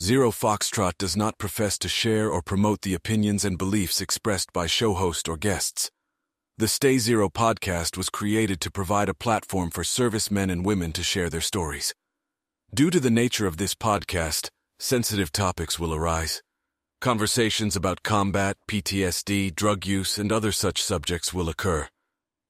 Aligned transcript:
Zero 0.00 0.30
Foxtrot 0.30 0.96
does 0.96 1.16
not 1.16 1.38
profess 1.38 1.76
to 1.76 1.88
share 1.88 2.30
or 2.30 2.40
promote 2.40 2.82
the 2.82 2.94
opinions 2.94 3.44
and 3.44 3.58
beliefs 3.58 4.00
expressed 4.00 4.52
by 4.52 4.68
show 4.68 4.94
host 4.94 5.28
or 5.28 5.36
guests. 5.36 5.90
The 6.56 6.68
Stay 6.68 6.98
Zero 6.98 7.28
podcast 7.28 7.96
was 7.96 8.08
created 8.08 8.60
to 8.60 8.70
provide 8.70 9.08
a 9.08 9.14
platform 9.14 9.70
for 9.70 9.82
servicemen 9.82 10.50
and 10.50 10.64
women 10.64 10.92
to 10.92 11.02
share 11.02 11.28
their 11.28 11.40
stories. 11.40 11.94
Due 12.72 12.90
to 12.90 13.00
the 13.00 13.10
nature 13.10 13.48
of 13.48 13.56
this 13.56 13.74
podcast, 13.74 14.50
sensitive 14.78 15.32
topics 15.32 15.80
will 15.80 15.92
arise. 15.92 16.42
Conversations 17.00 17.74
about 17.74 18.04
combat, 18.04 18.56
PTSD, 18.70 19.52
drug 19.52 19.84
use, 19.84 20.16
and 20.16 20.30
other 20.30 20.52
such 20.52 20.80
subjects 20.80 21.34
will 21.34 21.48
occur. 21.48 21.88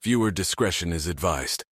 Viewer 0.02 0.30
discretion 0.30 0.92
is 0.92 1.06
advised. 1.06 1.64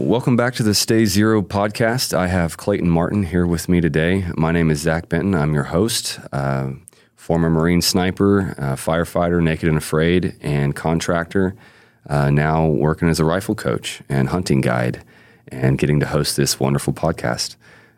Welcome 0.00 0.36
back 0.36 0.54
to 0.54 0.62
the 0.62 0.74
Stay 0.74 1.06
Zero 1.06 1.42
podcast. 1.42 2.16
I 2.16 2.28
have 2.28 2.56
Clayton 2.56 2.88
Martin 2.88 3.24
here 3.24 3.44
with 3.44 3.68
me 3.68 3.80
today. 3.80 4.26
My 4.36 4.52
name 4.52 4.70
is 4.70 4.78
Zac 4.78 5.08
Benton. 5.08 5.34
I'm 5.34 5.52
your 5.52 5.64
host, 5.64 6.20
uh, 6.32 6.70
former 7.16 7.50
Marine 7.50 7.82
sniper, 7.82 8.54
uh, 8.58 8.76
firefighter, 8.76 9.42
naked 9.42 9.68
and 9.68 9.76
afraid, 9.76 10.36
and 10.40 10.76
contractor. 10.76 11.56
Uh, 12.08 12.30
now 12.30 12.64
working 12.64 13.08
as 13.08 13.18
a 13.18 13.24
rifle 13.24 13.56
coach 13.56 14.00
and 14.08 14.28
hunting 14.28 14.60
guide, 14.60 15.02
and 15.48 15.78
getting 15.78 15.98
to 15.98 16.06
host 16.06 16.36
this 16.36 16.60
wonderful 16.60 16.92
podcast. 16.92 17.56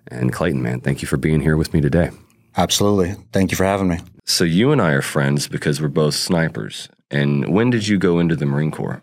And 0.08 0.32
Clayton, 0.32 0.62
man, 0.62 0.80
thank 0.80 1.02
you 1.02 1.06
for 1.06 1.18
being 1.18 1.42
here 1.42 1.58
with 1.58 1.74
me 1.74 1.82
today. 1.82 2.10
Absolutely. 2.56 3.14
Thank 3.32 3.50
you 3.50 3.58
for 3.58 3.64
having 3.64 3.88
me. 3.88 3.98
So 4.24 4.44
you 4.44 4.72
and 4.72 4.80
I 4.80 4.92
are 4.92 5.02
friends 5.02 5.48
because 5.48 5.82
we're 5.82 5.88
both 5.88 6.14
snipers. 6.14 6.88
And 7.10 7.52
when 7.52 7.68
did 7.68 7.88
you 7.88 7.98
go 7.98 8.18
into 8.18 8.36
the 8.36 8.46
Marine 8.46 8.70
Corps? 8.70 9.02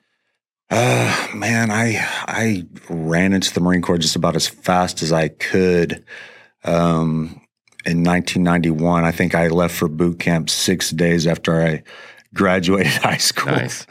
Uh, 0.69 1.27
man, 1.33 1.71
I 1.71 1.97
I 2.27 2.65
ran 2.89 3.33
into 3.33 3.53
the 3.53 3.61
Marine 3.61 3.81
Corps 3.81 3.97
just 3.97 4.15
about 4.15 4.35
as 4.35 4.47
fast 4.47 5.01
as 5.01 5.11
I 5.13 5.29
could. 5.29 6.03
Um, 6.63 7.41
in 7.85 8.03
1991, 8.03 9.05
I 9.05 9.11
think 9.11 9.33
I 9.33 9.47
left 9.47 9.73
for 9.73 9.87
boot 9.87 10.19
camp 10.19 10.49
six 10.49 10.89
days 10.91 11.25
after 11.25 11.61
I 11.61 11.83
graduated 12.33 12.91
high 12.93 13.17
school. 13.17 13.53
Nice. 13.53 13.87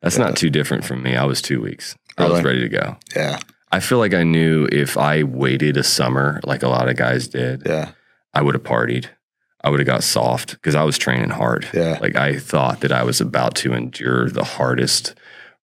That's 0.00 0.18
not 0.18 0.36
too 0.36 0.50
different 0.50 0.84
from 0.84 1.02
me. 1.02 1.16
I 1.16 1.24
was 1.24 1.42
two 1.42 1.60
weeks. 1.60 1.96
I 2.16 2.28
was 2.28 2.42
ready 2.42 2.60
to 2.60 2.68
go. 2.68 2.96
Yeah, 3.14 3.40
I 3.72 3.80
feel 3.80 3.98
like 3.98 4.14
I 4.14 4.22
knew 4.22 4.68
if 4.70 4.96
I 4.96 5.22
waited 5.22 5.76
a 5.76 5.82
summer, 5.82 6.40
like 6.44 6.62
a 6.62 6.68
lot 6.68 6.88
of 6.88 6.96
guys 6.96 7.28
did, 7.28 7.62
yeah, 7.66 7.90
I 8.32 8.40
would 8.40 8.54
have 8.54 8.64
partied. 8.64 9.08
I 9.62 9.70
would 9.70 9.80
have 9.80 9.86
got 9.86 10.04
soft 10.04 10.52
because 10.52 10.74
I 10.74 10.84
was 10.84 10.98
training 10.98 11.30
hard. 11.30 11.66
yeah. 11.72 11.98
Like 12.00 12.16
I 12.16 12.38
thought 12.38 12.80
that 12.80 12.92
I 12.92 13.02
was 13.02 13.20
about 13.20 13.54
to 13.56 13.72
endure 13.72 14.28
the 14.28 14.44
hardest 14.44 15.14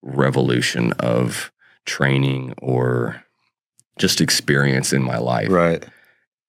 revolution 0.02 0.94
of 0.94 1.52
training 1.86 2.54
or 2.62 3.24
just 3.98 4.22
experience 4.22 4.94
in 4.94 5.04
my 5.04 5.18
life. 5.18 5.50
Right. 5.50 5.86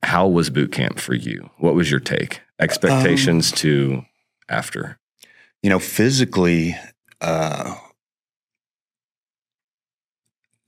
How 0.02 0.26
was 0.26 0.50
boot 0.50 0.72
camp 0.72 0.98
for 0.98 1.14
you? 1.14 1.50
What 1.58 1.74
was 1.74 1.90
your 1.90 2.00
take? 2.00 2.40
Expectations 2.58 3.52
Um, 3.52 3.56
to 3.58 4.04
after? 4.48 4.98
You 5.62 5.70
know, 5.70 5.78
physically, 5.78 6.76
uh, 7.20 7.76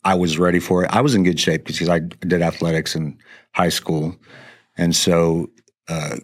I 0.05 0.15
was 0.15 0.39
ready 0.39 0.61
for 0.61 0.85
it. 0.85 0.91
I 0.91 1.01
was 1.01 1.15
in 1.15 1.25
good 1.25 1.41
shape 1.41 1.65
because 1.65 1.89
I 1.89 1.99
did 2.01 2.43
athletics 2.43 2.95
in 2.95 3.19
high 3.53 3.71
school, 3.71 4.17
and 4.77 4.95
so 4.95 5.51
uh, 5.89 6.17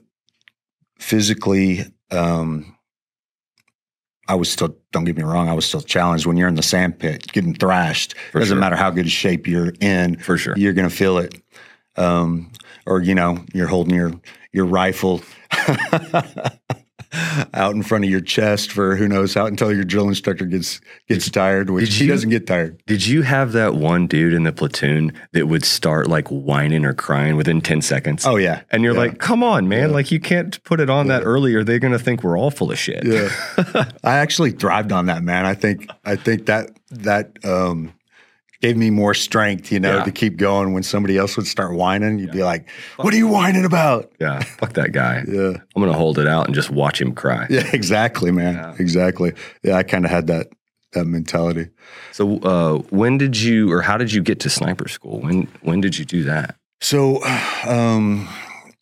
physically, 0.98 1.84
um, 2.10 2.76
I 4.30 4.34
was 4.34 4.48
still. 4.48 4.76
Don't 4.92 5.04
get 5.04 5.16
me 5.16 5.24
wrong. 5.24 5.48
I 5.48 5.54
was 5.54 5.64
still 5.66 5.80
challenged 5.80 6.24
when 6.24 6.36
you're 6.36 6.46
in 6.48 6.54
the 6.54 6.62
sand 6.62 7.00
pit, 7.00 7.26
getting 7.32 7.52
thrashed. 7.52 8.16
For 8.30 8.38
Doesn't 8.38 8.54
sure. 8.54 8.60
matter 8.60 8.76
how 8.76 8.90
good 8.90 9.06
a 9.06 9.10
shape 9.10 9.48
you're 9.48 9.72
in. 9.80 10.18
For 10.18 10.38
sure. 10.38 10.54
You're 10.56 10.72
going 10.72 10.88
to 10.88 10.94
feel 10.94 11.18
it. 11.18 11.34
Um, 11.96 12.52
or 12.86 13.02
you 13.02 13.16
know, 13.16 13.44
you're 13.52 13.66
holding 13.66 13.94
your 13.94 14.12
your 14.52 14.66
rifle 14.66 15.20
out 17.54 17.74
in 17.74 17.82
front 17.82 18.04
of 18.04 18.10
your 18.10 18.20
chest 18.20 18.70
for 18.72 18.96
who 18.96 19.08
knows 19.08 19.34
how 19.34 19.46
until 19.46 19.72
your 19.72 19.84
drill 19.84 20.08
instructor 20.08 20.44
gets 20.44 20.80
gets 21.08 21.28
tired, 21.30 21.70
which 21.70 21.86
did 21.90 21.94
he 21.94 22.04
you- 22.04 22.10
doesn't 22.10 22.30
get 22.30 22.46
tired. 22.46 22.80
Did 22.86 23.06
you 23.06 23.22
have 23.22 23.52
that 23.52 23.74
one 23.74 24.06
dude 24.06 24.32
in 24.32 24.44
the 24.44 24.52
platoon 24.52 25.12
that 25.32 25.46
would 25.46 25.64
start 25.64 26.06
like 26.08 26.28
whining 26.28 26.84
or 26.84 26.94
crying 26.94 27.36
within 27.36 27.60
10 27.60 27.82
seconds? 27.82 28.24
Oh 28.26 28.36
yeah, 28.36 28.62
And 28.70 28.82
you're 28.84 28.94
Yeah. 28.94 29.00
like, 29.00 29.18
come 29.18 29.42
on, 29.42 29.68
man. 29.68 29.88
Yeah. 29.90 29.94
Like, 29.94 30.10
you 30.12 30.20
can't 30.20 30.62
put 30.64 30.80
it 30.80 30.88
on 30.90 31.08
that 31.08 31.22
early 31.24 31.54
or 31.54 31.64
they're 31.64 31.78
going 31.78 31.92
to 31.92 31.98
think 31.98 32.22
we're 32.22 32.38
all 32.38 32.50
full 32.50 32.70
of 32.70 32.78
shit. 32.78 33.04
Yeah. 33.04 33.28
I 34.04 34.16
actually 34.18 34.52
thrived 34.52 34.92
on 34.92 35.06
that, 35.06 35.22
man. 35.22 35.46
I 35.46 35.54
think 35.54 35.88
I 36.04 36.16
think 36.16 36.46
that 36.46 36.70
that 36.90 37.32
um, 37.44 37.92
gave 38.60 38.76
me 38.76 38.90
more 38.90 39.14
strength, 39.14 39.72
you 39.72 39.80
know, 39.80 39.96
Yeah. 39.98 40.04
to 40.04 40.12
keep 40.12 40.36
going. 40.36 40.72
When 40.72 40.82
somebody 40.82 41.16
else 41.16 41.36
would 41.36 41.46
start 41.46 41.74
whining, 41.74 42.18
you'd 42.18 42.30
be 42.32 42.42
like, 42.44 42.68
"What 42.96 43.14
are 43.14 43.16
you 43.16 43.26
whining 43.28 43.64
about?" 43.64 44.12
Yeah. 44.20 44.40
Fuck 44.40 44.74
that 44.74 44.92
guy. 44.92 45.24
Yeah, 45.28 45.52
I'm 45.74 45.82
going 45.82 45.90
to 45.92 45.96
hold 45.98 46.18
it 46.18 46.26
out 46.28 46.46
and 46.46 46.54
just 46.54 46.70
watch 46.70 47.00
him 47.00 47.12
cry. 47.14 47.46
yeah, 47.50 47.68
exactly, 47.72 48.30
man, 48.30 48.54
Yeah. 48.54 48.74
exactly. 48.78 49.32
Yeah, 49.62 49.76
I 49.76 49.82
kind 49.82 50.04
of 50.04 50.10
had 50.10 50.26
that 50.28 50.48
that 50.92 51.06
mentality. 51.06 51.68
So, 52.12 52.38
uh, 52.40 52.78
when 52.90 53.16
did 53.16 53.40
you 53.40 53.70
or 53.72 53.80
how 53.80 53.96
did 53.96 54.12
you 54.12 54.22
get 54.22 54.40
to 54.40 54.50
sniper 54.50 54.88
school? 54.88 55.20
When, 55.20 55.46
when 55.62 55.80
did 55.80 55.96
you 55.96 56.04
do 56.04 56.24
that? 56.24 56.56
So, 56.80 57.22
um, 57.64 58.28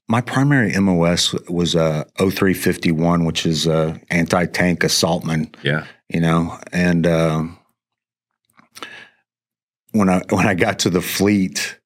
my 0.08 0.22
primary 0.22 0.72
MOS 0.80 1.34
was 1.50 1.76
uh, 1.76 2.04
0351, 2.18 3.24
which 3.26 3.44
is 3.44 3.66
uh, 3.68 3.98
anti 4.10 4.46
tank 4.46 4.80
assaultman. 4.80 5.54
Yeah. 5.62 5.84
you 6.08 6.20
know 6.20 6.58
and 6.72 7.06
um, 7.06 7.57
when 9.92 10.08
i 10.08 10.20
when 10.30 10.46
i 10.46 10.54
got 10.54 10.78
to 10.80 10.90
the 10.90 11.00
fleet 11.00 11.78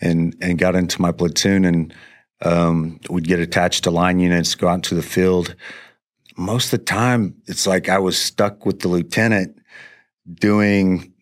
and 0.00 0.34
and 0.40 0.58
got 0.58 0.74
into 0.74 1.00
my 1.00 1.12
platoon 1.12 1.64
and 1.64 1.94
um, 2.42 2.98
would 3.10 3.24
get 3.28 3.38
attached 3.38 3.84
to 3.84 3.90
line 3.90 4.18
units 4.18 4.54
go 4.54 4.66
out 4.68 4.82
to 4.84 4.94
the 4.94 5.02
field 5.02 5.54
most 6.38 6.72
of 6.72 6.78
the 6.80 6.84
time 6.86 7.34
it's 7.46 7.66
like 7.66 7.88
i 7.88 7.98
was 7.98 8.18
stuck 8.18 8.64
with 8.64 8.80
the 8.80 8.88
lieutenant 8.88 9.58
doing 10.34 11.12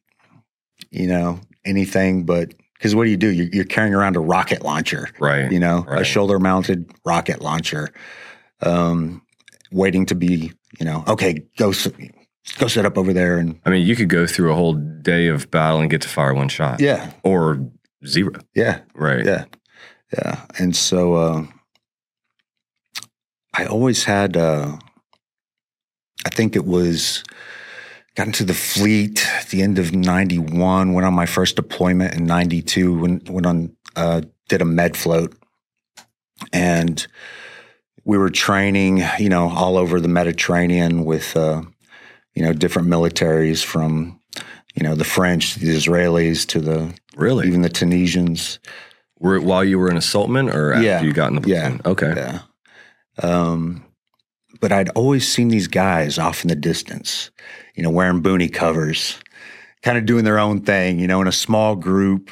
you 0.91 1.07
know 1.09 1.41
anything 1.65 2.25
but 2.25 2.53
because 2.75 2.95
what 2.95 3.05
do 3.05 3.11
you 3.11 3.17
do 3.17 3.29
you're, 3.31 3.49
you're 3.53 3.65
carrying 3.65 3.95
around 3.95 4.15
a 4.17 4.21
rocket 4.21 4.63
launcher 4.63 5.09
Right. 5.19 5.51
you 5.51 5.59
know, 5.59 5.85
Right. 5.89 6.03
a 6.03 6.05
shoulder 6.05 6.39
mounted 6.39 6.89
rocket 7.05 7.41
launcher, 7.43 7.91
um, 8.63 9.21
waiting 9.73 10.07
to 10.07 10.15
be, 10.15 10.53
you 10.79 10.87
know, 10.87 11.03
okay, 11.09 11.43
go, 11.57 11.73
go 12.59 12.67
set 12.69 12.87
up 12.87 12.97
over 12.99 13.13
there. 13.13 13.39
And 13.39 13.61
I 13.65 13.71
mean, 13.71 13.87
you 13.87 13.95
could 13.97 14.09
go 14.09 14.27
through 14.27 14.53
a 14.53 14.55
whole 14.55 14.75
day 14.75 15.29
of 15.29 15.51
battle 15.51 15.81
and 15.81 15.91
get 15.91 16.01
to 16.03 16.09
fire 16.09 16.35
one 16.35 16.49
shot. 16.49 16.81
yeah, 16.81 17.11
Or 17.23 17.61
zero. 18.07 18.33
yeah, 18.55 18.81
Right. 18.95 19.25
yeah, 19.25 19.45
yeah. 20.17 20.45
And 20.59 20.75
so, 20.75 21.15
uh, 21.15 21.47
I 23.55 23.67
always 23.67 24.05
had, 24.05 24.37
uh, 24.37 24.77
I 26.25 26.29
think 26.31 26.55
it 26.57 26.65
was, 26.65 27.25
got 28.15 28.27
into 28.27 28.45
the 28.45 28.55
fleet 28.55 29.27
at 29.37 29.49
the 29.49 29.63
end 29.63 29.79
of 29.79 29.95
91, 29.95 30.93
went 30.93 31.07
on 31.07 31.15
my 31.15 31.27
first 31.27 31.57
deployment 31.57 32.15
in 32.15 32.25
92, 32.27 32.99
went, 32.99 33.31
went 33.31 33.47
on, 33.47 33.77
uh, 33.97 34.23
did 34.49 34.61
a 34.63 34.65
med 34.65 34.97
float. 34.97 35.35
And 36.53 37.05
we 38.05 38.17
were 38.17 38.31
training, 38.31 39.03
you 39.19 39.29
know, 39.29 39.49
all 39.51 39.77
over 39.77 40.01
the 40.01 40.09
Mediterranean 40.09 41.05
with, 41.05 41.37
uh, 41.37 41.63
you 42.39 42.45
know, 42.45 42.53
different 42.53 42.87
militaries 42.89 43.65
from, 43.65 44.21
you 44.77 44.85
know, 44.85 44.95
the 44.95 45.05
French, 45.05 45.57
the 45.57 45.75
Israelis 45.75 46.47
to 46.49 46.61
the, 46.61 46.95
Really? 47.17 47.49
even 47.49 47.63
the 47.63 47.69
Tunisians. 47.69 48.61
Were, 49.19 49.41
while 49.41 49.65
you 49.65 49.81
were 49.81 49.89
an 49.89 49.97
assaultman 49.97 50.55
or 50.55 50.73
after 50.73 50.87
Yeah. 50.87 51.03
you 51.03 51.13
got 51.13 51.33
in 51.33 51.41
the 51.43 51.49
Yeah. 51.49 51.79
Okay. 51.85 52.13
Yeah. 52.17 52.39
Um, 53.21 53.85
but 54.61 54.71
I'd 54.71 54.91
always 54.91 55.27
seen 55.27 55.49
these 55.49 55.67
guys 55.67 56.19
off 56.19 56.43
in 56.45 56.49
the 56.49 56.55
distance, 56.55 57.33
you 57.75 57.83
know, 57.83 57.91
wearing 57.91 58.21
boonie 58.21 58.49
covers, 58.49 59.19
kind 59.83 59.99
of 59.99 60.07
doing 60.07 60.25
their 60.25 60.39
own 60.39 60.61
thing, 60.61 61.01
you 61.01 61.09
know, 61.09 61.21
in 61.21 61.27
a 61.27 61.33
small 61.33 61.75
group, 61.75 62.31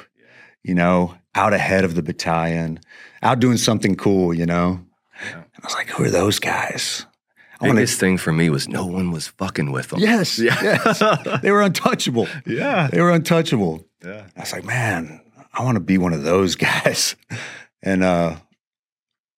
you 0.62 0.74
know, 0.76 1.16
out 1.34 1.52
ahead 1.52 1.84
of 1.84 1.96
the 1.96 2.02
battalion, 2.02 2.78
out 3.22 3.40
doing 3.40 3.56
something 3.56 3.96
cool, 3.96 4.32
you 4.32 4.46
know. 4.46 4.80
Yeah. 5.24 5.34
And 5.38 5.44
I 5.62 5.66
was 5.66 5.74
like, 5.74 5.88
who 5.88 6.04
are 6.04 6.10
those 6.10 6.38
guys? 6.38 7.04
I 7.60 7.70
Biggest 7.70 7.98
thing 7.98 8.18
for 8.18 8.32
me 8.32 8.50
was 8.50 8.68
no 8.68 8.84
one 8.86 9.10
was 9.10 9.28
fucking 9.28 9.72
with 9.72 9.88
them. 9.88 10.00
Yes, 10.00 10.38
Yeah. 10.38 10.58
yes. 10.62 11.40
They 11.42 11.50
were 11.50 11.62
untouchable. 11.62 12.28
yeah. 12.46 12.88
They 12.88 13.00
were 13.00 13.10
untouchable. 13.12 13.86
Yeah. 14.04 14.26
I 14.36 14.40
was 14.40 14.52
like, 14.52 14.64
man, 14.64 15.20
I 15.54 15.64
want 15.64 15.76
to 15.76 15.80
be 15.80 15.96
one 15.98 16.12
of 16.12 16.22
those 16.22 16.54
guys. 16.68 17.16
And 17.82 18.04
uh, 18.04 18.36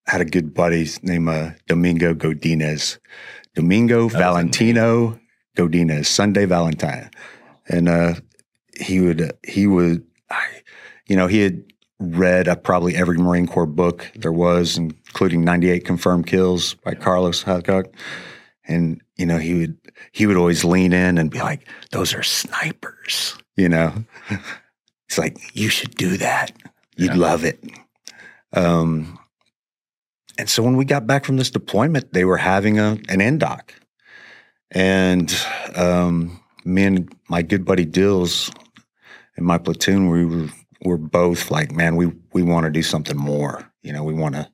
I 0.07 0.11
had 0.11 0.21
a 0.21 0.25
good 0.25 0.53
buddy 0.53 0.89
named 1.03 1.29
uh, 1.29 1.51
Domingo 1.69 2.13
Godinez. 2.15 2.99
Domingo 3.55 4.07
a 4.07 4.09
Valentino 4.09 5.19
Godinez, 5.57 6.07
Sunday 6.07 6.45
Valentine. 6.45 7.11
And 7.69 7.89
uh, 7.89 8.15
he 8.81 9.01
would, 9.01 9.33
he 9.47 9.67
would, 9.67 10.05
I, 10.31 10.45
you 11.07 11.17
know, 11.17 11.27
he 11.29 11.41
had 11.41 11.63
read 12.01 12.49
uh, 12.49 12.57
probably 12.57 12.95
every 12.97 13.19
Marine 13.19 13.47
Corps 13.47 13.67
book 13.67 14.11
there 14.15 14.33
was, 14.33 14.79
including 15.09 15.45
98 15.45 15.85
Confirmed 15.85 16.27
Kills 16.27 16.75
by 16.75 16.95
Carlos 16.95 17.43
Hathcock. 17.45 17.87
And, 18.67 19.01
you 19.17 19.25
know, 19.27 19.39
he 19.39 19.55
would, 19.55 19.79
he 20.13 20.27
would 20.27 20.37
always 20.37 20.65
lean 20.65 20.93
in 20.93 21.17
and 21.19 21.31
be 21.31 21.39
like, 21.39 21.67
those 21.91 22.15
are 22.15 22.23
snipers, 22.23 23.35
you 23.57 23.69
know? 23.69 23.93
it's 25.09 25.19
like, 25.19 25.39
you 25.55 25.69
should 25.71 25.95
do 25.97 26.17
that. 26.19 26.53
You'd 26.97 27.13
Yeah. 27.13 27.17
love 27.17 27.45
it. 27.45 27.63
Um, 28.53 29.19
and 30.37 30.49
so 30.49 30.63
when 30.63 30.77
we 30.77 30.85
got 30.85 31.07
back 31.07 31.25
from 31.25 31.37
this 31.37 31.51
deployment, 31.51 32.13
they 32.13 32.25
were 32.25 32.37
having 32.37 32.79
a 32.79 32.93
an 33.09 33.21
NDOC, 33.21 33.71
and 34.71 35.35
um, 35.75 36.41
me 36.65 36.85
and 36.85 37.13
my 37.29 37.43
good 37.43 37.65
buddy 37.65 37.85
Dills 37.85 38.51
in 39.37 39.45
my 39.45 39.59
platoon, 39.59 40.09
we 40.09 40.25
were 40.25 40.49
were 40.85 40.97
both 40.97 41.51
like, 41.51 41.73
man, 41.73 41.97
we 41.97 42.13
we 42.33 42.43
want 42.43 42.65
to 42.65 42.71
do 42.71 42.83
something 42.83 43.17
more. 43.17 43.71
You 43.83 43.93
know, 43.93 44.05
we 44.05 44.15
want 44.15 44.37
to 44.37 44.49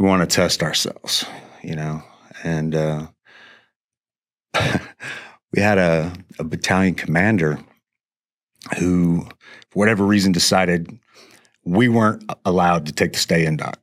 we 0.00 0.08
want 0.08 0.28
to 0.28 0.34
test 0.34 0.62
ourselves. 0.62 1.26
You 1.62 1.76
know, 1.76 2.02
and 2.42 2.74
uh, 2.74 3.06
we 5.52 5.60
had 5.60 5.76
a, 5.76 6.12
a 6.38 6.44
battalion 6.44 6.94
commander 6.94 7.58
who, 8.78 9.26
for 9.70 9.78
whatever 9.78 10.04
reason, 10.06 10.32
decided 10.32 10.98
we 11.64 11.90
weren't 11.90 12.24
allowed 12.46 12.86
to 12.86 12.92
take 12.92 13.12
the 13.12 13.18
STA 13.18 13.44
indoc. 13.44 13.74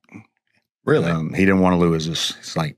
Really? 0.85 1.11
Um, 1.11 1.33
he 1.33 1.45
didn't 1.45 1.59
want 1.59 1.73
to 1.73 1.77
lose 1.77 2.09
us. 2.09 2.33
It's 2.39 2.57
like, 2.57 2.77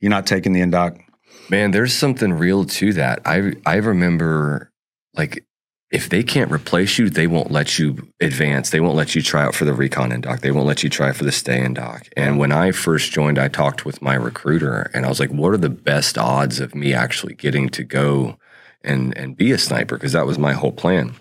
you're 0.00 0.10
not 0.10 0.26
taking 0.26 0.52
the 0.52 0.60
indoc. 0.60 1.00
Man, 1.48 1.70
there's 1.70 1.94
something 1.94 2.32
real 2.32 2.64
to 2.64 2.92
that. 2.94 3.20
I 3.24 3.52
I 3.64 3.76
remember 3.76 4.72
like 5.14 5.46
if 5.90 6.08
they 6.08 6.22
can't 6.22 6.50
replace 6.50 6.98
you, 6.98 7.08
they 7.08 7.26
won't 7.26 7.50
let 7.50 7.78
you 7.78 8.08
advance. 8.20 8.70
They 8.70 8.80
won't 8.80 8.96
let 8.96 9.14
you 9.14 9.22
try 9.22 9.44
out 9.44 9.54
for 9.54 9.64
the 9.64 9.72
recon 9.72 10.10
and 10.10 10.22
doc. 10.22 10.40
They 10.40 10.50
won't 10.50 10.66
let 10.66 10.82
you 10.82 10.90
try 10.90 11.12
for 11.12 11.24
the 11.24 11.30
STA 11.30 11.60
indoc. 11.60 12.08
And 12.16 12.38
when 12.38 12.50
I 12.50 12.72
first 12.72 13.12
joined, 13.12 13.38
I 13.38 13.48
talked 13.48 13.84
with 13.84 14.02
my 14.02 14.14
recruiter 14.14 14.90
and 14.92 15.06
I 15.06 15.08
was 15.08 15.20
like, 15.20 15.30
what 15.30 15.52
are 15.52 15.58
the 15.58 15.68
best 15.68 16.18
odds 16.18 16.58
of 16.58 16.74
me 16.74 16.92
actually 16.92 17.34
getting 17.34 17.68
to 17.70 17.84
go 17.84 18.36
and 18.82 19.16
and 19.16 19.36
be 19.36 19.52
a 19.52 19.58
sniper? 19.58 19.96
Because 19.96 20.12
that 20.12 20.26
was 20.26 20.38
my 20.38 20.54
whole 20.54 20.72
plan. 20.72 21.14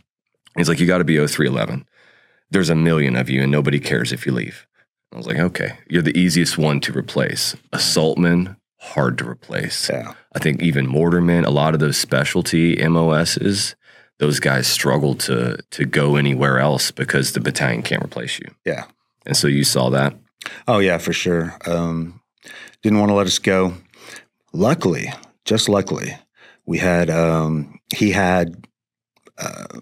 He's 0.58 0.70
like, 0.70 0.80
you 0.80 0.88
got 0.88 1.00
to 1.00 1.04
be 1.04 1.16
0311. 1.16 1.86
There's 2.50 2.70
a 2.70 2.76
million 2.76 3.16
of 3.16 3.30
you 3.30 3.44
and 3.44 3.52
nobody 3.52 3.80
cares 3.80 4.12
if 4.12 4.26
you 4.26 4.32
leave. 4.32 4.66
I 5.14 5.18
was 5.18 5.28
like, 5.28 5.40
okay, 5.40 5.78
you're 5.88 6.02
the 6.02 6.18
easiest 6.18 6.58
one 6.58 6.80
to 6.82 6.98
replace. 6.98 7.56
Assaultman, 7.72 8.58
hard 8.80 9.18
to 9.20 9.30
replace. 9.30 9.90
Yeah. 9.90 10.14
I 10.34 10.40
think 10.40 10.62
even 10.62 10.88
Mortarmen, 10.88 11.46
a 11.46 11.52
lot 11.52 11.74
of 11.74 11.80
those 11.80 11.98
specialty 11.98 12.76
MOSs, 12.88 13.76
those 14.20 14.40
guys 14.40 14.68
struggle 14.68 15.16
to 15.16 15.58
to 15.72 15.86
go 15.86 16.16
anywhere 16.16 16.60
else 16.60 16.92
because 16.92 17.34
the 17.34 17.40
battalion 17.40 17.84
can't 17.84 18.04
replace 18.04 18.40
you. 18.40 18.48
Yeah. 18.66 18.86
And 19.26 19.36
so 19.36 19.48
you 19.48 19.64
saw 19.64 19.90
that. 19.90 20.16
Oh 20.68 20.80
yeah, 20.80 20.98
for 20.98 21.14
sure. 21.14 21.58
Um, 21.66 22.22
didn't 22.82 23.00
want 23.00 23.10
to 23.10 23.16
let 23.16 23.28
us 23.28 23.40
go. 23.40 23.74
Luckily, 24.54 25.12
just 25.44 25.68
luckily, 25.68 26.16
we 26.66 26.78
had 26.78 27.10
um, 27.10 27.80
he 27.94 28.12
had 28.12 28.68
uh, 29.38 29.80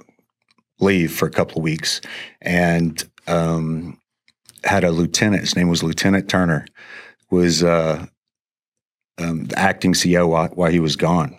leave 0.80 1.14
for 1.14 1.28
a 1.28 1.32
couple 1.32 1.58
of 1.58 1.64
weeks, 1.64 2.02
and 2.42 3.04
um, 3.28 4.00
had 4.64 4.84
a 4.84 4.92
lieutenant. 4.92 5.42
His 5.42 5.56
name 5.56 5.70
was 5.70 5.84
Lieutenant 5.84 6.30
Turner. 6.30 6.66
Was 7.30 7.64
uh, 7.64 8.06
um, 9.18 9.46
the 9.46 9.60
acting 9.60 9.94
CO 9.94 10.28
while, 10.28 10.48
while 10.50 10.72
he 10.72 10.80
was 10.80 10.96
gone. 10.96 11.36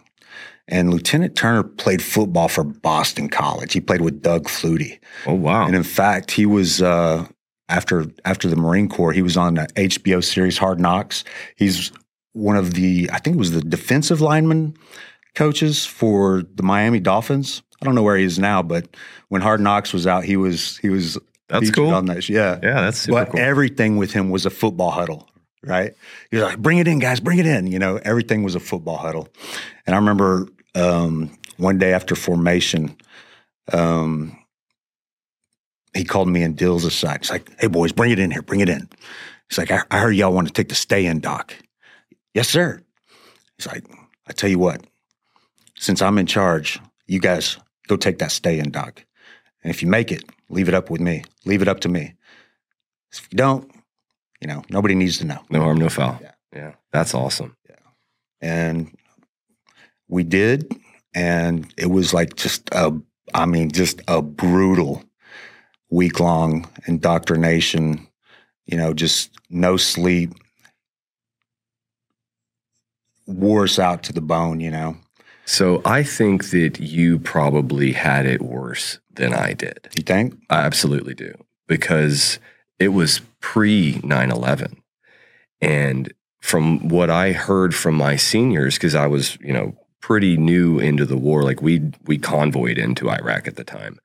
And 0.66 0.90
Lieutenant 0.90 1.36
Turner 1.36 1.62
played 1.62 2.02
football 2.02 2.48
for 2.48 2.64
Boston 2.64 3.28
College. 3.28 3.72
He 3.74 3.80
played 3.80 4.00
with 4.00 4.22
Doug 4.22 4.44
Flutie. 4.46 4.98
Oh 5.26 5.34
wow. 5.34 5.66
And 5.66 5.74
in 5.76 5.82
fact, 5.82 6.30
he 6.30 6.46
was 6.46 6.80
uh, 6.80 7.26
after 7.68 8.06
after 8.24 8.48
the 8.48 8.56
Marine 8.56 8.88
Corps. 8.88 9.12
He 9.12 9.22
was 9.22 9.36
on 9.36 9.54
the 9.54 9.66
HBO 9.76 10.24
series 10.24 10.56
Hard 10.58 10.80
Knocks. 10.80 11.22
He's 11.56 11.92
one 12.32 12.56
of 12.56 12.74
the 12.74 13.10
I 13.12 13.18
think 13.18 13.36
it 13.36 13.38
was 13.38 13.50
the 13.52 13.60
defensive 13.60 14.20
lineman 14.22 14.74
coaches 15.34 15.84
for 15.84 16.42
the 16.54 16.62
Miami 16.62 17.00
Dolphins. 17.00 17.62
I 17.82 17.84
don't 17.84 17.94
know 17.94 18.02
where 18.02 18.16
he 18.16 18.24
is 18.24 18.38
now, 18.38 18.62
but 18.62 18.96
when 19.28 19.42
Hard 19.42 19.60
Knocks 19.60 19.92
was 19.92 20.06
out, 20.06 20.24
he 20.24 20.36
was 20.38 20.78
he 20.78 20.88
was 20.88 21.18
That's 21.48 21.70
cool. 21.70 21.90
on 21.94 22.06
that. 22.06 22.26
Yeah, 22.28 22.58
yeah, 22.62 22.80
that's 22.80 22.98
super 22.98 23.24
but 23.24 23.32
cool. 23.32 23.40
everything 23.40 23.98
with 23.98 24.12
him 24.12 24.30
was 24.30 24.46
a 24.46 24.50
football 24.50 24.90
huddle, 24.90 25.28
right? 25.62 25.92
He 26.30 26.36
was 26.38 26.44
like, 26.46 26.58
"Bring 26.58 26.78
it 26.78 26.88
in, 26.88 27.00
guys, 27.00 27.20
bring 27.20 27.38
it 27.38 27.46
in." 27.46 27.66
You 27.66 27.78
know, 27.78 28.00
everything 28.02 28.42
was 28.42 28.54
a 28.54 28.60
football 28.60 28.96
huddle. 28.96 29.28
And 29.86 29.94
I 29.94 29.98
remember 29.98 30.48
um, 30.74 31.36
one 31.56 31.78
day 31.78 31.92
after 31.92 32.14
formation, 32.14 32.96
um, 33.72 34.36
he 35.94 36.04
called 36.04 36.28
me 36.28 36.42
and 36.42 36.56
Dills 36.56 36.84
aside. 36.84 37.20
He's 37.20 37.30
like, 37.30 37.48
"Hey, 37.60 37.68
boys, 37.68 37.92
bring 37.92 38.10
it 38.10 38.18
in 38.18 38.30
here, 38.30 38.42
bring 38.42 38.60
it 38.60 38.68
in." 38.68 38.88
He's 39.48 39.58
like, 39.58 39.70
"I, 39.70 39.82
I 39.90 39.98
heard 39.98 40.16
y'all 40.16 40.32
want 40.32 40.48
to 40.48 40.52
take 40.52 40.68
the 40.68 40.74
STA 40.74 41.04
indoc." 41.04 41.52
Yes, 42.34 42.48
sir. 42.48 42.82
He's 43.56 43.66
like, 43.66 43.84
"I 44.26 44.32
tell 44.32 44.50
you 44.50 44.58
what, 44.58 44.84
since 45.76 46.02
I'm 46.02 46.18
in 46.18 46.26
charge, 46.26 46.80
you 47.06 47.20
guys 47.20 47.58
go 47.86 47.96
take 47.96 48.18
that 48.18 48.32
STA 48.32 48.58
indoc, 48.60 49.04
and 49.62 49.70
if 49.70 49.82
you 49.82 49.88
make 49.88 50.10
it, 50.10 50.24
leave 50.48 50.68
it 50.68 50.74
up 50.74 50.90
with 50.90 51.00
me. 51.00 51.24
Leave 51.44 51.62
it 51.62 51.68
up 51.68 51.80
to 51.80 51.88
me." 51.88 52.14
If 53.12 53.28
you 53.30 53.36
don't, 53.36 53.70
you 54.40 54.48
know, 54.48 54.64
nobody 54.68 54.94
needs 54.94 55.18
to 55.18 55.24
know. 55.24 55.38
no 55.50 55.60
harm, 55.60 55.78
no 55.78 55.88
foul. 55.88 56.18
Yeah. 56.20 56.32
yeah. 56.52 56.72
That's 56.92 57.14
awesome. 57.14 57.56
Yeah. 57.68 57.76
And 58.40 58.96
we 60.08 60.24
did. 60.24 60.70
And 61.14 61.72
it 61.76 61.86
was 61.86 62.12
like 62.12 62.36
just 62.36 62.68
a, 62.72 62.92
I 63.32 63.46
mean, 63.46 63.70
just 63.70 64.00
a 64.08 64.20
brutal 64.20 65.04
week 65.90 66.18
long 66.18 66.68
indoctrination, 66.86 68.06
you 68.66 68.76
know, 68.76 68.92
just 68.92 69.30
no 69.48 69.76
sleep, 69.76 70.32
wore 73.26 73.64
us 73.64 73.78
out 73.78 74.02
to 74.04 74.12
the 74.12 74.20
bone, 74.20 74.60
you 74.60 74.70
know. 74.70 74.96
So 75.46 75.82
I 75.84 76.02
think 76.02 76.50
that 76.50 76.80
you 76.80 77.18
probably 77.18 77.92
had 77.92 78.26
it 78.26 78.42
worse 78.42 78.98
than 79.12 79.34
I 79.34 79.52
did. 79.52 79.88
You 79.94 80.02
think? 80.02 80.34
I 80.50 80.60
absolutely 80.60 81.14
do 81.14 81.34
because 81.68 82.38
it 82.78 82.88
was 82.88 83.20
pre 83.40 84.00
9 84.02 84.30
11. 84.30 84.82
And 85.60 86.12
from 86.40 86.88
what 86.88 87.10
I 87.10 87.32
heard 87.32 87.74
from 87.74 87.94
my 87.94 88.16
seniors, 88.16 88.74
because 88.74 88.94
I 88.94 89.06
was, 89.06 89.38
you 89.40 89.52
know, 89.52 89.74
pretty 90.06 90.36
new 90.36 90.78
into 90.78 91.06
the 91.06 91.16
war, 91.16 91.42
like 91.42 91.62
we 91.62 91.80
we 92.04 92.18
convoyed 92.18 92.76
into 92.78 93.10
Iraq 93.10 93.48
at 93.48 93.56
the 93.56 93.64
time, 93.64 93.98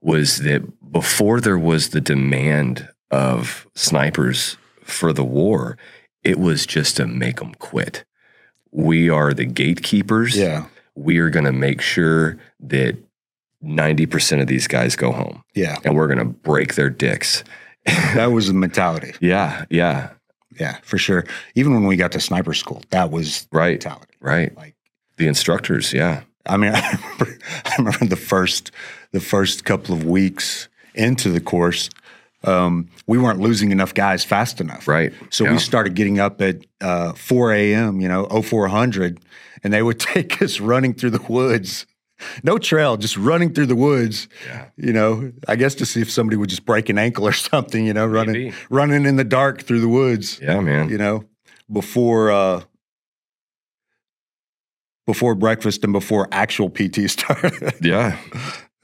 was 0.00 0.38
that 0.38 0.62
before 0.90 1.40
there 1.40 1.58
was 1.58 1.90
the 1.90 2.00
demand 2.00 2.88
of 3.12 3.66
snipers 3.74 4.56
for 4.82 5.12
the 5.12 5.24
war, 5.24 5.78
it 6.24 6.38
was 6.40 6.66
just 6.66 6.96
to 6.96 7.06
make 7.06 7.36
them 7.36 7.54
quit. 7.54 8.04
We 8.72 9.08
are 9.08 9.32
the 9.32 9.44
gatekeepers 9.46 10.36
Yeah. 10.36 10.66
we 10.96 11.18
are 11.18 11.30
going 11.30 11.44
to 11.46 11.52
make 11.52 11.80
sure 11.80 12.36
that 12.60 12.96
90% 13.64 14.40
of 14.40 14.46
these 14.48 14.66
guys 14.66 14.96
go 14.96 15.12
home 15.12 15.42
Yeah. 15.54 15.76
and 15.84 15.94
we're 15.96 16.06
going 16.08 16.18
to 16.18 16.24
break 16.24 16.74
their 16.74 16.90
dicks. 16.90 17.44
That 18.14 18.32
was 18.32 18.48
the 18.48 18.54
mentality. 18.54 19.12
Yeah, 19.20 19.64
yeah, 19.70 20.10
Yeah, 20.60 20.78
for 20.82 20.98
sure. 20.98 21.24
Even 21.54 21.72
when 21.74 21.86
we 21.86 21.96
got 21.96 22.10
to 22.12 22.20
sniper 22.20 22.52
school, 22.54 22.82
that 22.90 23.10
was 23.12 23.44
the 23.52 23.58
right, 23.58 23.72
mentality. 23.74 24.14
right. 24.20 24.56
Like, 24.56 24.74
The 25.16 25.26
instructors, 25.26 25.92
yeah, 25.92 26.22
I 26.46 26.56
mean, 26.56 26.72
I 26.74 26.90
remember, 27.02 27.38
I 27.64 27.74
remember 27.78 28.06
the 28.06 28.16
first 28.16 28.70
the 29.12 29.20
first 29.20 29.64
couple 29.64 29.94
of 29.94 30.04
weeks 30.04 30.68
into 30.94 31.30
the 31.30 31.40
course, 31.40 31.88
um, 32.44 32.88
we 33.06 33.18
weren't 33.18 33.40
losing 33.40 33.70
enough 33.72 33.94
guys 33.94 34.24
fast 34.24 34.60
enough. 34.60 34.86
right. 34.88 35.12
So 35.30 35.44
yeah. 35.44 35.52
we 35.52 35.58
started 35.58 35.94
getting 35.94 36.18
up 36.20 36.40
at 36.42 36.56
uh, 36.80 37.12
4 37.14 37.52
a.m., 37.52 38.00
you 38.00 38.08
know, 38.08 38.26
0400, 38.26 39.20
and 39.62 39.72
they 39.72 39.82
would 39.82 39.98
take 40.14 40.40
us 40.42 40.60
running 40.60 40.94
through 40.94 41.10
the 41.10 41.22
woods. 41.32 41.86
No 42.42 42.56
trail, 42.58 42.96
just 42.96 43.16
running 43.18 43.52
through 43.52 43.66
the 43.66 43.76
woods, 43.76 44.26
Yeah. 44.46 44.66
you 44.76 44.92
know, 44.92 45.32
I 45.48 45.56
guess 45.56 45.74
to 45.76 45.86
see 45.86 46.00
if 46.00 46.10
somebody 46.10 46.36
would 46.38 46.48
just 46.48 46.64
break 46.64 46.88
an 46.88 46.96
ankle 46.98 47.26
or 47.26 47.32
something, 47.52 47.84
you 47.86 47.92
know, 47.94 48.06
running 48.06 48.32
Maybe. 48.32 48.54
running 48.70 49.04
in 49.06 49.16
the 49.16 49.24
dark 49.24 49.62
through 49.62 49.80
the 49.80 49.88
woods 49.88 50.40
Yeah, 50.42 50.60
man. 50.60 50.88
you 50.88 50.96
know, 50.98 51.24
before 51.70 52.30
uh 52.30 52.62
before 55.06 55.34
breakfast 55.34 55.84
and 55.84 55.92
before 55.92 56.28
actual 56.32 56.68
PT 56.68 57.08
started. 57.10 57.74
Yeah. 57.80 58.18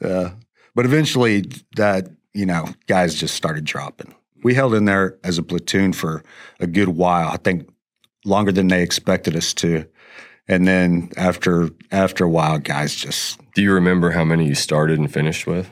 Yeah. 0.00 0.32
but 0.74 0.84
eventually 0.84 1.44
that, 1.76 2.08
you 2.34 2.46
know, 2.46 2.68
guys 2.86 3.14
just 3.14 3.34
started 3.34 3.64
dropping. 3.64 4.14
We 4.42 4.54
held 4.54 4.74
in 4.74 4.84
there 4.86 5.18
as 5.22 5.38
a 5.38 5.42
platoon 5.42 5.92
for 5.92 6.24
a 6.58 6.66
good 6.66 6.88
while. 6.88 7.28
I 7.28 7.36
think 7.36 7.68
longer 8.24 8.52
than 8.52 8.68
they 8.68 8.82
expected 8.82 9.36
us 9.36 9.52
to. 9.54 9.86
And 10.48 10.66
then 10.66 11.10
after 11.16 11.70
after 11.92 12.24
a 12.24 12.28
while, 12.28 12.58
guys 12.58 12.94
just 12.94 13.38
Do 13.54 13.62
you 13.62 13.72
remember 13.72 14.10
how 14.10 14.24
many 14.24 14.46
you 14.46 14.54
started 14.54 14.98
and 14.98 15.12
finished 15.12 15.46
with? 15.46 15.70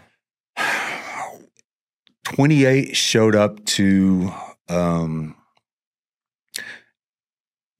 28 2.24 2.96
showed 2.96 3.34
up 3.34 3.64
to 3.64 4.32
um, 4.68 5.34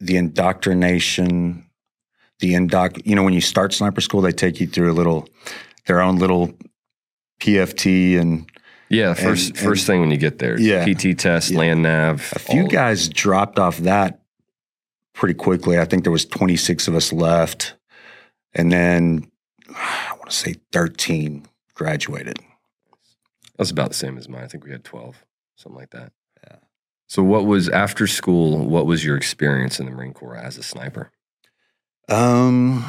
the 0.01 0.17
indoctrination, 0.17 1.70
the 2.41 2.55
indoc. 2.55 3.01
You 3.07 3.15
know, 3.15 3.23
when 3.23 3.35
you 3.35 3.41
start 3.41 3.73
sniper 3.73 4.01
school, 4.01 4.21
they 4.21 4.33
take 4.33 4.61
you 4.61 4.67
through 4.67 4.91
a 4.91 4.95
little, 4.95 5.29
their 5.87 6.01
own 6.01 6.17
little 6.17 6.53
PFT, 7.41 8.19
and 8.19 8.47
Yeah, 8.89 9.15
first 9.15 9.51
And- 9.51 9.59
first 9.59 9.87
thing 9.87 10.01
when 10.01 10.11
you 10.11 10.17
get 10.17 10.41
there. 10.41 10.59
Yeah. 10.59 10.85
PT 10.85 11.15
test, 11.15 11.51
Yeah. 11.53 11.59
land 11.59 11.83
nav. 11.83 12.33
a 12.35 12.39
few 12.41 12.67
guys 12.67 13.09
dropped 13.09 13.57
off 13.59 13.79
that 13.79 14.21
pretty 15.15 15.35
quickly. 15.35 15.79
I 15.79 15.85
think 15.85 16.03
there 16.03 16.11
was 16.13 16.25
26 16.25 16.89
of 16.89 16.97
us 16.97 17.13
left, 17.13 17.77
and 18.53 18.73
then 18.73 19.31
I 19.69 20.13
want 20.19 20.29
to 20.31 20.37
say 20.37 20.57
13 20.73 21.47
graduated. 21.75 22.39
That's 23.57 23.71
about 23.71 23.89
the 23.91 23.95
same 23.95 24.19
as 24.19 24.29
mine. 24.29 24.43
I 24.43 24.49
think 24.49 24.65
we 24.65 24.73
had 24.73 24.83
12, 24.83 25.25
something 25.57 25.79
like 25.79 25.91
that. 25.91 26.13
Yeah. 26.43 26.57
So, 27.09 27.23
what 27.23 27.47
was 27.47 27.69
after 27.69 28.07
school? 28.09 28.67
What 28.67 28.87
was 28.87 29.05
your 29.05 29.17
experience 29.17 29.79
in 29.79 29.87
the 29.87 29.93
Marine 29.93 30.15
Corps 30.15 30.37
as 30.37 30.59
a 30.59 30.63
sniper? 30.65 31.13
Um, 32.11 32.85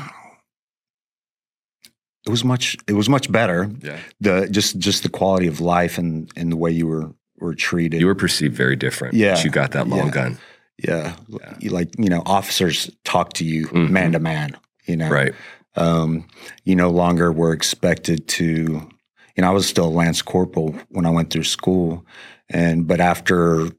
it 2.25 2.29
was 2.29 2.43
much. 2.43 2.77
It 2.87 2.93
was 2.93 3.09
much 3.09 3.31
better. 3.31 3.69
Yeah. 3.81 3.99
The 4.19 4.47
just 4.49 4.77
just 4.79 5.03
the 5.03 5.09
quality 5.09 5.47
of 5.47 5.59
life 5.61 5.97
and 5.97 6.31
and 6.35 6.51
the 6.51 6.57
way 6.57 6.71
you 6.71 6.87
were 6.87 7.13
were 7.39 7.55
treated. 7.55 7.99
You 7.99 8.07
were 8.07 8.15
perceived 8.15 8.55
very 8.55 8.75
different. 8.75 9.13
Yeah. 9.15 9.29
once 9.33 9.43
You 9.43 9.49
got 9.51 9.71
that 9.71 9.87
long 9.87 10.07
Yeah. 10.07 10.11
gun. 10.11 10.37
yeah. 10.77 11.15
Yeah. 11.59 11.71
Like 11.71 11.89
you 11.97 12.09
know 12.09 12.21
officers 12.25 12.89
talk 13.03 13.33
to 13.33 13.45
you 13.45 13.67
Mhm. 13.67 13.89
man 13.89 14.11
to 14.13 14.19
man. 14.19 14.57
You 14.85 14.97
know. 14.97 15.09
Right. 15.09 15.33
Um, 15.75 16.27
you 16.65 16.75
no 16.75 16.89
longer 16.89 17.31
were 17.31 17.53
expected 17.53 18.27
to. 18.29 18.89
You 19.37 19.41
know, 19.43 19.47
I 19.47 19.51
was 19.51 19.65
still 19.67 19.85
a 19.85 19.89
lance 19.89 20.21
corporal 20.21 20.75
when 20.89 21.05
I 21.05 21.09
went 21.09 21.29
through 21.31 21.45
school, 21.45 22.05
and 22.49 22.85
but 22.85 22.99
after 22.99 23.69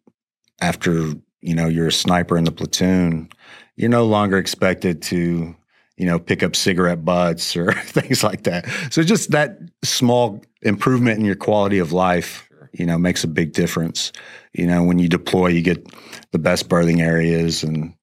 after 0.60 1.12
you 1.42 1.54
know 1.54 1.66
you're 1.68 1.88
a 1.88 1.92
sniper 1.92 2.36
in 2.38 2.44
the 2.44 2.50
platoon, 2.52 3.28
you're 3.76 3.90
no 3.90 4.06
longer 4.06 4.38
expected 4.38 5.02
to 5.02 5.54
you 5.96 6.06
know 6.06 6.18
pick 6.18 6.42
up 6.42 6.56
cigarette 6.56 7.04
butts 7.04 7.56
or 7.56 7.72
things 7.84 8.24
like 8.24 8.42
that. 8.44 8.68
So 8.90 9.02
just 9.02 9.30
that 9.30 9.58
small 9.84 10.42
improvement 10.62 11.18
in 11.18 11.24
your 11.24 11.36
quality 11.36 11.78
of 11.78 11.92
life, 11.92 12.48
you 12.72 12.86
know, 12.86 12.98
makes 12.98 13.24
a 13.24 13.28
big 13.28 13.52
difference. 13.52 14.12
You 14.52 14.66
know, 14.66 14.82
when 14.82 14.98
you 14.98 15.08
deploy, 15.08 15.48
you 15.48 15.62
get 15.62 15.86
the 16.32 16.38
best 16.38 16.68
berthing 16.68 17.00
areas, 17.00 17.62
and 17.62 17.94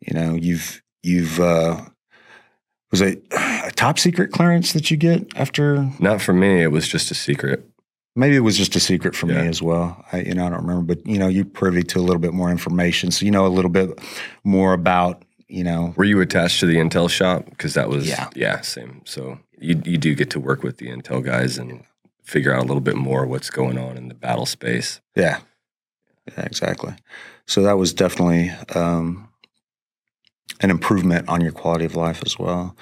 you 0.00 0.14
know 0.14 0.34
you've 0.34 0.82
you've 1.02 1.40
uh, 1.40 1.80
was 2.90 3.00
it 3.00 3.22
a 3.32 3.72
top 3.74 3.98
secret 3.98 4.32
clearance 4.32 4.72
that 4.72 4.90
you 4.90 4.96
get 4.96 5.36
after? 5.36 5.90
Not 5.98 6.20
for 6.20 6.32
me. 6.32 6.62
It 6.62 6.72
was 6.72 6.88
just 6.88 7.10
a 7.10 7.14
secret. 7.14 7.68
Maybe 8.16 8.34
it 8.34 8.40
was 8.40 8.56
just 8.56 8.74
a 8.74 8.80
secret 8.80 9.14
for 9.14 9.26
Yeah. 9.26 9.42
me 9.42 9.48
as 9.48 9.60
well. 9.62 10.02
I, 10.12 10.20
you 10.22 10.34
know, 10.34 10.46
I 10.46 10.50
don't 10.50 10.62
remember, 10.66 10.94
but 10.94 11.06
you 11.06 11.18
know, 11.18 11.28
you 11.28 11.44
privy 11.44 11.82
to 11.84 11.98
a 11.98 12.00
little 12.00 12.18
bit 12.20 12.32
more 12.32 12.50
information, 12.50 13.10
so 13.10 13.24
you 13.24 13.30
know 13.30 13.46
a 13.46 13.48
little 13.48 13.70
bit 13.70 13.98
more 14.44 14.72
about 14.72 15.22
you 15.48 15.62
know. 15.62 15.94
Were 15.96 16.04
you 16.04 16.20
attached 16.20 16.58
to 16.60 16.66
the 16.66 16.76
intel 16.76 17.08
shop? 17.08 17.44
Because 17.50 17.74
that 17.74 17.88
was 17.88 18.08
Yeah. 18.08 18.28
yeah, 18.34 18.60
same. 18.62 19.02
So 19.04 19.38
you 19.60 19.80
you 19.84 19.98
do 19.98 20.14
get 20.14 20.30
to 20.30 20.40
work 20.40 20.62
with 20.62 20.78
the 20.78 20.86
intel 20.88 21.22
guys 21.24 21.58
and 21.58 21.84
figure 22.24 22.52
out 22.52 22.60
a 22.64 22.66
little 22.66 22.80
bit 22.80 22.96
more 22.96 23.26
what's 23.26 23.50
going 23.50 23.78
on 23.78 23.96
in 23.96 24.08
the 24.08 24.14
battle 24.14 24.46
space. 24.46 25.00
Yeah, 25.14 25.38
yeah, 26.36 26.44
exactly. 26.44 26.94
So 27.46 27.62
that 27.62 27.78
was 27.78 27.92
definitely 27.94 28.50
um, 28.74 29.28
an 30.60 30.70
improvement 30.70 31.28
on 31.28 31.40
your 31.42 31.52
quality 31.52 31.84
of 31.84 31.94
life 31.94 32.22
as 32.26 32.36
well. 32.38 32.74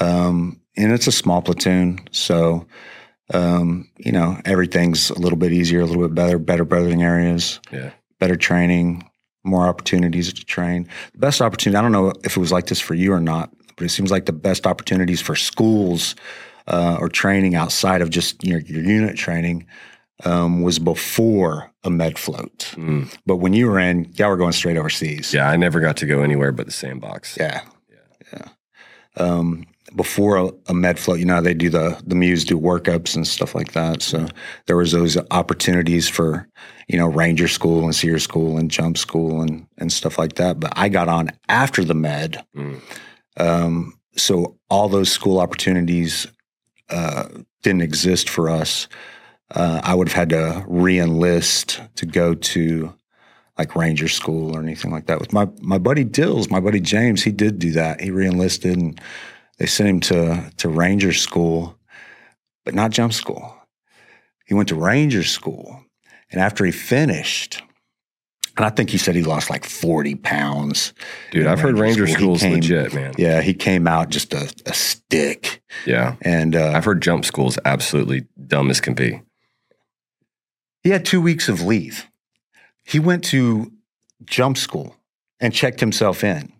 Um, 0.00 0.60
and 0.76 0.90
it's 0.92 1.06
a 1.06 1.12
small 1.12 1.42
platoon, 1.42 2.00
so 2.10 2.66
um, 3.32 3.88
you 3.98 4.12
know 4.12 4.40
everything's 4.44 5.10
a 5.10 5.18
little 5.18 5.38
bit 5.38 5.52
easier, 5.52 5.80
a 5.80 5.86
little 5.86 6.02
bit 6.02 6.14
better, 6.14 6.38
better 6.38 6.64
berthing 6.64 7.02
areas. 7.02 7.60
Yeah. 7.72 7.90
better 8.18 8.36
training, 8.36 9.08
more 9.44 9.66
opportunities 9.66 10.32
to 10.32 10.44
train. 10.44 10.88
The 11.12 11.18
best 11.18 11.40
opportunity, 11.40 11.78
I 11.78 11.82
don't 11.82 11.92
know 11.92 12.12
if 12.24 12.36
it 12.36 12.40
was 12.40 12.52
like 12.52 12.66
this 12.66 12.80
for 12.80 12.94
you 12.94 13.12
or 13.12 13.20
not, 13.20 13.50
but 13.76 13.84
it 13.84 13.90
seems 13.90 14.10
like 14.10 14.26
the 14.26 14.32
best 14.32 14.66
opportunities 14.66 15.20
for 15.20 15.34
schools 15.34 16.14
uh, 16.66 16.98
or 17.00 17.08
training 17.08 17.54
outside 17.54 18.02
of 18.02 18.10
just 18.10 18.42
your, 18.44 18.60
your 18.60 18.82
unit 18.82 19.16
training 19.16 19.66
um, 20.24 20.62
was 20.62 20.78
before 20.78 21.72
a 21.82 21.90
med 21.90 22.18
float. 22.18 22.74
Mm. 22.76 23.14
But 23.24 23.36
when 23.36 23.54
you 23.54 23.66
were 23.66 23.78
in, 23.78 24.12
y'all 24.14 24.28
were 24.28 24.36
going 24.36 24.52
straight 24.52 24.76
overseas. 24.76 25.32
Yeah, 25.32 25.48
I 25.48 25.56
never 25.56 25.80
got 25.80 25.96
to 25.98 26.06
go 26.06 26.22
anywhere 26.22 26.52
but 26.52 26.66
the 26.66 26.72
sandbox. 26.72 27.36
Yeah. 27.38 27.62
Yeah. 28.32 28.48
Um, 29.16 29.64
before 29.96 30.36
a, 30.36 30.50
a 30.68 30.74
med 30.74 30.98
float, 30.98 31.18
you 31.18 31.24
know, 31.24 31.40
they 31.40 31.54
do 31.54 31.70
the 31.70 32.00
the 32.06 32.14
MEUs 32.14 32.44
do 32.46 32.58
workups 32.58 33.16
and 33.16 33.26
stuff 33.26 33.54
like 33.54 33.72
that. 33.72 34.02
So 34.02 34.26
there 34.66 34.76
was 34.76 34.92
those 34.92 35.16
opportunities 35.30 36.08
for, 36.08 36.46
you 36.88 36.98
know, 36.98 37.06
Ranger 37.06 37.48
School 37.48 37.84
and 37.84 37.94
SERE 37.94 38.18
School 38.18 38.58
and 38.58 38.70
Jump 38.70 38.98
School 38.98 39.42
and 39.42 39.66
and 39.78 39.92
stuff 39.92 40.18
like 40.18 40.34
that. 40.34 40.60
But 40.60 40.72
I 40.76 40.88
got 40.88 41.08
on 41.08 41.30
after 41.48 41.84
the 41.84 41.94
med, 41.94 42.44
Mm. 42.56 42.80
um, 43.36 43.94
so 44.16 44.56
all 44.68 44.88
those 44.88 45.10
school 45.10 45.38
opportunities 45.40 46.26
uh, 46.90 47.28
didn't 47.62 47.82
exist 47.82 48.28
for 48.28 48.48
us. 48.50 48.88
Uh, 49.52 49.80
I 49.82 49.94
would 49.94 50.08
have 50.08 50.16
had 50.16 50.28
to 50.30 50.64
re-enlist 50.68 51.80
to 51.96 52.06
go 52.06 52.34
to 52.34 52.92
like 53.58 53.76
Ranger 53.76 54.08
School 54.08 54.56
or 54.56 54.60
anything 54.60 54.90
like 54.90 55.06
that. 55.06 55.20
With 55.20 55.32
my 55.32 55.48
my 55.60 55.78
buddy 55.78 56.04
Dills, 56.04 56.50
my 56.50 56.60
buddy 56.60 56.80
James, 56.80 57.22
he 57.22 57.30
did 57.32 57.58
do 57.58 57.72
that. 57.72 58.00
He 58.00 58.10
re-enlisted 58.10 58.76
and 58.78 59.00
they 59.60 59.66
sent 59.66 59.88
him 59.88 60.00
to 60.00 60.50
to 60.56 60.68
Ranger 60.68 61.12
School, 61.12 61.78
but 62.64 62.74
not 62.74 62.90
Jump 62.90 63.12
School. 63.12 63.54
He 64.46 64.54
went 64.54 64.68
to 64.70 64.74
Ranger 64.74 65.22
School, 65.22 65.84
and 66.32 66.40
after 66.40 66.64
he 66.64 66.72
finished, 66.72 67.62
and 68.56 68.66
I 68.66 68.70
think 68.70 68.90
he 68.90 68.98
said 68.98 69.14
he 69.14 69.22
lost 69.22 69.48
like 69.50 69.64
forty 69.64 70.14
pounds. 70.16 70.92
Dude, 71.30 71.46
I've 71.46 71.60
heard 71.60 71.78
Ranger 71.78 72.06
He 72.06 72.14
School's 72.14 72.40
came- 72.40 72.54
legit, 72.54 72.92
man. 72.94 73.12
Yeah, 73.18 73.42
he 73.42 73.54
came 73.54 73.86
out 73.86 74.08
just 74.08 74.32
a, 74.34 74.52
a 74.66 74.72
stick, 74.74 75.62
Yeah. 75.86 76.16
and 76.22 76.56
uh, 76.56 76.72
I've 76.74 76.84
heard 76.84 77.00
jump 77.02 77.24
school's 77.24 77.58
absolutely 77.64 78.26
dumb 78.46 78.70
as 78.70 78.80
can 78.80 78.94
be. 78.94 79.20
He 80.82 80.90
had 80.90 81.04
two 81.04 81.20
weeks 81.20 81.48
of 81.48 81.60
leave. 81.62 82.08
He 82.82 82.98
went 82.98 83.22
to 83.24 83.70
jump 84.24 84.56
school 84.56 84.96
and 85.38 85.52
checked 85.52 85.80
himself 85.80 86.24
in. 86.24 86.52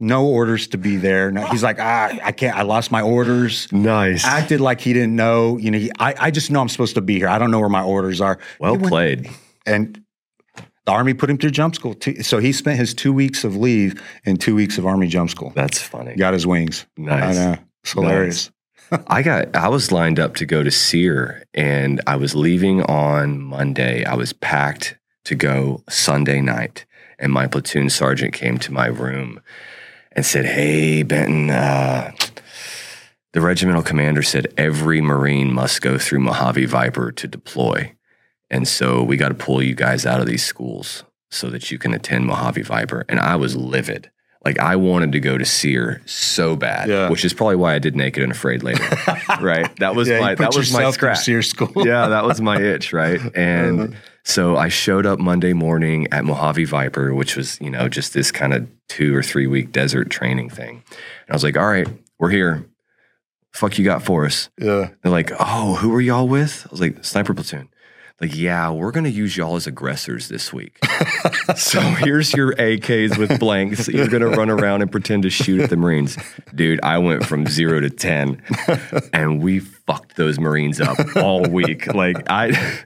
No 0.00 0.26
orders 0.26 0.66
to 0.68 0.78
be 0.78 0.96
there. 0.96 1.30
No, 1.30 1.46
he's 1.46 1.62
like, 1.62 1.78
ah, 1.78 2.10
I 2.22 2.32
can't. 2.32 2.56
I 2.56 2.62
lost 2.62 2.90
my 2.90 3.00
orders. 3.00 3.72
Nice. 3.72 4.24
Acted 4.24 4.60
like 4.60 4.80
he 4.80 4.92
didn't 4.92 5.14
know. 5.14 5.56
You 5.56 5.70
know, 5.70 5.78
he, 5.78 5.90
I, 5.98 6.14
I 6.18 6.30
just 6.30 6.50
know 6.50 6.60
I'm 6.60 6.68
supposed 6.68 6.96
to 6.96 7.00
be 7.00 7.14
here. 7.18 7.28
I 7.28 7.38
don't 7.38 7.50
know 7.50 7.60
where 7.60 7.68
my 7.68 7.82
orders 7.82 8.20
are. 8.20 8.38
well 8.58 8.76
went- 8.76 8.88
played. 8.88 9.30
And 9.66 10.02
the 10.84 10.92
army 10.92 11.14
put 11.14 11.30
him 11.30 11.38
through 11.38 11.50
jump 11.52 11.74
school. 11.74 11.94
Too. 11.94 12.22
So 12.22 12.38
he 12.38 12.52
spent 12.52 12.78
his 12.78 12.92
two 12.92 13.12
weeks 13.12 13.44
of 13.44 13.56
leave 13.56 14.02
in 14.24 14.36
two 14.36 14.54
weeks 14.54 14.78
of 14.78 14.86
army 14.86 15.06
jump 15.06 15.30
school. 15.30 15.52
That's 15.54 15.80
funny. 15.80 16.14
Got 16.16 16.34
his 16.34 16.46
wings. 16.46 16.86
Nice. 16.96 17.36
I 17.38 17.44
know. 17.54 17.58
It's 17.82 17.92
hilarious. 17.92 18.50
I 19.06 19.22
got 19.22 19.56
I 19.56 19.68
was 19.68 19.90
lined 19.90 20.20
up 20.20 20.34
to 20.36 20.46
go 20.46 20.62
to 20.62 20.70
SERE 20.70 21.44
and 21.54 22.00
I 22.06 22.16
was 22.16 22.34
leaving 22.34 22.82
on 22.82 23.40
Monday. 23.40 24.04
I 24.04 24.14
was 24.14 24.32
packed 24.32 24.98
to 25.24 25.34
go 25.34 25.82
Sunday 25.88 26.40
night. 26.40 26.84
And 27.18 27.32
my 27.32 27.46
platoon 27.46 27.88
sergeant 27.90 28.34
came 28.34 28.58
to 28.58 28.72
my 28.72 28.86
room 28.86 29.40
and 30.14 30.24
said, 30.24 30.44
Hey, 30.46 31.02
Benton, 31.02 31.50
uh, 31.50 32.12
the 33.32 33.40
regimental 33.40 33.82
commander 33.82 34.22
said 34.22 34.52
every 34.56 35.00
Marine 35.00 35.52
must 35.52 35.82
go 35.82 35.98
through 35.98 36.20
Mojave 36.20 36.66
Viper 36.66 37.10
to 37.12 37.26
deploy. 37.26 37.94
And 38.50 38.68
so 38.68 39.02
we 39.02 39.16
got 39.16 39.30
to 39.30 39.34
pull 39.34 39.62
you 39.62 39.74
guys 39.74 40.06
out 40.06 40.20
of 40.20 40.26
these 40.26 40.44
schools 40.44 41.04
so 41.30 41.50
that 41.50 41.70
you 41.70 41.78
can 41.78 41.92
attend 41.94 42.26
Mojave 42.26 42.62
Viper. 42.62 43.04
And 43.08 43.18
I 43.18 43.34
was 43.36 43.56
livid. 43.56 44.10
Like 44.44 44.58
I 44.60 44.76
wanted 44.76 45.12
to 45.12 45.20
go 45.20 45.38
to 45.38 45.44
SERE 45.44 46.02
so 46.04 46.54
bad, 46.54 46.88
Yeah. 46.90 47.08
which 47.08 47.24
is 47.24 47.32
probably 47.32 47.56
why 47.56 47.74
I 47.74 47.78
did 47.78 47.96
Naked 47.96 48.22
and 48.22 48.30
Afraid 48.30 48.62
later. 48.62 48.84
right? 49.40 49.74
That 49.78 49.96
was 49.96 50.06
Yeah, 50.06 50.20
my 50.20 50.34
that 50.34 50.54
was 50.54 50.70
my 50.72 50.88
scratch. 50.90 51.20
SERE 51.24 51.42
school. 51.42 51.72
yeah, 51.86 52.08
that 52.08 52.24
was 52.24 52.40
my 52.42 52.60
itch, 52.60 52.92
right? 52.92 53.18
And 53.34 53.96
so 54.24 54.56
I 54.56 54.68
showed 54.68 55.04
up 55.04 55.18
Monday 55.18 55.52
morning 55.52 56.08
at 56.10 56.24
Mojave 56.24 56.64
Viper, 56.64 57.14
which 57.14 57.36
was, 57.36 57.60
you 57.60 57.68
know, 57.70 57.88
just 57.88 58.14
this 58.14 58.32
kind 58.32 58.54
of 58.54 58.66
two 58.88 59.14
or 59.14 59.22
three 59.22 59.46
week 59.46 59.70
desert 59.70 60.08
training 60.08 60.48
thing. 60.48 60.82
And 60.90 61.30
I 61.30 61.34
was 61.34 61.44
like, 61.44 61.58
all 61.58 61.66
right, 61.68 61.86
we're 62.18 62.30
here. 62.30 62.66
Fuck 63.52 63.78
you 63.78 63.84
got 63.84 64.02
for 64.02 64.24
us. 64.24 64.48
Yeah. 64.58 64.90
They're 65.02 65.12
like, 65.12 65.30
oh, 65.38 65.76
who 65.76 65.94
are 65.94 66.00
y'all 66.00 66.26
with? 66.26 66.66
I 66.66 66.70
was 66.70 66.80
like, 66.80 67.04
sniper 67.04 67.34
platoon. 67.34 67.68
Like, 68.20 68.34
yeah, 68.34 68.70
we're 68.70 68.92
gonna 68.92 69.08
use 69.08 69.36
y'all 69.36 69.56
as 69.56 69.66
aggressors 69.66 70.28
this 70.28 70.52
week. 70.52 70.78
so 71.56 71.80
here's 71.80 72.32
your 72.32 72.54
AKs 72.54 73.18
with 73.18 73.40
blanks. 73.40 73.88
You're 73.88 74.08
gonna 74.08 74.28
run 74.28 74.50
around 74.50 74.82
and 74.82 74.90
pretend 74.90 75.24
to 75.24 75.30
shoot 75.30 75.60
at 75.60 75.68
the 75.68 75.76
Marines. 75.76 76.16
Dude, 76.54 76.80
I 76.82 76.98
went 76.98 77.26
from 77.26 77.46
zero 77.46 77.80
to 77.80 77.90
ten 77.90 78.40
and 79.12 79.42
we 79.42 79.58
fucked 79.58 80.16
those 80.16 80.38
Marines 80.38 80.80
up 80.80 80.96
all 81.16 81.42
week. 81.42 81.92
Like 81.92 82.30
I 82.30 82.84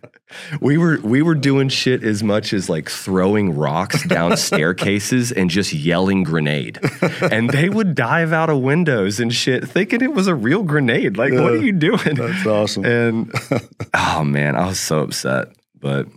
we 0.61 0.77
were 0.77 0.99
we 1.03 1.23
were 1.23 1.35
doing 1.35 1.69
shit 1.69 2.03
as 2.03 2.23
much 2.23 2.53
as 2.53 2.69
like 2.69 2.89
throwing 2.89 3.55
rocks 3.57 4.07
down 4.07 4.37
staircases 4.37 5.33
and 5.33 5.51
just 5.51 5.73
yelling 5.73 6.23
grenade. 6.23 6.79
And 7.23 7.51
they 7.51 7.69
would 7.69 7.95
dive 7.95 8.33
out 8.33 8.51
of 8.51 8.61
windows 8.61 9.21
and 9.21 9.33
shit 9.33 9.69
thinking 9.69 10.03
it 10.03 10.13
was 10.13 10.27
a 10.27 10.35
real 10.35 10.63
grenade. 10.63 11.17
Like, 11.17 11.33
what 11.33 11.53
are 11.53 11.63
you 11.63 11.73
doing? 11.73 12.15
That's 12.15 12.47
awesome. 12.47 12.85
And 12.85 13.33
oh 13.95 14.25
man, 14.25 14.57
I 14.57 14.67
was 14.67 14.81
so 14.81 15.01
upset. 15.01 15.49
But 15.81 16.09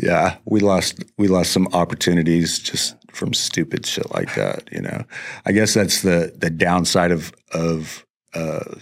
Yeah, 0.00 0.36
we 0.44 0.60
lost 0.60 1.02
we 1.18 1.28
lost 1.28 1.52
some 1.52 1.68
opportunities 1.72 2.58
just 2.58 2.96
from 3.10 3.32
stupid 3.32 3.86
shit 3.86 4.12
like 4.12 4.34
that. 4.34 4.68
You 4.70 4.82
know, 4.82 5.04
I 5.44 5.52
guess 5.52 5.74
that's 5.74 6.02
the 6.02 6.32
the 6.36 6.50
downside 6.50 7.10
of 7.10 7.32
of 7.52 8.04
uh, 8.34 8.74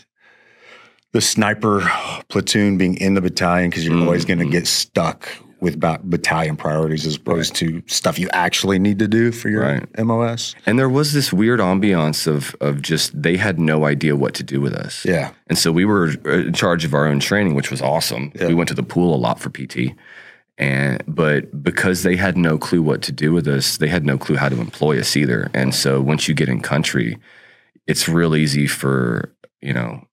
the 1.14 1.20
sniper 1.20 1.80
platoon 2.28 2.76
being 2.76 2.96
in 2.96 3.14
the 3.14 3.20
battalion 3.20 3.70
because 3.70 3.86
you're 3.86 3.98
always 4.00 4.24
going 4.24 4.40
to 4.40 4.44
mm-hmm. 4.44 4.52
get 4.52 4.66
stuck 4.66 5.28
with 5.60 5.78
ba- 5.78 6.00
battalion 6.02 6.56
priorities 6.56 7.06
as 7.06 7.14
opposed 7.14 7.54
to 7.54 7.80
stuff 7.86 8.18
you 8.18 8.28
actually 8.32 8.80
need 8.80 8.98
to 8.98 9.06
do 9.06 9.30
for 9.30 9.48
your 9.48 9.62
Right. 9.62 10.04
MOS. 10.04 10.56
And 10.66 10.76
there 10.76 10.88
was 10.88 11.12
this 11.12 11.32
weird 11.32 11.60
ambiance 11.60 12.26
of 12.26 12.56
of 12.60 12.82
just 12.82 13.22
they 13.22 13.36
had 13.36 13.60
no 13.60 13.86
idea 13.86 14.16
what 14.16 14.34
to 14.34 14.42
do 14.42 14.60
with 14.60 14.74
us. 14.74 15.04
Yeah. 15.04 15.30
And 15.46 15.56
so 15.56 15.70
we 15.70 15.84
were 15.84 16.14
uh, 16.26 16.48
in 16.48 16.52
charge 16.52 16.84
of 16.84 16.94
our 16.94 17.06
own 17.06 17.20
training, 17.20 17.54
which 17.54 17.70
was 17.70 17.80
awesome. 17.80 18.32
Yeah. 18.34 18.48
We 18.48 18.54
went 18.54 18.68
to 18.68 18.74
the 18.74 18.82
pool 18.82 19.14
a 19.14 19.16
lot 19.16 19.38
for 19.38 19.50
PT. 19.50 19.96
And 20.58 21.00
but 21.06 21.62
because 21.62 22.02
they 22.02 22.16
had 22.16 22.36
no 22.36 22.58
clue 22.58 22.82
what 22.82 23.02
to 23.02 23.12
do 23.12 23.32
with 23.32 23.46
us, 23.46 23.76
they 23.78 23.88
had 23.88 24.04
no 24.04 24.18
clue 24.18 24.36
how 24.36 24.48
to 24.48 24.60
employ 24.60 24.98
us 24.98 25.16
either. 25.16 25.48
And 25.54 25.72
so 25.74 26.00
once 26.00 26.26
you 26.26 26.34
get 26.34 26.48
in 26.48 26.60
country, 26.60 27.18
it's 27.86 28.08
real 28.08 28.34
easy 28.34 28.66
for, 28.66 29.32
you 29.62 29.72
know, 29.72 30.04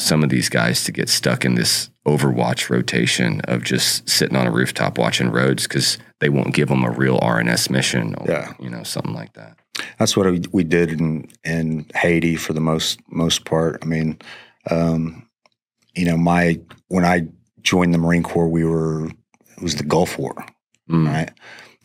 some 0.00 0.22
of 0.24 0.30
these 0.30 0.48
guys 0.48 0.84
to 0.84 0.92
get 0.92 1.08
stuck 1.08 1.44
in 1.44 1.54
this 1.54 1.90
overwatch 2.06 2.70
rotation 2.70 3.40
of 3.42 3.62
just 3.62 4.08
sitting 4.08 4.36
on 4.36 4.46
a 4.46 4.50
rooftop 4.50 4.98
watching 4.98 5.30
roads 5.30 5.64
because 5.68 5.98
they 6.20 6.28
won't 6.28 6.54
give 6.54 6.68
them 6.68 6.84
a 6.84 6.90
real 6.90 7.18
R&S 7.22 7.68
mission 7.70 8.14
or, 8.16 8.26
Yeah. 8.28 8.54
you 8.58 8.70
know, 8.70 8.82
something 8.82 9.12
like 9.14 9.34
that. 9.34 9.56
That's 9.98 10.16
what 10.16 10.26
we, 10.30 10.42
we 10.52 10.64
did 10.64 10.90
in 10.90 11.28
in 11.44 11.86
Haiti 11.94 12.36
for 12.36 12.52
the 12.52 12.60
most 12.60 13.00
most 13.10 13.44
part. 13.44 13.78
I 13.82 13.86
mean, 13.86 14.18
um, 14.70 15.28
you 15.94 16.04
know, 16.04 16.16
my 16.16 16.60
when 16.88 17.04
I 17.04 17.28
joined 17.62 17.94
the 17.94 17.98
Marine 17.98 18.22
Corps, 18.22 18.48
we 18.48 18.64
were 18.64 19.06
it 19.06 19.62
was 19.62 19.76
the 19.76 19.84
Gulf 19.84 20.18
War, 20.18 20.34
Mm, 20.90 21.06
right? 21.06 21.30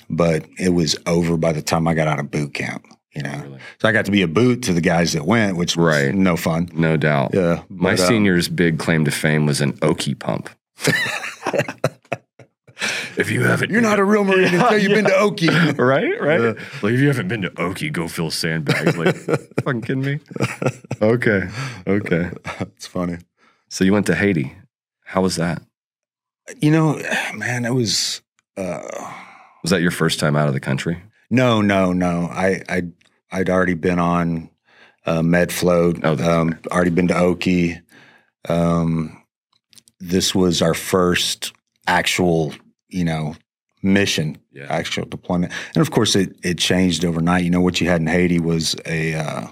But 0.09 0.45
it 0.57 0.69
was 0.69 0.95
over 1.05 1.37
by 1.37 1.51
the 1.53 1.61
time 1.61 1.87
I 1.87 1.93
got 1.93 2.07
out 2.07 2.19
of 2.19 2.31
boot 2.31 2.53
camp. 2.53 2.85
You 3.15 3.23
know, 3.23 3.39
really. 3.43 3.59
so 3.79 3.87
I 3.87 3.91
got 3.93 4.05
to 4.05 4.11
be 4.11 4.21
a 4.23 4.27
boot 4.27 4.63
to 4.63 4.73
the 4.73 4.81
guys 4.81 5.13
that 5.13 5.25
went, 5.25 5.55
which 5.55 5.77
was 5.77 5.85
Right. 5.85 6.13
no 6.13 6.35
fun. 6.35 6.69
No 6.73 6.97
doubt. 6.97 7.31
Yeah, 7.33 7.61
My 7.69 7.91
but, 7.91 8.01
uh, 8.01 8.07
senior's 8.07 8.49
big 8.49 8.77
claim 8.77 9.05
to 9.05 9.11
fame 9.11 9.45
was 9.45 9.61
an 9.61 9.77
Oki 9.81 10.15
pump. 10.15 10.49
if 13.17 13.31
you 13.31 13.43
haven't, 13.43 13.71
You're 13.71 13.81
not 13.81 13.99
a 13.99 14.03
real 14.03 14.23
Marine 14.25 14.51
Yeah, 14.53 14.63
until 14.63 14.77
you've 14.79 14.91
been 14.91 15.05
to 15.05 15.15
Oki. 15.15 15.47
right, 15.77 16.19
right. 16.21 16.41
Yeah. 16.41 16.53
Like 16.81 16.93
if 16.93 16.99
you 16.99 17.07
haven't 17.07 17.27
been 17.29 17.41
to 17.43 17.61
Oki, 17.61 17.89
go 17.89 18.07
fill 18.07 18.31
sandbags. 18.31 18.97
Like, 18.97 19.15
fucking 19.63 19.81
kidding 19.81 20.01
me? 20.03 20.19
Okay, 21.01 21.47
okay. 21.87 22.31
it's 22.59 22.87
funny. 22.87 23.17
So 23.69 23.83
you 23.85 23.93
went 23.93 24.05
to 24.07 24.15
Haiti. 24.15 24.53
How 25.05 25.21
was 25.21 25.37
that? 25.37 25.61
You 26.59 26.71
know, 26.71 27.01
man, 27.35 27.65
it 27.65 27.73
was. 27.73 28.21
Uh, 28.57 28.81
Was 29.63 29.71
that 29.71 29.81
your 29.81 29.91
first 29.91 30.19
time 30.19 30.35
out 30.35 30.47
of 30.47 30.53
the 30.53 30.59
country? 30.59 31.01
No, 31.29 31.61
no, 31.61 31.91
no. 31.91 32.27
I, 32.31 32.61
I, 32.69 32.83
I'd 33.35 33.49
already 33.49 33.73
been 33.73 33.99
on 33.99 34.49
uh, 35.05 35.19
MedFloat. 35.19 35.99
Oh, 36.03 36.41
um, 36.41 36.57
already 36.71 36.89
been 36.89 37.09
to 37.09 37.17
Oki. 37.17 37.77
Um, 38.47 39.21
this 39.99 40.33
was 40.33 40.61
our 40.61 40.73
first 40.73 41.51
actual, 41.85 42.53
you 42.87 43.03
know, 43.03 43.35
mission, 43.83 44.37
Yeah. 44.51 44.67
actual 44.69 45.05
deployment, 45.05 45.51
and 45.75 45.81
of 45.81 45.91
course, 45.91 46.15
it 46.15 46.35
it 46.43 46.57
changed 46.57 47.03
overnight. 47.03 47.43
You 47.43 47.49
know, 47.51 47.61
what 47.61 47.81
you 47.81 47.87
had 47.89 47.99
in 48.01 48.07
Haiti 48.07 48.39
was 48.39 48.75
a 48.85 49.15
uh, 49.15 49.47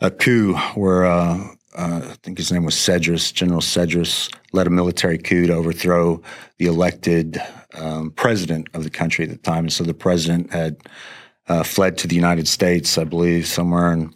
a 0.00 0.10
coup 0.10 0.54
where 0.74 1.06
uh, 1.06 1.38
uh, 1.74 2.00
I 2.04 2.16
think 2.22 2.36
his 2.38 2.52
name 2.52 2.64
was 2.64 2.74
Cedras, 2.74 3.32
General 3.32 3.60
Cedras, 3.62 4.28
led 4.52 4.66
a 4.66 4.70
military 4.70 5.18
coup 5.18 5.46
to 5.46 5.54
overthrow 5.54 6.20
the 6.58 6.66
elected 6.66 7.40
um, 7.74 8.10
president 8.10 8.68
of 8.74 8.84
the 8.84 8.90
country 8.90 9.24
at 9.24 9.30
the 9.30 9.38
time. 9.38 9.64
And 9.64 9.72
so 9.72 9.84
the 9.84 9.94
president 9.94 10.52
had 10.52 10.76
uh, 11.48 11.62
fled 11.62 11.98
to 11.98 12.08
the 12.08 12.16
United 12.16 12.48
States, 12.48 12.96
I 12.98 13.04
believe, 13.04 13.46
somewhere, 13.46 13.92
and 13.92 14.14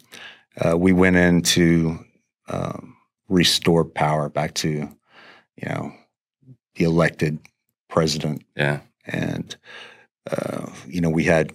uh, 0.63 0.77
we 0.77 0.91
went 0.93 1.15
in 1.15 1.41
to 1.43 1.99
um, 2.47 2.95
restore 3.27 3.85
power 3.85 4.29
back 4.29 4.53
to, 4.55 4.69
you 4.69 5.69
know, 5.69 5.93
the 6.75 6.85
elected 6.85 7.39
president 7.89 8.43
Yeah. 8.55 8.79
and 9.05 9.55
uh, 10.31 10.67
you 10.87 11.01
know 11.01 11.09
we 11.09 11.23
had 11.23 11.51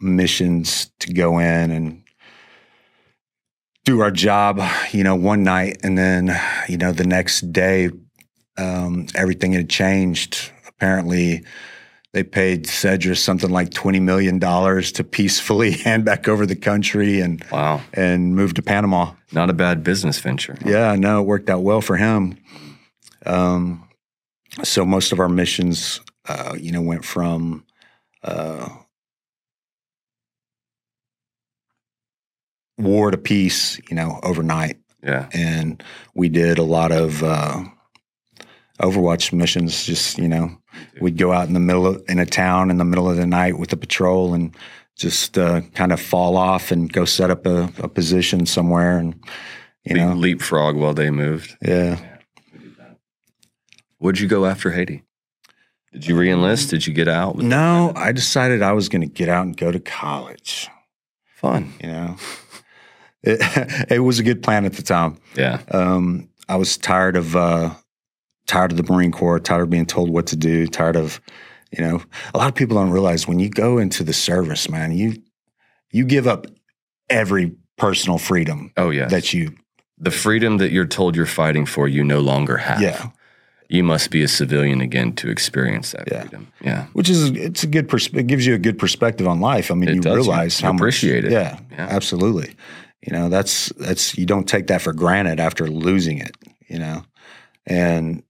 missions 0.00 0.90
to 1.00 1.12
go 1.12 1.38
in 1.38 1.70
and 1.72 2.02
do 3.84 4.00
our 4.00 4.10
job 4.12 4.60
you 4.92 5.02
know 5.02 5.16
one 5.16 5.42
night 5.42 5.78
and 5.82 5.98
then 5.98 6.34
you 6.68 6.76
know 6.78 6.92
the 6.92 7.06
next 7.06 7.52
day 7.52 7.90
um, 8.56 9.06
everything 9.14 9.52
had 9.52 9.68
changed 9.68 10.50
apparently 10.68 11.44
they 12.14 12.22
paid 12.24 12.64
Cedras 12.64 13.18
something 13.18 13.50
like 13.50 13.70
$20 13.70 14.00
million 14.00 14.40
to 14.40 15.04
peacefully 15.04 15.72
hand 15.84 16.04
back 16.04 16.26
over 16.28 16.46
the 16.46 16.56
country 16.56 17.20
and 17.20 17.44
Wow. 17.52 17.82
and 17.92 18.34
move 18.34 18.54
to 18.54 18.62
Panama. 18.62 19.12
Not 19.32 19.50
a 19.50 19.52
bad 19.52 19.84
business 19.84 20.18
venture. 20.18 20.56
huh? 20.62 20.68
Yeah, 20.70 20.94
no, 20.96 21.20
it 21.20 21.26
worked 21.26 21.50
out 21.50 21.62
well 21.62 21.80
for 21.82 21.96
him. 21.96 22.38
Um, 23.26 23.86
so 24.62 24.84
most 24.86 25.12
of 25.12 25.20
our 25.20 25.28
missions, 25.28 26.00
uh, 26.28 26.54
you 26.58 26.72
know, 26.72 26.80
went 26.80 27.04
from 27.04 27.64
uh, 28.24 28.68
war 32.78 33.10
to 33.10 33.18
peace, 33.18 33.78
you 33.90 33.96
know, 33.96 34.18
overnight, 34.22 34.78
Yeah. 35.02 35.28
and 35.32 35.82
we 36.14 36.28
did 36.28 36.58
a 36.58 36.62
lot 36.62 36.92
of 36.92 37.22
uh, 37.22 37.64
Overwatch 38.80 39.32
missions. 39.32 39.84
Just 39.84 40.18
you 40.18 40.28
know, 40.28 40.56
we'd 41.00 41.16
go 41.18 41.32
out 41.32 41.46
in 41.48 41.54
the 41.54 41.60
middle 41.60 41.86
of, 41.86 42.02
in 42.08 42.18
a 42.18 42.26
town 42.26 42.70
in 42.70 42.78
the 42.78 42.84
middle 42.84 43.08
of 43.10 43.16
the 43.16 43.26
night 43.26 43.58
with 43.58 43.72
a 43.72 43.76
patrol 43.76 44.34
and 44.34 44.54
just 44.96 45.38
uh, 45.38 45.60
kind 45.74 45.92
of 45.92 46.00
fall 46.00 46.36
off 46.36 46.70
and 46.72 46.92
go 46.92 47.04
set 47.04 47.30
up 47.30 47.46
a, 47.46 47.70
a 47.78 47.88
position 47.88 48.46
somewhere 48.46 48.98
and 48.98 49.14
you 49.84 49.94
Le- 49.96 50.06
know 50.06 50.12
leapfrog 50.14 50.76
while 50.76 50.94
they 50.94 51.10
moved. 51.10 51.56
yeah 51.62 51.98
Would 54.00 54.20
you 54.20 54.28
go 54.28 54.46
after 54.46 54.70
Haiti? 54.70 55.02
Did 55.92 56.06
you 56.06 56.14
reenlist? 56.16 56.70
Did 56.70 56.86
you 56.86 56.92
get 56.92 57.08
out? 57.08 57.36
No 57.38 57.92
i 57.96 58.12
decided 58.12 58.62
i 58.62 58.72
was 58.72 58.88
going 58.88 59.00
to 59.02 59.06
get 59.08 59.28
out 59.28 59.46
and 59.46 59.56
go 59.56 59.72
to 59.72 59.80
college 59.80 60.68
fun. 61.34 61.72
you 61.82 61.88
know 61.88 62.16
it, 63.22 63.86
it 63.90 64.00
was 64.00 64.18
a 64.18 64.22
good 64.22 64.42
plan 64.42 64.64
at 64.64 64.74
the 64.74 64.82
time 64.82 65.16
Yeah. 65.36 65.60
um, 65.70 66.28
i 66.48 66.56
was 66.56 66.76
tired 66.76 67.16
of 67.16 67.34
uh, 67.36 67.70
tired 68.48 68.72
of 68.72 68.76
the 68.76 68.92
marine 68.92 69.12
corps 69.12 69.38
tired 69.38 69.62
of 69.62 69.70
being 69.70 69.86
told 69.86 70.10
what 70.10 70.26
to 70.26 70.34
do 70.36 70.66
tired 70.66 70.96
of 70.96 71.20
you 71.70 71.84
know 71.84 72.02
a 72.34 72.38
lot 72.38 72.48
of 72.48 72.54
people 72.56 72.76
don't 72.76 72.90
realize 72.90 73.28
when 73.28 73.38
you 73.38 73.48
go 73.48 73.78
into 73.78 74.02
the 74.02 74.12
service 74.12 74.68
man 74.68 74.90
you 74.90 75.14
you 75.92 76.04
give 76.04 76.26
up 76.26 76.46
every 77.10 77.52
personal 77.76 78.18
freedom 78.18 78.72
Oh 78.76 78.90
yeah. 78.90 79.06
that 79.06 79.32
you 79.32 79.54
the 80.00 80.10
freedom 80.10 80.56
that 80.58 80.70
you're 80.72 80.86
told 80.86 81.16
you're 81.16 81.26
fighting 81.26 81.66
for, 81.66 81.88
you 81.88 82.04
no 82.04 82.20
longer 82.20 82.56
have. 82.56 82.80
yeah 82.80 83.10
You 83.68 83.82
must 83.84 84.10
be 84.10 84.22
a 84.22 84.28
civilian 84.28 84.80
again 84.80 85.12
to 85.16 85.28
experience 85.28 85.90
that 85.92 86.08
Yeah. 86.10 86.20
freedom. 86.22 86.46
Yeah. 86.60 86.86
which 86.94 87.08
is 87.10 87.30
it's 87.30 87.62
a 87.64 87.66
good 87.66 87.88
pers- 87.88 88.08
it 88.14 88.26
gives 88.26 88.46
you 88.46 88.54
a 88.54 88.58
good 88.58 88.78
perspective 88.78 89.26
on 89.28 89.40
life 89.40 89.70
i 89.70 89.74
mean 89.74 89.88
It 89.90 89.94
you 89.96 90.00
does. 90.00 90.12
You 90.12 90.16
realize 90.22 90.60
how 90.60 90.72
appreciate 90.72 91.24
much, 91.24 91.32
it. 91.32 91.36
yeah, 91.38 91.58
Yeah. 91.72 91.86
absolutely 91.90 92.54
you 93.06 93.12
know 93.12 93.28
that's 93.28 93.68
that's 93.86 94.16
you 94.18 94.26
don't 94.26 94.48
take 94.48 94.66
that 94.68 94.80
for 94.82 94.92
granted 94.94 95.38
after 95.40 95.68
losing 95.68 96.18
it 96.18 96.34
you 96.68 96.78
know 96.78 97.02
and 97.66 98.22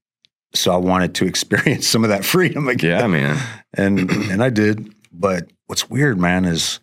so 0.54 0.72
i 0.72 0.76
wanted 0.76 1.14
to 1.14 1.26
experience 1.32 1.86
some 1.86 2.04
of 2.04 2.10
that 2.10 2.24
freedom 2.24 2.68
again. 2.68 3.00
Yeah, 3.00 3.06
man. 3.06 3.38
and 3.74 4.10
and 4.30 4.42
i 4.42 4.50
did. 4.50 4.94
But 5.12 5.50
what's 5.66 5.90
weird 5.90 6.18
man 6.18 6.44
is 6.44 6.80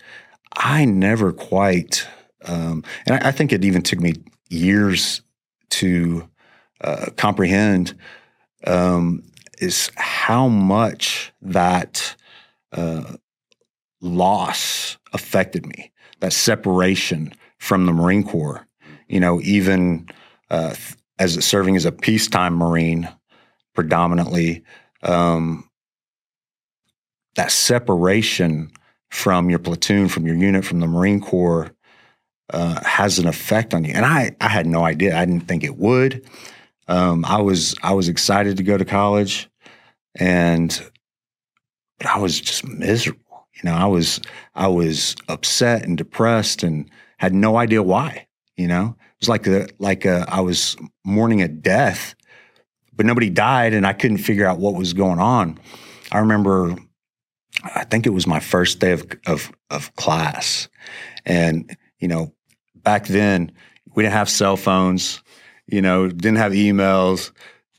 i 0.56 0.86
never 0.86 1.32
quite 1.32 2.08
um 2.46 2.84
and 3.06 3.16
i, 3.16 3.30
I 3.30 3.32
think 3.32 3.54
it 3.54 3.64
even 3.64 3.82
took 3.82 4.00
me 4.00 4.14
years 4.50 5.22
to 5.72 6.30
uh, 6.82 7.08
comprehend 7.18 7.96
um 8.66 9.24
is 9.60 9.90
how 9.96 10.48
much 10.48 11.32
that 11.42 12.16
uh, 12.74 13.16
loss 14.02 14.98
affected 15.14 15.66
me 15.66 15.92
that 16.20 16.34
separation 16.34 17.34
from 17.60 17.86
the 17.86 17.94
marine 17.94 18.24
corps. 18.24 18.68
You 19.08 19.20
know 19.20 19.40
even 19.42 20.08
uh, 20.50 20.76
as 21.20 21.44
serving 21.46 21.76
as 21.76 21.86
a 21.86 21.92
peacetime 21.92 22.56
marine 22.56 23.08
predominantly 23.76 24.64
um, 25.04 25.70
that 27.36 27.52
separation 27.52 28.72
from 29.12 29.50
your 29.50 29.60
platoon 29.60 30.08
from 30.08 30.26
your 30.26 30.36
unit 30.36 30.66
from 30.66 30.80
the 30.80 30.88
marine 30.88 31.22
corps 31.22 31.72
uh, 32.52 32.84
has 32.84 33.20
an 33.20 33.28
effect 33.28 33.74
on 33.74 33.84
you. 33.84 33.94
And 33.94 34.06
i 34.06 34.36
i 34.42 34.48
had 34.48 34.66
no 34.66 34.84
idea. 34.84 35.18
I 35.18 35.26
didn't 35.26 35.48
think 35.48 35.64
it 35.64 35.78
would. 35.78 36.28
Um, 36.88 37.26
i 37.26 37.42
was 37.42 37.76
i 37.84 37.94
was 37.94 38.10
excited 38.10 38.58
to 38.58 38.64
go 38.64 38.78
to 38.78 38.86
college 38.86 39.50
and 40.16 40.70
but 41.98 42.08
i 42.08 42.18
was 42.18 42.40
just 42.40 42.66
miserable. 42.68 43.22
You 43.56 43.70
know 43.70 43.76
i 43.76 43.86
was 43.86 44.20
i 44.54 44.68
was 44.68 45.16
upset 45.30 45.84
and 45.84 45.98
depressed 45.98 46.64
and 46.64 46.90
had 47.18 47.34
no 47.34 47.58
idea 47.58 47.82
why 47.82 48.28
you 48.58 48.68
know? 48.68 48.96
It 49.00 49.22
was 49.22 49.30
like 49.30 49.48
a, 49.48 49.68
like 49.80 50.06
a, 50.06 50.26
i 50.28 50.42
was 50.42 50.76
mourning 51.04 51.42
a 51.42 51.48
death 51.48 52.16
but 52.96 53.06
nobody 53.06 53.30
died 53.30 53.74
and 53.74 53.86
i 53.86 53.94
couldn't 53.94 54.18
figure 54.18 54.46
out 54.46 54.60
what 54.60 54.76
was 54.76 54.94
going 54.94 55.20
on 55.20 55.60
i 56.12 56.20
remember 56.20 56.76
i 57.64 57.84
think 57.84 58.06
it 58.06 58.12
was 58.12 58.28
my 58.28 58.40
first 58.40 58.80
day 58.80 58.92
of 58.92 59.06
of, 59.28 59.52
of 59.70 59.96
class 59.96 60.68
and 61.26 61.76
you 62.00 62.08
know 62.08 62.34
back 62.76 63.08
then 63.08 63.52
we 63.96 64.04
didn't 64.04 64.14
have 64.14 64.30
cell 64.30 64.58
phones 64.58 65.22
you 65.68 65.82
know 65.82 66.08
didn't 66.08 66.38
have 66.38 66.52
emails 66.52 67.32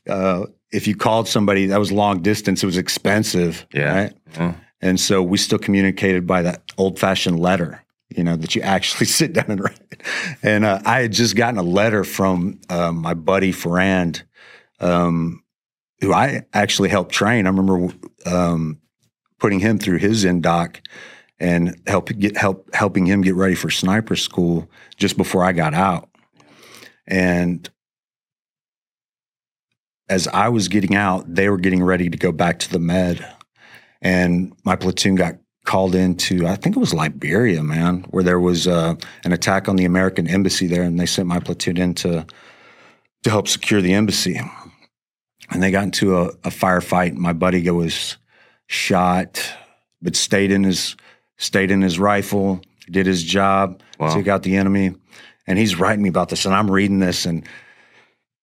uh, 0.09 0.45
if 0.71 0.87
you 0.87 0.95
called 0.95 1.27
somebody 1.27 1.67
that 1.67 1.79
was 1.79 1.91
long 1.91 2.21
distance, 2.21 2.63
it 2.63 2.65
was 2.65 2.77
expensive. 2.77 3.65
Yeah. 3.73 3.93
Right. 3.93 4.13
Yeah. 4.35 4.53
And 4.81 4.99
so 4.99 5.23
we 5.23 5.37
still 5.37 5.57
communicated 5.57 6.27
by 6.27 6.43
that 6.43 6.61
old 6.77 6.99
fashioned 6.99 7.39
letter, 7.39 7.83
you 8.15 8.23
know, 8.23 8.35
that 8.35 8.55
you 8.55 8.61
actually 8.61 9.05
sit 9.19 9.33
down 9.33 9.45
and 9.49 9.63
write. 9.63 10.03
And 10.43 10.65
uh, 10.65 10.81
I 10.85 11.01
had 11.01 11.13
just 11.13 11.35
gotten 11.35 11.57
a 11.57 11.63
letter 11.63 12.03
from 12.03 12.59
uh, 12.69 12.91
my 12.91 13.13
buddy 13.13 13.51
Ferrand, 13.51 14.23
um, 14.79 15.43
who 16.01 16.13
I 16.13 16.45
actually 16.53 16.89
helped 16.89 17.11
train. 17.11 17.45
I 17.45 17.49
remember 17.49 17.93
um, 18.25 18.79
putting 19.39 19.59
him 19.59 19.77
through 19.77 19.97
his 19.97 20.25
NDOC 20.25 20.77
and 21.39 21.79
help 21.87 22.09
get 22.09 22.37
help 22.37 22.73
helping 22.73 23.05
him 23.05 23.21
get 23.21 23.35
ready 23.35 23.55
for 23.55 23.69
sniper 23.69 24.15
school 24.15 24.69
just 24.95 25.17
before 25.17 25.43
I 25.43 25.51
got 25.51 25.73
out. 25.73 26.09
And 27.05 27.69
as 30.09 30.27
I 30.27 30.49
was 30.49 30.67
getting 30.67 30.95
out, 30.95 31.33
they 31.33 31.49
were 31.49 31.57
getting 31.57 31.83
ready 31.83 32.09
to 32.09 32.17
go 32.17 32.31
back 32.31 32.59
to 32.59 32.71
the 32.71 32.79
med. 32.79 33.25
And 34.01 34.53
my 34.63 34.75
platoon 34.75 35.15
got 35.15 35.35
called 35.65 35.95
into, 35.95 36.47
I 36.47 36.55
think 36.55 36.77
it 36.77 36.79
was 36.79 36.93
Liberia, 36.93 37.61
man, 37.61 38.05
where 38.09 38.23
there 38.23 38.39
was 38.39 38.67
uh, 38.67 38.95
an 39.25 39.33
attack 39.33 39.67
on 39.67 39.75
the 39.75 39.85
American 39.85 40.27
embassy 40.27 40.65
there. 40.65 40.83
And 40.83 40.99
they 40.99 41.05
sent 41.05 41.27
my 41.27 41.39
platoon 41.39 41.77
in 41.77 41.93
to, 41.95 42.25
to 43.23 43.29
help 43.29 43.47
secure 43.47 43.81
the 43.81 43.93
embassy. 43.93 44.39
And 45.49 45.63
they 45.63 45.71
got 45.71 45.83
into 45.85 46.17
a, 46.17 46.25
a 46.43 46.49
firefight. 46.49 47.13
My 47.13 47.33
buddy 47.33 47.69
was 47.69 48.17
shot, 48.67 49.41
but 50.01 50.15
stayed 50.15 50.51
in 50.51 50.63
his 50.63 50.95
stayed 51.37 51.71
in 51.71 51.81
his 51.81 51.99
rifle, 51.99 52.61
did 52.89 53.05
his 53.05 53.23
job, 53.23 53.81
Wow. 53.99 54.13
took 54.13 54.27
out 54.27 54.43
the 54.43 54.57
enemy. 54.57 54.93
And 55.45 55.57
he's 55.57 55.79
writing 55.79 56.03
me 56.03 56.09
about 56.09 56.29
this, 56.29 56.45
and 56.45 56.53
I'm 56.53 56.69
reading 56.69 56.99
this, 56.99 57.25
and 57.25 57.47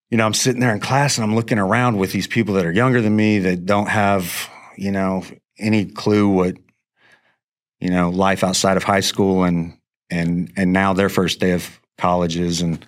you 0.09 0.17
know, 0.17 0.25
I'm 0.25 0.33
sitting 0.33 0.61
there 0.61 0.73
in 0.73 0.79
class, 0.79 1.17
and 1.17 1.23
I'm 1.25 1.35
looking 1.35 1.59
around 1.59 1.97
with 1.97 2.11
these 2.11 2.27
people 2.27 2.55
that 2.55 2.65
are 2.65 2.71
younger 2.71 3.01
than 3.01 3.15
me 3.15 3.39
that 3.39 3.65
don't 3.65 3.89
have, 3.89 4.49
you 4.77 4.91
know, 4.91 5.23
any 5.59 5.85
clue 5.85 6.29
what, 6.29 6.55
you 7.79 7.89
know, 7.89 8.09
life 8.09 8.43
outside 8.43 8.77
of 8.77 8.83
high 8.83 9.01
school, 9.01 9.43
and 9.43 9.77
and 10.09 10.51
and 10.55 10.73
now 10.73 10.93
their 10.93 11.09
first 11.09 11.39
day 11.39 11.51
of 11.51 11.79
colleges, 11.97 12.61
and 12.61 12.83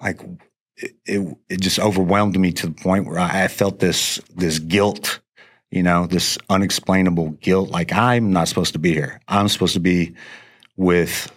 like 0.00 0.20
it, 0.76 0.96
it, 1.06 1.36
it 1.48 1.60
just 1.60 1.78
overwhelmed 1.78 2.38
me 2.38 2.52
to 2.52 2.66
the 2.66 2.74
point 2.74 3.06
where 3.06 3.18
I, 3.18 3.44
I 3.44 3.48
felt 3.48 3.78
this 3.78 4.20
this 4.34 4.58
guilt, 4.58 5.20
you 5.70 5.82
know, 5.82 6.06
this 6.06 6.38
unexplainable 6.50 7.30
guilt. 7.40 7.70
Like 7.70 7.92
I'm 7.92 8.32
not 8.32 8.48
supposed 8.48 8.72
to 8.72 8.78
be 8.78 8.92
here. 8.92 9.20
I'm 9.28 9.48
supposed 9.48 9.74
to 9.74 9.80
be 9.80 10.14
with 10.76 11.32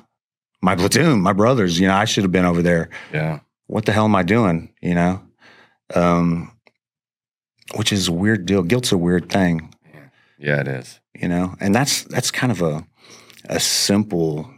my 0.62 0.76
platoon, 0.76 1.22
my 1.22 1.34
brothers. 1.34 1.80
You 1.80 1.88
know, 1.88 1.96
I 1.96 2.06
should 2.06 2.24
have 2.24 2.32
been 2.32 2.46
over 2.46 2.62
there. 2.62 2.90
Yeah. 3.14 3.40
What 3.68 3.86
the 3.86 3.92
hell 3.92 4.06
am 4.06 4.16
I 4.16 4.24
doing? 4.24 4.74
You 4.82 4.96
know, 4.96 5.22
um, 5.94 6.52
which 7.76 7.92
is 7.92 8.08
a 8.08 8.14
weird 8.14 8.46
deal. 8.46 8.64
Guilt's 8.64 8.92
a 8.92 8.98
weird 8.98 9.30
thing. 9.30 9.74
Yeah, 10.40 10.62
it 10.62 10.68
is. 10.68 11.00
You 11.14 11.28
know, 11.28 11.56
and 11.60 11.74
that's 11.74 12.04
that's 12.04 12.32
kind 12.32 12.52
of 12.52 12.62
a 12.62 12.86
a 13.46 13.60
simple 13.60 14.50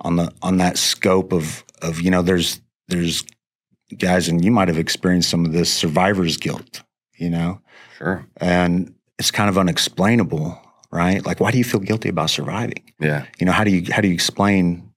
on 0.00 0.16
the 0.16 0.32
on 0.42 0.58
that 0.58 0.78
scope 0.78 1.32
of 1.32 1.64
of 1.82 2.00
you 2.00 2.10
know 2.10 2.22
there's 2.22 2.60
there's 2.88 3.24
guys 3.98 4.28
and 4.28 4.44
you 4.44 4.50
might 4.50 4.68
have 4.68 4.78
experienced 4.78 5.30
some 5.30 5.44
of 5.44 5.52
this 5.52 5.72
survivor's 5.72 6.36
guilt. 6.36 6.82
You 7.16 7.30
know, 7.30 7.60
Sure. 7.98 8.26
and 8.38 8.92
it's 9.18 9.30
kind 9.30 9.48
of 9.48 9.56
unexplainable, 9.56 10.60
right? 10.90 11.24
Like, 11.24 11.38
why 11.40 11.52
do 11.52 11.58
you 11.58 11.64
feel 11.64 11.78
guilty 11.80 12.08
about 12.08 12.28
surviving? 12.30 12.82
Yeah. 13.00 13.24
You 13.38 13.46
know, 13.46 13.52
how 13.52 13.62
do 13.64 13.70
you 13.70 13.92
how 13.92 14.00
do 14.02 14.08
you 14.08 14.14
explain 14.14 14.90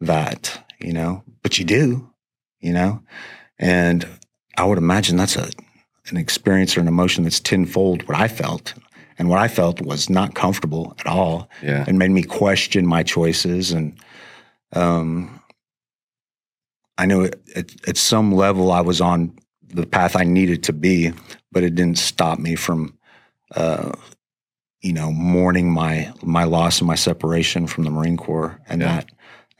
that? 0.00 0.64
You 0.80 0.92
know, 0.92 1.22
but 1.42 1.58
you 1.58 1.64
do, 1.64 2.10
you 2.60 2.72
know, 2.72 3.00
and 3.58 4.06
I 4.58 4.64
would 4.64 4.78
imagine 4.78 5.16
that's 5.16 5.36
a 5.36 5.48
an 6.10 6.16
experience 6.16 6.76
or 6.76 6.80
an 6.80 6.88
emotion 6.88 7.24
that's 7.24 7.40
tenfold 7.40 8.06
what 8.08 8.18
I 8.18 8.28
felt, 8.28 8.74
and 9.18 9.28
what 9.30 9.38
I 9.38 9.48
felt 9.48 9.80
was 9.80 10.10
not 10.10 10.34
comfortable 10.34 10.94
at 10.98 11.06
all, 11.06 11.48
Yeah. 11.62 11.84
and 11.86 11.98
made 11.98 12.10
me 12.10 12.22
question 12.24 12.86
my 12.86 13.02
choices. 13.04 13.70
And 13.72 13.94
um, 14.74 15.40
I 16.98 17.06
knew 17.06 17.30
at, 17.56 17.96
some 17.96 18.32
level 18.32 18.70
I 18.72 18.80
was 18.80 19.00
on 19.00 19.36
the 19.68 19.86
path 19.86 20.16
I 20.16 20.24
needed 20.24 20.62
to 20.64 20.72
be, 20.72 21.12
but 21.50 21.62
it 21.62 21.74
didn't 21.74 21.98
stop 21.98 22.38
me 22.38 22.54
from. 22.56 22.98
Uh, 23.54 23.92
you 24.80 24.92
know, 24.92 25.12
mourning 25.12 25.70
my 25.70 26.12
my 26.22 26.42
loss 26.42 26.80
and 26.80 26.88
my 26.88 26.96
separation 26.96 27.68
from 27.68 27.84
the 27.84 27.90
Marine 27.90 28.16
Corps 28.16 28.58
and 28.68 28.80
Yeah. 28.80 28.96
that 28.96 29.10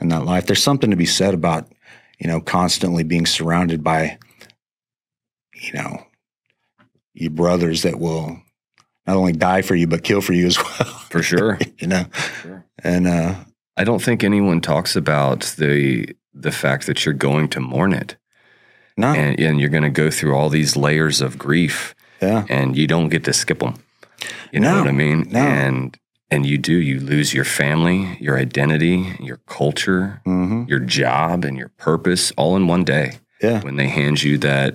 and 0.01 0.11
that 0.11 0.25
life. 0.25 0.47
There's 0.47 0.61
something 0.63 0.91
to 0.91 0.97
be 0.97 1.07
said 1.07 1.33
about, 1.33 1.71
you 2.19 2.27
know, 2.27 2.41
constantly 2.41 3.05
being 3.05 3.25
surrounded 3.27 3.85
by, 3.85 4.19
you 5.55 5.75
know, 5.75 6.05
your 7.15 7.31
brothers 7.31 7.83
that 7.83 8.01
will 8.01 8.41
not 9.07 9.17
only 9.17 9.33
die 9.33 9.63
for 9.63 9.77
you 9.77 9.87
but 9.87 10.03
kill 10.03 10.21
for 10.23 10.33
you 10.33 10.47
as 10.47 10.57
well. 10.63 10.89
For 11.11 11.23
sure. 11.23 11.57
you 11.79 11.87
know, 11.87 12.07
Sure. 12.43 12.65
and 12.83 13.07
uh, 13.07 13.35
I 13.77 13.85
don't 13.85 14.03
think 14.03 14.23
anyone 14.23 14.61
talks 14.61 14.97
about 14.97 15.55
the 15.59 16.15
the 16.35 16.53
fact 16.53 16.87
that 16.87 17.05
you're 17.05 17.15
going 17.15 17.49
to 17.49 17.61
mourn 17.61 17.93
it, 17.93 18.17
no, 18.97 19.13
and, 19.13 19.39
and 19.39 19.61
you're 19.61 19.69
going 19.71 19.83
to 19.83 19.91
go 19.91 20.11
through 20.11 20.35
all 20.35 20.49
these 20.49 20.77
layers 20.77 21.21
of 21.21 21.39
grief, 21.39 21.95
yeah, 22.21 22.45
and 22.49 22.77
you 22.77 22.87
don't 22.87 23.09
get 23.09 23.25
to 23.25 23.33
skip 23.33 23.59
them. 23.61 23.75
You 24.53 24.61
know 24.61 24.73
No, 24.73 24.79
what 24.81 24.89
I 24.89 24.93
mean? 24.93 25.29
no. 25.31 25.39
And 25.41 25.99
and 26.31 26.47
you 26.47 26.59
do. 26.59 26.73
You 26.75 27.01
lose 27.01 27.35
your 27.35 27.45
family, 27.45 28.17
your 28.21 28.39
identity, 28.39 29.15
your 29.21 29.39
culture, 29.47 30.21
hmm 30.25 30.65
your 30.69 30.79
job, 30.81 31.45
and 31.45 31.57
your 31.59 31.69
purpose 31.71 32.33
all 32.37 32.57
in 32.57 32.67
one 32.69 32.85
day. 32.85 33.19
yeah, 33.43 33.61
when 33.63 33.77
they 33.77 33.89
hand 33.89 34.23
you 34.23 34.39
that 34.39 34.75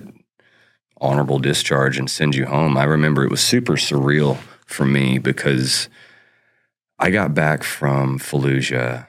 honorable 1.00 1.38
discharge 1.38 1.98
and 1.98 2.10
send 2.10 2.34
you 2.34 2.46
home. 2.46 2.76
I 2.76 2.84
remember 2.84 3.24
it 3.24 3.30
was 3.30 3.40
super 3.40 3.74
surreal 3.74 4.36
for 4.66 4.84
me 4.84 5.18
because 5.18 5.88
I 6.98 7.10
got 7.10 7.34
back 7.34 7.62
from 7.62 8.18
Fallujah 8.18 9.06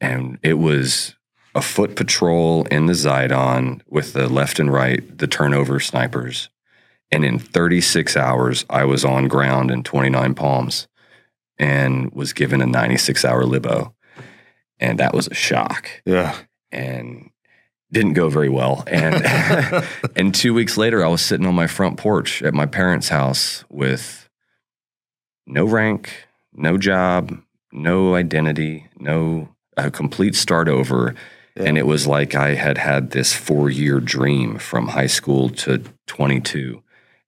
and 0.00 0.38
it 0.42 0.54
was 0.54 1.14
a 1.54 1.62
foot 1.62 1.94
patrol 1.94 2.64
in 2.64 2.86
the 2.86 2.92
Zidon 2.92 3.80
with 3.88 4.14
the 4.14 4.28
left 4.28 4.58
and 4.58 4.72
right, 4.72 5.16
the 5.18 5.26
turnover 5.26 5.78
snipers. 5.80 6.48
And 7.10 7.24
in 7.24 7.38
36 7.38 8.16
hours, 8.16 8.64
I 8.70 8.84
was 8.84 9.04
on 9.04 9.28
ground 9.28 9.70
in 9.70 9.82
29 9.82 10.34
Palms 10.34 10.88
and 11.58 12.10
was 12.12 12.32
given 12.32 12.62
a 12.62 12.66
96 12.66 13.24
hour 13.24 13.44
libo. 13.44 13.94
And 14.80 14.98
that 14.98 15.14
was 15.14 15.28
a 15.28 15.34
shock 15.34 15.88
yeah. 16.04 16.36
and 16.72 17.30
didn't 17.92 18.14
go 18.14 18.30
very 18.30 18.48
well. 18.48 18.82
And 18.86 19.22
and 20.16 20.34
two 20.34 20.54
weeks 20.54 20.76
later, 20.76 21.04
I 21.04 21.08
was 21.08 21.22
sitting 21.22 21.46
on 21.46 21.54
my 21.54 21.66
front 21.66 21.98
porch 21.98 22.42
at 22.42 22.54
my 22.54 22.66
parents' 22.66 23.10
house 23.10 23.64
with 23.68 24.28
no 25.46 25.66
rank, 25.66 26.26
no 26.52 26.78
job, 26.78 27.40
no 27.72 28.14
identity, 28.14 28.86
no 28.98 29.48
a 29.76 29.90
complete 29.90 30.34
start 30.34 30.68
over. 30.68 31.14
Yeah. 31.56 31.64
And 31.64 31.78
it 31.78 31.86
was 31.86 32.06
like 32.06 32.34
I 32.34 32.54
had 32.54 32.78
had 32.78 33.10
this 33.10 33.32
four 33.32 33.70
year 33.70 34.00
dream 34.00 34.58
from 34.58 34.88
high 34.88 35.06
school 35.06 35.50
to 35.50 35.82
22. 36.06 36.82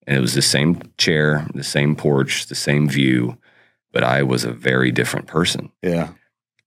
And 0.07 0.17
it 0.17 0.21
was 0.21 0.35
the 0.35 0.43
same 0.43 0.83
chair, 0.99 1.47
the 1.55 1.65
same 1.65 1.97
porch, 1.97 2.47
the 2.47 2.55
same 2.55 2.89
view, 2.89 3.39
but 3.95 4.03
I 4.03 4.23
was 4.23 4.45
a 4.45 4.53
very 4.53 4.91
different 4.91 5.27
person 5.27 5.71
yeah. 5.81 6.11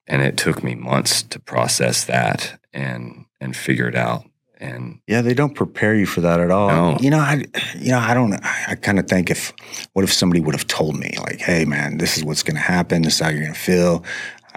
and 0.08 0.24
it 0.24 0.38
took 0.38 0.64
me 0.64 0.74
months 0.74 1.22
to 1.24 1.40
process 1.40 2.04
that 2.06 2.60
and 2.74 3.26
and 3.40 3.56
figure 3.56 3.88
it 3.88 3.96
out 3.96 4.26
and 4.60 5.00
Yeah, 5.08 5.22
they 5.22 5.34
don't 5.34 5.54
prepare 5.56 5.96
you 5.96 6.06
for 6.06 6.22
that 6.22 6.40
at 6.40 6.52
all. 6.52 6.70
No. 6.70 6.98
You 7.00 7.10
know, 7.10 7.20
I 7.20 7.46
you 7.78 7.92
know, 7.92 8.00
I 8.00 8.14
don't 8.14 8.34
I 8.34 8.76
kind 8.76 9.00
of 9.00 9.08
think 9.08 9.30
if 9.30 9.54
what 9.94 10.04
if 10.04 10.12
somebody 10.14 10.40
would 10.42 10.56
have 10.56 10.68
told 10.68 10.98
me 11.00 11.12
like, 11.20 11.40
"Hey 11.40 11.66
man, 11.66 11.98
this 11.98 12.18
is 12.18 12.24
what's 12.24 12.44
going 12.44 12.56
to 12.56 12.62
happen. 12.62 13.04
This 13.04 13.16
is 13.16 13.20
how 13.20 13.30
you're 13.30 13.42
going 13.42 13.54
to 13.54 13.60
feel." 13.60 14.04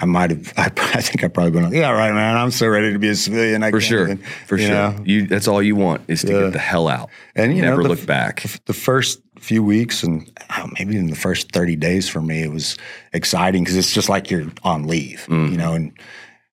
I 0.02 0.06
might 0.06 0.30
have 0.30 0.52
I, 0.56 0.66
I 0.94 1.00
think 1.02 1.22
I 1.24 1.28
probably 1.28 1.50
been 1.52 1.64
like, 1.64 1.74
"Yeah, 1.74 1.90
right, 1.90 2.12
man. 2.14 2.36
I'm 2.36 2.50
so 2.50 2.66
ready 2.68 2.92
to 2.92 2.98
be 2.98 3.08
a 3.08 3.14
civilian." 3.14 3.62
I 3.62 3.70
for 3.70 3.80
sure 3.80 4.04
even," 4.04 4.18
for 4.46 4.56
you 4.56 4.66
sure 4.66 4.74
know? 4.74 4.96
you 5.04 5.26
that's 5.26 5.46
all 5.48 5.62
you 5.62 5.76
want 5.76 6.02
is 6.08 6.22
to 6.22 6.32
Yeah. 6.32 6.40
get 6.44 6.52
the 6.54 6.58
hell 6.58 6.88
out 6.88 7.10
And 7.36 7.54
you 7.54 7.60
never 7.62 7.78
know, 7.78 7.82
the, 7.82 7.88
look 7.90 8.06
back 8.06 8.42
the 8.66 8.72
first 8.72 9.20
few 9.38 9.62
weeks 9.62 10.02
and 10.02 10.30
oh, 10.56 10.68
maybe 10.78 10.96
in 10.96 11.08
the 11.08 11.16
first 11.16 11.52
30 11.52 11.76
days 11.76 12.08
for 12.08 12.20
me 12.22 12.42
it 12.42 12.50
was 12.52 12.76
exciting 13.12 13.62
because 13.64 13.76
it's 13.76 13.92
just 13.92 14.08
like 14.08 14.30
you're 14.30 14.46
on 14.62 14.86
leave, 14.86 15.26
Mhm. 15.28 15.50
you 15.50 15.56
know, 15.58 15.72
and 15.74 15.92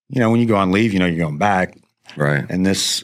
you 0.10 0.20
know, 0.20 0.30
when 0.32 0.40
you 0.42 0.46
go 0.46 0.56
on 0.56 0.72
leave, 0.72 0.92
you 0.94 1.00
know 1.00 1.06
you're 1.06 1.26
going 1.26 1.38
back 1.38 1.78
right 2.18 2.46
and 2.50 2.66
this 2.66 3.04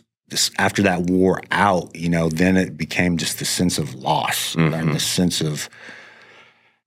after 0.58 0.82
that 0.84 1.02
wore 1.10 1.42
out, 1.52 1.96
you 1.96 2.10
know, 2.10 2.30
then 2.30 2.58
it 2.58 2.78
became 2.78 3.18
just 3.18 3.40
the 3.40 3.46
sense 3.46 3.78
of 3.78 3.94
loss 3.96 4.56
Mhm. 4.56 4.74
and 4.74 4.94
the 4.96 5.00
sense 5.00 5.42
of 5.42 5.70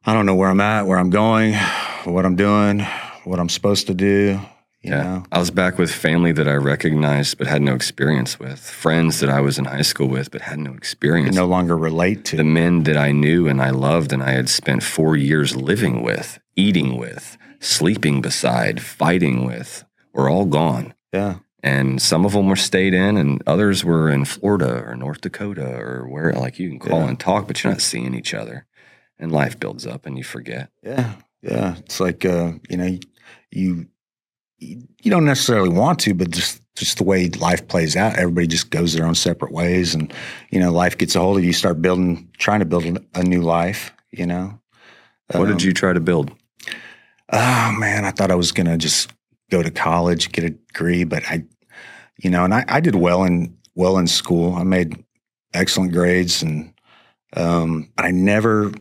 I 0.04 0.12
don't 0.14 0.26
know 0.26 0.34
where 0.36 0.50
I'm 0.50 0.60
at, 0.60 0.86
where 0.86 0.98
I'm 0.98 1.10
going, 1.10 1.54
what 2.04 2.24
I'm 2.24 2.36
doing, 2.36 2.86
what 3.24 3.40
I'm 3.40 3.48
supposed 3.48 3.86
to 3.88 3.94
do. 3.94 4.40
You 4.82 4.92
yeah 4.92 5.02
know, 5.02 5.24
i 5.32 5.38
was 5.40 5.50
back 5.50 5.78
with 5.78 5.90
family 5.90 6.30
that 6.30 6.46
i 6.46 6.54
recognized 6.54 7.38
but 7.38 7.48
had 7.48 7.60
no 7.60 7.74
experience 7.74 8.38
with 8.38 8.60
friends 8.60 9.18
that 9.18 9.28
i 9.28 9.40
was 9.40 9.58
in 9.58 9.64
high 9.64 9.82
school 9.82 10.06
with 10.06 10.30
but 10.30 10.42
had 10.42 10.60
no 10.60 10.70
you 10.70 10.76
experience 10.76 11.34
no 11.34 11.46
longer 11.46 11.76
relate 11.76 12.24
to. 12.26 12.36
the 12.36 12.44
men 12.44 12.84
that 12.84 12.96
i 12.96 13.10
knew 13.10 13.48
and 13.48 13.60
i 13.60 13.70
loved 13.70 14.12
and 14.12 14.22
i 14.22 14.30
had 14.30 14.48
spent 14.48 14.84
four 14.84 15.16
years 15.16 15.56
living 15.56 16.02
with 16.04 16.38
eating 16.54 16.96
with 16.98 17.36
sleeping 17.58 18.20
beside 18.20 18.80
fighting 18.80 19.44
with 19.44 19.84
were 20.14 20.30
all 20.30 20.44
gone 20.44 20.94
yeah, 21.12 21.36
and 21.66 22.00
some 22.00 22.24
of 22.26 22.32
them 22.32 22.46
were 22.48 22.56
stayed 22.70 22.94
in, 22.94 23.16
and 23.16 23.42
others 23.46 23.84
were 23.84 24.08
in 24.10 24.24
Florida 24.24 24.82
or 24.86 24.94
North 24.96 25.20
Dakota 25.20 25.68
or 25.76 26.06
where. 26.08 26.32
Like 26.32 26.58
you 26.58 26.68
can 26.70 26.78
call 26.78 27.00
Yeah. 27.00 27.08
and 27.08 27.18
talk, 27.20 27.46
but 27.46 27.62
you're 27.62 27.72
not 27.72 27.80
seeing 27.82 28.14
each 28.14 28.32
other, 28.34 28.66
and 29.18 29.32
life 29.32 29.58
builds 29.58 29.86
up, 29.86 30.06
and 30.06 30.16
you 30.18 30.24
forget. 30.24 30.70
Yeah, 30.82 31.12
yeah. 31.42 31.76
It's 31.78 32.00
like 32.00 32.24
uh, 32.24 32.52
you 32.70 32.76
know, 32.76 32.98
you 33.50 33.86
you 34.58 35.10
don't 35.10 35.24
necessarily 35.26 35.68
want 35.68 35.98
to, 36.00 36.14
but 36.14 36.30
just 36.30 36.62
just 36.76 36.98
the 36.98 37.04
way 37.04 37.28
life 37.28 37.66
plays 37.68 37.96
out, 37.96 38.16
everybody 38.18 38.46
just 38.46 38.70
goes 38.70 38.92
their 38.92 39.06
own 39.06 39.14
separate 39.14 39.52
ways, 39.52 39.94
and 39.94 40.12
you 40.50 40.60
know, 40.60 40.72
life 40.72 40.96
gets 40.98 41.14
a 41.16 41.20
hold 41.20 41.36
of 41.38 41.42
you. 41.42 41.48
You 41.48 41.52
start 41.54 41.80
building, 41.82 42.28
trying 42.38 42.60
to 42.60 42.66
build 42.66 42.84
a 43.14 43.22
new 43.22 43.42
life. 43.42 43.92
You 44.12 44.26
know, 44.26 44.60
What 45.32 45.42
Um, 45.42 45.48
did 45.56 45.62
you 45.62 45.72
try 45.72 45.92
to 45.92 46.00
build? 46.00 46.30
Oh 47.32 47.72
man, 47.78 48.04
I 48.04 48.12
thought 48.12 48.30
I 48.30 48.34
was 48.36 48.52
gonna 48.52 48.78
just 48.78 49.10
go 49.50 49.62
to 49.62 49.70
college, 49.70 50.32
get 50.32 50.44
a 50.44 50.50
degree, 50.50 51.04
but 51.04 51.22
I, 51.26 51.44
you 52.18 52.30
know, 52.30 52.44
and 52.44 52.54
I, 52.54 52.64
I 52.68 52.80
did 52.80 52.94
well 52.94 53.24
in 53.24 53.56
well 53.74 53.98
in 53.98 54.06
school. 54.06 54.54
I 54.54 54.64
made 54.64 55.04
excellent 55.52 55.92
grades, 55.92 56.42
and 56.42 56.72
um, 57.34 57.90
I 57.98 58.10
never 58.10 58.72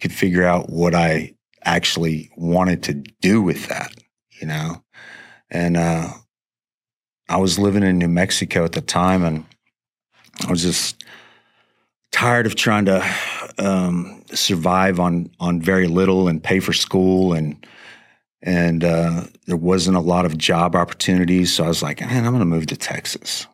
could 0.00 0.12
figure 0.12 0.44
out 0.44 0.70
what 0.70 0.94
I 0.94 1.34
actually 1.64 2.30
wanted 2.36 2.82
to 2.84 2.94
do 3.20 3.42
with 3.42 3.68
that. 3.68 3.92
You 4.40 4.46
know, 4.48 4.82
and 5.50 5.76
uh, 5.76 6.12
I 7.28 7.36
was 7.36 7.58
living 7.58 7.82
in 7.82 7.98
New 7.98 8.08
Mexico 8.08 8.64
at 8.64 8.72
the 8.72 8.80
time, 8.80 9.24
and 9.24 9.44
I 10.46 10.50
was 10.50 10.62
just 10.62 11.04
tired 12.12 12.46
of 12.46 12.54
trying 12.54 12.86
to 12.86 13.06
um, 13.58 14.22
survive 14.32 14.98
on 14.98 15.30
on 15.40 15.60
very 15.60 15.86
little 15.86 16.28
and 16.28 16.42
pay 16.42 16.60
for 16.60 16.72
school 16.72 17.32
and 17.32 17.64
and 18.42 18.84
uh, 18.84 19.24
there 19.46 19.56
wasn't 19.56 19.96
a 19.96 20.00
lot 20.00 20.24
of 20.24 20.38
job 20.38 20.76
opportunities. 20.76 21.52
So 21.52 21.64
I 21.64 21.68
was 21.68 21.82
like, 21.82 22.00
man, 22.00 22.24
I'm 22.24 22.32
going 22.32 22.40
to 22.40 22.44
move 22.44 22.66
to 22.66 22.76
Texas. 22.76 23.46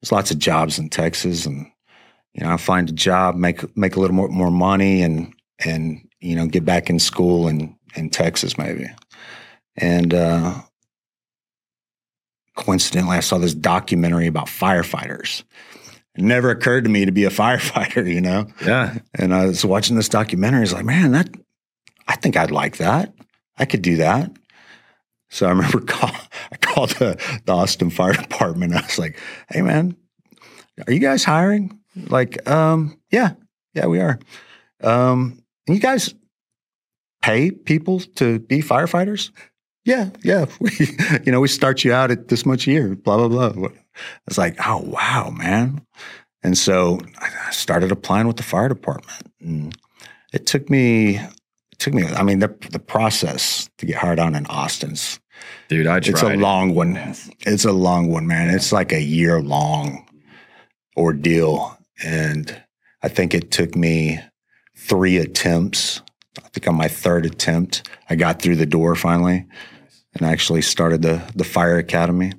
There's 0.00 0.12
lots 0.12 0.30
of 0.30 0.38
jobs 0.38 0.78
in 0.78 0.88
Texas, 0.88 1.46
and 1.46 1.66
you 2.34 2.44
know, 2.44 2.52
I 2.52 2.56
find 2.56 2.88
a 2.88 2.92
job, 2.92 3.34
make 3.34 3.76
make 3.76 3.96
a 3.96 4.00
little 4.00 4.16
more 4.16 4.28
more 4.28 4.50
money, 4.50 5.02
and 5.02 5.34
and 5.64 6.06
you 6.20 6.36
know, 6.36 6.46
get 6.46 6.64
back 6.64 6.90
in 6.90 6.98
school 6.98 7.48
in 7.48 7.76
in 7.96 8.10
Texas 8.10 8.56
maybe. 8.56 8.86
And 9.76 10.14
uh, 10.14 10.54
coincidentally, 12.56 13.16
I 13.16 13.20
saw 13.20 13.38
this 13.38 13.54
documentary 13.54 14.26
about 14.26 14.46
firefighters. 14.46 15.42
It 16.16 16.22
never 16.22 16.50
occurred 16.50 16.84
to 16.84 16.90
me 16.90 17.04
to 17.04 17.12
be 17.12 17.24
a 17.24 17.30
firefighter, 17.30 18.12
you 18.12 18.20
know. 18.20 18.46
Yeah, 18.64 18.98
And 19.14 19.34
I 19.34 19.46
was 19.46 19.64
watching 19.64 19.96
this 19.96 20.08
documentary. 20.08 20.58
I 20.58 20.62
was 20.62 20.72
like, 20.72 20.84
man, 20.84 21.12
that 21.12 21.30
I 22.08 22.16
think 22.16 22.36
I'd 22.36 22.50
like 22.50 22.78
that. 22.78 23.14
I 23.60 23.66
could 23.66 23.82
do 23.82 23.96
that. 23.96 24.32
So 25.28 25.46
I 25.46 25.50
remember 25.50 25.80
call, 25.86 26.10
I 26.52 26.56
called 26.56 26.90
the, 26.90 27.40
the 27.44 27.52
Austin 27.52 27.90
Fire 27.90 28.12
Department. 28.12 28.74
I 28.74 28.80
was 28.80 28.98
like, 28.98 29.18
hey 29.50 29.62
man, 29.62 29.96
are 30.86 30.92
you 30.92 30.98
guys 30.98 31.24
hiring? 31.24 31.78
Like, 31.94 32.48
um, 32.48 32.98
yeah, 33.10 33.34
yeah, 33.74 33.86
we 33.86 34.00
are. 34.00 34.18
Um, 34.82 35.42
and 35.66 35.76
you 35.76 35.80
guys 35.80 36.14
pay 37.22 37.50
people 37.50 38.00
to 38.00 38.38
be 38.40 38.62
firefighters? 38.62 39.30
Yeah, 39.84 40.10
yeah. 40.22 40.46
We, 40.60 40.70
you 41.24 41.32
know, 41.32 41.40
we 41.40 41.48
start 41.48 41.84
you 41.84 41.92
out 41.92 42.10
at 42.10 42.28
this 42.28 42.44
much 42.46 42.66
a 42.66 42.70
year, 42.70 42.94
blah, 42.94 43.28
blah, 43.28 43.50
blah. 43.50 43.68
It's 44.26 44.38
like, 44.38 44.56
oh 44.66 44.78
wow, 44.78 45.30
man. 45.30 45.84
And 46.42 46.56
so 46.56 47.00
I 47.18 47.50
started 47.50 47.92
applying 47.92 48.26
with 48.26 48.36
the 48.36 48.42
fire 48.42 48.68
department. 48.68 49.30
And 49.40 49.76
it 50.32 50.46
took 50.46 50.70
me, 50.70 51.20
took 51.80 51.94
me, 51.94 52.04
I 52.06 52.22
mean, 52.22 52.38
the, 52.38 52.54
the 52.70 52.78
process 52.78 53.68
to 53.78 53.86
get 53.86 53.96
hard 53.96 54.20
on 54.20 54.34
in 54.34 54.46
Austin's, 54.46 55.18
dude, 55.68 55.86
I 55.86 55.98
tried. 56.00 56.12
it's 56.12 56.22
a 56.22 56.36
long 56.36 56.74
one. 56.74 56.96
It's 57.40 57.64
a 57.64 57.72
long 57.72 58.10
one, 58.10 58.26
man. 58.26 58.50
It's 58.50 58.70
like 58.70 58.92
a 58.92 59.02
year 59.02 59.40
long 59.40 60.06
ordeal. 60.96 61.76
And 62.04 62.62
I 63.02 63.08
think 63.08 63.34
it 63.34 63.50
took 63.50 63.74
me 63.74 64.20
three 64.76 65.16
attempts. 65.16 66.02
I 66.38 66.48
think 66.48 66.68
on 66.68 66.74
my 66.74 66.88
third 66.88 67.26
attempt, 67.26 67.88
I 68.08 68.14
got 68.14 68.40
through 68.40 68.56
the 68.56 68.66
door 68.66 68.94
finally 68.94 69.46
and 70.14 70.26
actually 70.26 70.62
started 70.62 71.02
the, 71.02 71.22
the 71.34 71.44
fire 71.44 71.78
academy. 71.78 72.32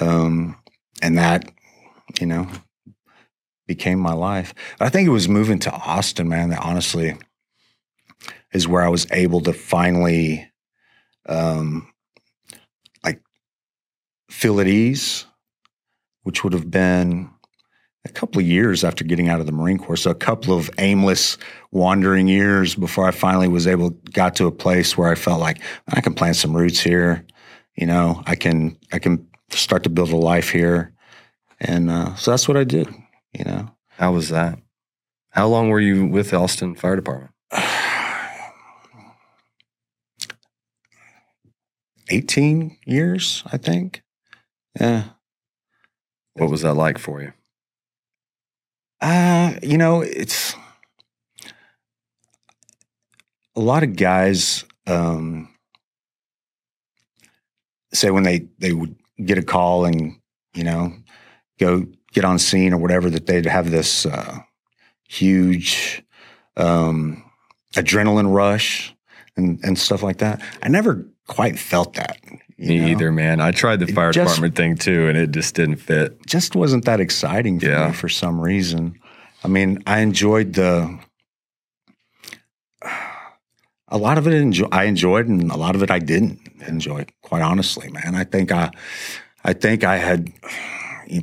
Um, 0.00 0.56
and 1.02 1.18
that, 1.18 1.50
you 2.20 2.26
know, 2.26 2.48
became 3.66 3.98
my 3.98 4.12
life. 4.12 4.54
I 4.80 4.88
think 4.88 5.06
it 5.06 5.12
was 5.12 5.28
moving 5.28 5.58
to 5.60 5.72
Austin, 5.72 6.28
man, 6.28 6.50
that 6.50 6.64
honestly 6.64 7.16
is 8.52 8.68
where 8.68 8.82
I 8.82 8.88
was 8.88 9.06
able 9.12 9.40
to 9.42 9.52
finally 9.52 10.48
um 11.26 11.92
like 13.04 13.20
feel 14.30 14.60
at 14.60 14.66
ease, 14.66 15.26
which 16.22 16.44
would 16.44 16.52
have 16.52 16.70
been 16.70 17.30
a 18.04 18.08
couple 18.08 18.40
of 18.40 18.46
years 18.46 18.82
after 18.82 19.04
getting 19.04 19.28
out 19.28 19.40
of 19.40 19.46
the 19.46 19.52
Marine 19.52 19.78
Corps. 19.78 19.96
So 19.96 20.10
a 20.10 20.14
couple 20.14 20.56
of 20.56 20.70
aimless 20.78 21.38
wandering 21.70 22.26
years 22.28 22.74
before 22.74 23.06
I 23.06 23.12
finally 23.12 23.48
was 23.48 23.66
able 23.66 23.90
got 24.12 24.34
to 24.36 24.46
a 24.46 24.52
place 24.52 24.96
where 24.98 25.10
I 25.10 25.14
felt 25.14 25.40
like 25.40 25.60
I 25.88 26.00
can 26.00 26.14
plant 26.14 26.36
some 26.36 26.56
roots 26.56 26.80
here. 26.80 27.24
You 27.76 27.86
know, 27.86 28.22
I 28.26 28.34
can 28.34 28.76
I 28.92 28.98
can 28.98 29.26
start 29.50 29.84
to 29.84 29.90
build 29.90 30.10
a 30.10 30.16
life 30.16 30.50
here. 30.50 30.92
And 31.60 31.90
uh, 31.90 32.14
so 32.16 32.32
that's 32.32 32.48
what 32.48 32.56
I 32.56 32.64
did, 32.64 32.88
you 33.32 33.44
know. 33.44 33.70
How 33.88 34.12
was 34.12 34.30
that? 34.30 34.58
How 35.30 35.46
long 35.46 35.68
were 35.68 35.80
you 35.80 36.06
with 36.06 36.30
the 36.30 36.38
Austin 36.38 36.74
Fire 36.74 36.96
Department? 36.96 37.30
18 42.12 42.76
years, 42.84 43.42
I 43.50 43.56
think. 43.56 44.02
Yeah. 44.78 45.04
What 46.34 46.50
was 46.50 46.62
that 46.62 46.74
like 46.74 46.98
for 46.98 47.22
you? 47.22 47.32
Uh, 49.00 49.54
you 49.62 49.76
know, 49.76 50.02
it's 50.02 50.54
a 53.56 53.60
lot 53.60 53.82
of 53.82 53.96
guys 53.96 54.64
um, 54.86 55.48
say 57.92 58.10
when 58.10 58.22
they 58.22 58.46
they 58.58 58.72
would 58.72 58.94
get 59.24 59.38
a 59.38 59.42
call 59.42 59.84
and 59.84 60.16
you 60.54 60.64
know 60.64 60.92
go 61.58 61.84
get 62.12 62.24
on 62.24 62.38
scene 62.38 62.72
or 62.72 62.78
whatever 62.78 63.10
that 63.10 63.26
they'd 63.26 63.46
have 63.46 63.70
this 63.70 64.06
uh, 64.06 64.38
huge 65.08 66.02
um, 66.56 67.22
adrenaline 67.74 68.32
rush 68.32 68.94
and 69.36 69.60
and 69.64 69.78
stuff 69.78 70.02
like 70.02 70.18
that. 70.18 70.40
I 70.62 70.68
never 70.68 71.06
quite 71.32 71.58
felt 71.58 71.94
that. 71.94 72.18
Me 72.58 72.78
know? 72.78 72.86
either, 72.88 73.10
man. 73.10 73.40
I 73.40 73.50
tried 73.52 73.80
the 73.80 73.86
It 73.88 73.94
fire 73.94 74.12
just- 74.12 74.28
department 74.28 74.54
thing 74.54 74.76
too, 74.76 75.08
and 75.08 75.16
it 75.16 75.30
just 75.32 75.54
didn't 75.54 75.76
fit. 75.76 76.24
just 76.26 76.54
wasn't 76.54 76.84
that 76.84 77.00
exciting 77.00 77.58
for 77.58 77.66
Yeah. 77.66 77.86
me 77.88 77.92
for 77.94 78.08
some 78.08 78.38
reason. 78.40 78.96
I 79.42 79.48
mean, 79.48 79.82
I 79.86 80.00
enjoyed 80.00 80.52
the 80.52 80.98
a 83.88 83.98
lot 83.98 84.18
of 84.18 84.26
it. 84.26 84.34
Enjoy, 84.34 84.68
I 84.72 84.84
enjoyed, 84.84 85.26
and 85.26 85.50
a 85.50 85.56
lot 85.56 85.74
of 85.74 85.82
it 85.82 85.90
I 85.90 85.98
didn't 85.98 86.38
enjoy. 86.66 87.06
Quite 87.22 87.42
honestly, 87.42 87.90
man, 87.90 88.14
I 88.14 88.24
think 88.24 88.52
I, 88.52 88.70
I 89.44 89.52
think 89.52 89.84
I 89.84 89.96
had 89.96 90.32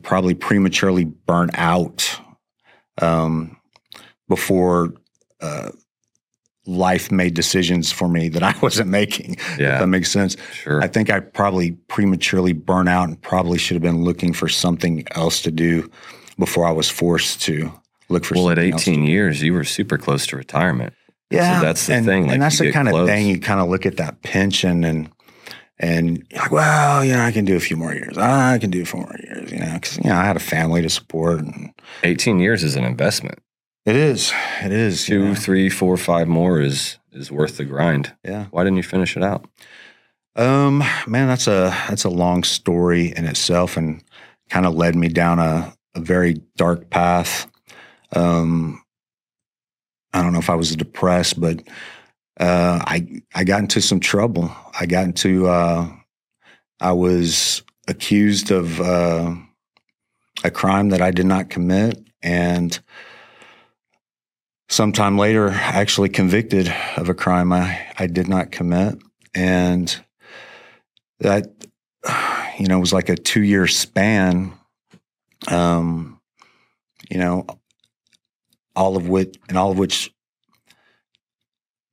probably 0.03 0.33
prematurely 0.35 1.05
burnt 1.05 1.51
out 1.53 2.19
um, 3.01 3.57
before 4.27 4.93
uh, 5.41 5.69
life 6.69 7.12
made 7.12 7.34
decisions 7.34 7.91
for 7.91 8.08
me 8.08 8.29
that 8.29 8.43
I 8.43 8.55
wasn't 8.62 8.89
making. 8.89 9.34
If 9.34 9.58
that 9.58 9.88
makes 9.88 10.12
sense. 10.12 10.38
sure. 10.53 10.82
I 10.82 10.88
think 10.88 11.10
I 11.10 11.19
probably 11.19 11.71
prematurely 11.88 12.53
burnt 12.53 12.89
out 12.89 13.08
and 13.08 13.21
probably 13.21 13.58
should 13.58 13.75
have 13.75 13.82
been 13.82 14.03
looking 14.03 14.34
for 14.34 14.47
something 14.47 15.05
else 15.12 15.41
to 15.41 15.51
do 15.51 15.89
before 16.38 16.65
I 16.65 16.71
was 16.71 16.89
forced 16.89 17.41
to 17.43 17.71
look 18.10 18.25
for 18.25 18.36
well, 18.36 18.49
at 18.49 18.58
something 18.58 18.73
else 18.73 18.86
to 18.86 18.91
18 18.91 19.05
do. 19.05 19.12
years, 19.12 19.41
you 19.41 19.53
were 19.53 19.63
super 19.63 19.97
close 19.97 20.27
to 20.27 20.38
retirement. 20.38 20.93
Yeah. 21.29 21.62
that's 21.62 21.88
the 21.88 21.93
and, 21.95 22.05
thing, 22.05 22.23
like, 22.23 22.34
and 22.34 22.41
that's 22.41 22.60
the 22.60 22.71
kind 22.71 22.88
of 22.88 23.05
thing 23.05 23.27
you 23.27 23.39
kind 23.39 23.60
of 23.60 23.69
look 23.69 23.86
at 23.86 23.97
that 23.97 24.21
pension 24.23 24.84
and 24.84 25.12
and 25.82 26.25
you're 26.29 26.41
like, 26.41 26.51
well, 26.51 27.05
you 27.05 27.13
know, 27.13 27.23
I 27.23 27.32
can 27.32 27.45
do 27.45 27.55
a 27.55 27.60
few 27.60 27.77
more 27.77 27.93
years. 27.93 28.17
I 28.17 28.58
can 28.58 28.69
do 28.69 28.84
four 28.84 29.01
more 29.01 29.15
years, 29.23 29.49
you 29.49 29.60
know, 29.60 29.73
because 29.75 29.97
you 29.97 30.10
know 30.10 30.15
I 30.15 30.25
had 30.25 30.36
a 30.36 30.41
family 30.41 30.82
to 30.82 30.89
support, 30.89 31.39
and 31.39 31.71
18 32.03 32.39
years 32.39 32.63
is 32.63 32.75
an 32.75 32.84
investment. 32.84 33.39
It 33.85 33.95
is, 33.95 34.31
it 34.61 34.71
is, 34.71 35.09
you 35.09 35.19
know. 35.19 35.35
three, 35.35 35.69
four, 35.69 35.97
five 35.97 36.27
more 36.27 36.59
is 36.61 36.97
is 37.11 37.31
worth 37.31 37.57
the 37.57 37.65
grind. 37.65 38.15
yeah. 38.23 38.45
Why 38.51 38.63
didn't 38.63 38.77
you 38.77 38.83
finish 38.83 39.17
it 39.17 39.23
out? 39.23 39.47
Um, 40.35 40.83
man, 41.07 41.27
that's 41.27 41.47
a 41.47 41.75
that's 41.89 42.03
a 42.03 42.09
long 42.09 42.43
story 42.43 43.13
in 43.15 43.25
itself, 43.25 43.77
and 43.77 44.03
kind 44.49 44.65
of 44.65 44.75
led 44.75 44.95
me 44.95 45.09
down 45.09 45.39
a, 45.39 45.73
a 45.95 45.99
very 45.99 46.35
dark 46.55 46.89
path. 46.89 47.47
Um, 48.15 48.81
I 50.13 50.21
don't 50.21 50.33
know 50.33 50.39
if 50.39 50.49
I 50.49 50.55
was 50.55 50.75
depressed, 50.75 51.39
but 51.39 51.61
uh, 52.39 52.79
I 52.85 53.21
I 53.35 53.43
got 53.43 53.59
into 53.59 53.81
some 53.81 53.99
trouble. 53.99 54.51
I 54.79 54.85
got 54.85 55.05
into 55.05 55.47
uh, 55.47 55.91
I 56.79 56.91
was 56.93 57.63
accused 57.87 58.51
of 58.51 58.79
uh, 58.79 59.35
a 60.43 60.51
crime 60.51 60.89
that 60.89 61.01
I 61.01 61.11
did 61.11 61.25
not 61.25 61.49
commit, 61.49 62.01
and 62.21 62.79
sometime 64.69 65.17
later, 65.17 65.49
actually 65.49 66.10
convicted 66.10 66.73
of 66.97 67.10
a 67.10 67.13
crime 67.13 67.51
I, 67.51 67.79
I 67.97 68.08
did 68.08 68.27
not 68.27 68.51
commit, 68.51 68.97
and 69.34 69.99
that 71.19 71.51
you 72.60 72.67
know, 72.67 72.79
was 72.79 72.93
like 72.93 73.10
a 73.10 73.15
two 73.15 73.41
year 73.41 73.65
span. 73.67 74.53
Um, 75.47 76.19
you 77.10 77.17
know, 77.17 77.47
all 78.75 78.97
of 78.97 79.08
which, 79.08 79.36
and 79.47 79.58
all 79.58 79.71
of 79.71 79.77
which, 79.77 80.13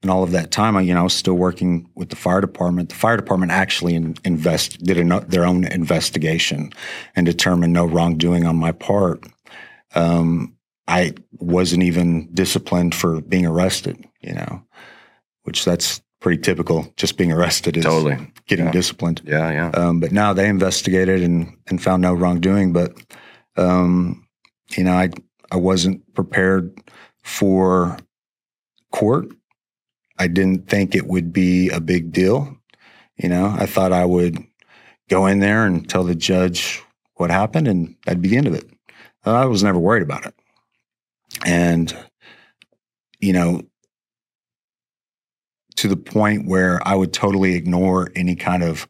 and 0.03 0.11
all 0.11 0.25
of 0.25 0.33
that 0.33 0.51
time, 0.51 0.77
I, 0.77 0.83
you 0.83 0.93
know, 0.93 1.01
I 1.01 1.05
was 1.05 1.15
still 1.15 1.35
working 1.35 1.89
with 1.95 2.11
the 2.11 2.17
fire 2.17 2.41
department. 2.41 2.91
The 2.91 2.97
fire 2.97 3.17
department 3.17 3.53
actually 3.53 3.95
in, 3.95 4.17
invest 4.25 4.83
did 4.83 4.99
a, 4.99 5.21
their 5.21 5.47
own 5.47 5.65
investigation 5.65 6.73
and 7.15 7.25
determined 7.25 7.73
no 7.73 7.87
wrongdoing 7.87 8.45
on 8.45 8.57
my 8.57 8.73
part. 8.73 9.25
Um, 9.95 10.56
I 10.89 11.15
wasn't 11.33 11.83
even 11.83 12.29
disciplined 12.33 12.95
for 12.95 13.21
being 13.21 13.47
arrested, 13.47 14.05
you 14.21 14.33
know, 14.33 14.63
which 15.43 15.65
that's 15.65 16.01
pretty 16.21 16.41
typical. 16.41 16.93
Just 16.97 17.17
being 17.17 17.33
arrested 17.33 17.77
is 17.77 17.85
Totally. 17.85 18.33
getting 18.47 18.67
Yeah. 18.67 18.73
disciplined. 18.73 19.21
Yeah, 19.25 19.51
yeah. 19.51 19.69
Um, 19.71 20.01
but 20.01 20.13
now 20.13 20.33
they 20.33 20.49
investigated 20.49 21.23
and, 21.23 21.57
and 21.67 21.83
found 21.83 22.03
no 22.03 22.15
wrongdoing. 22.15 22.73
But 22.73 22.95
um, 23.57 24.27
you 24.77 24.85
know, 24.85 24.93
I 24.93 25.11
I 25.51 25.57
wasn't 25.57 26.03
prepared 26.15 26.77
for 27.23 27.97
court. 28.93 29.29
I 30.19 30.29
didn't 30.29 30.69
think 30.69 30.95
it 30.95 31.07
would 31.07 31.33
be 31.33 31.69
a 31.71 31.81
big 31.81 32.13
deal. 32.13 32.57
You 33.17 33.29
know, 33.29 33.55
I 33.59 33.67
thought 33.67 33.93
I 33.93 34.05
would 34.05 34.43
go 35.09 35.27
in 35.27 35.41
there 35.41 35.65
and 35.67 35.89
tell 35.89 36.05
the 36.05 36.15
judge 36.15 36.83
what 37.15 37.31
happened, 37.31 37.67
and 37.69 37.95
that'd 38.05 38.21
be 38.23 38.29
the 38.29 38.37
end 38.37 38.47
of 38.47 38.55
it. 38.55 38.69
I 39.25 39.47
was 39.47 39.63
never 39.63 39.79
worried 39.79 40.03
about 40.03 40.27
it. 40.27 40.35
And 41.45 41.95
you 43.21 43.33
know, 43.33 43.63
to 45.77 45.89
the 45.89 45.97
point 45.97 46.47
where 46.47 46.81
I 46.87 46.95
would 46.95 47.13
totally 47.13 47.55
ignore 47.55 48.11
any 48.17 48.35
kind 48.37 48.63
of 48.63 48.89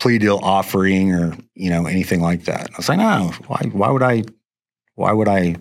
plea 0.00 0.18
deal 0.18 0.40
offering 0.42 1.12
or 1.12 1.36
you 1.54 1.70
know 1.70 1.86
anything 1.86 2.20
like 2.20 2.44
that. 2.44 2.70
I 2.72 2.76
was 2.76 2.88
like, 2.88 2.98
no, 2.98 3.32
why? 3.46 3.60
Why 3.72 3.90
would 3.90 4.02
I? 4.02 4.24
Why 4.94 5.12
would 5.12 5.28
I? 5.28 5.56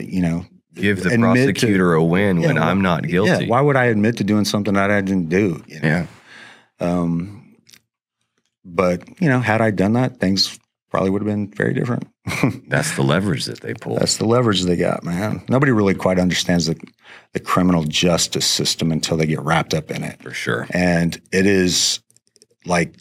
You 0.00 0.22
know, 0.22 0.46
Give 0.74 1.02
the 1.02 1.10
admit 1.10 1.36
to- 1.46 1.52
prosecutor 1.52 1.94
a 1.94 2.02
win 2.04 2.40
when 2.40 2.56
Yeah, 2.56 2.64
I'm 2.68 2.82
not 2.82 3.02
guilty. 3.06 3.44
yeah. 3.44 3.48
Why 3.48 3.60
would 3.60 3.76
I 3.76 3.84
admit 3.86 4.16
to 4.18 4.24
doing 4.24 4.44
something 4.44 4.74
that 4.74 4.90
I 4.90 5.00
didn't 5.00 5.28
do? 5.28 5.62
You 5.68 5.80
know? 5.80 5.88
Yeah. 5.88 6.06
Um, 6.80 7.56
but 8.64 9.02
you 9.20 9.28
know, 9.28 9.40
had 9.40 9.60
I 9.60 9.70
done 9.70 9.92
that, 9.94 10.18
things 10.20 10.58
probably 10.94 11.10
would 11.10 11.22
have 11.22 11.26
been 11.26 11.48
very 11.48 11.74
different. 11.74 12.06
That's 12.68 12.94
the 12.94 13.02
leverage 13.02 13.46
that 13.46 13.62
they 13.62 13.74
pull. 13.74 13.96
That's 13.96 14.18
the 14.18 14.26
leverage 14.26 14.62
they 14.62 14.76
got, 14.76 15.02
man. 15.02 15.42
Nobody 15.48 15.72
really 15.72 15.92
quite 15.92 16.20
understands 16.20 16.66
the 16.66 16.80
the 17.32 17.40
criminal 17.40 17.82
justice 17.82 18.46
system 18.46 18.92
until 18.92 19.16
they 19.16 19.26
get 19.26 19.40
wrapped 19.40 19.74
up 19.74 19.90
in 19.90 20.04
it. 20.04 20.22
for 20.22 20.30
sure. 20.30 20.68
and 20.70 21.20
it 21.32 21.46
is 21.46 21.98
like 22.64 22.94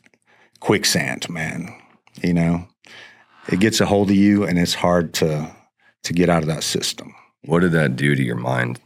quicksand, 0.60 1.30
man. 1.30 1.72
You 2.24 2.34
know, 2.34 2.68
it 3.48 3.60
gets 3.60 3.80
a 3.80 3.86
hold 3.86 4.10
of 4.10 4.16
you, 4.16 4.44
and 4.44 4.58
it's 4.58 4.74
hard 4.74 5.14
to 5.16 5.56
to 6.06 6.14
get 6.14 6.30
out 6.30 6.42
of 6.42 6.48
that 6.48 6.64
system. 6.64 7.14
What 7.46 7.60
did 7.60 7.74
that 7.74 7.96
do 7.96 8.16
to 8.16 8.24
your 8.24 8.38
mind? 8.38 8.80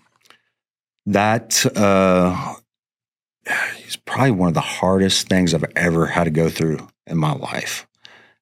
That 1.05 1.65
uh, 1.77 2.55
is 3.87 3.95
probably 3.95 4.31
one 4.31 4.49
of 4.49 4.53
the 4.53 4.59
hardest 4.59 5.29
things 5.29 5.53
I've 5.53 5.63
ever 5.77 6.07
had 6.07 6.25
to 6.25 6.29
go 6.29 6.49
through 6.49 6.85
in 7.05 7.17
my 7.17 7.31
life. 7.31 7.86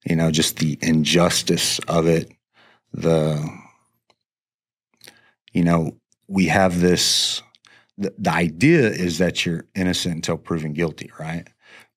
You 0.07 0.15
know, 0.15 0.31
just 0.31 0.57
the 0.57 0.77
injustice 0.81 1.79
of 1.87 2.07
it. 2.07 2.31
The 2.93 3.47
you 5.53 5.63
know, 5.63 5.97
we 6.27 6.45
have 6.47 6.81
this. 6.81 7.41
The, 7.97 8.13
the 8.17 8.31
idea 8.31 8.89
is 8.89 9.19
that 9.19 9.45
you're 9.45 9.65
innocent 9.73 10.15
until 10.15 10.37
proven 10.37 10.73
guilty, 10.73 11.11
right? 11.17 11.47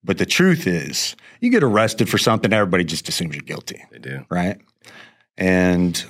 But 0.05 0.19
the 0.19 0.27
truth 0.27 0.67
is, 0.67 1.17
you 1.41 1.51
get 1.51 1.65
arrested 1.65 2.09
for 2.09 2.19
something, 2.19 2.53
everybody 2.53 2.85
just 2.85 3.09
assumes 3.09 3.35
you're 3.35 3.43
guilty 3.43 3.83
They 3.91 3.99
do. 3.99 4.25
right? 4.31 4.59
And 5.37 6.03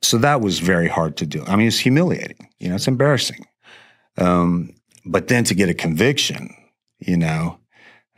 so 0.00 0.16
that 0.18 0.40
was 0.40 0.60
very 0.60 0.88
hard 0.88 1.18
to 1.18 1.26
do. 1.26 1.44
I 1.46 1.56
mean, 1.56 1.66
it's 1.68 1.78
humiliating. 1.78 2.48
You 2.58 2.70
know, 2.70 2.76
it's 2.76 2.88
embarrassing. 2.88 3.44
Um, 4.16 4.74
but 5.04 5.28
then 5.28 5.44
to 5.44 5.54
get 5.54 5.68
a 5.68 5.74
conviction, 5.74 6.54
you 7.00 7.16
know, 7.16 7.58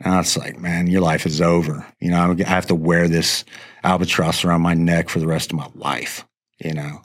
and 0.03 0.19
it's 0.19 0.37
like, 0.37 0.59
man, 0.59 0.87
your 0.87 1.01
life 1.01 1.25
is 1.25 1.41
over. 1.41 1.85
You 1.99 2.11
know, 2.11 2.35
I 2.37 2.49
have 2.49 2.67
to 2.67 2.75
wear 2.75 3.07
this 3.07 3.43
albatross 3.83 4.43
around 4.43 4.61
my 4.61 4.73
neck 4.73 5.09
for 5.09 5.19
the 5.19 5.27
rest 5.27 5.51
of 5.51 5.57
my 5.57 5.69
life. 5.75 6.25
You 6.59 6.73
know, 6.73 7.01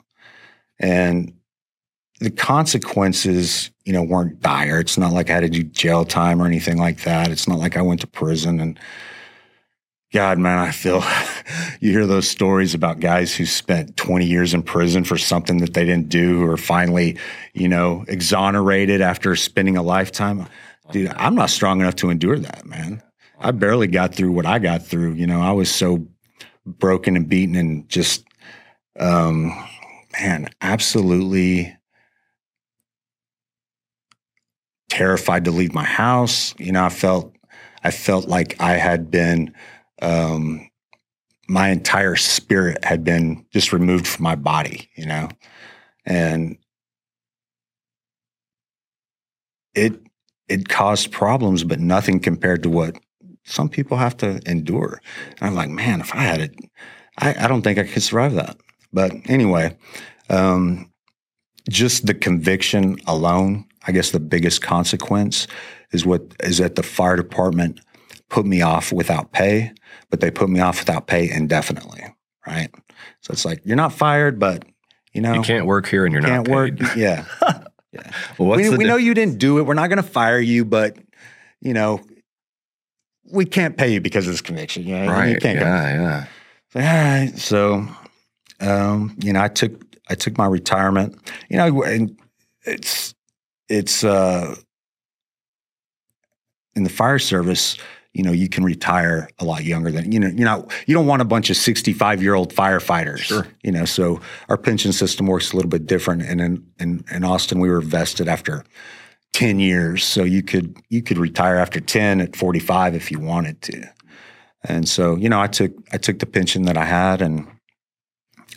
and 0.79 1.33
the 2.19 2.31
consequences, 2.31 3.71
you 3.85 3.93
know, 3.93 4.03
weren't 4.03 4.39
dire. 4.41 4.79
It's 4.79 4.97
not 4.97 5.13
like 5.13 5.29
I 5.29 5.33
had 5.33 5.39
to 5.41 5.49
do 5.49 5.63
jail 5.63 6.05
time 6.05 6.41
or 6.41 6.45
anything 6.45 6.77
like 6.77 7.01
that. 7.03 7.31
It's 7.31 7.47
not 7.47 7.59
like 7.59 7.77
I 7.77 7.81
went 7.81 8.01
to 8.01 8.07
prison 8.07 8.59
and 8.59 8.79
God, 10.13 10.39
man, 10.39 10.57
I 10.57 10.71
feel 10.71 11.03
you 11.81 11.91
hear 11.91 12.05
those 12.05 12.29
stories 12.29 12.73
about 12.73 13.01
guys 13.01 13.35
who 13.35 13.45
spent 13.45 13.97
20 13.97 14.25
years 14.25 14.53
in 14.53 14.63
prison 14.63 15.03
for 15.03 15.17
something 15.17 15.57
that 15.57 15.73
they 15.73 15.83
didn't 15.83 16.07
do 16.07 16.39
who 16.39 16.49
are 16.49 16.57
finally, 16.57 17.17
you 17.53 17.67
know, 17.67 18.05
exonerated 18.07 19.01
after 19.01 19.35
spending 19.35 19.75
a 19.75 19.83
lifetime. 19.83 20.47
Dude, 20.91 21.11
I'm 21.15 21.35
not 21.35 21.49
strong 21.49 21.81
enough 21.81 21.95
to 21.97 22.09
endure 22.09 22.39
that, 22.39 22.65
man. 22.65 23.01
I 23.39 23.51
barely 23.51 23.87
got 23.87 24.15
through 24.15 24.31
what 24.31 24.45
I 24.45 24.59
got 24.59 24.83
through. 24.83 25.13
You 25.13 25.27
know, 25.27 25.41
I 25.41 25.51
was 25.51 25.73
so 25.73 26.07
broken 26.65 27.15
and 27.15 27.27
beaten 27.27 27.55
and 27.55 27.87
just, 27.89 28.25
um, 28.99 29.51
man, 30.19 30.49
absolutely 30.61 31.75
terrified 34.89 35.45
to 35.45 35.51
leave 35.51 35.73
my 35.73 35.83
house. 35.83 36.55
You 36.57 36.71
know, 36.71 36.83
I 36.83 36.89
felt, 36.89 37.35
I 37.83 37.91
felt 37.91 38.27
like 38.27 38.59
I 38.59 38.73
had 38.73 39.11
been, 39.11 39.53
um, 40.01 40.69
my 41.49 41.69
entire 41.69 42.15
spirit 42.15 42.83
had 42.83 43.03
been 43.03 43.45
just 43.53 43.71
removed 43.71 44.07
from 44.07 44.23
my 44.23 44.35
body, 44.35 44.89
you 44.95 45.05
know, 45.05 45.29
and 46.05 46.57
it 49.73 50.06
it 50.49 50.69
caused 50.69 51.11
problems, 51.11 51.63
but 51.63 51.79
nothing 51.79 52.19
compared 52.19 52.63
to 52.63 52.69
what 52.69 52.97
some 53.43 53.69
people 53.69 53.97
have 53.97 54.15
to 54.17 54.39
endure. 54.45 55.01
And 55.39 55.47
I'm 55.47 55.55
like, 55.55 55.69
man, 55.69 56.01
if 56.01 56.13
I 56.13 56.19
had 56.19 56.41
it, 56.41 56.55
I, 57.17 57.35
I 57.45 57.47
don't 57.47 57.61
think 57.61 57.79
I 57.79 57.83
could 57.83 58.03
survive 58.03 58.33
that. 58.35 58.57
But 58.93 59.11
anyway, 59.25 59.75
um, 60.29 60.91
just 61.69 62.05
the 62.05 62.13
conviction 62.13 62.97
alone, 63.07 63.65
I 63.87 63.91
guess 63.91 64.11
the 64.11 64.19
biggest 64.19 64.61
consequence 64.61 65.47
is 65.91 66.05
what 66.05 66.21
is 66.41 66.57
that 66.57 66.75
the 66.75 66.83
fire 66.83 67.15
department 67.15 67.79
put 68.29 68.45
me 68.45 68.61
off 68.61 68.91
without 68.91 69.31
pay, 69.31 69.71
but 70.09 70.19
they 70.19 70.31
put 70.31 70.49
me 70.49 70.59
off 70.59 70.79
without 70.79 71.07
pay 71.07 71.29
indefinitely, 71.29 72.03
right? 72.45 72.69
So 73.21 73.31
it's 73.31 73.45
like 73.45 73.61
you're 73.65 73.77
not 73.77 73.93
fired, 73.93 74.39
but 74.39 74.65
you 75.13 75.21
know 75.21 75.33
You 75.33 75.41
can't 75.41 75.65
work 75.65 75.87
here 75.87 76.05
and 76.05 76.13
you're 76.13 76.21
can't 76.21 76.47
not 76.47 76.53
work. 76.53 76.77
paid. 76.77 76.97
Yeah, 77.97 78.11
Well, 78.37 78.57
we, 78.57 78.69
we 78.69 78.83
know 78.85 78.95
you 78.95 79.13
didn't 79.13 79.37
do 79.37 79.59
it. 79.59 79.63
We're 79.63 79.73
not 79.73 79.87
going 79.87 79.97
to 79.97 80.09
fire 80.09 80.39
you, 80.39 80.65
but 80.65 80.97
you 81.61 81.73
know 81.73 82.01
we 83.31 83.45
can't 83.45 83.77
pay 83.77 83.93
you 83.93 84.01
because 84.01 84.25
of 84.27 84.33
this 84.33 84.41
conviction. 84.41 84.83
You 84.83 84.95
know, 84.97 85.03
you 85.03 85.09
right? 85.09 85.41
can't 85.41 85.59
go 85.59 85.65
Yeah, 85.65 86.25
yeah. 86.73 86.81
all 86.81 87.25
right. 87.27 87.37
So, 87.37 87.87
um, 88.59 89.15
you 89.21 89.33
know, 89.33 89.41
I 89.41 89.47
took 89.47 89.83
I 90.09 90.15
took 90.15 90.37
my 90.37 90.45
retirement. 90.45 91.17
You 91.49 91.57
know, 91.57 91.83
and 91.83 92.17
it's 92.65 93.13
it's 93.69 94.03
uh, 94.03 94.55
in 96.75 96.83
the 96.83 96.89
fire 96.89 97.19
service. 97.19 97.77
You 98.17 98.23
know, 98.23 98.31
you 98.31 98.49
can 98.49 98.63
retire 98.63 99.29
a 99.37 99.45
lot 99.45 99.63
younger 99.63 99.91
than 99.91 100.11
you 100.11 100.19
know. 100.19 100.27
You're 100.27 100.45
not 100.45 100.71
you 100.87 100.95
don't 100.95 101.05
want 101.05 101.21
a 101.21 101.25
bunch 101.25 101.51
of 101.51 101.57
65 101.57 102.23
year 102.23 102.33
old 102.33 102.53
firefighters. 102.53 103.19
Sure. 103.19 103.47
You 103.63 103.71
know, 103.71 103.85
so 103.85 104.19
our 104.49 104.57
pension 104.57 104.91
system 104.91 105.27
works 105.27 105.53
a 105.53 105.55
little 105.55 105.69
bit 105.69 105.85
different. 105.85 106.23
And 106.23 106.41
in 106.41 106.65
in, 106.79 107.05
in 107.11 107.23
Austin, 107.23 107.59
we 107.59 107.69
were 107.69 107.81
vested 107.81 108.27
after 108.27 108.63
10 109.33 109.59
years, 109.59 110.03
so 110.03 110.23
you 110.23 110.41
could 110.41 110.77
you 110.89 111.03
could 111.03 111.19
retire 111.19 111.57
after 111.57 111.79
10 111.79 112.21
at 112.21 112.35
45 112.35 112.95
if 112.95 113.11
you 113.11 113.19
wanted 113.19 113.61
to. 113.61 113.87
And 114.63 114.89
so, 114.89 115.15
you 115.15 115.29
know, 115.29 115.39
I 115.39 115.47
took 115.47 115.73
I 115.93 115.97
took 115.97 116.17
the 116.17 116.25
pension 116.25 116.63
that 116.63 116.75
I 116.75 116.85
had, 116.85 117.21
and 117.21 117.47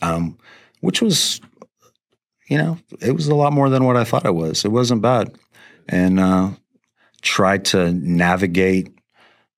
um, 0.01 0.39
which 0.81 1.03
was, 1.03 1.41
you 2.49 2.57
know, 2.57 2.79
it 3.01 3.13
was 3.13 3.29
a 3.29 3.35
lot 3.35 3.53
more 3.53 3.69
than 3.69 3.85
what 3.85 3.99
I 3.99 4.05
thought 4.05 4.25
it 4.25 4.35
was. 4.35 4.65
It 4.65 4.73
wasn't 4.73 5.03
bad, 5.03 5.37
and 5.87 6.19
uh, 6.19 6.51
tried 7.23 7.67
to 7.67 7.93
navigate, 7.93 8.93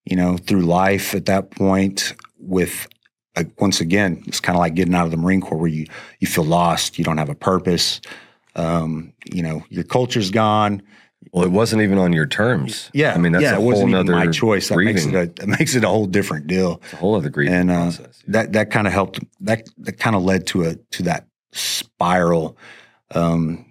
you 0.04 0.16
know, 0.16 0.36
through 0.36 0.62
life 0.62 1.14
at 1.14 1.26
that 1.26 1.50
point 1.50 2.14
with. 2.38 2.88
Uh, 3.34 3.44
once 3.58 3.80
again, 3.80 4.22
it's 4.26 4.40
kind 4.40 4.56
of 4.56 4.60
like 4.60 4.74
getting 4.74 4.94
out 4.94 5.06
of 5.06 5.10
the 5.10 5.16
Marine 5.16 5.40
Corps, 5.40 5.56
where 5.56 5.66
you 5.66 5.86
you 6.20 6.26
feel 6.28 6.44
lost, 6.44 6.98
you 6.98 7.04
don't 7.04 7.16
have 7.16 7.30
a 7.30 7.34
purpose, 7.34 7.98
um, 8.56 9.10
you 9.32 9.42
know, 9.42 9.64
your 9.70 9.84
culture's 9.84 10.30
gone, 10.30 10.82
Well, 11.32 11.42
it 11.42 11.50
wasn't 11.50 11.80
even 11.80 11.96
on 11.96 12.12
your 12.12 12.26
terms. 12.26 12.90
yeah, 12.92 13.14
I 13.14 13.16
mean 13.16 13.32
that's 13.32 13.42
yeah, 13.42 13.52
a 13.52 13.54
it 13.54 13.56
whole 13.56 13.68
wasn't 13.68 13.88
even 13.88 14.10
my 14.10 14.26
choice. 14.26 14.68
That 14.68 14.76
makes 14.76 15.06
it 15.06 15.14
a, 15.14 15.22
it 15.22 15.46
makes 15.58 15.74
it 15.74 15.82
a 15.82 15.88
whole 15.88 16.04
different 16.04 16.46
deal. 16.46 16.80
It's 16.84 16.92
a 16.92 16.96
whole 16.96 17.14
other 17.14 17.30
grieving 17.30 17.54
and 17.54 17.70
uh, 17.70 17.74
process. 17.84 18.22
that 18.28 18.52
that 18.52 18.70
kind 18.70 18.86
of 18.86 18.92
helped. 18.92 19.20
That 19.40 19.66
that 19.78 19.98
kind 19.98 20.14
of 20.14 20.22
led 20.22 20.46
to 20.48 20.64
a 20.64 20.74
to 20.74 21.02
that 21.04 21.26
spiral. 21.52 22.58
Um, 23.14 23.64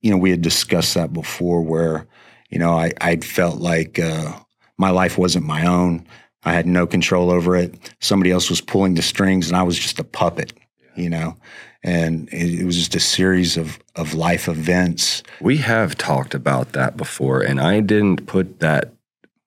you 0.00 0.12
know, 0.12 0.16
we 0.16 0.30
had 0.30 0.42
discussed 0.42 0.94
that 0.94 1.12
before, 1.12 1.60
where 1.60 2.06
you 2.50 2.60
know 2.60 2.72
I 2.78 2.92
I'd 3.00 3.24
felt 3.24 3.60
like 3.60 3.98
uh, 3.98 4.38
my 4.82 4.90
life 4.90 5.16
wasn't 5.16 5.46
my 5.46 5.64
own. 5.64 6.04
I 6.42 6.52
had 6.52 6.66
no 6.66 6.88
control 6.88 7.30
over 7.30 7.54
it. 7.54 7.94
Somebody 8.00 8.32
else 8.32 8.50
was 8.50 8.60
pulling 8.60 8.94
the 8.94 9.02
strings, 9.02 9.46
and 9.46 9.56
I 9.56 9.62
was 9.62 9.78
just 9.78 10.00
a 10.00 10.04
puppet, 10.04 10.52
you 10.96 11.08
know. 11.08 11.36
And 11.84 12.28
it, 12.32 12.60
it 12.60 12.64
was 12.64 12.76
just 12.76 12.96
a 12.96 13.00
series 13.00 13.56
of 13.56 13.78
of 13.94 14.12
life 14.14 14.48
events. 14.48 15.22
We 15.40 15.58
have 15.58 15.96
talked 15.96 16.34
about 16.34 16.72
that 16.72 16.96
before, 16.96 17.40
and 17.40 17.60
I 17.60 17.78
didn't 17.78 18.26
put 18.26 18.58
that 18.58 18.92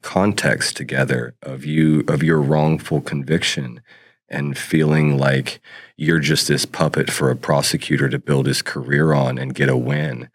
context 0.01 0.77
together 0.77 1.36
of 1.41 1.65
you 1.65 2.05
of 2.07 2.23
your 2.23 2.39
wrongful 2.39 3.01
conviction 3.01 3.81
and 4.29 4.57
feeling 4.57 5.17
like 5.17 5.59
you're 5.97 6.19
just 6.19 6.47
this 6.47 6.65
puppet 6.65 7.11
for 7.11 7.29
a 7.29 7.36
prosecutor 7.36 8.07
to 8.09 8.19
build 8.19 8.45
his 8.47 8.61
career 8.61 9.13
on 9.13 9.38
and 9.38 9.55
get 9.55 9.69
a 9.69 9.77
win 9.77 10.29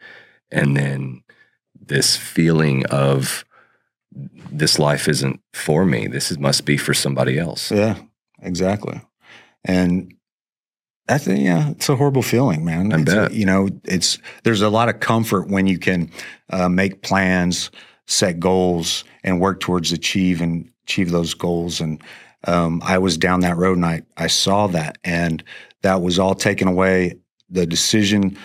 and 0.51 0.76
then 0.76 1.22
this 1.74 2.16
feeling 2.16 2.84
of 2.86 3.44
this 4.12 4.78
life 4.78 5.08
isn't 5.08 5.40
for 5.52 5.84
me. 5.84 6.06
This 6.06 6.30
is, 6.30 6.38
must 6.38 6.64
be 6.64 6.76
for 6.76 6.94
somebody 6.94 7.38
else. 7.38 7.70
Yeah, 7.70 7.96
exactly. 8.42 9.00
And 9.64 10.14
that's 11.06 11.26
a, 11.26 11.36
yeah, 11.36 11.70
it's 11.70 11.88
a 11.88 11.96
horrible 11.96 12.22
feeling, 12.22 12.64
man. 12.64 12.92
I 12.92 13.00
It's 13.00 13.14
bet. 13.14 13.32
you 13.32 13.44
know, 13.44 13.68
it's 13.84 14.18
there's 14.44 14.62
a 14.62 14.70
lot 14.70 14.88
of 14.88 15.00
comfort 15.00 15.48
when 15.48 15.66
you 15.66 15.78
can 15.78 16.11
uh, 16.50 16.68
make 16.68 17.02
plans, 17.02 17.70
set 18.06 18.38
goals, 18.40 19.04
and 19.24 19.40
work 19.40 19.61
towards 19.61 19.92
achieve 19.92 20.40
and 20.40 20.70
achieve 20.84 21.11
those 21.11 21.34
goals. 21.34 21.80
And 21.80 22.02
um, 22.44 22.80
I 22.84 22.98
was 22.98 23.16
down 23.16 23.40
that 23.40 23.56
road, 23.56 23.76
and 23.76 23.86
I 23.86 24.02
I 24.16 24.28
saw 24.28 24.66
that, 24.68 24.98
and 25.04 25.42
that 25.82 26.00
was 26.00 26.18
all 26.18 26.34
taken 26.34 26.68
away. 26.68 27.14
The 27.48 27.66
decision 27.66 28.36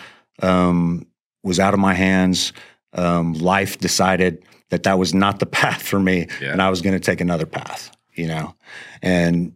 um, 0.42 1.06
was 1.42 1.60
out 1.60 1.74
of 1.74 1.80
my 1.80 1.94
hands. 1.94 2.52
Um, 2.92 3.34
life 3.34 3.78
decided 3.78 4.42
that 4.70 4.82
that 4.84 4.98
was 4.98 5.14
not 5.14 5.38
the 5.38 5.46
path 5.60 5.82
for 5.82 5.98
me, 6.00 6.26
Yeah. 6.40 6.52
and 6.52 6.62
I 6.62 6.70
was 6.70 6.82
going 6.82 6.94
to 6.94 7.00
take 7.04 7.20
another 7.20 7.46
path. 7.46 7.90
You 8.14 8.28
know, 8.28 8.54
and 9.02 9.52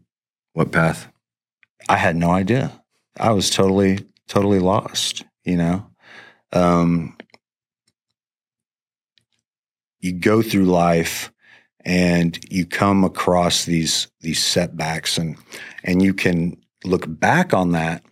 What 0.53 0.71
path? 0.71 1.09
I 1.89 1.97
had 1.97 2.15
no 2.15 2.31
idea. 2.31 2.71
I 3.19 3.31
was 3.33 3.49
totally, 3.49 4.05
totally 4.29 4.59
lost, 4.59 5.25
you 5.45 5.57
know? 5.57 5.87
Um, 6.53 7.17
you 10.01 10.13
go 10.13 10.43
through 10.43 10.65
life 10.67 11.33
and 11.85 12.39
you 12.51 12.67
come 12.67 13.05
across 13.05 13.65
these, 13.65 14.09
these 14.21 14.43
setbacks 14.43 15.17
and, 15.19 15.37
and 15.85 16.03
you 16.03 16.13
can 16.15 16.57
look 16.85 17.05
back 17.09 17.55
on 17.55 17.73
that 17.73 18.03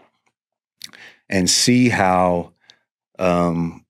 and 1.28 1.48
see 1.50 1.88
how, 1.90 2.52
um, 3.18 3.84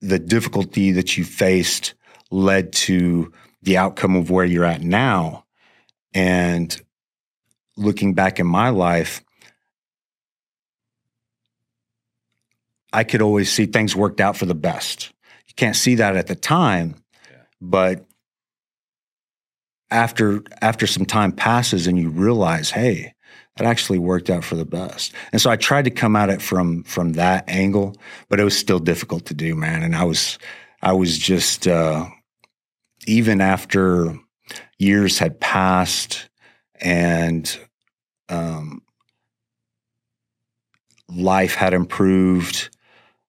the 0.00 0.18
difficulty 0.18 0.92
that 0.92 1.16
you 1.16 1.24
faced 1.24 1.94
led 2.30 2.72
to 2.72 3.32
the 3.62 3.76
outcome 3.76 4.16
of 4.16 4.30
where 4.30 4.44
you're 4.44 4.64
at 4.64 4.82
now. 4.82 5.44
And 6.14 6.80
looking 7.76 8.14
back 8.14 8.40
in 8.40 8.46
my 8.46 8.70
life, 8.70 9.22
I 12.92 13.04
could 13.04 13.22
always 13.22 13.52
see 13.52 13.66
things 13.66 13.94
worked 13.94 14.20
out 14.20 14.36
for 14.36 14.46
the 14.46 14.54
best. 14.54 15.12
You 15.46 15.54
can't 15.54 15.76
see 15.76 15.96
that 15.96 16.16
at 16.16 16.26
the 16.26 16.34
time, 16.34 16.96
Yeah. 17.30 17.42
but 17.60 18.06
after 19.90 20.42
after 20.62 20.86
some 20.86 21.04
time 21.04 21.32
passes 21.32 21.86
and 21.86 21.98
you 21.98 22.10
realize, 22.10 22.70
hey, 22.70 23.14
that 23.60 23.68
actually 23.68 23.98
worked 23.98 24.30
out 24.30 24.42
for 24.42 24.56
the 24.56 24.64
best. 24.64 25.12
And 25.32 25.40
so 25.40 25.50
I 25.50 25.56
tried 25.56 25.84
to 25.84 25.90
come 25.90 26.16
at 26.16 26.30
it 26.30 26.40
from 26.40 26.82
from 26.84 27.12
that 27.12 27.44
angle, 27.46 27.94
but 28.30 28.40
it 28.40 28.44
was 28.44 28.56
still 28.56 28.78
difficult 28.78 29.26
to 29.26 29.34
do, 29.34 29.54
man. 29.54 29.82
And 29.82 29.94
I 29.94 30.04
was 30.04 30.38
I 30.80 30.94
was 30.94 31.18
just 31.18 31.68
uh, 31.68 32.06
even 33.06 33.42
after 33.42 34.18
years 34.78 35.18
had 35.18 35.38
passed 35.40 36.30
and 36.80 37.54
um, 38.30 38.80
life 41.10 41.54
had 41.54 41.74
improved. 41.74 42.74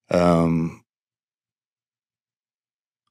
Um, 0.10 0.86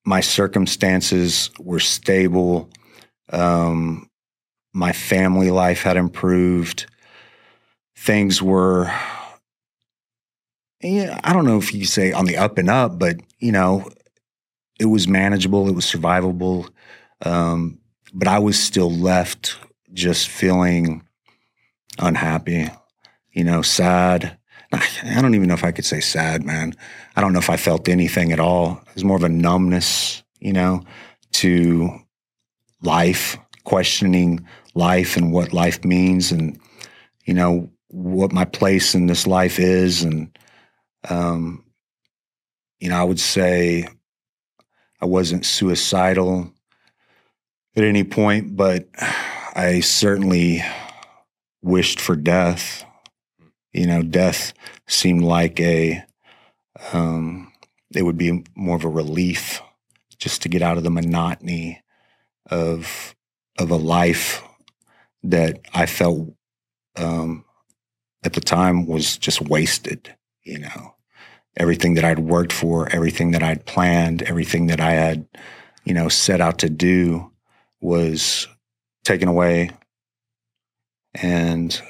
my 0.06 0.22
circumstances 0.22 1.50
were 1.58 1.80
stable. 1.80 2.70
Um, 3.30 4.08
my 4.72 4.92
family 4.92 5.50
life 5.50 5.82
had 5.82 5.98
improved. 5.98 6.86
Things 8.02 8.40
were, 8.42 8.90
yeah, 10.80 11.20
I 11.22 11.32
don't 11.32 11.44
know 11.44 11.58
if 11.58 11.74
you 11.74 11.84
say 11.84 12.12
on 12.12 12.24
the 12.24 12.38
up 12.38 12.56
and 12.56 12.70
up, 12.70 12.98
but 12.98 13.16
you 13.38 13.52
know, 13.52 13.90
it 14.78 14.86
was 14.86 15.06
manageable. 15.06 15.68
It 15.68 15.74
was 15.74 15.84
survivable. 15.84 16.70
Um, 17.22 17.78
but 18.14 18.26
I 18.26 18.38
was 18.38 18.58
still 18.58 18.90
left 18.90 19.56
just 19.92 20.28
feeling 20.28 21.02
unhappy, 21.98 22.70
you 23.32 23.44
know, 23.44 23.62
sad. 23.62 24.38
I 24.72 25.20
don't 25.20 25.34
even 25.34 25.48
know 25.48 25.54
if 25.54 25.64
I 25.64 25.72
could 25.72 25.84
say 25.84 26.00
sad, 26.00 26.44
man. 26.44 26.74
I 27.16 27.20
don't 27.20 27.32
know 27.32 27.40
if 27.40 27.50
I 27.50 27.56
felt 27.56 27.88
anything 27.88 28.32
at 28.32 28.40
all. 28.40 28.80
It 28.88 28.94
was 28.94 29.04
more 29.04 29.16
of 29.16 29.24
a 29.24 29.28
numbness, 29.28 30.22
you 30.38 30.52
know, 30.52 30.84
to 31.32 31.90
life, 32.82 33.36
questioning 33.64 34.46
life 34.74 35.16
and 35.16 35.32
what 35.32 35.52
life 35.52 35.84
means 35.84 36.30
and, 36.30 36.58
you 37.24 37.34
know, 37.34 37.68
what 37.90 38.32
my 38.32 38.44
place 38.44 38.94
in 38.94 39.06
this 39.06 39.26
life 39.26 39.58
is. 39.58 40.02
And, 40.02 40.36
um, 41.08 41.64
you 42.78 42.88
know, 42.88 42.96
I 42.96 43.04
would 43.04 43.20
say 43.20 43.86
I 45.00 45.06
wasn't 45.06 45.46
suicidal 45.46 46.52
at 47.76 47.84
any 47.84 48.04
point, 48.04 48.56
but 48.56 48.88
I 49.54 49.80
certainly 49.80 50.62
wished 51.62 52.00
for 52.00 52.16
death. 52.16 52.84
You 53.72 53.86
know, 53.86 54.02
death 54.02 54.52
seemed 54.88 55.22
like 55.22 55.60
a, 55.60 56.04
um, 56.92 57.52
it 57.94 58.02
would 58.02 58.18
be 58.18 58.44
more 58.54 58.76
of 58.76 58.84
a 58.84 58.88
relief 58.88 59.62
just 60.18 60.42
to 60.42 60.48
get 60.48 60.62
out 60.62 60.76
of 60.76 60.84
the 60.84 60.90
monotony 60.90 61.82
of 62.50 63.14
of 63.58 63.70
a 63.70 63.76
life 63.76 64.42
that 65.22 65.60
I 65.74 65.86
felt 65.86 66.32
um, 66.96 67.44
at 68.22 68.34
the 68.34 68.40
time 68.40 68.86
was 68.86 69.16
just 69.16 69.40
wasted. 69.42 70.14
You 70.42 70.60
know, 70.60 70.94
everything 71.56 71.94
that 71.94 72.04
I'd 72.04 72.18
worked 72.18 72.52
for, 72.52 72.88
everything 72.88 73.32
that 73.32 73.42
I'd 73.42 73.66
planned, 73.66 74.22
everything 74.22 74.66
that 74.68 74.80
I 74.80 74.92
had, 74.92 75.26
you 75.84 75.94
know, 75.94 76.08
set 76.08 76.40
out 76.40 76.58
to 76.60 76.70
do 76.70 77.30
was 77.80 78.46
taken 79.04 79.28
away, 79.28 79.70
and 81.14 81.80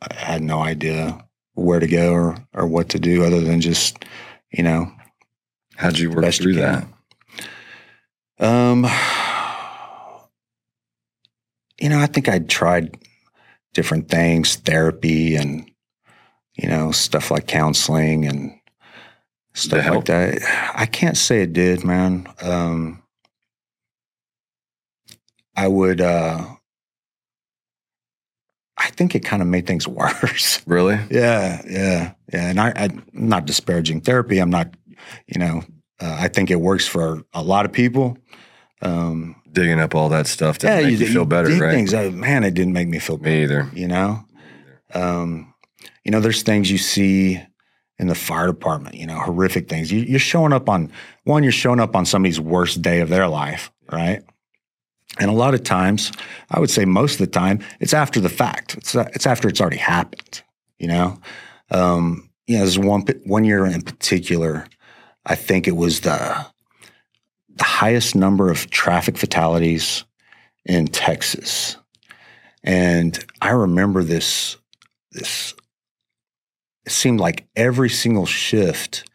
I 0.00 0.14
had 0.14 0.42
no 0.42 0.60
idea 0.60 1.24
where 1.54 1.80
to 1.80 1.86
go 1.86 2.12
or 2.12 2.36
or 2.52 2.66
what 2.66 2.88
to 2.90 2.98
do 2.98 3.24
other 3.24 3.40
than 3.40 3.60
just, 3.60 4.04
you 4.50 4.62
know, 4.62 4.90
How'd 5.76 5.98
you 5.98 6.10
work 6.10 6.32
through 6.34 6.54
that? 6.54 6.86
Um, 8.38 8.84
you 11.80 11.88
know, 11.88 11.98
I 11.98 12.06
think 12.06 12.28
I 12.28 12.38
tried 12.38 12.96
different 13.74 14.08
things, 14.08 14.56
therapy, 14.56 15.36
and 15.36 15.70
you 16.54 16.68
know, 16.68 16.92
stuff 16.92 17.30
like 17.30 17.46
counseling 17.46 18.26
and 18.26 18.58
stuff 19.54 19.86
like 19.86 20.04
that. 20.06 20.72
I 20.74 20.86
can't 20.86 21.16
say 21.16 21.42
it 21.42 21.52
did, 21.52 21.84
man. 21.84 22.26
Um, 22.40 23.02
I 25.56 25.68
would. 25.68 26.00
uh 26.00 26.46
I 28.76 28.90
think 28.90 29.14
it 29.14 29.24
kind 29.24 29.40
of 29.40 29.48
made 29.48 29.66
things 29.66 29.86
worse. 29.88 30.60
Really? 30.66 30.98
Yeah, 31.10 31.62
yeah, 31.66 32.12
yeah. 32.32 32.50
And 32.50 32.60
I, 32.60 32.72
I'm 32.74 33.04
not 33.12 33.46
disparaging 33.46 34.00
therapy. 34.00 34.38
I'm 34.38 34.50
not, 34.50 34.74
you 35.26 35.38
know, 35.38 35.62
uh, 36.00 36.16
I 36.20 36.28
think 36.28 36.50
it 36.50 36.60
works 36.60 36.86
for 36.86 37.22
a 37.32 37.42
lot 37.42 37.64
of 37.64 37.72
people. 37.72 38.18
Um, 38.82 39.36
Digging 39.54 39.80
up 39.80 39.94
all 39.94 40.08
that 40.08 40.26
stuff 40.26 40.58
to 40.58 40.66
make 40.66 40.98
you, 40.98 41.06
feel 41.06 41.24
better, 41.24 41.48
right? 41.48 41.72
Things, 41.72 41.94
uh, 41.94 42.10
man, 42.12 42.42
it 42.44 42.54
didn't 42.54 42.72
make 42.72 42.88
me 42.88 42.98
feel 42.98 43.16
better. 43.16 43.30
Me 43.30 43.42
either. 43.42 43.70
You 43.72 43.88
know, 43.88 44.24
um, 44.94 45.54
you 46.04 46.10
know, 46.10 46.20
there's 46.20 46.42
things 46.42 46.70
you 46.70 46.78
see 46.78 47.40
in 47.98 48.08
the 48.08 48.14
fire 48.14 48.48
department. 48.48 48.96
You 48.96 49.06
know, 49.06 49.18
horrific 49.18 49.68
things. 49.68 49.92
You, 49.92 50.00
you're 50.00 50.18
showing 50.18 50.52
up 50.52 50.68
on 50.68 50.90
one. 51.22 51.44
You're 51.44 51.52
showing 51.52 51.80
up 51.80 51.94
on 51.94 52.04
somebody's 52.04 52.40
worst 52.40 52.82
day 52.82 53.00
of 53.00 53.08
their 53.08 53.28
life, 53.28 53.70
right? 53.90 54.22
And 55.20 55.30
a 55.30 55.34
lot 55.34 55.54
of 55.54 55.62
times, 55.62 56.10
I 56.50 56.58
would 56.58 56.70
say 56.70 56.84
most 56.84 57.14
of 57.14 57.18
the 57.20 57.26
time, 57.28 57.60
it's 57.78 57.94
after 57.94 58.20
the 58.20 58.28
fact. 58.28 58.76
It's 58.76 58.94
it's 58.94 59.26
after 59.26 59.48
it's 59.48 59.60
already 59.60 59.76
happened. 59.76 60.42
You 60.78 60.88
know, 60.88 61.20
um, 61.70 62.28
you 62.46 62.56
know, 62.56 62.62
there's 62.62 62.78
one 62.78 63.02
one 63.24 63.44
year 63.44 63.64
in 63.64 63.82
particular. 63.82 64.66
I 65.26 65.36
think 65.36 65.68
it 65.68 65.76
was 65.76 66.00
the 66.00 66.44
the 67.56 67.64
highest 67.64 68.14
number 68.14 68.50
of 68.50 68.70
traffic 68.70 69.16
fatalities 69.16 70.04
in 70.64 70.86
Texas, 70.86 71.76
and 72.62 73.24
I 73.40 73.50
remember 73.50 74.02
this 74.02 74.56
this. 75.12 75.54
It 76.86 76.92
seemed 76.92 77.18
like 77.18 77.46
every 77.56 77.88
single 77.88 78.26
shift 78.26 79.08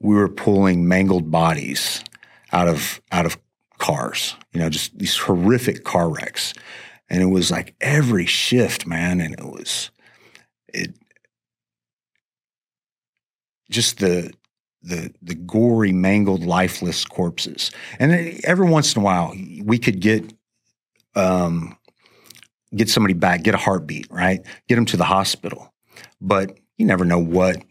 we 0.00 0.16
were 0.16 0.28
pulling 0.28 0.88
mangled 0.88 1.30
bodies 1.30 2.02
out 2.52 2.66
of 2.66 3.00
out 3.12 3.24
of 3.26 3.38
cars, 3.78 4.36
you 4.52 4.60
know, 4.60 4.70
just 4.70 4.98
these 4.98 5.16
horrific 5.16 5.84
car 5.84 6.08
wrecks. 6.08 6.54
And 7.10 7.22
it 7.22 7.26
was 7.26 7.50
like 7.50 7.74
every 7.80 8.26
shift, 8.26 8.86
man. 8.86 9.20
And 9.20 9.34
it 9.34 9.44
was, 9.44 9.90
it, 10.72 10.94
just 13.70 13.98
the, 13.98 14.32
the, 14.84 15.12
the 15.22 15.34
gory, 15.34 15.92
mangled, 15.92 16.44
lifeless 16.44 17.04
corpses. 17.04 17.70
And 17.98 18.38
every 18.44 18.68
once 18.68 18.94
in 18.94 19.02
a 19.02 19.04
while, 19.04 19.34
we 19.62 19.78
could 19.78 20.00
get, 20.00 20.32
um, 21.14 21.76
get 22.74 22.88
somebody 22.90 23.14
back, 23.14 23.42
get 23.42 23.54
a 23.54 23.58
heartbeat, 23.58 24.06
right? 24.10 24.40
Get 24.68 24.76
them 24.76 24.84
to 24.86 24.96
the 24.96 25.04
hospital. 25.04 25.72
But 26.20 26.58
you 26.76 26.86
never 26.86 27.04
know 27.04 27.18
what 27.18 27.62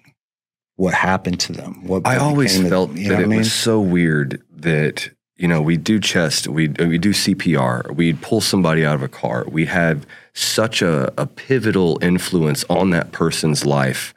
what 0.76 0.93
happened 0.93 1.39
to 1.39 1.53
them. 1.53 1.86
What 1.86 2.07
I 2.07 2.18
always 2.18 2.59
felt 2.59 2.89
of, 2.89 2.95
that 2.95 3.22
it 3.22 3.28
mean? 3.28 3.39
was 3.39 3.53
so 3.53 3.80
weird 3.80 4.41
that 4.55 5.09
you 5.36 5.47
know 5.47 5.61
we 5.61 5.78
do 5.78 5.99
chest, 5.99 6.47
we 6.47 6.70
we 6.70 6.97
do 6.97 7.11
CPR, 7.11 7.95
we'd 7.95 8.22
pull 8.22 8.41
somebody 8.41 8.86
out 8.86 8.95
of 8.95 9.03
a 9.03 9.07
car. 9.07 9.45
We 9.47 9.66
have 9.66 10.05
such 10.34 10.82
a, 10.82 11.14
a 11.18 11.28
pivotal 11.28 11.99
influence 12.01 12.66
on 12.70 12.89
that 12.91 13.11
person's 13.11 13.66
life 13.66 14.14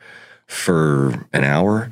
for 0.47 1.29
an 1.33 1.45
hour 1.45 1.91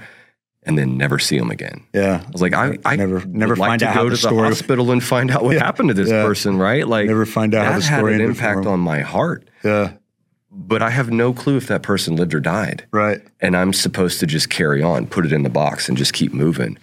and 0.64 0.78
then 0.78 0.96
never 0.96 1.18
see 1.18 1.38
them 1.38 1.50
again. 1.50 1.84
Yeah, 1.92 2.22
I 2.26 2.30
was 2.30 2.42
like, 2.42 2.54
I, 2.54 2.78
I 2.84 2.96
never, 2.96 3.24
never 3.26 3.56
like 3.56 3.68
find 3.68 3.80
to 3.80 3.88
out 3.88 3.94
go 3.94 4.08
to 4.08 4.16
the, 4.16 4.28
the 4.28 4.34
hospital 4.34 4.90
and 4.90 5.02
find 5.02 5.30
out 5.30 5.44
what 5.44 5.54
yeah. 5.54 5.64
happened 5.64 5.88
to 5.88 5.94
this 5.94 6.10
yeah. 6.10 6.24
person, 6.24 6.58
right? 6.58 6.86
Like, 6.86 7.06
never 7.06 7.26
find 7.26 7.54
out 7.54 7.64
that 7.64 7.72
how 7.72 7.78
the 7.78 7.82
story 7.82 8.12
had 8.12 8.20
an 8.20 8.28
impact 8.28 8.66
on 8.66 8.80
my 8.80 9.00
heart. 9.00 9.48
Yeah, 9.62 9.94
but 10.54 10.82
I 10.82 10.90
have 10.90 11.10
no 11.10 11.32
clue 11.32 11.56
if 11.56 11.66
that 11.66 11.82
person 11.82 12.16
lived 12.16 12.34
or 12.34 12.40
died. 12.40 12.86
Right. 12.92 13.20
And 13.40 13.56
I'm 13.56 13.72
supposed 13.72 14.20
to 14.20 14.26
just 14.26 14.50
carry 14.50 14.82
on, 14.82 15.06
put 15.06 15.26
it 15.26 15.32
in 15.32 15.42
the 15.42 15.50
box, 15.50 15.88
and 15.88 15.98
just 15.98 16.12
keep 16.12 16.32
moving. 16.32 16.78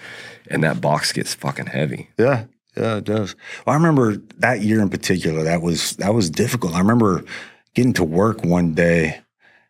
And 0.50 0.64
that 0.64 0.82
box 0.82 1.14
gets 1.14 1.34
fucking 1.34 1.68
heavy. 1.68 2.10
Yeah. 2.18 2.46
Yeah, 2.76 2.98
it 2.98 3.04
does. 3.04 3.36
Well, 3.66 3.74
I 3.74 3.78
remember 3.78 4.18
that 4.38 4.62
year 4.62 4.82
in 4.82 4.90
particular. 4.90 5.44
That 5.44 5.62
was 5.62 5.98
that 5.98 6.14
was 6.14 6.30
difficult. 6.30 6.74
I 6.74 6.80
remember 6.80 7.24
getting 7.74 7.92
to 7.94 8.04
work 8.06 8.46
one 8.46 8.74
day, 8.74 9.20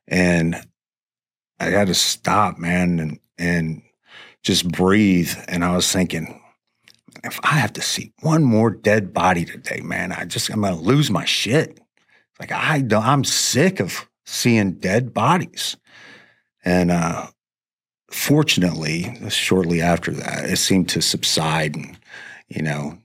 and 0.07 0.55
I 1.59 1.65
had 1.65 1.87
to 1.87 1.95
stop, 1.95 2.59
man, 2.59 2.99
and 2.99 3.19
and 3.39 3.81
just 4.43 4.67
breathe. 4.67 5.33
And 5.47 5.63
I 5.63 5.75
was 5.75 5.91
thinking, 5.91 6.41
if 7.23 7.39
I 7.43 7.55
have 7.55 7.73
to 7.73 7.81
see 7.81 8.13
one 8.21 8.43
more 8.43 8.69
dead 8.69 9.13
body 9.13 9.45
today, 9.45 9.81
man, 9.81 10.11
I 10.11 10.25
just 10.25 10.49
I'm 10.49 10.61
gonna 10.61 10.75
lose 10.75 11.11
my 11.11 11.25
shit. 11.25 11.79
Like 12.39 12.51
I 12.51 12.81
don't, 12.81 13.05
I'm 13.05 13.23
sick 13.23 13.79
of 13.79 14.07
seeing 14.25 14.73
dead 14.73 15.13
bodies. 15.13 15.77
And 16.63 16.91
uh, 16.91 17.27
fortunately, 18.09 19.15
shortly 19.29 19.81
after 19.81 20.11
that, 20.11 20.45
it 20.49 20.57
seemed 20.57 20.89
to 20.89 21.01
subside, 21.01 21.75
and 21.75 21.97
you 22.47 22.61
know, 22.61 22.97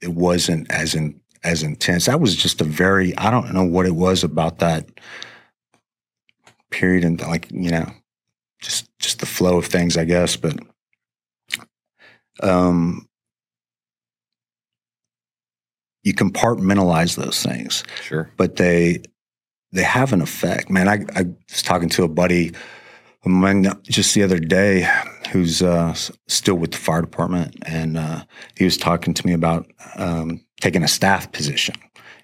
it 0.00 0.10
wasn't 0.10 0.70
as 0.70 0.94
in, 0.94 1.20
as 1.42 1.62
intense. 1.62 2.06
That 2.06 2.20
was 2.20 2.36
just 2.36 2.60
a 2.60 2.64
very 2.64 3.16
I 3.16 3.30
don't 3.30 3.52
know 3.52 3.64
what 3.64 3.86
it 3.86 3.94
was 3.94 4.24
about 4.24 4.58
that 4.58 4.88
period, 6.70 7.04
and 7.04 7.20
like 7.20 7.48
you 7.50 7.70
know, 7.70 7.90
just 8.64 8.88
just 8.98 9.20
the 9.20 9.26
flow 9.26 9.58
of 9.58 9.66
things, 9.66 9.96
I 9.96 10.04
guess. 10.04 10.36
But 10.36 10.58
um, 12.42 13.08
you 16.02 16.14
compartmentalize 16.14 17.16
those 17.16 17.42
things. 17.42 17.84
Sure. 18.02 18.30
But 18.36 18.56
they 18.56 19.02
they 19.72 19.82
have 19.82 20.12
an 20.12 20.22
effect. 20.22 20.70
Man, 20.70 20.88
I, 20.88 21.04
I 21.14 21.24
was 21.50 21.62
talking 21.62 21.88
to 21.90 22.04
a 22.04 22.08
buddy 22.08 22.52
of 23.24 23.30
mine 23.30 23.66
just 23.82 24.14
the 24.14 24.22
other 24.22 24.38
day 24.38 24.88
who's 25.30 25.62
uh, 25.62 25.94
still 26.28 26.54
with 26.54 26.72
the 26.72 26.78
fire 26.78 27.00
department, 27.00 27.56
and 27.66 27.96
uh, 27.96 28.24
he 28.56 28.64
was 28.64 28.76
talking 28.76 29.14
to 29.14 29.26
me 29.26 29.32
about 29.32 29.66
um, 29.96 30.44
taking 30.60 30.84
a 30.84 30.88
staff 30.88 31.30
position. 31.32 31.74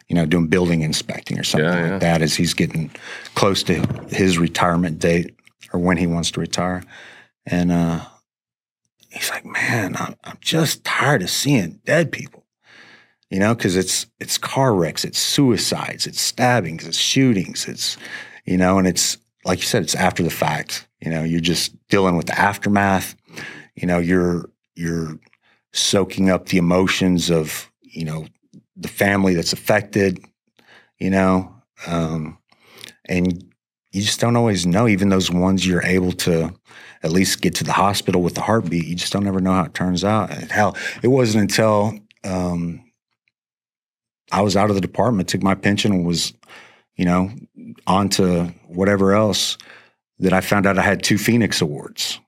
You 0.09 0.16
know, 0.16 0.26
doing 0.26 0.49
building 0.49 0.82
inspecting 0.82 1.38
or 1.38 1.45
something 1.45 1.68
yeah, 1.68 1.84
yeah. 1.84 1.91
like 1.93 2.01
that 2.01 2.20
as 2.20 2.34
he's 2.34 2.53
getting 2.53 2.91
close 3.36 3.62
to 3.62 3.74
his 4.09 4.38
retirement 4.38 4.99
date 4.99 5.36
or 5.73 5.81
when 5.81 5.97
he 5.97 6.07
wants 6.07 6.31
to 6.33 6.41
retire. 6.41 6.83
And 7.47 7.73
uh, 7.73 8.05
he's 9.09 9.31
like, 9.31 9.45
man, 9.45 9.97
I'm, 9.97 10.14
I'm 10.25 10.39
just 10.41 10.85
tired 10.85 11.23
of 11.23 11.31
seeing 11.31 11.81
dead 11.85 12.12
people 12.12 12.41
you 13.31 13.39
know, 13.39 13.55
because 13.55 13.77
it's 13.77 14.07
it's 14.18 14.37
car 14.37 14.75
wrecks, 14.75 15.05
it's 15.05 15.18
suicides, 15.18 16.07
it's 16.07 16.21
stabbings, 16.21 16.87
it's 16.87 16.99
shootings, 16.99 17.68
it's 17.68 17.97
you 18.45 18.59
know, 18.59 18.77
and 18.77 18.89
it's 18.89 19.18
like 19.45 19.61
you 19.61 19.64
said, 19.64 19.83
it's 19.83 19.95
after 19.95 20.23
the 20.23 20.31
fact. 20.31 20.89
You 21.01 21.11
know, 21.11 21.23
you're 21.23 21.41
just 21.41 21.75
dealing 21.89 22.16
with 22.16 22.27
the 22.27 22.39
aftermath. 22.39 23.14
You 23.77 23.87
know, 23.87 23.99
you're 23.99 24.51
you're 24.75 25.18
soaking 25.73 26.29
up 26.29 26.47
the 26.47 26.59
emotions 26.59 27.31
of 27.31 27.71
you 27.81 28.05
know 28.05 28.27
the 28.77 28.89
family 28.89 29.35
that's 29.35 29.53
affected. 29.53 30.25
You 30.99 31.11
know, 31.11 31.55
um, 31.87 32.37
and 33.09 33.50
you 33.93 34.03
just 34.03 34.20
don't 34.20 34.36
always 34.36 34.66
know. 34.66 34.86
Even 34.86 35.09
those 35.09 35.30
ones 35.30 35.66
you're 35.66 35.82
able 35.82 36.12
to 36.12 36.55
at 37.03 37.11
least 37.11 37.41
get 37.41 37.55
to 37.57 37.64
the 37.64 37.72
hospital 37.72 38.22
with 38.22 38.34
the 38.34 38.41
heartbeat, 38.41 38.86
you 38.86 38.95
just 38.95 39.12
don't 39.12 39.26
ever 39.26 39.41
know 39.41 39.53
how 39.53 39.64
it 39.64 39.74
turns 39.74 40.05
out. 40.05 40.30
And 40.30 40.51
hell, 40.51 40.76
it 41.03 41.09
wasn't 41.09 41.43
until 41.43 41.99
um, 42.24 42.84
I 44.30 44.43
was 44.43 44.57
out 44.57 44.68
of 44.68 44.76
the 44.76 44.80
department, 44.80 45.28
took 45.28 45.43
my 45.43 45.55
pension, 45.55 45.93
and 45.93 46.07
was, 46.07 46.32
you 46.95 47.05
know, 47.05 47.30
on 47.86 48.09
to 48.11 48.53
whatever 48.66 49.12
else. 49.12 49.59
That 50.18 50.34
I 50.34 50.43
found 50.43 50.66
out 50.66 50.78
I 50.78 50.82
had 50.82 51.03
two 51.03 51.16
Phoenix 51.16 51.62
Awards. 51.62 52.20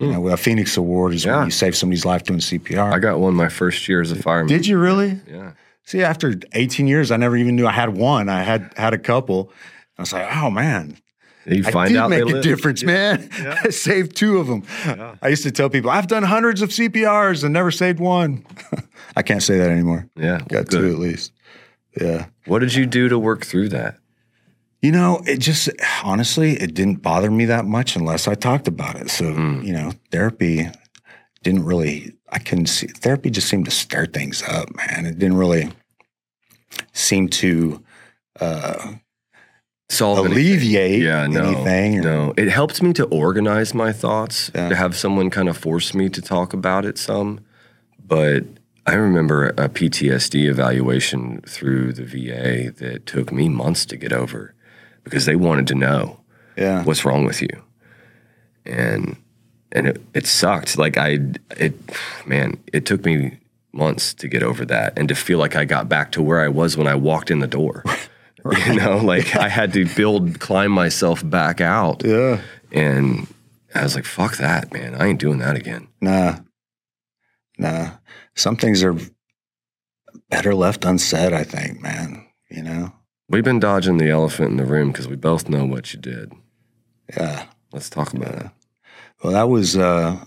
You 0.00 0.08
hmm. 0.08 0.12
know, 0.14 0.28
a 0.28 0.36
Phoenix 0.36 0.76
Award 0.76 1.14
is 1.14 1.24
yeah. 1.24 1.36
when 1.36 1.46
you 1.46 1.52
save 1.52 1.76
somebody's 1.76 2.04
life 2.04 2.24
doing 2.24 2.40
CPR. 2.40 2.92
I 2.92 2.98
got 2.98 3.20
one 3.20 3.34
my 3.34 3.48
first 3.48 3.88
year 3.88 4.00
as 4.00 4.10
a 4.10 4.16
fireman. 4.16 4.48
Did 4.48 4.66
you 4.66 4.78
really? 4.78 5.20
Yeah. 5.28 5.52
See, 5.84 6.02
after 6.02 6.34
18 6.52 6.88
years, 6.88 7.12
I 7.12 7.16
never 7.16 7.36
even 7.36 7.54
knew 7.54 7.64
I 7.64 7.70
had 7.70 7.96
one. 7.96 8.28
I 8.28 8.42
had 8.42 8.74
had 8.76 8.94
a 8.94 8.98
couple. 8.98 9.52
I 9.96 10.02
was 10.02 10.12
like, 10.12 10.26
oh 10.36 10.50
man, 10.50 10.98
you 11.46 11.62
find 11.62 11.96
I 11.96 12.02
out 12.02 12.10
make 12.10 12.26
a 12.28 12.40
difference, 12.40 12.82
man. 12.82 13.28
Yeah. 13.38 13.60
I 13.64 13.70
saved 13.70 14.16
two 14.16 14.38
of 14.38 14.46
them. 14.46 14.64
Yeah. 14.84 15.16
I 15.22 15.28
used 15.28 15.44
to 15.44 15.50
tell 15.50 15.70
people 15.70 15.90
I've 15.90 16.08
done 16.08 16.22
hundreds 16.22 16.62
of 16.62 16.70
CPRs 16.70 17.44
and 17.44 17.52
never 17.52 17.70
saved 17.70 18.00
one. 18.00 18.44
I 19.16 19.22
can't 19.22 19.42
say 19.42 19.58
that 19.58 19.70
anymore. 19.70 20.08
Yeah, 20.16 20.40
got 20.48 20.68
two 20.68 20.88
at 20.88 20.98
least. 20.98 21.32
Yeah. 22.00 22.26
What 22.46 22.58
did 22.60 22.74
you 22.74 22.86
do 22.86 23.08
to 23.08 23.18
work 23.18 23.44
through 23.44 23.70
that? 23.70 23.98
You 24.82 24.92
know, 24.92 25.22
it 25.26 25.38
just 25.38 25.70
honestly, 26.04 26.52
it 26.52 26.74
didn't 26.74 27.02
bother 27.02 27.30
me 27.30 27.46
that 27.46 27.64
much 27.64 27.96
unless 27.96 28.28
I 28.28 28.34
talked 28.34 28.68
about 28.68 28.96
it. 28.96 29.10
So, 29.10 29.24
mm. 29.24 29.64
you 29.64 29.72
know, 29.72 29.92
therapy 30.10 30.68
didn't 31.42 31.64
really, 31.64 32.12
I 32.30 32.38
couldn't 32.38 32.66
see, 32.66 32.88
therapy 32.88 33.30
just 33.30 33.48
seemed 33.48 33.64
to 33.64 33.70
stir 33.70 34.06
things 34.06 34.42
up, 34.42 34.68
man. 34.76 35.06
It 35.06 35.18
didn't 35.18 35.38
really 35.38 35.70
seem 36.92 37.28
to 37.28 37.82
uh, 38.40 38.94
solve 39.88 40.18
alleviate 40.18 41.02
anything. 41.02 41.02
Yeah, 41.02 41.26
no, 41.26 41.44
anything. 41.44 41.98
Or, 42.00 42.02
no, 42.02 42.34
it 42.36 42.48
helped 42.48 42.82
me 42.82 42.92
to 42.94 43.04
organize 43.06 43.74
my 43.74 43.92
thoughts, 43.92 44.50
yeah. 44.54 44.68
to 44.68 44.74
have 44.74 44.96
someone 44.96 45.30
kind 45.30 45.48
of 45.48 45.56
force 45.56 45.94
me 45.94 46.08
to 46.08 46.22
talk 46.22 46.52
about 46.52 46.84
it 46.84 46.98
some. 46.98 47.40
But 48.04 48.44
I 48.86 48.94
remember 48.94 49.48
a 49.48 49.68
PTSD 49.68 50.48
evaluation 50.48 51.42
through 51.42 51.92
the 51.92 52.04
VA 52.04 52.70
that 52.72 53.06
took 53.06 53.32
me 53.32 53.48
months 53.48 53.84
to 53.86 53.96
get 53.96 54.12
over 54.12 54.54
because 55.02 55.26
they 55.26 55.36
wanted 55.36 55.66
to 55.68 55.74
know 55.74 56.20
yeah. 56.56 56.84
what's 56.84 57.04
wrong 57.04 57.24
with 57.24 57.42
you. 57.42 57.48
And 58.64 59.16
and 59.72 59.88
it, 59.88 60.02
it 60.14 60.26
sucked. 60.26 60.78
Like 60.78 60.96
I 60.96 61.18
it 61.56 61.74
man, 62.26 62.58
it 62.72 62.86
took 62.86 63.04
me 63.04 63.38
months 63.72 64.14
to 64.14 64.28
get 64.28 64.42
over 64.42 64.64
that 64.64 64.96
and 64.96 65.08
to 65.08 65.14
feel 65.14 65.38
like 65.38 65.56
I 65.56 65.64
got 65.64 65.88
back 65.88 66.12
to 66.12 66.22
where 66.22 66.40
I 66.40 66.48
was 66.48 66.76
when 66.76 66.86
I 66.86 66.94
walked 66.94 67.30
in 67.30 67.40
the 67.40 67.46
door. 67.46 67.84
right. 68.46 68.66
You 68.66 68.74
know, 68.74 68.98
like 68.98 69.36
I 69.36 69.48
had 69.48 69.72
to 69.74 69.86
build 69.94 70.40
climb 70.40 70.72
myself 70.72 71.28
back 71.28 71.60
out. 71.60 72.02
Yeah. 72.04 72.40
And 72.72 73.26
I 73.74 73.82
was 73.82 73.94
like, 73.94 74.04
fuck 74.04 74.36
that, 74.38 74.72
man. 74.72 74.94
I 74.94 75.06
ain't 75.06 75.20
doing 75.20 75.38
that 75.38 75.56
again. 75.56 75.88
Nah. 76.00 76.38
Nah 77.58 77.90
some 78.36 78.56
things 78.56 78.84
are 78.84 78.96
better 80.30 80.54
left 80.54 80.84
unsaid, 80.84 81.32
I 81.32 81.42
think, 81.42 81.80
man. 81.80 82.24
You 82.50 82.62
know? 82.62 82.92
We've 83.28 83.42
been 83.42 83.58
dodging 83.58 83.96
the 83.96 84.10
elephant 84.10 84.52
in 84.52 84.56
the 84.58 84.64
room 84.64 84.92
because 84.92 85.08
we 85.08 85.16
both 85.16 85.48
know 85.48 85.64
what 85.64 85.92
you 85.92 85.98
did. 85.98 86.32
Yeah. 87.16 87.46
Let's 87.72 87.90
talk 87.90 88.12
about 88.12 88.34
yeah. 88.34 88.44
it. 88.44 88.50
Well, 89.22 89.32
that 89.32 89.48
was 89.48 89.76
uh, 89.76 90.24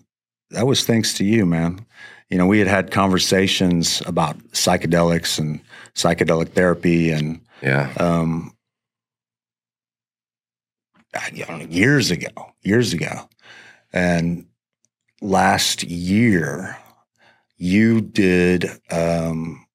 that 0.49 0.67
was 0.67 0.84
thanks 0.84 1.13
to 1.15 1.24
you, 1.24 1.45
man. 1.45 1.86
You 2.30 2.38
know, 2.38 2.47
we 2.47 2.59
had 2.59 2.67
had 2.67 2.91
conversations 2.91 4.01
about 4.05 4.38
psychedelics 4.49 5.39
and 5.39 5.61
psychedelic 5.93 6.49
therapy, 6.49 7.11
and 7.11 7.39
yeah, 7.62 7.93
um, 7.97 8.53
know, 11.47 11.57
years 11.70 12.12
ago, 12.12 12.30
years 12.62 12.93
ago, 12.93 13.30
and 13.93 14.45
last 15.22 15.84
year 15.84 16.78
you 17.57 18.01
did 18.01 18.66
um, 18.91 19.66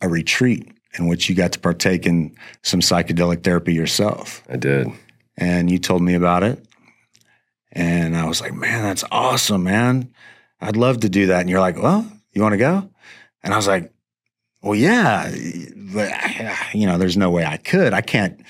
a 0.00 0.08
retreat 0.08 0.68
in 0.98 1.06
which 1.06 1.28
you 1.28 1.34
got 1.34 1.52
to 1.52 1.60
partake 1.60 2.06
in 2.06 2.36
some 2.62 2.80
psychedelic 2.80 3.42
therapy 3.44 3.72
yourself. 3.72 4.42
I 4.48 4.56
did. 4.56 4.88
And 5.36 5.70
you 5.70 5.78
told 5.78 6.02
me 6.02 6.14
about 6.14 6.42
it. 6.42 6.64
And 7.72 8.16
I 8.16 8.26
was 8.26 8.40
like, 8.40 8.52
man, 8.52 8.82
that's 8.82 9.04
awesome, 9.10 9.62
man. 9.64 10.12
I'd 10.60 10.76
love 10.76 11.00
to 11.00 11.08
do 11.08 11.28
that. 11.28 11.40
And 11.40 11.48
you're 11.48 11.60
like, 11.60 11.80
well, 11.80 12.06
You 12.32 12.42
want 12.42 12.52
to 12.52 12.58
go? 12.58 12.90
And 13.42 13.52
I 13.52 13.56
was 13.56 13.66
like, 13.66 13.91
well, 14.62 14.74
yeah, 14.74 15.30
but 15.92 16.12
you 16.74 16.86
know, 16.86 16.98
there's 16.98 17.16
no 17.16 17.30
way 17.30 17.44
I 17.44 17.56
could. 17.56 17.92
I 17.92 18.00
can't, 18.00 18.40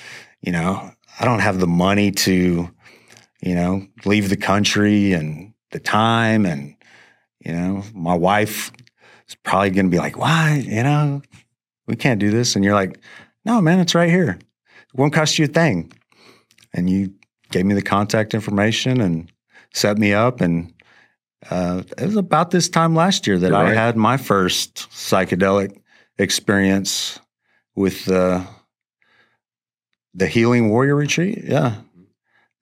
you 0.41 0.53
know, 0.53 0.93
I 1.19 1.25
don't 1.25 1.41
have 1.41 1.59
the 1.61 1.67
money 1.67 2.11
to, 2.11 2.71
you 3.41 3.55
know, 3.55 3.87
leave 4.05 4.29
the 4.29 4.37
country 4.37 5.13
and 5.13 5.53
the 5.71 5.81
time. 5.81 6.47
And, 6.47 6.77
you 7.41 7.53
know, 7.53 7.83
my 7.95 8.15
wife 8.15 8.71
is 9.29 9.35
probably 9.43 9.71
going 9.71 9.87
to 9.87 9.91
be 9.91 9.99
like, 9.99 10.19
why, 10.19 10.63
you 10.67 10.83
know, 10.83 11.23
we 11.87 11.97
can't 11.97 12.21
do 12.21 12.31
this. 12.31 12.55
And 12.55 12.65
you're 12.65 12.75
like, 12.75 12.99
no, 13.45 13.61
man, 13.61 13.81
it's 13.81 13.95
right 13.95 14.11
here. 14.11 14.39
It 14.39 14.99
won't 14.99 15.13
cost 15.13 15.39
you 15.39 15.47
a 15.47 15.49
thing. 15.49 15.93
And 16.75 16.89
you 16.89 17.13
gave 17.51 17.67
me 17.67 17.75
the 17.75 17.83
contact 17.83 18.35
information 18.35 19.01
and 19.01 19.31
set 19.75 19.99
me 19.99 20.13
up. 20.13 20.41
And 20.41 20.73
uh, 21.51 21.83
it 21.99 22.07
was 22.07 22.17
about 22.17 22.51
this 22.51 22.69
time 22.69 22.95
last 22.95 23.27
year 23.27 23.39
that 23.39 23.49
You're 23.49 23.57
I 23.57 23.75
had 23.75 23.97
my 23.97 24.17
first 24.17 24.89
psychedelic 24.91 25.82
experience 26.19 27.19
with 27.75 28.05
the 28.05 28.47
the 30.15 30.27
Healing 30.27 30.69
Warrior 30.69 30.95
Retreat. 30.95 31.43
Yeah, 31.45 31.77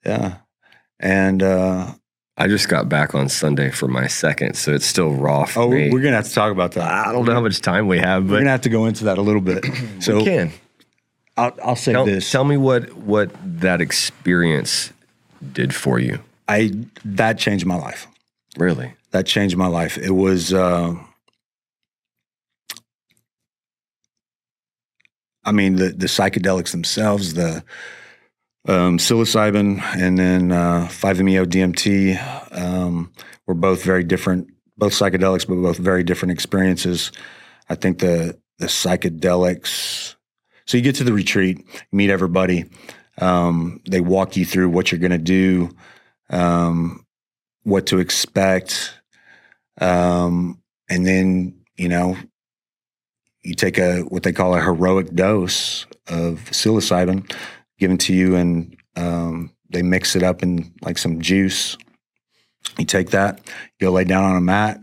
yeah, 0.05 0.37
and 0.99 1.43
uh, 1.43 1.91
I 2.37 2.47
just 2.47 2.69
got 2.69 2.89
back 2.89 3.13
on 3.13 3.29
Sunday 3.29 3.71
for 3.71 3.87
my 3.87 4.07
second, 4.07 4.55
so 4.55 4.73
it's 4.73 4.85
still 4.85 5.11
raw 5.13 5.45
for 5.45 5.61
oh, 5.61 5.69
me. 5.69 5.89
we're 5.91 6.01
gonna 6.01 6.15
have 6.15 6.27
to 6.27 6.33
talk 6.33 6.51
about 6.51 6.73
that. 6.73 7.07
I 7.07 7.11
don't 7.11 7.25
know 7.25 7.33
how 7.33 7.41
much 7.41 7.61
time 7.61 7.87
we 7.87 7.99
have, 7.99 8.27
but 8.27 8.33
We're 8.33 8.39
gonna 8.39 8.51
have 8.51 8.61
to 8.61 8.69
go 8.69 8.85
into 8.85 9.05
that 9.05 9.17
a 9.17 9.21
little 9.21 9.41
bit. 9.41 9.63
we 9.69 10.01
So 10.01 10.23
can. 10.23 10.51
I'll, 11.37 11.57
I'll 11.63 11.75
say 11.75 11.93
Tell, 11.93 12.05
this: 12.05 12.29
tell 12.29 12.43
me 12.43 12.57
what 12.57 12.93
what 12.93 13.31
that 13.43 13.81
experience 13.81 14.91
did 15.53 15.73
for 15.73 15.99
you. 15.99 16.19
I 16.47 16.71
that 17.05 17.37
changed 17.37 17.65
my 17.65 17.75
life. 17.75 18.07
Really? 18.57 18.93
that 19.11 19.25
changed 19.25 19.57
my 19.57 19.67
life. 19.67 19.97
It 19.97 20.11
was, 20.11 20.53
uh, 20.53 20.95
I 25.43 25.51
mean, 25.51 25.75
the 25.75 25.89
the 25.89 26.07
psychedelics 26.07 26.71
themselves, 26.71 27.33
the 27.33 27.63
um, 28.67 28.97
psilocybin 28.97 29.81
and 29.97 30.17
then 30.19 30.51
uh, 30.51 30.87
5-MeO 30.89 31.45
DMT 31.45 32.55
um, 32.55 33.11
were 33.47 33.55
both 33.55 33.83
very 33.83 34.03
different, 34.03 34.49
both 34.77 34.93
psychedelics, 34.93 35.47
but 35.47 35.55
both 35.55 35.77
very 35.77 36.03
different 36.03 36.31
experiences. 36.31 37.11
I 37.69 37.75
think 37.75 37.99
the 37.99 38.37
the 38.59 38.67
psychedelics. 38.67 40.15
So 40.67 40.77
you 40.77 40.83
get 40.83 40.95
to 40.97 41.03
the 41.03 41.13
retreat, 41.13 41.65
meet 41.91 42.09
everybody. 42.11 42.65
Um, 43.17 43.81
they 43.89 44.01
walk 44.01 44.37
you 44.37 44.45
through 44.45 44.69
what 44.69 44.91
you're 44.91 44.99
going 44.99 45.11
to 45.11 45.17
do, 45.17 45.71
um, 46.29 47.05
what 47.63 47.87
to 47.87 47.99
expect, 47.99 48.93
um, 49.79 50.61
and 50.89 51.05
then 51.05 51.55
you 51.77 51.89
know 51.89 52.15
you 53.43 53.55
take 53.55 53.77
a 53.77 54.01
what 54.01 54.23
they 54.23 54.31
call 54.33 54.55
a 54.55 54.61
heroic 54.61 55.13
dose 55.13 55.85
of 56.07 56.39
psilocybin 56.51 57.31
given 57.79 57.97
to 57.99 58.13
you, 58.13 58.35
and 58.35 58.75
um, 58.95 59.51
they 59.69 59.81
mix 59.81 60.15
it 60.15 60.23
up 60.23 60.43
in 60.43 60.73
like 60.81 60.97
some 60.97 61.21
juice. 61.21 61.77
You 62.77 62.85
take 62.85 63.09
that, 63.11 63.41
you 63.79 63.87
go 63.87 63.91
lay 63.91 64.03
down 64.03 64.23
on 64.23 64.35
a 64.35 64.41
mat 64.41 64.79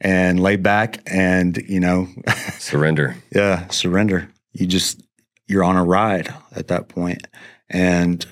and 0.00 0.40
lay 0.40 0.56
back, 0.56 1.00
and 1.06 1.56
you 1.68 1.80
know, 1.80 2.08
Surrender. 2.58 3.16
yeah, 3.34 3.68
surrender. 3.68 4.30
You 4.52 4.66
just 4.66 5.02
you're 5.46 5.64
on 5.64 5.76
a 5.76 5.84
ride 5.84 6.32
at 6.52 6.68
that 6.68 6.88
point, 6.88 7.26
and 7.68 8.24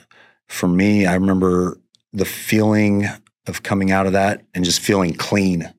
for 0.48 0.68
me, 0.68 1.06
I 1.06 1.14
remember 1.14 1.80
the 2.12 2.24
feeling 2.24 3.06
of 3.46 3.62
coming 3.62 3.90
out 3.90 4.06
of 4.06 4.12
that 4.12 4.42
and 4.54 4.64
just 4.64 4.80
feeling 4.80 5.12
clean. 5.14 5.72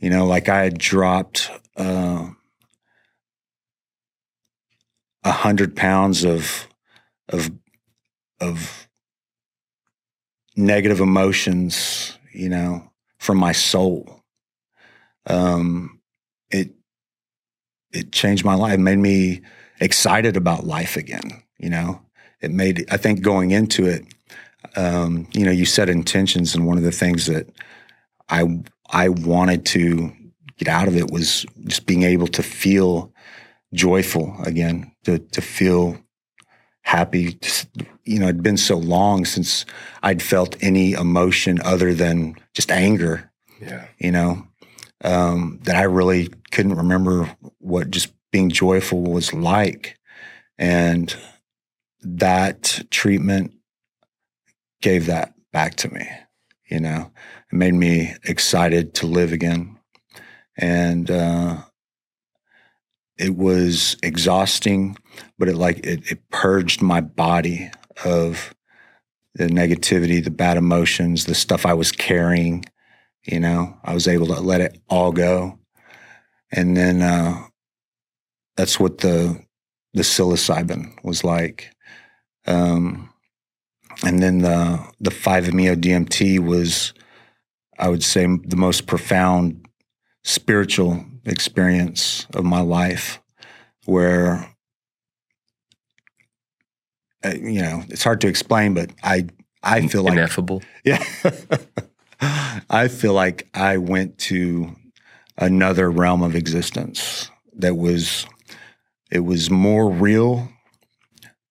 You 0.00 0.10
know, 0.10 0.26
like 0.26 0.48
I 0.48 0.62
had 0.64 0.78
dropped 0.78 1.50
uh, 1.76 2.28
a 5.24 5.32
hundred 5.32 5.76
pounds 5.76 6.24
of 6.24 6.66
of 7.28 7.50
of 8.40 8.88
negative 10.56 11.00
emotions. 11.00 12.16
You 12.32 12.48
know, 12.48 12.90
from 13.18 13.38
my 13.38 13.52
soul. 13.52 14.22
Um, 15.26 16.00
it 16.50 16.70
it 17.92 18.12
changed 18.12 18.44
my 18.44 18.54
life. 18.54 18.74
It 18.74 18.80
made 18.80 18.98
me 18.98 19.42
excited 19.80 20.36
about 20.36 20.64
life 20.64 20.96
again. 20.96 21.42
You 21.58 21.70
know, 21.70 22.00
it 22.40 22.50
made 22.50 22.86
I 22.90 22.96
think 22.96 23.22
going 23.22 23.50
into 23.50 23.86
it 23.86 24.06
um, 24.76 25.26
you 25.32 25.44
know, 25.44 25.50
you 25.50 25.64
set 25.64 25.88
intentions, 25.88 26.54
and 26.54 26.66
one 26.66 26.76
of 26.76 26.84
the 26.84 26.92
things 26.92 27.26
that 27.26 27.48
I 28.28 28.60
I 28.90 29.08
wanted 29.08 29.64
to 29.66 30.12
get 30.58 30.68
out 30.68 30.88
of 30.88 30.96
it 30.96 31.10
was 31.10 31.46
just 31.64 31.86
being 31.86 32.02
able 32.02 32.26
to 32.28 32.42
feel 32.42 33.12
joyful 33.72 34.34
again, 34.44 34.89
to 35.04 35.18
to 35.18 35.40
feel 35.40 35.98
happy. 36.82 37.38
You 38.04 38.18
know, 38.18 38.26
it'd 38.26 38.42
been 38.42 38.56
so 38.56 38.76
long 38.76 39.24
since 39.24 39.64
I'd 40.02 40.22
felt 40.22 40.56
any 40.60 40.92
emotion 40.92 41.60
other 41.62 41.94
than 41.94 42.36
just 42.54 42.70
anger. 42.70 43.30
Yeah. 43.60 43.86
You 43.98 44.12
know, 44.12 44.46
um, 45.04 45.60
that 45.64 45.76
I 45.76 45.82
really 45.82 46.30
couldn't 46.50 46.76
remember 46.76 47.34
what 47.58 47.90
just 47.90 48.12
being 48.32 48.50
joyful 48.50 49.02
was 49.02 49.32
like, 49.32 49.98
and 50.58 51.14
that 52.02 52.82
treatment 52.90 53.52
gave 54.80 55.06
that 55.06 55.34
back 55.52 55.76
to 55.76 55.92
me. 55.92 56.08
You 56.70 56.80
know, 56.80 57.10
it 57.52 57.56
made 57.56 57.74
me 57.74 58.14
excited 58.24 58.94
to 58.94 59.06
live 59.06 59.32
again. 59.32 59.78
And 60.56 61.10
uh, 61.10 61.62
it 63.20 63.36
was 63.36 63.96
exhausting, 64.02 64.96
but 65.38 65.48
it 65.48 65.56
like 65.56 65.78
it, 65.86 66.10
it 66.10 66.28
purged 66.30 66.80
my 66.80 67.02
body 67.02 67.70
of 68.04 68.54
the 69.34 69.46
negativity, 69.46 70.24
the 70.24 70.30
bad 70.30 70.56
emotions, 70.56 71.26
the 71.26 71.34
stuff 71.34 71.66
I 71.66 71.74
was 71.74 71.92
carrying. 71.92 72.64
You 73.26 73.38
know, 73.38 73.76
I 73.84 73.92
was 73.92 74.08
able 74.08 74.26
to 74.28 74.40
let 74.40 74.62
it 74.62 74.80
all 74.88 75.12
go. 75.12 75.58
And 76.50 76.74
then 76.74 77.02
uh, 77.02 77.44
that's 78.56 78.80
what 78.80 78.98
the 78.98 79.44
the 79.92 80.02
psilocybin 80.02 81.04
was 81.04 81.22
like. 81.22 81.74
Um, 82.46 83.12
and 84.02 84.22
then 84.22 84.38
the 84.38 84.82
the 84.98 85.10
five 85.10 85.52
meo 85.52 85.74
DMT 85.74 86.38
was, 86.38 86.94
I 87.78 87.88
would 87.88 88.02
say, 88.02 88.26
the 88.46 88.56
most 88.56 88.86
profound 88.86 89.66
spiritual 90.24 91.04
experience 91.24 92.26
of 92.34 92.44
my 92.44 92.60
life, 92.60 93.20
where 93.84 94.48
uh, 97.24 97.34
you 97.34 97.62
know 97.62 97.82
it's 97.88 98.04
hard 98.04 98.20
to 98.22 98.28
explain, 98.28 98.74
but 98.74 98.90
I 99.02 99.26
I 99.62 99.86
feel 99.86 100.02
like 100.02 100.14
Ineffable. 100.14 100.62
yeah, 100.84 101.04
I 102.70 102.88
feel 102.88 103.12
like 103.12 103.48
I 103.54 103.76
went 103.76 104.18
to 104.18 104.74
another 105.36 105.90
realm 105.90 106.22
of 106.22 106.34
existence 106.34 107.30
that 107.54 107.76
was 107.76 108.26
it 109.10 109.20
was 109.20 109.50
more 109.50 109.90
real 109.90 110.48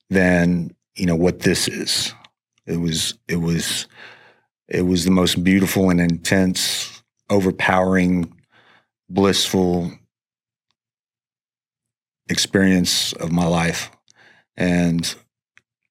than 0.10 0.76
you 0.96 1.06
know 1.06 1.16
what 1.16 1.42
this 1.42 1.68
is. 1.68 2.14
It 2.66 2.78
was 2.78 3.16
it 3.28 3.38
was 3.38 3.88
it 4.68 4.84
was 4.84 5.06
the 5.06 5.12
most 5.12 5.44
beautiful 5.44 5.90
and 5.90 6.00
intense, 6.00 7.02
overpowering, 7.30 8.34
blissful 9.10 9.92
experience 12.30 13.14
of 13.14 13.32
my 13.32 13.46
life. 13.46 13.92
And 14.56 15.14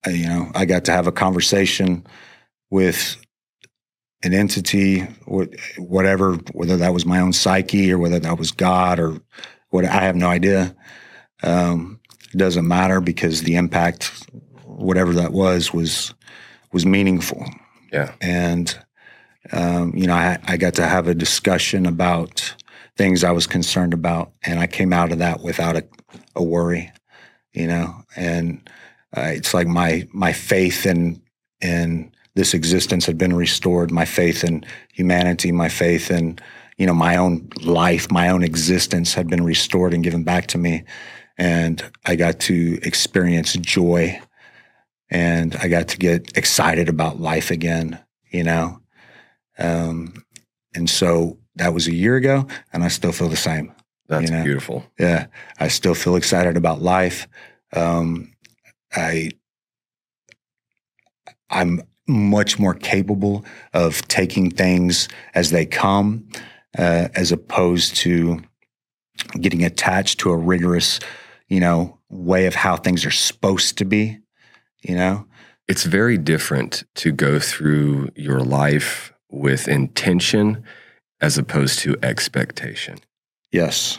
I, 0.06 0.10
you 0.10 0.26
know, 0.28 0.50
I 0.54 0.64
got 0.64 0.84
to 0.86 0.92
have 0.92 1.06
a 1.06 1.12
conversation 1.12 2.06
with 2.70 3.16
an 4.22 4.34
entity, 4.34 5.00
whatever, 5.78 6.34
whether 6.52 6.76
that 6.76 6.92
was 6.92 7.06
my 7.06 7.20
own 7.20 7.32
psyche 7.32 7.92
or 7.92 7.98
whether 7.98 8.18
that 8.18 8.38
was 8.38 8.50
God 8.50 8.98
or 8.98 9.20
what, 9.70 9.84
I 9.84 10.00
have 10.02 10.16
no 10.16 10.28
idea. 10.28 10.74
Um, 11.42 12.00
it 12.32 12.36
doesn't 12.36 12.66
matter 12.66 13.00
because 13.00 13.42
the 13.42 13.56
impact, 13.56 14.12
whatever 14.64 15.12
that 15.14 15.32
was, 15.32 15.72
was 15.72 16.14
was 16.72 16.84
meaningful. 16.84 17.44
Yeah. 17.92 18.12
And 18.20 18.76
um, 19.52 19.94
you 19.94 20.06
know, 20.06 20.14
I, 20.14 20.38
I 20.44 20.56
got 20.56 20.74
to 20.74 20.86
have 20.86 21.08
a 21.08 21.14
discussion 21.14 21.86
about 21.86 22.54
things 22.98 23.24
I 23.24 23.30
was 23.30 23.46
concerned 23.46 23.94
about, 23.94 24.32
and 24.42 24.58
I 24.58 24.66
came 24.66 24.92
out 24.92 25.12
of 25.12 25.18
that 25.20 25.40
without 25.40 25.76
a, 25.76 25.84
a 26.36 26.42
worry. 26.42 26.92
You 27.54 27.66
know, 27.68 27.94
and 28.14 28.68
uh, 29.16 29.30
it's 29.34 29.54
like 29.54 29.66
my 29.66 30.06
my 30.12 30.32
faith 30.32 30.84
in 30.84 31.22
in 31.60 32.12
this 32.34 32.52
existence 32.54 33.06
had 33.06 33.16
been 33.16 33.34
restored. 33.34 33.90
My 33.90 34.04
faith 34.04 34.44
in 34.44 34.64
humanity, 34.92 35.50
my 35.50 35.68
faith 35.68 36.10
in 36.10 36.38
you 36.76 36.86
know 36.86 36.94
my 36.94 37.16
own 37.16 37.48
life, 37.62 38.10
my 38.10 38.28
own 38.28 38.42
existence 38.42 39.14
had 39.14 39.28
been 39.28 39.44
restored 39.44 39.94
and 39.94 40.04
given 40.04 40.24
back 40.24 40.48
to 40.48 40.58
me, 40.58 40.84
and 41.38 41.82
I 42.04 42.16
got 42.16 42.40
to 42.40 42.78
experience 42.82 43.54
joy, 43.54 44.20
and 45.10 45.56
I 45.56 45.68
got 45.68 45.88
to 45.88 45.98
get 45.98 46.36
excited 46.36 46.88
about 46.88 47.20
life 47.20 47.50
again. 47.50 47.98
You 48.30 48.44
know, 48.44 48.80
um, 49.58 50.22
and 50.74 50.90
so 50.90 51.37
that 51.58 51.74
was 51.74 51.86
a 51.86 51.94
year 51.94 52.16
ago, 52.16 52.46
and 52.72 52.82
I 52.82 52.88
still 52.88 53.12
feel 53.12 53.28
the 53.28 53.36
same. 53.36 53.72
That's 54.08 54.30
You 54.30 54.36
know? 54.36 54.44
beautiful. 54.44 54.84
Yeah, 54.98 55.26
I 55.60 55.68
still 55.68 55.94
feel 55.94 56.16
excited 56.16 56.56
about 56.56 56.80
life. 56.80 57.28
Um, 57.74 58.32
I 58.94 59.30
I'm 61.50 61.82
much 62.06 62.58
more 62.58 62.74
capable 62.74 63.44
of 63.74 64.06
taking 64.08 64.50
things 64.50 65.08
as 65.34 65.50
they 65.50 65.66
come, 65.66 66.26
uh, 66.78 67.08
as 67.14 67.32
opposed 67.32 67.96
to 67.96 68.40
getting 69.40 69.64
attached 69.64 70.20
to 70.20 70.30
a 70.30 70.36
rigorous, 70.36 71.00
you 71.48 71.60
know, 71.60 71.98
way 72.08 72.46
of 72.46 72.54
how 72.54 72.76
things 72.76 73.04
are 73.04 73.10
supposed 73.10 73.76
to 73.78 73.84
be. 73.84 74.18
You 74.82 74.94
know, 74.94 75.26
It's 75.66 75.84
very 75.84 76.16
different 76.16 76.84
to 76.94 77.12
go 77.12 77.38
through 77.38 78.08
your 78.16 78.40
life 78.40 79.12
with 79.30 79.68
intention 79.68 80.64
as 81.20 81.38
opposed 81.38 81.78
to 81.80 81.96
expectation. 82.02 82.98
yes, 83.50 83.98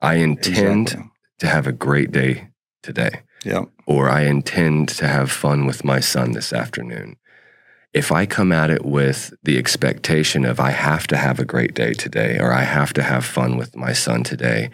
I 0.00 0.14
intend 0.14 0.88
exactly. 0.88 1.10
to 1.40 1.46
have 1.46 1.66
a 1.66 1.72
great 1.72 2.10
day 2.12 2.48
today, 2.82 3.22
Yeah, 3.44 3.64
or 3.86 4.08
I 4.08 4.22
intend 4.22 4.88
to 4.90 5.06
have 5.06 5.30
fun 5.30 5.66
with 5.66 5.84
my 5.84 6.00
son 6.00 6.32
this 6.32 6.52
afternoon. 6.52 7.16
If 7.92 8.12
I 8.12 8.24
come 8.24 8.52
at 8.52 8.70
it 8.70 8.84
with 8.84 9.34
the 9.42 9.58
expectation 9.58 10.44
of 10.44 10.60
I 10.60 10.70
have 10.70 11.06
to 11.08 11.16
have 11.16 11.38
a 11.38 11.44
great 11.44 11.74
day 11.74 11.92
today, 11.92 12.38
or 12.38 12.52
I 12.52 12.62
have 12.62 12.92
to 12.94 13.02
have 13.02 13.24
fun 13.24 13.56
with 13.56 13.76
my 13.76 13.92
son 13.92 14.22
today, 14.22 14.70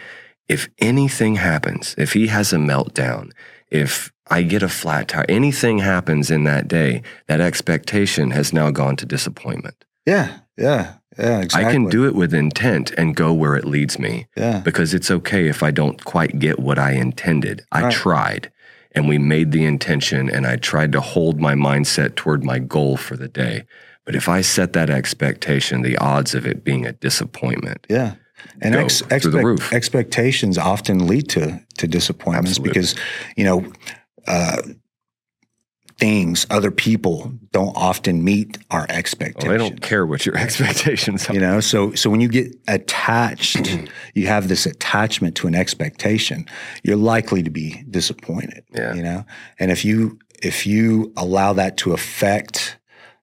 if 0.49 0.69
anything 0.79 1.37
happens, 1.37 1.95
if 1.99 2.13
he 2.13 2.29
has 2.29 2.53
a 2.53 2.57
meltdown, 2.59 3.33
if 3.71 4.13
I 4.31 4.43
get 4.43 4.63
a 4.63 4.69
flat 4.69 5.09
tire, 5.09 5.25
anything 5.29 5.79
happens 5.79 6.31
in 6.31 6.45
that 6.45 6.69
day, 6.69 7.03
that 7.27 7.41
expectation 7.41 8.31
has 8.33 8.53
now 8.53 8.71
gone 8.71 8.97
to 8.97 9.07
disappointment. 9.07 9.85
yeah, 10.05 10.39
yeah, 10.57 10.95
yeah. 11.19 11.41
Exactly. 11.41 11.69
I 11.69 11.73
can 11.73 11.89
do 11.89 12.05
it 12.07 12.14
with 12.14 12.33
intent 12.35 12.91
and 12.93 13.14
go 13.17 13.33
where 13.33 13.57
it 13.57 13.64
leads 13.64 13.99
me 13.99 14.27
Yeah, 14.37 14.61
because 14.61 14.95
it's 14.95 15.11
okay 15.11 15.49
if 15.49 15.62
I 15.62 15.71
don't 15.71 16.05
quite 16.05 16.39
get 16.39 16.59
what 16.59 16.79
I 16.79 16.93
intended. 16.93 17.64
I 17.73 17.83
Right. 17.85 17.93
tried 17.93 18.51
and 18.95 19.09
we 19.09 19.19
made 19.19 19.53
the 19.53 19.64
intention 19.64 20.31
and 20.31 20.47
I 20.47 20.57
tried 20.57 20.93
to 20.93 21.01
hold 21.01 21.41
my 21.41 21.55
mindset 21.55 22.14
toward 22.17 22.45
my 22.45 22.59
goal 22.59 22.97
for 22.97 23.17
the 23.17 23.29
day. 23.29 23.64
But 24.05 24.14
if 24.14 24.29
I 24.29 24.41
set 24.41 24.73
that 24.75 24.89
expectation, 24.89 25.83
the 25.83 25.97
odds 25.99 26.35
of 26.35 26.47
it 26.47 26.62
being 26.64 26.87
a 26.87 26.93
disappointment. 26.93 27.87
Yeah. 27.91 28.14
And 28.62 28.75
ex- 28.75 29.01
through 29.01 29.09
the 29.09 29.17
expect- 29.17 29.45
roof. 29.45 29.73
expectations 29.73 30.57
often 30.59 31.07
lead 31.07 31.29
to 31.31 31.61
to 31.79 31.87
disappointments 31.89 32.51
Absolutely. 32.59 32.71
because 32.73 32.95
you 33.37 33.45
know 33.45 33.73
uh, 34.27 34.62
things, 35.99 36.47
other 36.51 36.71
people 36.71 37.33
don't 37.53 37.75
often 37.77 38.23
meet 38.23 38.59
our 38.71 38.87
Well, 38.89 38.99
expectations. 38.99 39.51
they 39.51 39.57
don't 39.59 39.81
care 39.81 40.05
what 40.05 40.27
your 40.27 40.37
expectations 40.45 41.29
are. 41.29 41.35
You 41.35 41.41
know, 41.41 41.61
so 41.61 41.95
so 41.95 42.11
when 42.11 42.21
you 42.21 42.29
get 42.29 42.55
attached, 42.69 43.79
you 44.15 44.27
have 44.27 44.49
this 44.49 44.67
attachment 44.67 45.37
to 45.37 45.47
an 45.47 45.55
expectation. 45.55 46.47
You're 46.83 46.97
likely 46.97 47.43
to 47.43 47.51
be 47.51 47.83
disappointed. 47.91 48.65
Yeah. 48.75 48.95
You 48.95 49.03
know, 49.03 49.25
and 49.59 49.71
if 49.71 49.85
you 49.85 50.19
if 50.43 50.67
you 50.67 51.13
allow 51.17 51.55
that 51.55 51.79
to 51.79 51.93
affect, 51.93 52.79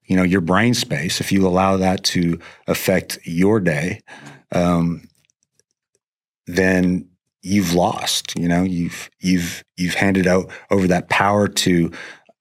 you 0.06 0.16
know, 0.16 0.24
your 0.24 0.40
brain 0.40 0.74
space, 0.74 1.20
if 1.20 1.30
you 1.30 1.46
allow 1.46 1.76
that 1.76 2.02
to 2.04 2.40
affect 2.66 3.18
your 3.24 3.60
day, 3.60 4.00
um, 4.52 5.06
then 6.46 7.08
you've 7.42 7.72
lost. 7.74 8.36
You 8.38 8.48
know, 8.48 8.62
you've 8.64 9.10
you've 9.20 9.62
you've 9.76 9.94
handed 9.94 10.26
out 10.26 10.50
over 10.70 10.88
that 10.88 11.08
power 11.08 11.46
to 11.48 11.92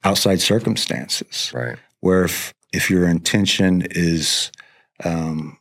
outside 0.04 0.42
circumstances 0.42 1.52
Right. 1.54 1.78
where 2.02 2.26
if 2.26 2.54
if 2.72 2.90
your 2.90 3.08
intention 3.08 3.86
is 3.92 4.52
um, 5.04 5.58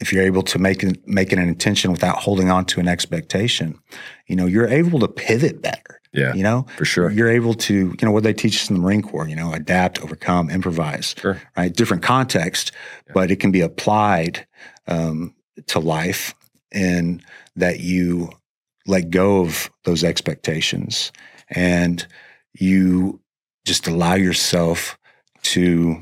if 0.00 0.12
you're 0.12 0.24
able 0.24 0.42
to 0.42 0.58
make 0.58 0.82
it, 0.82 1.06
make 1.06 1.32
an 1.32 1.38
intention 1.38 1.90
without 1.92 2.16
holding 2.16 2.50
on 2.50 2.64
to 2.66 2.80
an 2.80 2.88
expectation, 2.88 3.78
you 4.26 4.34
know, 4.36 4.46
you're 4.46 4.66
able 4.68 4.98
to 5.00 5.08
pivot 5.08 5.60
better. 5.60 6.00
Yeah, 6.12 6.34
You 6.34 6.42
know, 6.42 6.66
for 6.76 6.84
sure. 6.84 7.08
you're 7.10 7.28
able 7.30 7.54
to, 7.54 7.74
you 7.74 7.96
know, 8.02 8.10
what 8.10 8.24
they 8.24 8.32
teach 8.32 8.56
us 8.62 8.68
in 8.68 8.74
the 8.74 8.82
Marine 8.82 9.00
Corps, 9.02 9.28
you 9.28 9.36
know, 9.36 9.52
adapt, 9.52 10.00
overcome, 10.00 10.50
improvise, 10.50 11.14
Sure. 11.16 11.40
right? 11.56 11.72
Different 11.72 12.02
context, 12.02 12.72
Yeah. 13.06 13.12
but 13.14 13.30
it 13.30 13.36
can 13.36 13.52
be 13.52 13.60
applied 13.60 14.44
um, 14.88 15.34
to 15.68 15.78
life 15.78 16.34
in 16.72 17.22
that 17.54 17.78
you 17.78 18.30
let 18.88 19.10
go 19.10 19.40
of 19.42 19.70
those 19.84 20.02
expectations 20.02 21.12
and 21.50 22.06
you 22.54 23.20
just 23.64 23.86
allow 23.86 24.14
yourself 24.14 24.98
to 25.42 26.00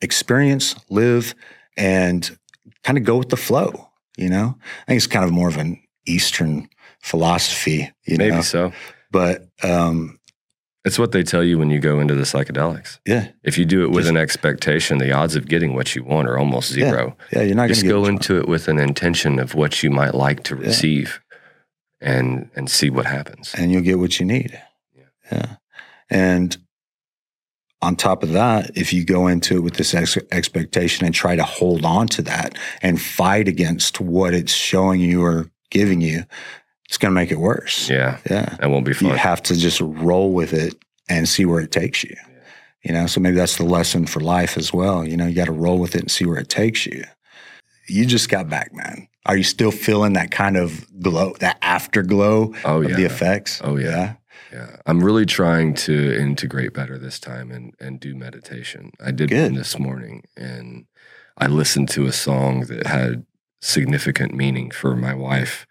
experience, 0.00 0.74
live, 0.90 1.34
and 1.76 2.36
kind 2.82 2.98
of 2.98 3.04
go 3.04 3.16
with 3.16 3.28
the 3.30 3.36
flow. 3.36 3.88
You 4.16 4.28
know, 4.30 4.56
I 4.82 4.84
think 4.86 4.98
it's 4.98 5.06
kind 5.06 5.24
of 5.24 5.32
more 5.32 5.48
of 5.48 5.56
an 5.56 5.82
Eastern 6.06 6.68
philosophy, 7.00 7.90
you 8.06 8.16
Maybe 8.16 8.36
know, 8.36 8.42
so. 8.42 8.72
but 9.10 9.48
um, 9.62 10.20
It's 10.84 10.98
what 10.98 11.12
they 11.12 11.22
tell 11.24 11.42
you 11.42 11.58
when 11.58 11.70
you 11.70 11.80
go 11.80 11.98
into 11.98 12.14
the 12.14 12.22
psychedelics. 12.22 12.98
yeah, 13.06 13.28
If 13.42 13.58
you 13.58 13.64
do 13.64 13.82
it 13.82 13.88
with 13.90 14.04
Just- 14.04 14.10
an 14.10 14.16
expectation, 14.16 14.98
the 14.98 15.12
odds 15.12 15.34
of 15.34 15.48
getting 15.48 15.74
what 15.74 15.96
you 15.96 16.04
want 16.04 16.28
are 16.28 16.38
almost 16.38 16.70
zero. 16.70 17.16
yeah, 17.32 17.42
you're 17.42 17.56
not 17.56 17.62
going 17.62 17.68
Just 17.74 17.86
go 17.86 18.04
into 18.04 18.38
it 18.38 18.46
with 18.46 18.68
an 18.68 18.78
intention 18.78 19.38
of 19.40 19.54
what 19.54 19.82
you 19.82 19.90
might 19.90 20.14
like 20.14 20.44
to 20.44 20.54
Yeah. 20.56 20.66
receive 20.68 21.20
and 22.00 22.50
and 22.54 22.70
see 22.70 22.90
what 22.90 23.06
happens. 23.06 23.52
and 23.56 23.72
you'll 23.72 23.82
get 23.82 23.98
what 23.98 24.20
you 24.20 24.26
need. 24.26 24.60
Yeah. 25.30 25.56
And 26.10 26.56
on 27.82 27.96
top 27.96 28.22
of 28.22 28.32
that, 28.32 28.76
if 28.76 28.92
you 28.92 29.04
go 29.04 29.26
into 29.26 29.56
it 29.56 29.60
with 29.60 29.74
this 29.74 29.94
ex- 29.94 30.16
expectation 30.32 31.04
and 31.04 31.14
try 31.14 31.36
to 31.36 31.44
hold 31.44 31.84
on 31.84 32.06
to 32.08 32.22
that 32.22 32.56
and 32.82 33.00
fight 33.00 33.46
against 33.48 34.00
what 34.00 34.32
it's 34.34 34.52
showing 34.52 35.00
you 35.00 35.22
or 35.22 35.50
giving 35.70 36.00
you, 36.00 36.24
it's 36.88 36.98
going 36.98 37.10
to 37.10 37.14
make 37.14 37.30
it 37.30 37.38
worse. 37.38 37.88
Yeah, 37.90 38.18
Yeah. 38.30 38.56
that 38.60 38.70
won't 38.70 38.86
be 38.86 38.94
fun. 38.94 39.10
You 39.10 39.14
have 39.16 39.42
to 39.44 39.56
just 39.56 39.80
roll 39.80 40.32
with 40.32 40.52
it 40.52 40.74
and 41.08 41.28
see 41.28 41.44
where 41.44 41.60
it 41.60 41.72
takes 41.72 42.04
you. 42.04 42.16
You 42.82 42.92
know, 42.92 43.06
so 43.06 43.18
maybe 43.20 43.36
that's 43.36 43.56
the 43.56 43.64
lesson 43.64 44.06
for 44.06 44.20
life 44.20 44.58
as 44.58 44.72
well. 44.72 45.06
You 45.06 45.16
know, 45.16 45.26
you 45.26 45.34
got 45.34 45.46
to 45.46 45.52
roll 45.52 45.78
with 45.78 45.94
it 45.94 46.02
and 46.02 46.10
see 46.10 46.26
where 46.26 46.38
it 46.38 46.50
takes 46.50 46.84
you. 46.86 47.04
You 47.88 48.04
just 48.06 48.28
got 48.28 48.48
back, 48.48 48.74
man. 48.74 49.08
Are 49.26 49.36
you 49.36 49.42
still 49.42 49.70
feeling 49.70 50.12
that 50.14 50.30
kind 50.30 50.56
of 50.58 50.86
glow, 51.00 51.32
that 51.40 51.56
afterglow 51.62 52.52
oh 52.64 52.82
of 52.82 52.90
yeah. 52.90 52.96
the 52.96 53.04
effects? 53.04 53.60
Oh, 53.64 53.76
yeah. 53.76 53.88
Yeah, 53.88 54.12
I'm 54.86 55.02
really 55.02 55.26
trying 55.26 55.74
to 55.74 56.16
integrate 56.18 56.74
better 56.74 56.98
this 56.98 57.18
time 57.18 57.50
and, 57.50 57.74
and 57.80 57.98
do 57.98 58.14
meditation. 58.14 58.92
I 59.04 59.10
did 59.10 59.30
Good. 59.30 59.42
one 59.42 59.54
this 59.54 59.78
morning 59.78 60.24
and 60.36 60.86
I 61.36 61.46
listened 61.46 61.88
to 61.90 62.06
a 62.06 62.12
song 62.12 62.66
that 62.66 62.86
had 62.86 63.26
significant 63.60 64.34
meaning 64.34 64.70
for 64.70 64.94
my 64.94 65.14
wife. 65.14 65.66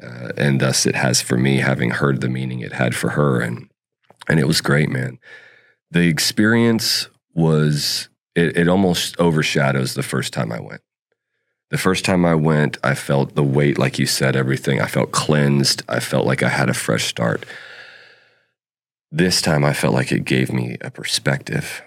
Uh, 0.00 0.30
and 0.36 0.60
thus 0.60 0.86
it 0.86 0.94
has 0.94 1.20
for 1.20 1.36
me, 1.36 1.58
having 1.58 1.90
heard 1.90 2.20
the 2.20 2.28
meaning 2.28 2.60
it 2.60 2.72
had 2.72 2.94
for 2.94 3.10
her. 3.10 3.40
And, 3.40 3.68
and 4.28 4.38
it 4.38 4.46
was 4.46 4.60
great, 4.60 4.88
man. 4.88 5.18
The 5.90 6.06
experience 6.06 7.08
was, 7.34 8.08
it, 8.34 8.56
it 8.56 8.68
almost 8.68 9.18
overshadows 9.18 9.94
the 9.94 10.02
first 10.02 10.32
time 10.32 10.52
I 10.52 10.60
went. 10.60 10.82
The 11.70 11.78
first 11.78 12.04
time 12.04 12.24
I 12.24 12.34
went, 12.34 12.78
I 12.82 12.94
felt 12.94 13.34
the 13.34 13.44
weight, 13.44 13.78
like 13.78 13.98
you 13.98 14.06
said, 14.06 14.36
everything. 14.36 14.80
I 14.80 14.86
felt 14.86 15.12
cleansed. 15.12 15.82
I 15.88 16.00
felt 16.00 16.26
like 16.26 16.42
I 16.42 16.48
had 16.48 16.68
a 16.68 16.74
fresh 16.74 17.04
start. 17.04 17.44
This 19.10 19.42
time 19.42 19.64
I 19.64 19.72
felt 19.72 19.94
like 19.94 20.12
it 20.12 20.24
gave 20.24 20.52
me 20.52 20.76
a 20.80 20.90
perspective. 20.90 21.82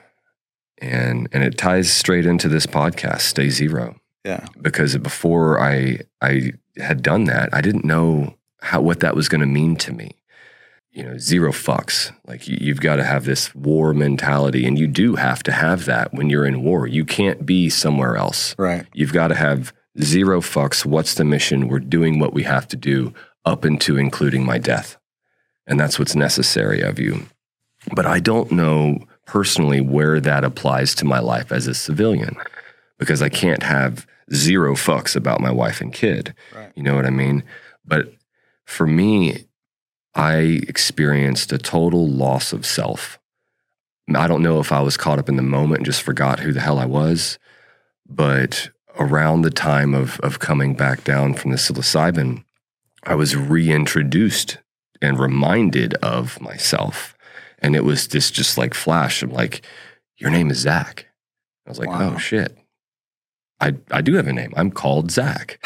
And 0.82 1.30
and 1.32 1.44
it 1.44 1.58
ties 1.58 1.92
straight 1.92 2.26
into 2.26 2.50
this 2.50 2.66
podcast, 2.66 3.22
Stay 3.22 3.50
Zero. 3.50 3.96
Yeah. 4.26 4.48
Because 4.62 4.98
before 4.98 5.60
I 5.62 6.00
I 6.22 6.54
had 6.78 7.02
done 7.02 7.26
that, 7.26 7.50
I 7.54 7.62
didn't 7.62 7.86
know 7.86 8.36
how 8.62 8.82
what 8.82 9.00
that 9.02 9.16
was 9.16 9.30
going 9.30 9.42
to 9.42 9.48
mean 9.48 9.76
to 9.78 9.94
me. 9.94 10.12
You 10.92 11.04
know, 11.04 11.18
zero 11.18 11.52
fucks. 11.52 12.12
Like 12.28 12.48
you, 12.48 12.58
you've 12.60 12.82
got 12.82 12.98
to 12.98 13.04
have 13.04 13.26
this 13.26 13.54
war 13.56 13.94
mentality, 13.94 14.66
and 14.66 14.78
you 14.78 14.88
do 14.88 15.16
have 15.16 15.42
to 15.44 15.52
have 15.52 15.86
that 15.86 16.14
when 16.14 16.30
you're 16.30 16.46
in 16.46 16.64
war. 16.64 16.86
You 16.86 17.04
can't 17.04 17.46
be 17.46 17.70
somewhere 17.70 18.16
else. 18.16 18.56
Right. 18.60 18.86
You've 18.94 19.14
got 19.14 19.30
to 19.30 19.36
have 19.36 19.74
zero 20.02 20.40
fucks. 20.40 20.86
What's 20.86 21.16
the 21.16 21.26
mission? 21.26 21.68
We're 21.68 21.80
doing 21.80 22.20
what 22.20 22.34
we 22.34 22.44
have 22.44 22.68
to 22.70 22.78
do 22.78 23.14
up 23.44 23.66
into 23.66 23.98
including 23.98 24.46
my 24.46 24.58
death. 24.58 24.98
And 25.68 25.80
that's 25.80 25.98
what's 25.98 26.16
necessary 26.16 26.82
of 26.82 27.00
you. 27.00 27.28
But 27.96 28.06
I 28.06 28.20
don't 28.20 28.52
know 28.52 29.06
personally 29.26 29.82
where 29.82 30.20
that 30.20 30.44
applies 30.44 30.94
to 30.96 31.06
my 31.06 31.20
life 31.20 31.52
as 31.52 31.68
a 31.68 31.74
civilian 31.74 32.36
because 32.98 33.22
I 33.22 33.30
can't 33.30 33.64
have 33.64 34.06
zero 34.34 34.76
fucks 34.76 35.16
about 35.16 35.42
my 35.42 35.52
wife 35.52 35.82
and 35.82 35.94
kid. 35.94 36.34
Right. 36.56 36.72
You 36.76 36.84
know 36.84 36.96
what 36.96 37.06
I 37.06 37.10
mean? 37.10 37.44
But 37.86 38.14
for 38.66 38.88
me, 38.88 39.46
I 40.16 40.62
experienced 40.68 41.52
a 41.52 41.58
total 41.58 42.08
loss 42.08 42.54
of 42.54 42.66
self. 42.66 43.20
I 44.14 44.28
don't 44.28 44.44
know 44.44 44.60
if 44.60 44.72
I 44.72 44.82
was 44.82 44.98
caught 44.98 45.20
up 45.20 45.30
in 45.30 45.38
the 45.38 45.42
moment 45.42 45.80
and 45.80 45.86
just 45.86 46.02
forgot 46.02 46.42
who 46.42 46.52
the 46.52 46.60
hell 46.60 46.78
I 46.78 46.86
was, 46.86 47.40
but 48.08 48.70
around 49.00 49.42
the 49.42 49.50
time 49.50 49.94
of 49.94 50.20
of 50.20 50.40
coming 50.40 50.76
back 50.76 51.04
down 51.04 51.34
from 51.34 51.52
the 51.52 51.58
psilocybin, 51.58 52.44
I 53.04 53.16
was 53.16 53.36
reintroduced 53.36 54.58
and 55.04 55.20
reminded 55.20 55.94
of 55.96 56.40
myself. 56.42 57.16
And 57.60 57.76
it 57.76 57.84
was 57.84 58.08
this 58.08 58.32
just 58.32 58.58
like 58.58 58.74
flash. 58.74 59.22
I'm 59.22 59.32
like, 59.32 59.66
your 60.18 60.30
name 60.30 60.50
is 60.50 60.60
Zac. 60.60 61.08
I 61.66 61.70
was 61.70 61.80
like, 61.80 61.90
oh, 61.90 61.92
Wow. 61.92 62.14
oh 62.16 62.18
shit. 62.18 62.58
I, 63.60 63.76
I 63.92 64.02
do 64.02 64.16
have 64.16 64.28
a 64.28 64.34
name. 64.34 64.54
I'm 64.58 64.72
called 64.72 65.12
Zac. 65.12 65.60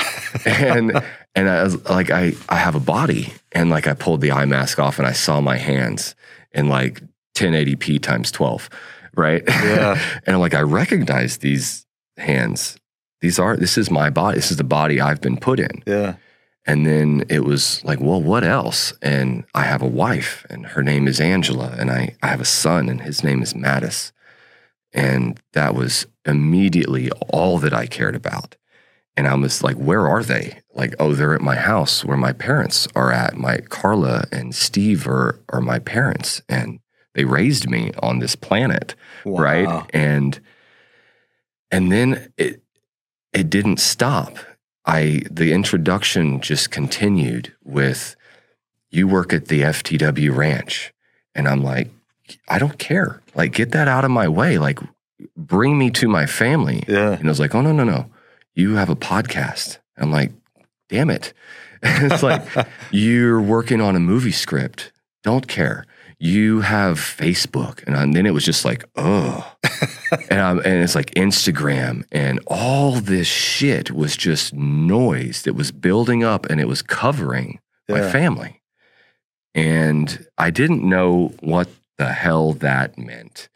and 0.46 1.02
and 1.36 1.50
I 1.50 1.64
was 1.64 1.84
like, 1.90 2.12
I, 2.12 2.34
I 2.50 2.56
have 2.56 2.76
a 2.76 2.80
body. 2.80 3.34
And 3.52 3.70
like 3.70 3.88
I 3.88 3.94
pulled 3.94 4.22
the 4.22 4.32
eye 4.32 4.46
mask 4.46 4.80
off 4.80 5.00
and 5.00 5.08
I 5.08 5.14
saw 5.14 5.42
my 5.42 5.58
hands 5.58 6.16
in 6.52 6.70
like 6.70 7.02
1080p 7.36 8.02
times 8.02 8.32
12. 8.32 8.70
Right. 9.16 9.44
Yeah. 9.48 10.00
and 10.26 10.36
I'm 10.36 10.42
like, 10.42 10.54
I 10.54 10.62
recognize 10.62 11.38
these 11.38 11.86
hands. 12.18 12.78
These 13.22 13.40
are 13.40 13.58
this 13.58 13.78
is 13.78 13.90
my 13.90 14.12
body. 14.12 14.36
This 14.36 14.52
is 14.52 14.58
the 14.58 14.64
body 14.64 15.02
I've 15.02 15.22
been 15.22 15.38
put 15.38 15.60
in. 15.60 15.82
Yeah. 15.88 16.16
And 16.68 16.86
then 16.86 17.24
it 17.30 17.46
was 17.46 17.84
like, 17.86 18.00
well, 18.02 18.22
what 18.22 18.44
else? 18.44 18.94
And 19.02 19.46
I 19.56 19.64
have 19.64 19.82
a 19.82 19.88
wife, 19.88 20.46
and 20.50 20.66
her 20.66 20.84
name 20.84 21.08
is 21.08 21.22
Angela, 21.22 21.74
and 21.80 21.90
I, 21.90 22.16
I 22.22 22.28
have 22.28 22.42
a 22.42 22.46
son, 22.46 22.90
and 22.90 23.02
his 23.02 23.24
name 23.24 23.42
is 23.42 23.54
Mattis. 23.54 24.12
And 24.94 25.40
that 25.54 25.74
was 25.74 26.06
immediately 26.26 27.10
all 27.30 27.58
that 27.60 27.74
I 27.74 27.88
cared 27.88 28.16
about. 28.16 28.58
And 29.16 29.28
I 29.28 29.34
was 29.34 29.64
like, 29.64 29.78
where 29.78 30.08
are 30.08 30.24
they? 30.24 30.60
Like, 30.76 30.94
oh, 31.00 31.14
they're 31.14 31.34
at 31.34 31.42
my 31.42 31.56
house 31.56 32.06
where 32.06 32.18
my 32.18 32.34
parents 32.34 32.88
are 32.96 33.12
at. 33.12 33.36
My 33.36 33.58
Carla 33.58 34.26
and 34.32 34.54
Steve 34.54 35.08
are, 35.08 35.40
are 35.50 35.62
my 35.62 35.80
parents. 35.80 36.42
And 36.48 36.80
they 37.16 37.26
raised 37.26 37.68
me 37.68 37.92
on 38.04 38.20
this 38.20 38.36
planet. 38.36 38.94
Wow. 39.26 39.42
Right. 39.42 39.86
And 39.92 40.40
and 41.72 41.92
then 41.92 42.32
it 42.38 42.62
it 43.34 43.50
didn't 43.50 43.80
stop. 43.80 44.38
I 44.88 45.22
the 45.30 45.52
introduction 45.52 46.42
just 46.42 46.72
continued 46.72 47.54
with 47.64 48.16
you 48.90 49.08
work 49.08 49.34
at 49.34 49.48
the 49.48 49.62
FTW 49.62 50.36
ranch. 50.36 50.94
And 51.36 51.48
I'm 51.48 51.62
like, 51.62 51.90
I 52.48 52.58
don't 52.58 52.80
care. 52.80 53.22
Like, 53.36 53.54
get 53.54 53.72
that 53.72 53.88
out 53.88 54.06
of 54.06 54.12
my 54.12 54.28
way. 54.28 54.58
Like, 54.58 54.80
bring 55.36 55.78
me 55.78 55.92
to 55.92 56.08
my 56.08 56.26
family. 56.26 56.84
Yeah. 56.88 57.12
And 57.12 57.26
I 57.26 57.30
was 57.30 57.40
like, 57.40 57.54
oh, 57.54 57.62
no, 57.62 57.72
no, 57.72 57.84
no. 57.84 58.10
You 58.56 58.76
have 58.76 58.90
a 58.90 58.96
podcast. 58.96 59.78
I'm 59.98 60.12
like, 60.12 60.32
damn 60.90 61.10
it. 61.10 61.34
it's 61.84 62.24
like, 62.24 62.44
you're 62.92 63.42
working 63.42 63.82
on 63.82 63.96
a 63.96 64.00
movie 64.00 64.32
script. 64.32 64.92
Don't 65.24 65.48
care. 65.48 65.86
You 66.20 66.62
have 66.62 66.98
Facebook. 66.98 67.84
And, 67.86 67.96
I- 67.96 68.04
and 68.04 68.14
then 68.14 68.26
it 68.26 68.34
was 68.34 68.44
just 68.46 68.66
like, 68.66 68.86
oh. 68.96 69.56
and, 70.30 70.40
I'm, 70.42 70.58
and 70.60 70.84
it's 70.84 70.96
like 70.96 71.12
Instagram. 71.12 72.04
And 72.12 72.40
all 72.48 72.94
this 73.00 73.28
shit 73.28 73.92
was 73.92 74.18
just 74.18 74.54
noise 74.54 75.44
that 75.44 75.54
was 75.54 75.72
building 75.72 76.24
up 76.24 76.46
and 76.48 76.60
it 76.60 76.68
was 76.68 76.82
covering 76.82 77.60
my 77.88 78.00
family. 78.12 78.62
And 79.56 80.26
I 80.38 80.50
didn't 80.50 80.88
know 80.88 81.34
what 81.40 81.68
the 81.98 82.14
hell 82.14 82.54
that 82.54 82.98
meant. 82.98 83.50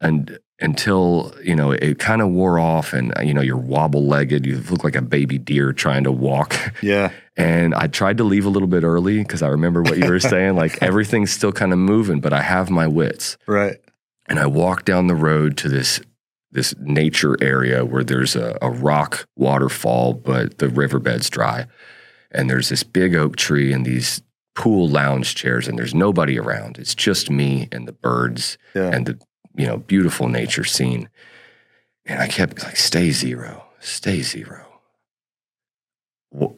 And 0.00 0.38
until, 0.60 1.34
you 1.42 1.54
know, 1.54 1.70
it 1.72 1.98
kind 1.98 2.20
of 2.22 2.28
wore 2.30 2.58
off 2.58 2.92
and, 2.92 3.12
you 3.22 3.32
know, 3.32 3.40
you're 3.40 3.56
wobble 3.56 4.06
legged. 4.06 4.44
You 4.46 4.58
look 4.58 4.82
like 4.84 4.96
a 4.96 5.02
baby 5.02 5.38
deer 5.38 5.72
trying 5.72 6.04
to 6.04 6.12
walk. 6.12 6.56
Yeah. 6.82 7.12
And 7.40 7.74
I 7.74 7.86
tried 7.86 8.18
to 8.18 8.24
leave 8.24 8.44
a 8.46 8.48
little 8.50 8.68
bit 8.68 8.82
early 8.84 9.18
because 9.18 9.42
I 9.42 9.48
remember 9.48 9.82
what 9.82 9.98
you 9.98 10.08
were 10.08 10.20
saying. 10.34 10.56
Like 10.56 10.82
everything's 10.82 11.30
still 11.32 11.52
kind 11.52 11.72
of 11.72 11.78
moving, 11.78 12.20
but 12.20 12.32
I 12.32 12.42
have 12.42 12.70
my 12.70 12.86
wits. 12.86 13.36
Right. 13.46 13.76
And 14.28 14.38
I 14.38 14.46
walked 14.46 14.86
down 14.86 15.06
the 15.06 15.14
road 15.14 15.56
to 15.58 15.68
this 15.68 16.00
this 16.52 16.74
nature 16.80 17.36
area 17.40 17.84
where 17.84 18.02
there's 18.02 18.34
a, 18.34 18.58
a 18.60 18.68
rock 18.70 19.26
waterfall, 19.36 20.14
but 20.14 20.58
the 20.58 20.68
riverbed's 20.68 21.30
dry. 21.30 21.66
And 22.32 22.50
there's 22.50 22.68
this 22.68 22.82
big 22.82 23.14
oak 23.14 23.36
tree 23.36 23.72
and 23.72 23.86
these 23.86 24.20
pool 24.56 24.88
lounge 24.88 25.36
chairs, 25.36 25.68
and 25.68 25.78
there's 25.78 25.94
nobody 25.94 26.38
around. 26.38 26.76
It's 26.78 26.94
just 26.94 27.30
me 27.30 27.68
and 27.70 27.86
the 27.86 27.92
birds 27.92 28.58
Yeah. 28.74 28.90
and 28.92 29.06
the 29.06 29.18
you 29.56 29.66
know 29.66 29.76
beautiful 29.78 30.28
nature 30.28 30.64
scene. 30.64 31.08
And 32.06 32.20
I 32.20 32.26
kept 32.28 32.62
like, 32.64 32.76
"Stay 32.76 33.10
zero, 33.10 33.66
stay 33.80 34.22
zero. 34.22 34.66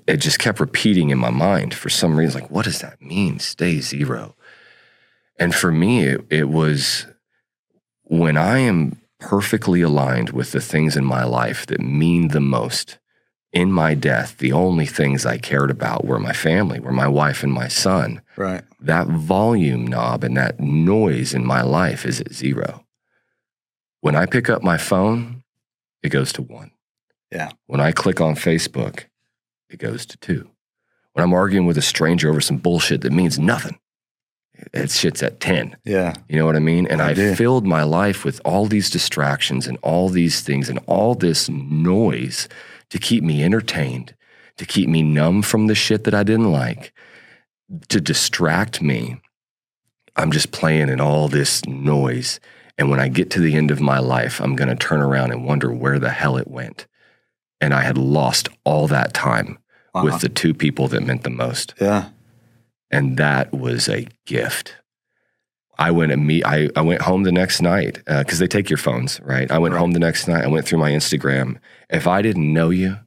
It 0.07 0.19
just 0.19 0.39
kept 0.39 0.61
repeating 0.61 1.11
in 1.11 1.19
my 1.19 1.31
mind 1.31 1.75
for 1.75 1.89
some 1.89 2.19
reason. 2.19 2.43
Like, 2.43 2.51
what 2.51 2.65
does 2.65 2.81
that 2.81 3.01
mean? 3.01 3.39
Stay 3.39 3.81
zero. 3.81 4.37
And 5.39 5.55
for 5.55 5.73
me, 5.73 6.05
it, 6.05 6.27
it 6.31 6.49
was 6.49 7.07
when 8.05 8.37
I 8.37 8.59
am 8.59 9.01
perfectly 9.19 9.81
aligned 9.81 10.31
with 10.31 10.53
the 10.53 10.61
things 10.61 10.97
in 10.97 11.05
my 11.05 11.25
life 11.25 11.67
that 11.67 11.81
mean 11.81 12.29
the 12.29 12.41
most. 12.41 12.99
In 13.53 13.71
my 13.71 13.95
death, 13.95 14.39
the 14.39 14.53
only 14.53 14.87
things 14.87 15.27
I 15.27 15.37
cared 15.37 15.71
about 15.71 16.07
were 16.07 16.19
my 16.19 16.33
family, 16.33 16.81
were 16.81 16.93
my 16.93 17.07
wife 17.07 17.43
and 17.43 17.53
my 17.53 17.69
son 17.69 18.23
right. 18.37 18.63
that 18.81 19.07
volume 19.09 19.87
knob 19.87 20.25
and 20.25 20.37
that 20.39 20.59
noise 20.59 21.35
in 21.35 21.45
my 21.45 21.61
life 21.61 22.07
is 22.07 22.21
at 22.21 22.33
zero. 22.33 22.87
When 24.01 24.17
I 24.17 24.25
pick 24.25 24.49
up 24.49 24.63
my 24.63 24.79
phone, 24.79 25.45
it 26.03 26.09
goes 26.09 26.33
to 26.35 26.43
one. 26.43 26.73
Yeah. 27.31 27.51
When 27.67 27.81
I 27.81 27.93
click 27.93 28.21
on 28.21 28.37
Facebook, 28.37 29.05
it 29.73 29.79
goes 29.79 30.07
to 30.07 30.17
two. 30.19 30.51
When 31.13 31.23
I'm 31.23 31.35
arguing 31.35 31.67
with 31.67 31.79
a 31.79 31.83
stranger 31.83 32.31
over 32.31 32.41
some 32.41 32.57
bullshit 32.57 33.03
that 33.03 33.13
means 33.13 33.39
nothing, 33.39 33.79
it 34.73 34.91
shit's 34.91 35.23
at 35.23 35.41
10. 35.41 35.77
Yeah. 35.85 36.15
You 36.29 36.39
know 36.39 36.47
what 36.47 36.57
I 36.57 36.61
mean? 36.61 36.87
And 36.87 37.03
I 37.03 37.11
I, 37.11 37.35
filled 37.35 37.67
my 37.67 37.83
life 37.83 38.25
with 38.25 38.41
all 38.45 38.67
these 38.67 38.91
distractions 38.91 39.67
and 39.67 39.79
all 39.83 40.09
these 40.09 40.41
things 40.41 40.69
and 40.69 40.79
all 40.87 41.15
this 41.15 41.49
noise 41.49 42.49
to 42.91 42.99
keep 42.99 43.25
me 43.25 43.43
entertained, 43.43 44.15
to 44.57 44.67
keep 44.67 44.89
me 44.89 45.03
numb 45.03 45.43
from 45.43 45.67
the 45.67 45.75
shit 45.75 46.05
that 46.05 46.15
I 46.15 46.23
didn't 46.23 46.53
like, 46.53 46.93
to 47.89 48.01
distract 48.01 48.83
me. 48.83 49.21
I'm 50.17 50.31
just 50.31 50.53
playing 50.53 50.89
in 50.89 51.01
all 51.01 51.29
this 51.29 51.65
noise. 51.67 52.39
And 52.79 52.91
when 52.91 53.01
I 53.01 53.09
get 53.09 53.31
to 53.33 53.41
the 53.41 53.57
end 53.57 53.71
of 53.71 53.81
my 53.81 53.99
life, 53.99 54.41
I'm 54.41 54.57
going 54.57 54.69
to 54.69 54.77
turn 54.77 55.01
around 55.01 55.33
and 55.33 55.45
wonder 55.45 55.73
where 55.73 55.99
the 55.99 56.11
hell 56.11 56.37
it 56.37 56.49
went. 56.49 56.87
And 57.61 57.73
I 57.73 57.83
had 57.83 57.97
lost 57.97 58.49
all 58.65 58.87
that 58.89 59.15
time 59.15 59.59
Wow. 59.95 60.05
with 60.05 60.21
the 60.21 60.29
two 60.29 60.55
people 60.55 60.89
that 60.89 61.03
meant 61.03 61.23
the 61.23 61.31
most 61.31 61.75
yeah. 61.81 62.09
and 62.91 63.17
that 63.19 63.53
was 63.53 63.89
a 63.89 64.07
gift. 64.27 64.77
I 65.79 65.91
went 65.91 66.17
meet. 66.19 66.45
I, 66.47 66.69
I 66.77 66.81
went 66.83 67.03
home 67.03 67.25
the 67.25 67.33
next 67.33 67.61
night 67.61 68.01
because 68.07 68.39
they 68.39 68.47
take 68.47 68.71
your 68.71 68.77
phones, 68.77 69.21
right? 69.23 69.51
I 69.51 69.59
went 69.59 69.75
Right. 69.75 69.81
home 69.81 69.93
the 69.93 69.99
next 69.99 70.29
night. 70.29 70.45
I 70.45 70.49
went 70.49 70.67
through 70.67 70.79
my 70.79 70.91
Instagram. 70.93 71.57
If 71.91 72.07
I 72.07 72.23
didn't 72.23 72.53
know 72.53 72.71
you, 72.71 72.99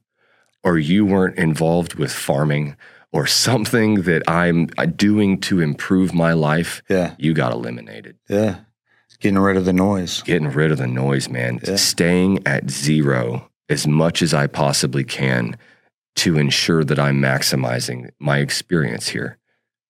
or 0.62 0.78
you 0.78 1.06
weren't 1.06 1.38
involved 1.38 1.94
with 1.94 2.12
farming, 2.12 2.76
or 3.12 3.26
something 3.26 4.02
that 4.02 4.22
I'm 4.28 4.68
uh, 4.76 4.86
doing 4.86 5.40
to 5.42 5.60
improve 5.60 6.12
my 6.12 6.32
life, 6.34 6.82
Yeah. 6.88 7.14
you 7.18 7.34
got 7.34 7.52
eliminated. 7.52 8.18
Yeah. 8.28 8.56
Getting 9.20 9.38
rid 9.38 9.56
of 9.56 9.64
the 9.64 9.72
noise. 9.72 10.22
Getting 10.22 10.50
rid 10.50 10.70
of 10.72 10.78
the 10.78 10.86
noise, 10.88 11.28
man. 11.28 11.60
Yeah. 11.66 11.76
Staying 11.76 12.46
at 12.46 12.68
zero 12.68 13.48
as 13.68 13.86
much 13.86 14.22
as 14.22 14.34
I 14.34 14.46
possibly 14.48 15.04
can 15.04 15.56
to 16.16 16.38
ensure 16.38 16.82
that 16.84 16.98
I'm 16.98 17.20
maximizing 17.20 18.10
my 18.18 18.38
experience 18.38 19.08
here. 19.08 19.38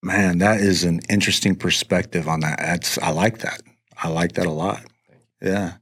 Man, 0.03 0.39
that 0.39 0.61
is 0.61 0.85
an 0.85 1.01
interesting 1.09 1.57
perspective 1.57 2.29
on 2.29 2.41
that. 2.41 2.59
That's 2.59 2.99
I 2.99 3.11
like 3.11 3.39
that. 3.39 3.63
I 4.03 4.09
like 4.09 4.33
that 4.33 4.47
a 4.47 4.51
lot. 4.53 4.83
Yeah. 5.41 5.75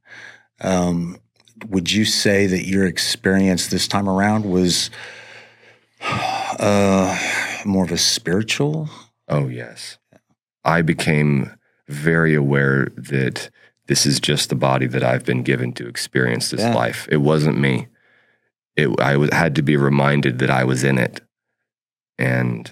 Um, 0.61 1.19
would 1.69 1.91
you 1.91 2.05
say 2.05 2.47
that 2.47 2.67
your 2.67 2.87
experience 2.87 3.69
this 3.69 3.89
time 3.89 4.09
around 4.09 4.45
was 4.45 4.91
uh, 6.01 7.19
more 7.65 7.85
of 7.85 7.93
a 7.93 7.99
spiritual? 7.99 8.89
Oh, 9.29 9.49
yes. 9.49 9.99
I 10.65 10.83
became 10.83 11.53
very 11.89 12.35
aware 12.35 12.89
that 12.97 13.51
this 13.87 14.07
is 14.07 14.21
just 14.21 14.49
the 14.49 14.55
body 14.55 14.87
that 14.87 15.03
I've 15.03 15.25
been 15.25 15.43
given 15.43 15.73
to 15.75 15.87
experience 15.87 16.51
this 16.51 16.61
Yeah. 16.61 16.75
life. 16.75 17.07
It 17.11 17.19
wasn't 17.19 17.59
me. 17.59 17.89
It, 18.77 18.99
I 19.01 19.17
was, 19.17 19.31
had 19.33 19.55
to 19.57 19.63
be 19.63 19.77
reminded 19.77 20.39
that 20.41 20.51
I 20.51 20.65
was 20.65 20.83
in 20.85 20.99
it. 20.99 21.21
And 22.19 22.71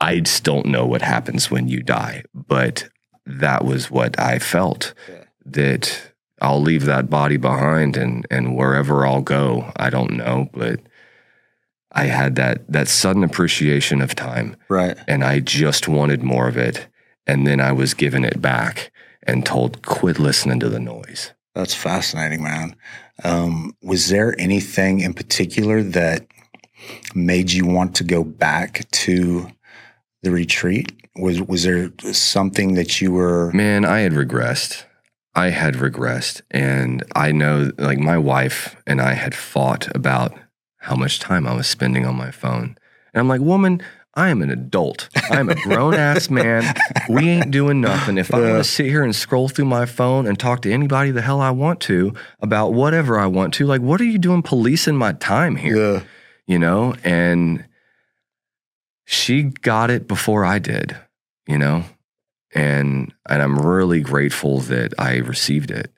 I 0.00 0.20
just 0.20 0.44
don't 0.44 0.66
know 0.66 0.86
what 0.86 1.02
happens 1.02 1.50
when 1.50 1.68
you 1.68 1.82
die, 1.82 2.24
but 2.34 2.88
that 3.26 3.64
was 3.64 3.90
what 3.90 4.18
I 4.18 4.38
felt 4.38 4.94
Yeah. 5.08 5.24
that 5.46 6.12
I'll 6.40 6.60
leave 6.60 6.84
that 6.86 7.08
body 7.08 7.36
behind 7.36 7.96
and, 7.96 8.26
and 8.30 8.56
wherever 8.56 9.06
I'll 9.06 9.22
go, 9.22 9.72
I 9.76 9.90
don't 9.90 10.12
know, 10.12 10.48
but 10.52 10.80
I 11.92 12.04
had 12.06 12.34
that, 12.36 12.70
that 12.72 12.88
sudden 12.88 13.22
appreciation 13.22 14.00
of 14.02 14.14
time 14.16 14.56
Right. 14.68 14.96
and 15.06 15.22
I 15.22 15.38
just 15.40 15.86
wanted 15.86 16.22
more 16.22 16.48
of 16.48 16.56
it. 16.56 16.88
And 17.26 17.46
then 17.46 17.60
I 17.60 17.70
was 17.70 17.94
given 17.94 18.24
it 18.24 18.42
back 18.42 18.90
and 19.24 19.46
told, 19.46 19.82
quit 19.86 20.18
listening 20.18 20.58
to 20.60 20.68
the 20.68 20.80
noise. 20.80 21.32
That's 21.54 21.74
fascinating, 21.74 22.42
man. 22.42 22.76
Um, 23.24 23.76
was 23.82 24.08
there 24.08 24.34
anything 24.40 25.00
in 25.00 25.14
particular 25.14 25.82
that 25.82 26.26
made 27.14 27.52
you 27.52 27.66
want 27.66 27.94
to 27.96 28.04
go 28.04 28.24
back 28.24 28.90
to 28.90 29.48
the 30.22 30.30
retreat? 30.30 30.92
Was 31.16 31.42
was 31.42 31.64
there 31.64 31.92
something 32.12 32.74
that 32.74 33.00
you 33.00 33.12
were? 33.12 33.52
Man, 33.52 33.84
I 33.84 34.00
had 34.00 34.12
regressed. 34.12 34.84
I 35.34 35.50
had 35.50 35.74
regressed. 35.74 36.42
And 36.50 37.04
I 37.14 37.32
know, 37.32 37.70
like, 37.78 37.98
my 37.98 38.18
wife 38.18 38.76
and 38.86 39.00
I 39.00 39.14
had 39.14 39.34
fought 39.34 39.94
about 39.94 40.34
how 40.78 40.96
much 40.96 41.20
time 41.20 41.46
I 41.46 41.54
was 41.54 41.66
spending 41.66 42.04
on 42.06 42.16
my 42.16 42.30
phone. 42.30 42.76
And 43.14 43.20
I'm 43.20 43.28
like, 43.28 43.40
woman, 43.40 43.82
I 44.14 44.28
am 44.28 44.42
an 44.42 44.50
adult. 44.50 45.08
I'm 45.30 45.48
a 45.48 45.54
grown 45.54 45.94
ass 45.94 46.28
man. 46.28 46.74
We 47.08 47.30
ain't 47.30 47.50
doing 47.50 47.80
nothing. 47.80 48.18
If 48.18 48.34
I 48.34 48.40
want 48.40 48.58
to 48.58 48.64
sit 48.64 48.86
here 48.86 49.02
and 49.02 49.16
scroll 49.16 49.48
through 49.48 49.64
my 49.64 49.86
phone 49.86 50.26
and 50.26 50.38
talk 50.38 50.60
to 50.62 50.72
anybody 50.72 51.10
the 51.10 51.22
hell 51.22 51.40
I 51.40 51.50
want 51.50 51.80
to 51.82 52.12
about 52.40 52.74
whatever 52.74 53.18
I 53.18 53.26
want 53.26 53.54
to, 53.54 53.66
like, 53.66 53.80
what 53.80 54.00
are 54.02 54.04
you 54.04 54.18
doing 54.18 54.42
policing 54.42 54.96
my 54.96 55.12
time 55.12 55.56
here? 55.56 55.76
Yeah. 55.76 56.02
You 56.46 56.58
know? 56.58 56.94
And 57.02 57.64
she 59.04 59.44
got 59.44 59.90
it 59.90 60.06
before 60.06 60.44
I 60.44 60.58
did, 60.58 60.96
you 61.46 61.56
know? 61.56 61.84
And 62.54 63.14
and 63.28 63.40
I'm 63.40 63.58
really 63.58 64.00
grateful 64.00 64.60
that 64.60 64.92
I 64.98 65.16
received 65.16 65.70
it 65.70 65.90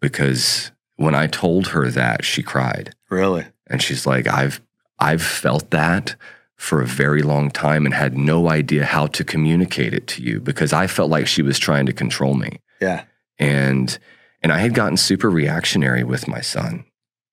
because 0.00 0.72
when 0.96 1.14
I 1.14 1.26
told 1.26 1.68
her 1.68 1.90
that, 1.90 2.24
she 2.24 2.42
cried. 2.42 2.94
Really? 3.10 3.46
And 3.66 3.82
she's 3.82 4.06
like, 4.06 4.26
I've 4.26 4.62
I've 4.98 5.22
felt 5.22 5.70
that 5.72 6.16
for 6.60 6.82
a 6.82 6.86
very 6.86 7.22
long 7.22 7.50
time 7.50 7.86
and 7.86 7.94
had 7.94 8.18
no 8.18 8.50
idea 8.50 8.84
how 8.84 9.06
to 9.06 9.24
communicate 9.24 9.94
it 9.94 10.06
to 10.06 10.22
you 10.22 10.38
because 10.38 10.74
I 10.74 10.86
felt 10.86 11.08
like 11.08 11.26
she 11.26 11.40
was 11.40 11.58
trying 11.58 11.86
to 11.86 11.92
control 11.94 12.34
me. 12.34 12.60
Yeah. 12.82 13.04
And 13.38 13.98
and 14.42 14.52
I 14.52 14.58
had 14.58 14.74
gotten 14.74 14.98
super 14.98 15.30
reactionary 15.30 16.04
with 16.04 16.28
my 16.28 16.42
son. 16.42 16.84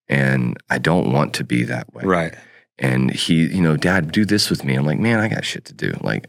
And 0.07 0.55
I 0.69 0.78
don't 0.78 1.11
want 1.11 1.34
to 1.36 1.43
be 1.43 1.63
that 1.63 1.93
way. 1.93 2.03
Right. 2.05 2.36
And 2.80 3.13
he, 3.13 3.47
you 3.47 3.61
know, 3.61 3.75
dad, 3.75 4.13
do 4.13 4.23
this 4.23 4.49
with 4.49 4.63
me. 4.63 4.75
I'm 4.75 4.86
like, 4.86 4.99
man, 4.99 5.19
I 5.19 5.28
got 5.28 5.43
shit 5.43 5.65
to 5.65 5.73
do. 5.73 5.97
Like, 5.99 6.28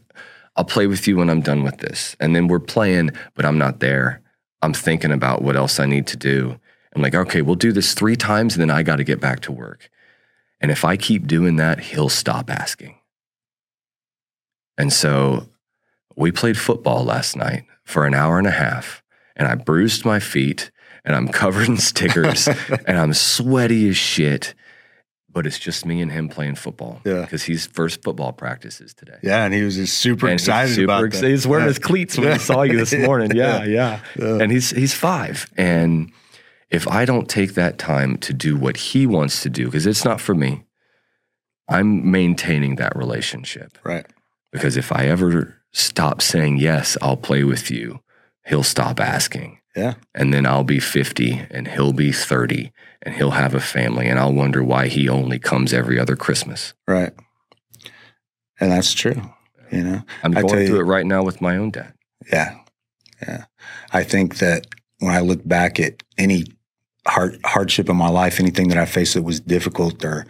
I'll 0.57 0.65
play 0.65 0.85
with 0.85 1.07
you 1.07 1.15
when 1.15 1.29
I'm 1.29 1.39
done 1.39 1.63
with 1.63 1.77
this. 1.77 2.17
And 2.19 2.35
then 2.35 2.49
we're 2.49 2.59
playing, 2.59 3.11
but 3.33 3.45
I'm 3.45 3.57
not 3.57 3.79
there. 3.79 4.21
I'm 4.61 4.73
thinking 4.73 5.13
about 5.13 5.41
what 5.41 5.55
else 5.55 5.79
I 5.79 5.85
need 5.85 6.05
to 6.07 6.17
do. 6.17 6.59
I'm 6.93 7.01
like, 7.01 7.15
okay, 7.15 7.41
we'll 7.41 7.55
do 7.55 7.71
this 7.71 7.93
three 7.93 8.17
times 8.17 8.55
and 8.55 8.61
then 8.61 8.71
I 8.71 8.83
got 8.83 8.97
to 8.97 9.05
get 9.05 9.21
back 9.21 9.39
to 9.41 9.53
work. 9.53 9.89
And 10.61 10.71
if 10.71 10.83
I 10.83 10.97
keep 10.97 11.25
doing 11.27 11.55
that, 11.57 11.79
he'll 11.79 12.09
stop 12.09 12.49
asking. 12.49 12.95
And 14.77 14.91
so 14.93 15.47
we 16.15 16.31
played 16.31 16.57
football 16.57 17.03
last 17.03 17.35
night 17.35 17.65
for 17.83 18.05
an 18.05 18.13
hour 18.13 18.37
and 18.37 18.47
a 18.47 18.51
half, 18.51 19.03
and 19.35 19.47
I 19.47 19.55
bruised 19.55 20.05
my 20.05 20.19
feet 20.19 20.71
and 21.05 21.15
I'm 21.15 21.27
covered 21.41 21.67
in 21.67 21.77
stickers 21.77 22.47
and 22.87 22.97
I'm 22.97 23.13
sweaty 23.13 23.89
as 23.89 23.97
shit. 23.97 24.53
But 25.31 25.45
it's 25.45 25.59
just 25.59 25.85
me 25.85 26.01
and 26.01 26.11
him 26.11 26.27
playing 26.27 26.55
football. 26.55 27.01
Yeah. 27.05 27.21
Because 27.21 27.43
he's 27.43 27.67
first 27.67 28.01
football 28.03 28.33
practices 28.33 28.95
today. 28.95 29.17
Yeah. 29.21 29.45
And 29.45 29.53
he 29.53 29.61
was 29.61 29.75
just 29.75 29.99
super 29.99 30.25
And 30.25 30.33
excited 30.33 30.73
super 30.73 30.85
about 30.85 31.05
ex- 31.05 31.21
that. 31.21 31.29
He's 31.29 31.45
wearing 31.45 31.65
Yeah. 31.65 31.69
his 31.69 31.79
cleats 31.79 32.17
when 32.17 32.31
he 32.33 32.39
saw 32.39 32.63
you 32.63 32.77
this 32.77 32.93
morning. 33.05 33.31
Yeah, 33.35 33.63
yeah. 33.63 33.99
Yeah. 34.17 34.39
And 34.41 34.51
he's 34.51 34.71
he's 34.71 34.93
five. 34.95 35.47
And 35.55 36.11
if 36.69 36.87
I 36.87 37.05
don't 37.05 37.29
take 37.29 37.53
that 37.55 37.77
time 37.77 38.17
to 38.17 38.33
do 38.33 38.55
what 38.55 38.77
he 38.77 39.07
wants 39.07 39.41
to 39.43 39.49
do, 39.49 39.65
because 39.65 39.85
it's 39.85 40.05
not 40.05 40.21
for 40.21 40.35
me, 40.35 40.65
I'm 41.67 42.09
maintaining 42.09 42.75
that 42.75 42.95
relationship. 42.95 43.77
Right. 43.83 44.05
Because 44.51 44.77
if 44.77 44.91
I 44.91 45.05
ever 45.05 45.55
stop 45.71 46.21
saying 46.21 46.57
yes, 46.57 46.97
I'll 47.01 47.17
play 47.17 47.43
with 47.43 47.69
you, 47.69 48.01
he'll 48.45 48.63
stop 48.63 48.99
asking. 48.99 49.59
Yeah. 49.75 49.95
And 50.15 50.33
then 50.33 50.45
I'll 50.45 50.63
be 50.63 50.79
50 50.79 51.47
and 51.51 51.67
he'll 51.67 51.93
be 51.93 52.11
30 52.11 52.71
and 53.03 53.15
he'll 53.15 53.31
have 53.31 53.53
a 53.53 53.59
family 53.59 54.07
and 54.07 54.19
I'll 54.19 54.33
wonder 54.33 54.63
why 54.63 54.87
he 54.87 55.07
only 55.07 55.37
comes 55.39 55.73
every 55.73 55.99
other 55.99 56.15
Christmas. 56.15 56.73
Right. 56.87 57.13
And 58.59 58.71
that's 58.71 58.93
true. 58.93 59.21
You 59.71 59.83
know? 59.83 60.01
I'm 60.23 60.31
going 60.31 60.47
tell 60.47 60.59
you- 60.59 60.79
it 60.79 60.83
right 60.83 61.05
now 61.05 61.23
with 61.23 61.41
my 61.41 61.55
own 61.55 61.69
dad. 61.69 61.93
Yeah. 62.31 62.57
Yeah. 63.21 63.45
I 63.91 64.03
think 64.03 64.37
that 64.37 64.67
when 64.99 65.13
I 65.13 65.19
look 65.19 65.47
back 65.47 65.79
at 65.79 66.03
any 66.17 66.45
hard, 67.07 67.39
hardship 67.45 67.89
in 67.89 67.95
my 67.95 68.09
life, 68.09 68.39
anything 68.39 68.69
that 68.69 68.77
I 68.77 68.85
faced 68.85 69.13
that 69.15 69.23
was 69.23 69.39
difficult 69.39 70.03
or 70.05 70.25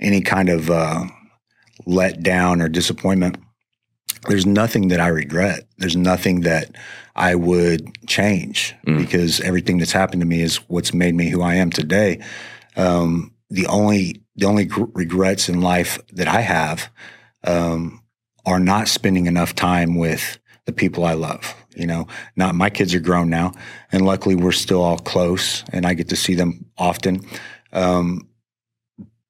any 0.00 0.20
kind 0.20 0.48
of 0.48 0.70
uh, 0.70 1.04
let 1.86 2.22
down 2.22 2.60
or 2.62 2.68
disappointment, 2.68 3.36
there's 4.28 4.46
nothing 4.46 4.88
that 4.88 5.00
I 5.00 5.08
regret. 5.08 5.66
There's 5.78 5.96
nothing 5.96 6.42
that 6.42 6.70
I 7.16 7.34
would 7.34 7.90
change 8.06 8.74
Mm. 8.86 8.98
because 8.98 9.40
everything 9.40 9.78
that's 9.78 9.92
happened 9.92 10.20
to 10.22 10.26
me 10.26 10.40
is 10.42 10.56
what's 10.68 10.94
made 10.94 11.14
me 11.14 11.28
who 11.28 11.42
I 11.42 11.54
am 11.56 11.70
today. 11.70 12.20
Um, 12.76 13.34
the 13.50 13.66
only 13.66 14.22
the 14.34 14.46
only 14.46 14.64
gr- 14.64 14.84
regrets 14.94 15.48
in 15.50 15.60
life 15.60 15.98
that 16.12 16.26
I 16.26 16.40
have 16.40 16.88
um, 17.44 18.02
are 18.46 18.58
not 18.58 18.88
spending 18.88 19.26
enough 19.26 19.54
time 19.54 19.94
with 19.96 20.38
the 20.64 20.72
people 20.72 21.04
I 21.04 21.12
love. 21.12 21.54
You 21.76 21.86
know, 21.86 22.06
not 22.36 22.54
my 22.54 22.68
kids 22.70 22.94
are 22.94 23.00
grown 23.00 23.30
now, 23.30 23.52
and 23.90 24.04
luckily 24.04 24.34
we're 24.34 24.52
still 24.52 24.82
all 24.82 24.98
close, 24.98 25.64
and 25.72 25.86
I 25.86 25.94
get 25.94 26.08
to 26.10 26.16
see 26.16 26.34
them 26.34 26.66
often. 26.76 27.24
Um, 27.72 28.28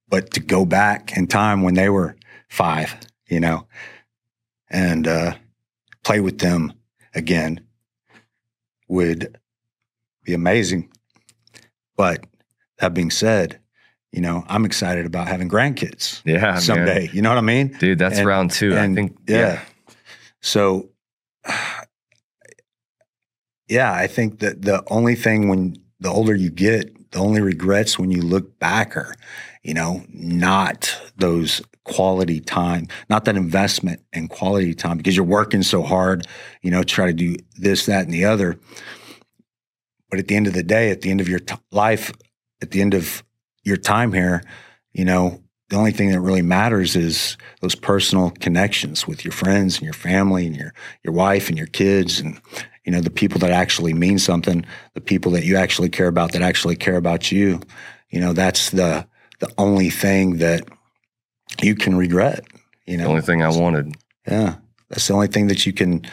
but 0.08 0.32
to 0.32 0.40
go 0.40 0.64
back 0.64 1.16
in 1.16 1.26
time 1.26 1.62
when 1.62 1.74
they 1.74 1.88
were 1.88 2.16
five, 2.48 2.94
you 3.28 3.40
know, 3.40 3.66
and 4.70 5.06
uh, 5.06 5.34
play 6.04 6.20
with 6.20 6.38
them 6.38 6.72
again 7.14 7.60
would 8.88 9.38
be 10.24 10.34
amazing. 10.34 10.90
But 11.96 12.26
that 12.78 12.92
being 12.94 13.10
said, 13.10 13.58
you 14.10 14.20
know, 14.20 14.44
I'm 14.48 14.64
excited 14.64 15.06
about 15.06 15.28
having 15.28 15.48
grandkids 15.48 16.20
Yeah. 16.24 16.58
someday. 16.58 17.08
You 17.12 17.22
know 17.22 17.30
what 17.30 17.38
I 17.38 17.42
mean? 17.42 17.68
Dude, 17.78 17.98
that's 17.98 18.18
And- 18.18 18.26
round 18.26 18.50
two. 18.50 18.76
I 18.76 18.92
think, 18.92 19.16
yeah. 19.26 19.36
yeah. 19.38 19.60
So, 20.40 20.90
yeah, 23.68 23.92
I 23.92 24.06
think 24.06 24.40
that 24.40 24.62
the 24.62 24.82
only 24.88 25.14
thing 25.14 25.48
when 25.48 25.76
the 26.00 26.10
older 26.10 26.34
you 26.34 26.50
get, 26.50 27.10
the 27.12 27.18
only 27.18 27.40
regrets 27.40 27.98
when 27.98 28.10
you 28.10 28.22
look 28.22 28.58
back 28.58 28.96
are, 28.96 29.14
you 29.62 29.74
know, 29.74 30.04
not 30.12 30.94
those 31.16 31.62
quality 31.84 32.40
time, 32.40 32.88
not 33.08 33.24
that 33.24 33.36
investment 33.36 34.00
in 34.12 34.28
quality 34.28 34.74
time 34.74 34.96
because 34.96 35.16
you're 35.16 35.24
working 35.24 35.62
so 35.62 35.82
hard, 35.82 36.26
you 36.62 36.70
know, 36.70 36.82
try 36.82 37.06
to 37.06 37.12
do 37.12 37.36
this, 37.56 37.86
that, 37.86 38.04
and 38.04 38.14
the 38.14 38.24
other. 38.24 38.58
But 40.10 40.18
at 40.18 40.28
the 40.28 40.36
end 40.36 40.46
of 40.46 40.54
the 40.54 40.62
day, 40.62 40.90
at 40.90 41.00
the 41.00 41.10
end 41.10 41.20
of 41.20 41.28
your 41.28 41.38
t- 41.38 41.54
life, 41.70 42.12
at 42.60 42.70
the 42.70 42.80
end 42.80 42.94
of 42.94 43.22
your 43.64 43.76
time 43.76 44.12
here, 44.12 44.42
you 44.92 45.04
know, 45.04 45.40
the 45.70 45.76
only 45.76 45.92
thing 45.92 46.10
that 46.10 46.20
really 46.20 46.42
matters 46.42 46.96
is 46.96 47.38
those 47.62 47.74
personal 47.74 48.30
connections 48.40 49.06
with 49.06 49.24
your 49.24 49.32
friends 49.32 49.76
and 49.76 49.84
your 49.84 49.94
family 49.94 50.46
and 50.46 50.54
your 50.54 50.74
your 51.02 51.14
wife 51.14 51.48
and 51.48 51.56
your 51.56 51.66
kids 51.66 52.20
and 52.20 52.38
you 52.84 52.92
know 52.92 53.00
the 53.00 53.10
people 53.10 53.38
that 53.40 53.50
actually 53.50 53.92
mean 53.94 54.18
something, 54.18 54.64
the 54.94 55.00
people 55.00 55.32
that 55.32 55.44
you 55.44 55.56
actually 55.56 55.88
care 55.88 56.08
about 56.08 56.32
that 56.32 56.42
actually 56.42 56.76
care 56.76 56.96
about 56.96 57.30
you. 57.32 57.60
You 58.10 58.20
know, 58.20 58.32
that's 58.32 58.70
the 58.70 59.06
the 59.40 59.52
only 59.58 59.90
thing 59.90 60.38
that 60.38 60.68
you 61.62 61.74
can 61.74 61.96
regret. 61.96 62.44
You 62.86 62.96
know 62.96 63.04
The 63.04 63.10
only 63.10 63.22
thing 63.22 63.42
I 63.42 63.48
wanted. 63.48 63.94
yeah, 64.26 64.56
that's 64.88 65.06
the 65.08 65.14
only 65.14 65.28
thing 65.28 65.48
that 65.48 65.64
you 65.66 65.72
can 65.72 66.04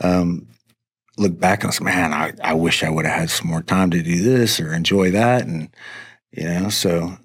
um, 0.00 0.46
look 1.16 1.38
back 1.38 1.62
and 1.64 1.72
say, 1.72 1.84
man, 1.84 2.12
I, 2.12 2.32
I 2.42 2.54
wish 2.54 2.82
I 2.82 2.90
would 2.90 3.04
have 3.06 3.20
had 3.20 3.30
some 3.30 3.48
more 3.48 3.62
time 3.62 3.90
to 3.90 4.02
do 4.02 4.22
this 4.22 4.58
or 4.60 4.72
enjoy 4.72 5.10
that. 5.12 5.46
And, 5.46 5.68
you 6.32 6.44
know, 6.44 6.68
so 6.68 7.16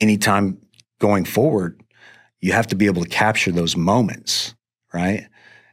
anytime 0.00 0.58
going 0.98 1.24
forward, 1.24 1.82
you 2.40 2.52
have 2.52 2.66
to 2.68 2.76
be 2.76 2.86
able 2.86 3.02
to 3.02 3.08
capture 3.08 3.52
those 3.52 3.76
moments, 3.76 4.54
right? 4.92 5.26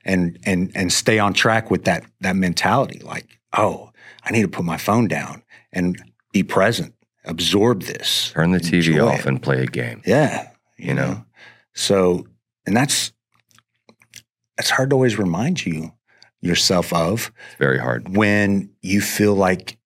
And 0.07 0.39
and 0.45 0.71
and 0.73 0.91
stay 0.91 1.19
on 1.19 1.33
track 1.33 1.69
with 1.69 1.83
that 1.85 2.05
that 2.21 2.35
mentality. 2.37 2.99
Like, 2.99 3.27
oh, 3.57 3.91
I 4.23 4.31
need 4.31 4.43
to 4.43 4.47
put 4.47 4.63
my 4.65 4.77
phone 4.77 5.07
down 5.09 5.43
and 5.73 6.01
be 6.31 6.43
present, 6.43 6.93
absorb 7.25 7.83
this. 7.83 8.31
Turn 8.33 8.51
the 8.51 8.59
TV 8.59 9.05
off 9.05 9.19
it. 9.19 9.25
and 9.25 9.43
play 9.43 9.61
a 9.63 9.65
game. 9.67 10.01
Yeah. 10.05 10.49
You, 10.77 10.87
You 10.89 10.93
know? 10.93 11.07
know? 11.11 11.25
So, 11.73 12.25
and 12.65 12.75
that's, 12.75 13.11
that's 14.55 14.69
hard 14.69 14.89
to 14.89 14.95
always 14.95 15.17
remind 15.17 15.65
you 15.65 15.91
yourself 16.41 16.91
of 16.93 17.31
It's 17.49 17.57
very 17.59 17.77
hard. 17.79 18.15
when 18.15 18.69
you 18.81 19.01
feel 19.01 19.35
like, 19.35 19.77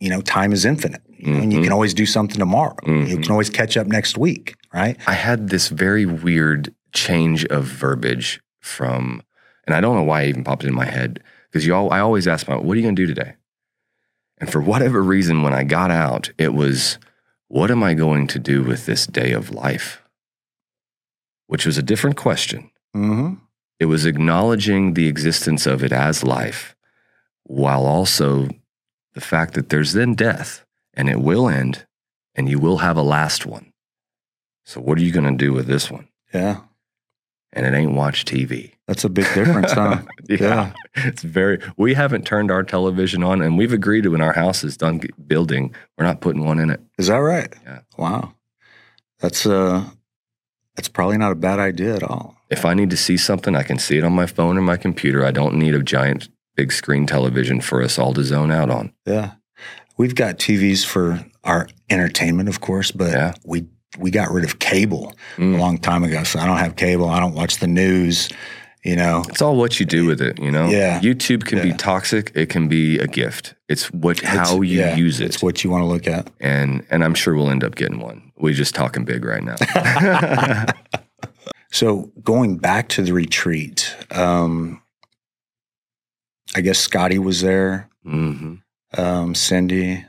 you 0.00 0.08
know, 0.10 0.20
time 0.20 0.52
is 0.52 0.64
infinite. 0.64 1.02
You 1.08 1.32
know, 1.34 1.38
and 1.42 1.52
you 1.52 1.62
can 1.62 1.72
always 1.72 1.92
do 1.92 2.06
something 2.06 2.38
tomorrow. 2.38 2.76
You 2.86 2.92
Mhm. 3.18 3.22
can 3.24 3.30
always 3.30 3.50
catch 3.50 3.76
up 3.76 3.86
next 3.86 4.16
week, 4.16 4.54
right? 4.72 4.96
I 5.06 5.12
had 5.12 5.50
this 5.50 5.68
very 5.68 6.06
weird 6.06 6.74
change 6.94 7.44
of 7.46 7.64
verbiage 7.66 8.40
from, 8.60 9.22
and 9.70 9.76
I 9.76 9.80
don't 9.80 9.94
know 9.94 10.02
why 10.02 10.22
it 10.22 10.30
even 10.30 10.42
popped 10.42 10.64
in 10.64 10.74
my 10.74 10.84
head 10.84 11.22
because 11.48 11.64
you 11.64 11.72
all, 11.72 11.92
I 11.92 12.00
always 12.00 12.26
ask 12.26 12.48
my, 12.48 12.56
what 12.56 12.74
are 12.74 12.76
you 12.76 12.82
going 12.82 12.96
to 12.96 13.06
do 13.06 13.14
today? 13.14 13.34
And 14.38 14.50
for 14.50 14.60
whatever 14.60 15.00
reason, 15.00 15.44
when 15.44 15.54
I 15.54 15.62
got 15.62 15.92
out, 15.92 16.28
it 16.38 16.54
was, 16.54 16.98
what 17.46 17.70
am 17.70 17.80
I 17.80 17.94
going 17.94 18.26
to 18.26 18.40
do 18.40 18.64
with 18.64 18.86
this 18.86 19.06
day 19.06 19.30
of 19.30 19.52
life? 19.52 20.02
Which 21.46 21.64
was 21.64 21.78
a 21.78 21.84
different 21.84 22.16
question. 22.16 22.72
Mm-hmm. 22.96 23.34
It 23.78 23.84
was 23.86 24.06
acknowledging 24.06 24.94
the 24.94 25.06
existence 25.06 25.66
of 25.66 25.84
it 25.84 25.92
as 25.92 26.24
life, 26.24 26.74
while 27.44 27.86
also 27.86 28.48
the 29.14 29.20
fact 29.20 29.54
that 29.54 29.68
there's 29.68 29.92
then 29.92 30.14
death 30.14 30.66
and 30.94 31.08
it 31.08 31.20
will 31.20 31.48
end 31.48 31.86
and 32.34 32.48
you 32.48 32.58
will 32.58 32.78
have 32.78 32.96
a 32.96 33.02
last 33.02 33.46
one. 33.46 33.72
So, 34.64 34.80
what 34.80 34.98
are 34.98 35.02
you 35.02 35.12
going 35.12 35.30
to 35.30 35.44
do 35.44 35.52
with 35.52 35.68
this 35.68 35.92
one? 35.92 36.08
Yeah. 36.34 36.62
And 37.52 37.66
it 37.66 37.74
ain't 37.74 37.94
watch 37.94 38.24
TV. 38.24 38.72
That's 38.90 39.04
a 39.04 39.08
big 39.08 39.32
difference, 39.34 39.70
huh? 39.70 40.02
yeah. 40.28 40.72
It's 40.96 41.22
very, 41.22 41.60
we 41.76 41.94
haven't 41.94 42.26
turned 42.26 42.50
our 42.50 42.64
television 42.64 43.22
on 43.22 43.40
and 43.40 43.56
we've 43.56 43.72
agreed 43.72 44.00
to 44.02 44.08
when 44.08 44.20
our 44.20 44.32
house 44.32 44.64
is 44.64 44.76
done 44.76 45.00
building, 45.28 45.72
we're 45.96 46.04
not 46.06 46.20
putting 46.20 46.44
one 46.44 46.58
in 46.58 46.70
it. 46.70 46.80
Is 46.98 47.06
that 47.06 47.18
right? 47.18 47.54
Yeah. 47.64 47.82
Wow. 47.96 48.34
That's 49.20 49.46
uh 49.46 49.84
That's 50.74 50.88
probably 50.88 51.18
not 51.18 51.30
a 51.30 51.36
bad 51.36 51.60
idea 51.60 51.94
at 51.94 52.02
all. 52.02 52.34
If 52.50 52.64
I 52.64 52.74
need 52.74 52.90
to 52.90 52.96
see 52.96 53.16
something, 53.16 53.54
I 53.54 53.62
can 53.62 53.78
see 53.78 53.96
it 53.96 54.02
on 54.02 54.12
my 54.12 54.26
phone 54.26 54.58
or 54.58 54.62
my 54.62 54.76
computer. 54.76 55.24
I 55.24 55.30
don't 55.30 55.54
need 55.54 55.76
a 55.76 55.82
giant 55.84 56.28
big 56.56 56.72
screen 56.72 57.06
television 57.06 57.60
for 57.60 57.84
us 57.84 57.96
all 57.96 58.12
to 58.14 58.24
zone 58.24 58.50
out 58.50 58.70
on. 58.70 58.92
Yeah. 59.06 59.34
We've 59.98 60.16
got 60.16 60.38
TVs 60.40 60.84
for 60.84 61.24
our 61.44 61.68
entertainment, 61.90 62.48
of 62.48 62.60
course, 62.60 62.90
but 62.90 63.12
Yeah. 63.12 63.34
we 63.44 63.66
we 63.98 64.10
got 64.10 64.32
rid 64.32 64.42
of 64.44 64.58
cable 64.58 65.14
Mm. 65.36 65.54
a 65.54 65.58
long 65.58 65.78
time 65.78 66.02
ago. 66.02 66.24
So 66.24 66.40
I 66.40 66.46
don't 66.46 66.58
have 66.58 66.74
cable. 66.74 67.08
I 67.08 67.20
don't 67.20 67.34
watch 67.34 67.58
the 67.58 67.68
news. 67.68 68.28
You 68.84 68.96
know, 68.96 69.22
It's 69.28 69.42
all 69.42 69.56
what 69.56 69.78
you 69.78 69.84
do 69.84 70.06
with 70.06 70.22
it, 70.22 70.38
you 70.38 70.50
know. 70.50 70.68
Yeah. 70.68 71.00
YouTube 71.00 71.44
can 71.44 71.60
be 71.60 71.72
toxic. 71.74 72.32
It 72.34 72.48
can 72.48 72.66
be 72.66 72.98
a 72.98 73.06
gift. 73.06 73.54
It's 73.68 73.92
what 73.92 74.20
how 74.20 74.40
It's- 74.40 74.54
you 74.56 74.62
yeah, 74.62 74.96
use 74.96 75.20
it, 75.20 75.26
It's 75.26 75.42
what 75.42 75.62
you 75.62 75.68
want 75.70 75.82
to 75.82 75.86
look 75.86 76.06
at. 76.08 76.30
and 76.40 76.86
and 76.90 77.04
I'm 77.04 77.14
sure 77.14 77.34
we'll 77.34 77.50
end 77.50 77.62
up 77.64 77.74
getting 77.74 77.98
one. 78.00 78.32
we're 78.38 78.54
just 78.54 78.74
talking 78.74 79.04
big 79.04 79.24
right 79.24 79.42
now. 79.44 79.56
So 81.72 82.10
going 82.24 82.56
back 82.58 82.88
to 82.90 83.02
the 83.02 83.12
retreat, 83.12 83.94
um, 84.10 84.82
I 86.56 86.62
guess 86.62 86.80
Scotty 86.80 87.18
was 87.18 87.42
there, 87.42 87.88
hmm 88.02 88.54
um, 88.98 89.36
Cindy. 89.36 90.04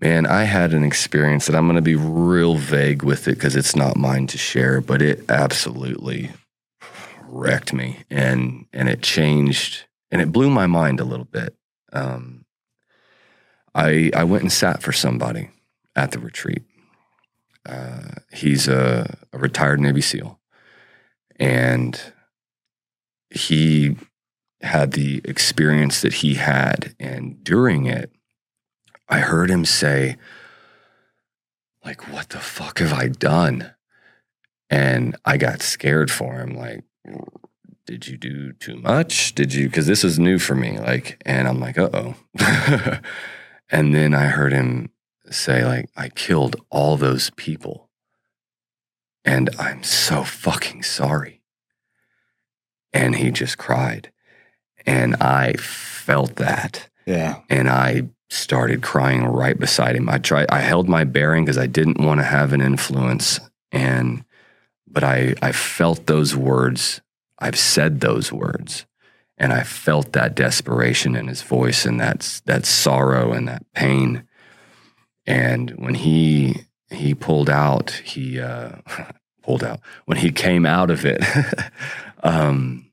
Man, 0.00 0.26
I 0.26 0.44
had 0.44 0.72
an 0.72 0.84
experience 0.84 1.46
that 1.46 1.56
I'm 1.56 1.66
going 1.66 1.74
to 1.76 1.82
be 1.82 1.96
real 1.96 2.54
vague 2.54 3.02
with 3.02 3.26
it 3.26 3.34
because 3.34 3.56
it's 3.56 3.74
not 3.74 3.96
mine 3.96 4.28
to 4.28 4.38
share, 4.38 4.80
but 4.80 5.02
it 5.02 5.28
absolutely 5.28 6.30
wrecked 7.30 7.72
me 7.72 8.04
and 8.10 8.66
and 8.72 8.88
it 8.88 9.02
changed 9.02 9.84
and 10.10 10.20
it 10.20 10.32
blew 10.32 10.50
my 10.50 10.66
mind 10.66 11.00
a 11.00 11.04
little 11.04 11.24
bit. 11.24 11.56
Um, 11.92 12.44
I 13.74 14.10
I 14.14 14.24
went 14.24 14.42
and 14.42 14.52
sat 14.52 14.82
for 14.82 14.92
somebody 14.92 15.50
at 15.94 16.10
the 16.10 16.18
retreat. 16.18 16.62
Uh, 17.66 18.12
he's 18.32 18.68
a, 18.68 19.18
a 19.32 19.38
retired 19.38 19.80
Navy 19.80 20.00
SEAL, 20.00 20.40
and 21.38 22.00
he 23.28 23.96
had 24.62 24.92
the 24.92 25.20
experience 25.24 26.00
that 26.00 26.14
he 26.14 26.34
had, 26.34 26.94
and 26.98 27.42
during 27.44 27.86
it, 27.86 28.12
I 29.08 29.20
heard 29.20 29.50
him 29.50 29.64
say, 29.64 30.16
like, 31.84 32.12
what 32.12 32.30
the 32.30 32.38
fuck 32.38 32.78
have 32.78 32.92
I 32.92 33.08
done? 33.08 33.72
And 34.68 35.16
I 35.24 35.36
got 35.36 35.62
scared 35.62 36.10
for 36.10 36.34
him. 36.40 36.56
Like, 36.56 36.84
did 37.86 38.06
you 38.06 38.16
do 38.16 38.52
too 38.52 38.76
much? 38.76 39.34
Did 39.34 39.52
you, 39.54 39.66
because 39.68 39.86
this 39.86 40.04
is 40.04 40.18
new 40.18 40.38
for 40.38 40.54
me. 40.54 40.78
Like, 40.78 41.20
and 41.26 41.48
I'm 41.48 41.60
like, 41.60 41.78
uh 41.78 41.90
oh. 41.92 42.14
and 43.70 43.94
then 43.94 44.14
I 44.14 44.26
heard 44.26 44.52
him 44.52 44.90
say, 45.30 45.64
like, 45.64 45.88
I 45.96 46.08
killed 46.08 46.56
all 46.70 46.96
those 46.96 47.30
people. 47.30 47.88
And 49.24 49.50
I'm 49.58 49.82
so 49.82 50.24
fucking 50.24 50.82
sorry. 50.82 51.42
And 52.92 53.16
he 53.16 53.30
just 53.30 53.58
cried. 53.58 54.10
And 54.86 55.14
I 55.16 55.54
felt 55.54 56.36
that 56.36 56.88
Yeah. 57.06 57.40
and 57.50 57.68
I 57.68 58.08
started 58.30 58.82
crying 58.82 59.24
right 59.24 59.58
beside 59.58 59.94
him. 59.96 60.08
I 60.08 60.18
tried 60.18 60.46
I 60.50 60.60
held 60.60 60.88
my 60.88 61.04
bearing 61.04 61.44
because 61.44 61.58
I 61.58 61.66
didn't 61.66 62.00
want 62.00 62.20
to 62.20 62.24
have 62.24 62.52
an 62.52 62.60
influence 62.60 63.40
and 63.72 64.24
but 64.86 65.04
I 65.04 65.34
I 65.42 65.52
felt 65.52 66.06
those 66.06 66.36
words. 66.36 67.00
I've 67.38 67.58
said 67.58 68.00
those 68.00 68.30
words 68.32 68.84
and 69.38 69.52
I 69.52 69.62
felt 69.62 70.12
that 70.12 70.34
desperation 70.34 71.16
in 71.16 71.26
his 71.28 71.40
voice 71.42 71.86
and 71.86 71.98
that 72.00 72.40
that 72.46 72.66
sorrow 72.66 73.32
and 73.32 73.48
that 73.48 73.64
pain. 73.74 74.24
And 75.26 75.70
when 75.72 75.94
he 75.94 76.66
he 76.90 77.14
pulled 77.14 77.48
out, 77.48 77.90
he 78.04 78.40
uh 78.40 78.72
pulled 79.42 79.64
out. 79.64 79.80
When 80.04 80.18
he 80.18 80.30
came 80.32 80.66
out 80.66 80.90
of 80.90 81.04
it, 81.06 81.22
um 82.22 82.86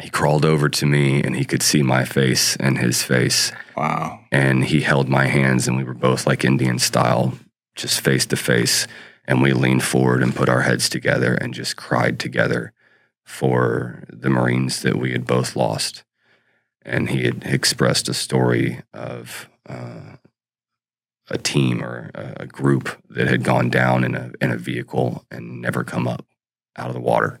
he 0.00 0.10
crawled 0.10 0.44
over 0.44 0.68
to 0.68 0.86
me 0.86 1.22
and 1.22 1.36
he 1.36 1.44
could 1.44 1.62
see 1.62 1.82
my 1.82 2.04
face 2.04 2.56
and 2.56 2.78
his 2.78 3.02
face 3.04 3.52
Wow. 3.76 4.20
and 4.32 4.64
he 4.64 4.80
held 4.80 5.08
my 5.08 5.26
hands 5.26 5.68
and 5.68 5.76
we 5.76 5.84
were 5.84 5.94
both 5.94 6.26
like 6.26 6.44
Indian 6.44 6.78
style, 6.80 7.34
just 7.76 8.00
face 8.00 8.26
to 8.26 8.36
face. 8.36 8.86
And 9.26 9.40
we 9.40 9.52
leaned 9.52 9.82
forward 9.82 10.22
and 10.22 10.34
put 10.34 10.48
our 10.48 10.62
heads 10.62 10.88
together 10.88 11.34
and 11.34 11.54
just 11.54 11.76
cried 11.76 12.18
together 12.18 12.72
for 13.24 14.04
the 14.10 14.28
Marines 14.28 14.82
that 14.82 14.96
we 14.96 15.12
had 15.12 15.26
both 15.26 15.56
lost. 15.56 16.04
And 16.82 17.08
he 17.08 17.24
had 17.24 17.42
expressed 17.44 18.08
a 18.08 18.14
story 18.14 18.82
of 18.92 19.48
uh, 19.66 20.16
a 21.30 21.38
team 21.38 21.82
or 21.82 22.10
a 22.14 22.46
group 22.46 23.02
that 23.08 23.26
had 23.28 23.42
gone 23.42 23.70
down 23.70 24.04
in 24.04 24.14
a 24.14 24.30
in 24.42 24.50
a 24.50 24.58
vehicle 24.58 25.24
and 25.30 25.62
never 25.62 25.82
come 25.84 26.06
up 26.06 26.26
out 26.76 26.88
of 26.88 26.94
the 26.94 27.00
water. 27.00 27.40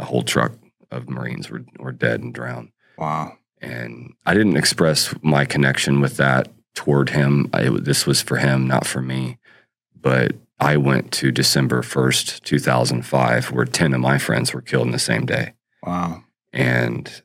A 0.00 0.04
whole 0.04 0.22
truck 0.24 0.52
of 0.90 1.08
Marines 1.08 1.48
were 1.48 1.64
were 1.78 1.92
dead 1.92 2.20
and 2.22 2.34
drowned 2.34 2.72
Wow. 2.98 3.38
and 3.60 4.14
I 4.26 4.34
didn't 4.34 4.56
express 4.56 5.14
my 5.22 5.44
connection 5.44 6.00
with 6.00 6.16
that 6.16 6.48
toward 6.74 7.10
him. 7.10 7.48
I, 7.52 7.68
this 7.68 8.04
was 8.04 8.20
for 8.20 8.38
him, 8.38 8.66
not 8.66 8.84
for 8.84 9.00
me. 9.00 9.38
But 10.00 10.32
I 10.60 10.76
went 10.76 11.12
to 11.12 11.30
December 11.32 11.82
1st, 11.82 12.42
2005, 12.44 13.50
where 13.52 13.64
10 13.64 13.92
of 13.94 14.00
my 14.00 14.18
friends 14.18 14.54
were 14.54 14.62
killed 14.62 14.86
in 14.86 14.92
the 14.92 14.98
same 14.98 15.26
day. 15.26 15.54
Wow. 15.82 16.24
And 16.52 17.22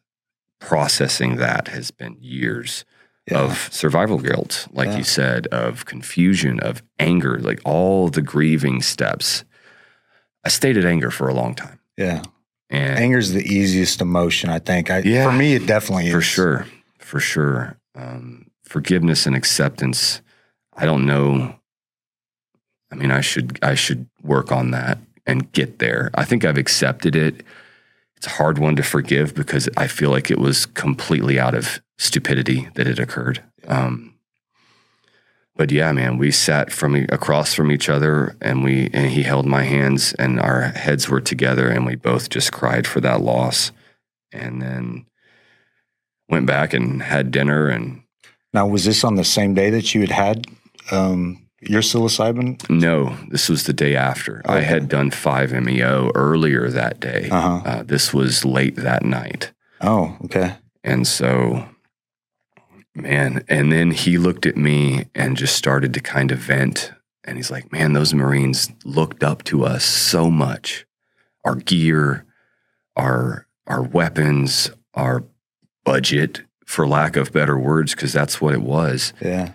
processing 0.59 1.35
that 1.37 1.67
has 1.69 1.91
been 1.91 2.17
years 2.19 2.83
Yeah. 3.29 3.39
of 3.41 3.69
survival 3.71 4.17
guilt, 4.17 4.67
like 4.71 4.87
Yeah. 4.89 4.97
you 4.97 5.03
said, 5.03 5.47
of 5.47 5.85
confusion, 5.85 6.59
of 6.59 6.81
anger, 6.99 7.39
like 7.39 7.61
all 7.63 8.09
the 8.09 8.21
grieving 8.23 8.81
steps. 8.81 9.43
I 10.43 10.49
stayed 10.49 10.77
at 10.77 10.85
anger 10.85 11.11
for 11.11 11.27
a 11.27 11.33
long 11.33 11.53
time. 11.55 11.79
yeah. 11.97 12.23
And 12.71 13.15
is 13.15 13.33
the 13.33 13.43
easiest 13.43 13.99
emotion, 13.99 14.49
I 14.51 14.59
think. 14.59 14.91
I, 14.91 14.99
Yeah. 14.99 15.25
For 15.31 15.31
me, 15.35 15.55
it 15.55 15.65
definitely 15.65 16.07
is. 16.07 16.13
for 16.13 16.21
sure 16.21 16.65
for 16.99 17.19
sure 17.19 17.77
um, 17.95 18.45
forgiveness 18.63 19.25
and 19.25 19.35
acceptance 19.35 20.21
i 20.77 20.85
don't 20.85 21.05
know 21.07 21.58
i 22.91 22.95
mean 22.95 23.11
i 23.11 23.21
should 23.21 23.59
i 23.61 23.75
should 23.75 24.07
work 24.23 24.51
on 24.51 24.71
that 24.71 24.97
and 25.25 25.51
get 25.51 25.79
there. 25.79 26.09
I 26.15 26.25
think 26.25 26.43
i've 26.43 26.57
accepted 26.57 27.15
it. 27.15 27.43
It's 28.17 28.27
a 28.27 28.31
hard 28.31 28.57
one 28.57 28.75
to 28.75 28.83
forgive 28.83 29.33
because 29.35 29.69
i 29.77 29.87
feel 29.87 30.09
like 30.11 30.31
it 30.31 30.39
was 30.39 30.65
completely 30.65 31.39
out 31.39 31.55
of 31.55 31.81
stupidity 31.97 32.69
that 32.75 32.87
it 32.87 32.99
occurred. 32.99 33.43
Um, 33.67 34.15
but 35.55 35.71
yeah 35.71 35.91
man 35.91 36.17
we 36.17 36.31
sat 36.31 36.71
from 36.71 36.95
across 37.09 37.53
from 37.53 37.71
each 37.71 37.89
other 37.89 38.35
and 38.41 38.63
we 38.63 38.89
and 38.93 39.11
he 39.11 39.23
held 39.23 39.45
my 39.45 39.63
hands 39.63 40.13
and 40.13 40.39
our 40.39 40.61
heads 40.61 41.09
were 41.09 41.21
together 41.21 41.69
and 41.69 41.85
we 41.85 41.95
both 41.95 42.29
just 42.29 42.51
cried 42.51 42.87
for 42.87 43.01
that 43.01 43.21
loss. 43.21 43.71
And 44.31 44.61
then 44.61 45.05
went 46.29 46.45
back 46.45 46.73
and 46.73 47.01
had 47.01 47.31
dinner 47.31 47.67
and 47.67 48.03
Now, 48.53 48.67
was 48.67 48.85
this 48.85 49.03
on 49.03 49.15
the 49.15 49.23
same 49.23 49.53
day 49.53 49.69
that 49.71 49.93
you 49.93 50.01
had 50.01 50.11
had 50.11 50.47
um, 50.91 51.48
your 51.61 51.81
psilocybin? 51.81 52.57
no 52.69 53.17
this 53.29 53.49
was 53.49 53.63
the 53.63 53.73
day 53.73 53.95
after 53.95 54.41
i 54.45 54.59
had 54.61 54.87
done 54.87 55.11
5 55.11 55.51
meo 55.63 56.11
earlier 56.15 56.69
that 56.69 56.99
day 56.99 57.29
Uh-huh. 57.29 57.61
uh, 57.65 57.83
this 57.83 58.13
was 58.13 58.45
late 58.45 58.75
that 58.77 59.03
night 59.03 59.51
Oh, 59.81 60.17
okay. 60.25 60.55
and 60.83 61.07
so 61.07 61.65
man 62.95 63.43
and 63.47 63.71
then 63.71 63.91
he 63.91 64.17
looked 64.17 64.45
at 64.45 64.57
me 64.57 65.05
and 65.15 65.37
just 65.37 65.55
started 65.55 65.93
to 65.93 65.99
kind 66.01 66.31
of 66.31 66.39
vent 66.39 66.91
and 67.23 67.37
he's 67.37 67.51
like 67.51 67.71
man 67.71 67.93
those 67.93 68.13
marines 68.13 68.71
looked 68.83 69.23
up 69.23 69.43
to 69.43 69.63
us 69.63 69.85
so 69.85 70.29
much 70.29 70.85
our 71.45 71.55
gear 71.55 72.25
our 72.95 73.47
our 73.67 73.81
weapons 73.83 74.71
our 74.95 75.23
budget 75.85 76.41
for 76.65 76.87
lack 76.87 77.15
of 77.15 77.31
better 77.31 77.57
words 77.57 77.95
because 77.95 78.11
that's 78.13 78.41
what 78.41 78.53
it 78.53 78.61
was 78.61 79.13
Yeah. 79.21 79.53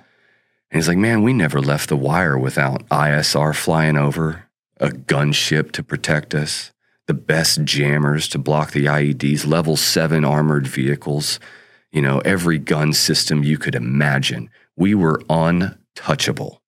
And 0.74 0.82
he's 0.82 0.88
like, 0.88 0.98
man, 0.98 1.22
we 1.22 1.32
never 1.32 1.60
left 1.60 1.88
the 1.88 1.96
wire 1.96 2.36
without 2.36 2.88
ISR 2.88 3.54
flying 3.54 3.96
over, 3.96 4.46
a 4.78 4.88
gunship 4.88 5.70
to 5.70 5.84
protect 5.84 6.34
us, 6.34 6.72
the 7.06 7.14
best 7.14 7.62
jammers 7.62 8.26
to 8.30 8.40
block 8.40 8.72
the 8.72 8.86
IEDs, 8.86 9.46
level 9.46 9.76
seven 9.76 10.24
armored 10.24 10.66
vehicles, 10.66 11.38
you 11.92 12.02
know, 12.02 12.18
every 12.24 12.58
gun 12.58 12.92
system 12.92 13.44
you 13.44 13.56
could 13.56 13.76
imagine. 13.76 14.50
We 14.76 14.96
were 14.96 15.22
untouchable. 15.30 16.60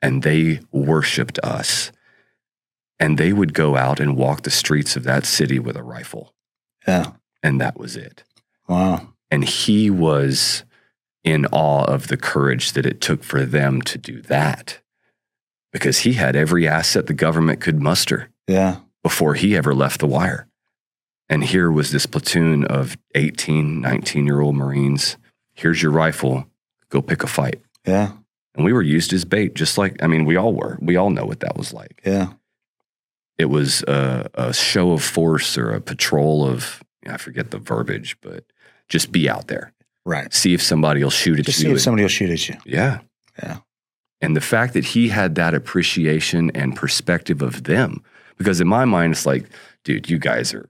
And 0.00 0.22
they 0.22 0.60
worshiped 0.72 1.38
us. 1.40 1.92
And 2.98 3.18
they 3.18 3.34
would 3.34 3.52
go 3.52 3.76
out 3.76 4.00
and 4.00 4.16
walk 4.16 4.44
the 4.44 4.50
streets 4.50 4.96
of 4.96 5.02
that 5.04 5.26
city 5.26 5.58
with 5.58 5.76
a 5.76 5.82
rifle. 5.82 6.32
Yeah. 6.88 7.12
And 7.42 7.60
that 7.60 7.78
was 7.78 7.94
it. 7.94 8.24
Wow. 8.68 9.12
And 9.30 9.44
he 9.44 9.90
was 9.90 10.64
in 11.24 11.46
awe 11.46 11.84
of 11.84 12.08
the 12.08 12.16
courage 12.16 12.72
that 12.72 12.86
it 12.86 13.00
took 13.00 13.24
for 13.24 13.44
them 13.44 13.80
to 13.82 13.98
do 13.98 14.20
that 14.22 14.80
because 15.72 16.00
he 16.00 16.12
had 16.12 16.36
every 16.36 16.68
asset 16.68 17.06
the 17.06 17.14
government 17.14 17.60
could 17.60 17.80
muster 17.82 18.28
Yeah. 18.46 18.76
before 19.02 19.34
he 19.34 19.56
ever 19.56 19.74
left 19.74 20.00
the 20.00 20.06
wire. 20.06 20.46
And 21.28 21.42
here 21.42 21.70
was 21.70 21.90
this 21.90 22.06
platoon 22.06 22.64
of 22.66 22.96
18, 23.14 23.80
19 23.80 24.26
year 24.26 24.40
old 24.40 24.54
Marines. 24.56 25.16
Here's 25.54 25.82
your 25.82 25.90
rifle, 25.92 26.46
go 26.90 27.00
pick 27.00 27.22
a 27.22 27.26
fight. 27.26 27.60
Yeah. 27.86 28.12
And 28.54 28.64
we 28.64 28.72
were 28.72 28.82
used 28.82 29.12
as 29.12 29.24
bait, 29.24 29.54
just 29.54 29.78
like, 29.78 30.00
I 30.02 30.06
mean, 30.06 30.26
we 30.26 30.36
all 30.36 30.52
were. 30.54 30.78
We 30.80 30.96
all 30.96 31.10
know 31.10 31.24
what 31.24 31.40
that 31.40 31.56
was 31.56 31.72
like. 31.72 32.00
Yeah. 32.04 32.34
it 33.38 33.46
was 33.46 33.82
a, 33.84 34.30
a 34.34 34.52
show 34.54 34.92
of 34.92 35.02
force 35.02 35.58
or 35.58 35.70
a 35.72 35.80
patrol 35.80 36.46
of 36.46 36.82
I 37.08 37.16
forget 37.16 37.50
the 37.50 37.58
verbiage, 37.58 38.16
but 38.22 38.44
just 38.88 39.10
be 39.12 39.28
out 39.28 39.48
there. 39.48 39.72
Right. 40.06 40.32
See 40.34 40.54
if 40.54 40.62
somebody 40.62 41.02
will 41.02 41.10
shoot 41.10 41.38
at 41.38 41.46
Just 41.46 41.60
you. 41.60 41.68
see 41.68 41.72
if 41.72 41.80
somebody 41.80 42.02
will 42.02 42.08
shoot 42.08 42.30
at 42.30 42.48
you. 42.48 42.56
yeah. 42.66 43.00
Yeah. 43.42 43.58
And 44.20 44.36
the 44.36 44.40
fact 44.40 44.74
that 44.74 44.84
he 44.84 45.08
had 45.08 45.34
that 45.34 45.54
appreciation 45.54 46.50
and 46.54 46.76
perspective 46.76 47.42
of 47.42 47.64
them, 47.64 48.02
because 48.38 48.60
in 48.60 48.68
my 48.68 48.84
mind, 48.84 49.12
it's 49.12 49.26
like, 49.26 49.48
dude, 49.84 50.08
you 50.08 50.18
guys 50.18 50.54
are, 50.54 50.68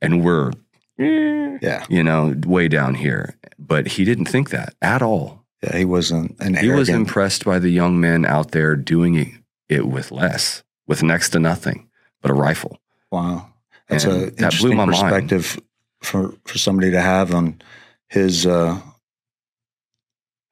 and 0.00 0.22
we're, 0.24 0.50
eh, 0.98 1.58
Yeah. 1.60 1.84
you 1.88 2.02
know, 2.04 2.34
way 2.46 2.68
down 2.68 2.94
here. 2.94 3.36
But 3.58 3.86
he 3.88 4.04
didn't 4.04 4.26
think 4.26 4.50
that 4.50 4.74
at 4.82 5.02
all. 5.02 5.44
Yeah. 5.62 5.76
He 5.78 5.84
wasn't 5.84 6.36
an 6.40 6.54
He 6.56 6.68
was 6.70 6.88
impressed 6.88 7.44
by 7.44 7.58
the 7.58 7.70
young 7.70 8.00
men 8.00 8.24
out 8.26 8.50
there 8.50 8.74
doing 8.76 9.14
it, 9.14 9.28
it 9.68 9.86
with 9.88 10.10
less, 10.12 10.62
with 10.86 11.02
next 11.02 11.30
to 11.30 11.38
nothing 11.38 11.88
but 12.20 12.30
a 12.30 12.34
rifle. 12.34 12.78
Wow. 13.10 13.48
That's 13.88 14.04
And 14.04 14.12
a 14.12 14.16
that 14.16 14.36
blew 14.58 14.72
interesting 14.72 14.76
my 14.76 14.84
mind. 14.86 14.92
perspective 15.30 15.60
for 16.02 16.34
for 16.44 16.58
somebody 16.58 16.90
to 16.90 17.00
have 17.00 17.32
on 17.34 17.60
his 18.12 18.46
uh 18.46 18.78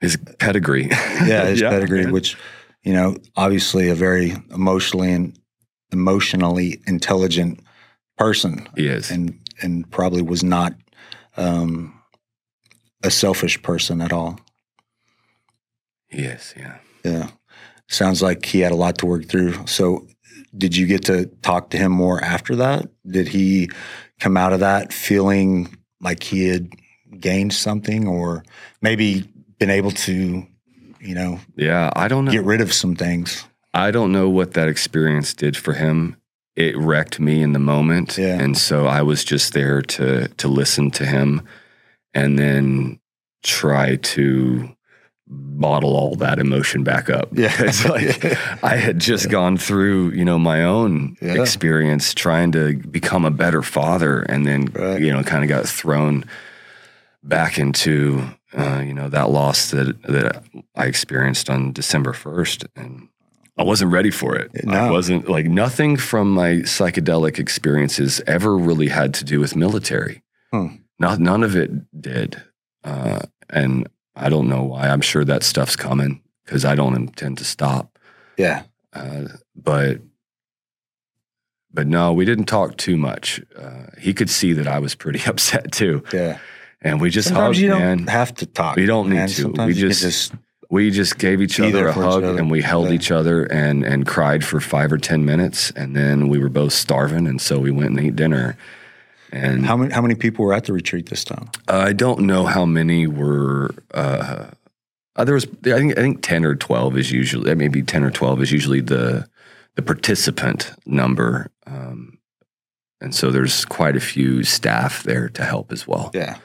His 0.00 0.16
pedigree. 0.38 0.88
yeah, 0.90 1.44
his 1.46 1.60
pedigree, 1.74 2.04
man. 2.04 2.12
which, 2.12 2.36
you 2.82 2.92
know, 2.92 3.16
obviously 3.36 3.88
a 3.88 3.94
very 3.94 4.34
emotionally 4.52 5.12
and 5.12 5.38
emotionally 5.92 6.80
intelligent 6.86 7.60
person 8.16 8.68
he 8.76 8.86
is. 8.86 9.10
and 9.10 9.38
and 9.62 9.90
probably 9.90 10.22
was 10.22 10.42
not 10.42 10.72
um 11.36 11.92
a 13.02 13.10
selfish 13.10 13.60
person 13.62 14.00
at 14.00 14.12
all. 14.12 14.38
He 16.08 16.22
is, 16.22 16.54
yeah. 16.56 16.78
Yeah. 17.04 17.28
Sounds 17.88 18.22
like 18.22 18.44
he 18.44 18.60
had 18.60 18.72
a 18.72 18.76
lot 18.76 18.98
to 18.98 19.06
work 19.06 19.26
through. 19.26 19.66
So 19.66 20.06
did 20.56 20.76
you 20.76 20.86
get 20.86 21.04
to 21.06 21.26
talk 21.42 21.70
to 21.70 21.78
him 21.78 21.92
more 21.92 22.22
after 22.22 22.56
that? 22.56 22.88
Did 23.06 23.28
he 23.28 23.70
come 24.20 24.36
out 24.36 24.52
of 24.52 24.60
that 24.60 24.92
feeling 24.92 25.76
like 26.00 26.22
he 26.22 26.48
had 26.48 26.70
gained 27.18 27.52
something 27.52 28.06
or 28.06 28.44
maybe 28.82 29.24
been 29.58 29.70
able 29.70 29.90
to, 29.90 30.46
you 31.00 31.14
know, 31.14 31.40
Yeah, 31.56 31.90
I 31.96 32.08
don't 32.08 32.24
know. 32.24 32.32
get 32.32 32.44
rid 32.44 32.60
of 32.60 32.72
some 32.72 32.94
things? 32.94 33.44
I 33.74 33.90
don't 33.90 34.12
know 34.12 34.28
what 34.28 34.54
that 34.54 34.68
experience 34.68 35.34
did 35.34 35.56
for 35.56 35.72
him. 35.74 36.16
It 36.56 36.76
wrecked 36.76 37.20
me 37.20 37.42
in 37.42 37.52
the 37.52 37.58
moment, 37.58 38.18
Yeah. 38.18 38.40
and 38.40 38.56
so 38.58 38.86
I 38.86 39.02
was 39.02 39.24
just 39.24 39.52
there 39.52 39.80
to 39.82 40.28
to 40.28 40.48
listen 40.48 40.90
to 40.92 41.06
him, 41.06 41.42
and 42.14 42.38
then 42.38 42.98
try 43.42 43.96
to 43.96 44.68
bottle 45.28 45.94
all 45.96 46.16
that 46.16 46.38
emotion 46.40 46.82
back 46.82 47.08
up. 47.08 47.28
Yeah. 47.32 47.54
it's 47.60 47.84
like 47.84 48.24
I 48.64 48.76
had 48.76 48.98
just 48.98 49.26
Yeah. 49.26 49.30
gone 49.32 49.56
through, 49.58 50.10
you 50.10 50.24
know, 50.24 50.38
my 50.38 50.64
own 50.64 51.16
Yeah. 51.22 51.40
experience 51.40 52.12
trying 52.14 52.50
to 52.52 52.74
become 52.90 53.24
a 53.24 53.30
better 53.30 53.62
father, 53.62 54.20
and 54.22 54.44
then 54.46 54.70
Right. 54.74 55.00
you 55.00 55.12
know, 55.12 55.22
kind 55.22 55.44
of 55.44 55.48
got 55.48 55.68
thrown 55.68 56.24
back 57.22 57.58
into 57.58 58.22
uh, 58.56 58.82
you 58.84 58.94
know 58.94 59.08
that 59.08 59.30
loss 59.30 59.70
that 59.70 60.02
that 60.02 60.42
I 60.74 60.86
experienced 60.86 61.48
on 61.50 61.72
December 61.72 62.12
first, 62.12 62.64
and 62.76 63.08
I 63.56 63.62
wasn't 63.62 63.92
ready 63.92 64.10
for 64.10 64.36
it. 64.36 64.50
I 64.66 64.70
No. 64.86 64.92
wasn't 64.92 65.28
like 65.28 65.46
nothing 65.46 65.96
from 65.96 66.30
my 66.32 66.62
psychedelic 66.64 67.38
experiences 67.38 68.20
ever 68.26 68.56
really 68.56 68.88
had 68.88 69.14
to 69.14 69.24
do 69.24 69.38
with 69.40 69.54
military. 69.56 70.22
Hmm. 70.52 70.66
Not 70.98 71.18
none 71.20 71.42
of 71.44 71.54
it 71.56 71.70
did, 72.00 72.42
uh, 72.84 73.20
and 73.48 73.88
I 74.16 74.28
don't 74.28 74.48
know 74.48 74.62
why. 74.64 74.88
I'm 74.88 75.00
sure 75.00 75.24
that 75.24 75.42
stuff's 75.42 75.76
coming 75.76 76.20
because 76.44 76.64
I 76.64 76.74
don't 76.74 76.96
intend 76.96 77.38
to 77.38 77.44
stop. 77.44 77.98
yeah. 78.36 78.62
Uh, 78.92 79.28
but 79.54 80.00
but 81.72 81.86
no, 81.86 82.12
we 82.12 82.24
didn't 82.24 82.46
talk 82.46 82.76
too 82.76 82.96
much. 82.96 83.40
Uh, 83.56 83.86
he 84.00 84.12
could 84.12 84.28
see 84.28 84.52
that 84.54 84.66
I 84.66 84.80
was 84.80 84.94
pretty 84.96 85.20
upset 85.26 85.70
too, 85.72 86.02
Yeah. 86.12 86.38
And 86.82 87.00
we 87.00 87.10
just 87.10 87.28
Sometimes 87.28 87.56
hugged, 87.56 87.58
you 87.62 87.68
don't 87.68 87.80
man. 87.80 88.06
have 88.06 88.34
to 88.36 88.46
talk. 88.46 88.76
We 88.76 88.86
don't 88.86 89.08
need 89.08 89.16
man. 89.16 89.28
to. 89.28 89.34
Sometimes 89.34 89.74
We 89.74 89.80
just- 89.80 90.02
just 90.02 90.32
we 90.72 90.90
just 90.92 91.18
gave 91.18 91.40
each 91.42 91.58
other 91.58 91.88
a 91.88 91.92
hug 91.92 92.22
other. 92.22 92.38
and 92.38 92.48
we 92.48 92.62
held 92.62 92.88
Yeah. 92.88 92.94
each 92.94 93.10
other 93.10 93.42
and 93.44 93.84
and 93.84 94.06
cried 94.06 94.44
for 94.44 94.60
five 94.60 94.92
or 94.92 94.98
ten 94.98 95.24
minutes, 95.24 95.72
and 95.74 95.96
then 95.96 96.28
we 96.28 96.38
were 96.38 96.48
both 96.48 96.72
starving, 96.72 97.26
and 97.26 97.40
so 97.40 97.58
we 97.58 97.70
went 97.72 97.90
and 97.90 98.00
ate 98.00 98.14
dinner. 98.16 98.56
And 99.32 99.66
how 99.66 99.76
many 99.76 99.92
how 99.92 100.00
many 100.00 100.14
people 100.14 100.44
were 100.44 100.54
at 100.54 100.64
the 100.64 100.72
retreat 100.72 101.08
this 101.10 101.24
time? 101.24 101.48
I 101.68 101.92
don't 101.92 102.20
know 102.20 102.46
how 102.46 102.64
many 102.66 103.06
were. 103.08 103.70
Uh, 103.92 104.46
uh, 105.16 105.24
there 105.24 105.34
was, 105.34 105.44
I 105.66 105.72
think, 105.72 105.98
I 105.98 106.02
think 106.02 106.22
ten 106.22 106.44
or 106.44 106.54
twelve 106.54 106.96
is 106.96 107.10
usually, 107.10 107.52
maybe 107.56 107.82
ten 107.82 108.04
or 108.04 108.10
twelve 108.12 108.40
is 108.40 108.52
usually 108.52 108.80
the 108.80 109.26
the 109.74 109.82
participant 109.82 110.72
number, 110.86 111.50
um, 111.66 112.18
and 113.00 113.12
so 113.14 113.30
there's 113.32 113.64
quite 113.64 113.96
a 113.96 114.00
few 114.00 114.42
staff 114.44 115.02
there 115.02 115.28
to 115.30 115.44
help 115.44 115.72
as 115.72 115.86
well 115.86 116.10
Yeah. 116.14 116.36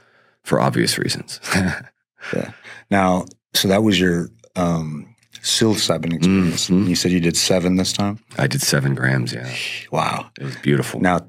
For 0.45 0.61
obvious 0.61 0.97
reasons. 0.97 1.39
Now, 2.89 3.25
so 3.53 3.67
that 3.67 3.83
was 3.83 3.99
your 3.99 4.29
um 4.55 5.15
psilocybin 5.41 6.13
experience. 6.13 6.69
Mhm. 6.69 6.87
You 6.87 6.95
said 6.95 7.11
you 7.11 7.19
did 7.19 7.37
seven 7.37 7.75
this 7.75 7.93
time. 7.93 8.19
I 8.37 8.47
did 8.47 8.61
seven 8.61 8.95
grams. 8.95 9.31
Yeah, 9.33 9.47
Wow. 9.91 10.31
it 10.39 10.43
was 10.43 10.55
beautiful. 10.57 10.99
Now, 11.01 11.19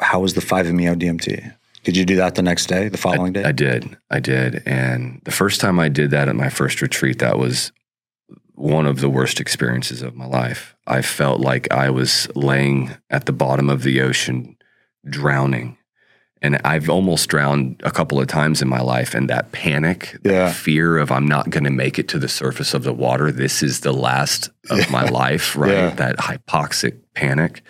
how 0.00 0.20
was 0.20 0.34
the 0.34 0.40
5-MeO 0.42 0.94
DMT? 0.94 1.52
Did 1.84 1.96
you 1.96 2.04
do 2.04 2.16
that 2.16 2.34
the 2.34 2.42
next 2.42 2.66
day, 2.66 2.88
the 2.90 2.98
following 2.98 3.32
day? 3.32 3.44
I 3.44 3.52
did. 3.52 3.96
I 4.10 4.20
did. 4.20 4.62
And 4.66 5.22
the 5.24 5.30
first 5.30 5.60
time 5.60 5.78
I 5.80 5.88
did 5.88 6.10
that 6.10 6.28
at 6.28 6.36
my 6.36 6.50
first 6.50 6.82
retreat, 6.82 7.18
that 7.20 7.38
was 7.38 7.72
one 8.54 8.84
of 8.84 9.00
the 9.00 9.08
worst 9.08 9.40
experiences 9.40 10.02
of 10.02 10.14
my 10.14 10.26
life. 10.26 10.76
I 10.86 11.00
felt 11.00 11.40
like 11.40 11.72
I 11.72 11.88
was 11.88 12.28
laying 12.34 12.90
at 13.08 13.24
the 13.24 13.32
bottom 13.32 13.70
of 13.70 13.84
the 13.84 14.02
ocean, 14.02 14.56
drowning. 15.08 15.77
And 16.40 16.60
I've 16.64 16.88
almost 16.88 17.28
drowned 17.28 17.80
a 17.84 17.90
couple 17.90 18.20
of 18.20 18.28
times 18.28 18.62
in 18.62 18.68
my 18.68 18.80
life. 18.80 19.14
And 19.14 19.28
that 19.28 19.50
panic, 19.52 20.16
that 20.22 20.32
Yeah. 20.32 20.52
fear 20.52 20.98
of 20.98 21.10
I'm 21.10 21.26
not 21.26 21.50
going 21.50 21.64
to 21.64 21.70
make 21.70 21.98
it 21.98 22.06
to 22.08 22.18
the 22.18 22.28
surface 22.28 22.74
of 22.74 22.84
the 22.84 22.92
water. 22.92 23.32
This 23.32 23.62
is 23.62 23.80
the 23.80 23.92
last 23.92 24.50
of 24.70 24.90
my 24.90 25.04
life, 25.04 25.56
right? 25.56 25.72
Yeah. 25.72 25.90
That 25.90 26.16
hypoxic 26.18 26.94
panic. 27.14 27.62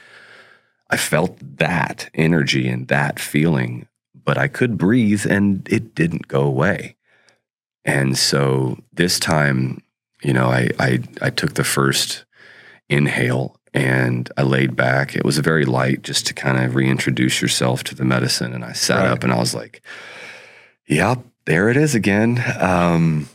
I 0.91 0.97
felt 0.97 1.39
that 1.59 2.09
energy 2.15 2.69
and 2.69 2.89
that 2.89 3.19
feeling, 3.21 3.87
but 4.25 4.37
I 4.39 4.49
could 4.49 4.77
breathe 4.79 5.27
and 5.27 5.67
it 5.71 5.95
didn't 5.95 6.29
go 6.29 6.43
away. 6.43 6.97
And 7.85 8.19
so 8.19 8.79
this 8.93 9.19
time, 9.19 9.83
you 10.23 10.33
know, 10.35 10.47
I 10.49 10.71
I, 10.79 11.01
I 11.23 11.31
took 11.31 11.55
the 11.55 11.65
first 11.65 12.25
inhale 12.89 13.58
and 13.75 14.31
I 14.37 14.43
laid 14.43 14.75
back. 14.77 15.15
It 15.15 15.25
was 15.25 15.39
very 15.39 15.65
light 15.65 16.03
just 16.03 16.27
to 16.29 16.35
kind 16.35 16.59
of 16.59 16.75
reintroduce 16.75 17.41
yourself 17.43 17.85
to 17.85 17.95
the 17.95 18.05
medicine. 18.05 18.53
And 18.53 18.65
I 18.65 18.73
sat 18.73 19.01
Right. 19.03 19.11
up 19.11 19.25
and 19.25 19.33
I 19.33 19.39
was 19.39 19.55
like, 19.55 19.83
yep, 20.87 21.19
there 21.45 21.69
it 21.69 21.77
is 21.77 21.95
again. 21.95 22.43
Um, 22.61 23.29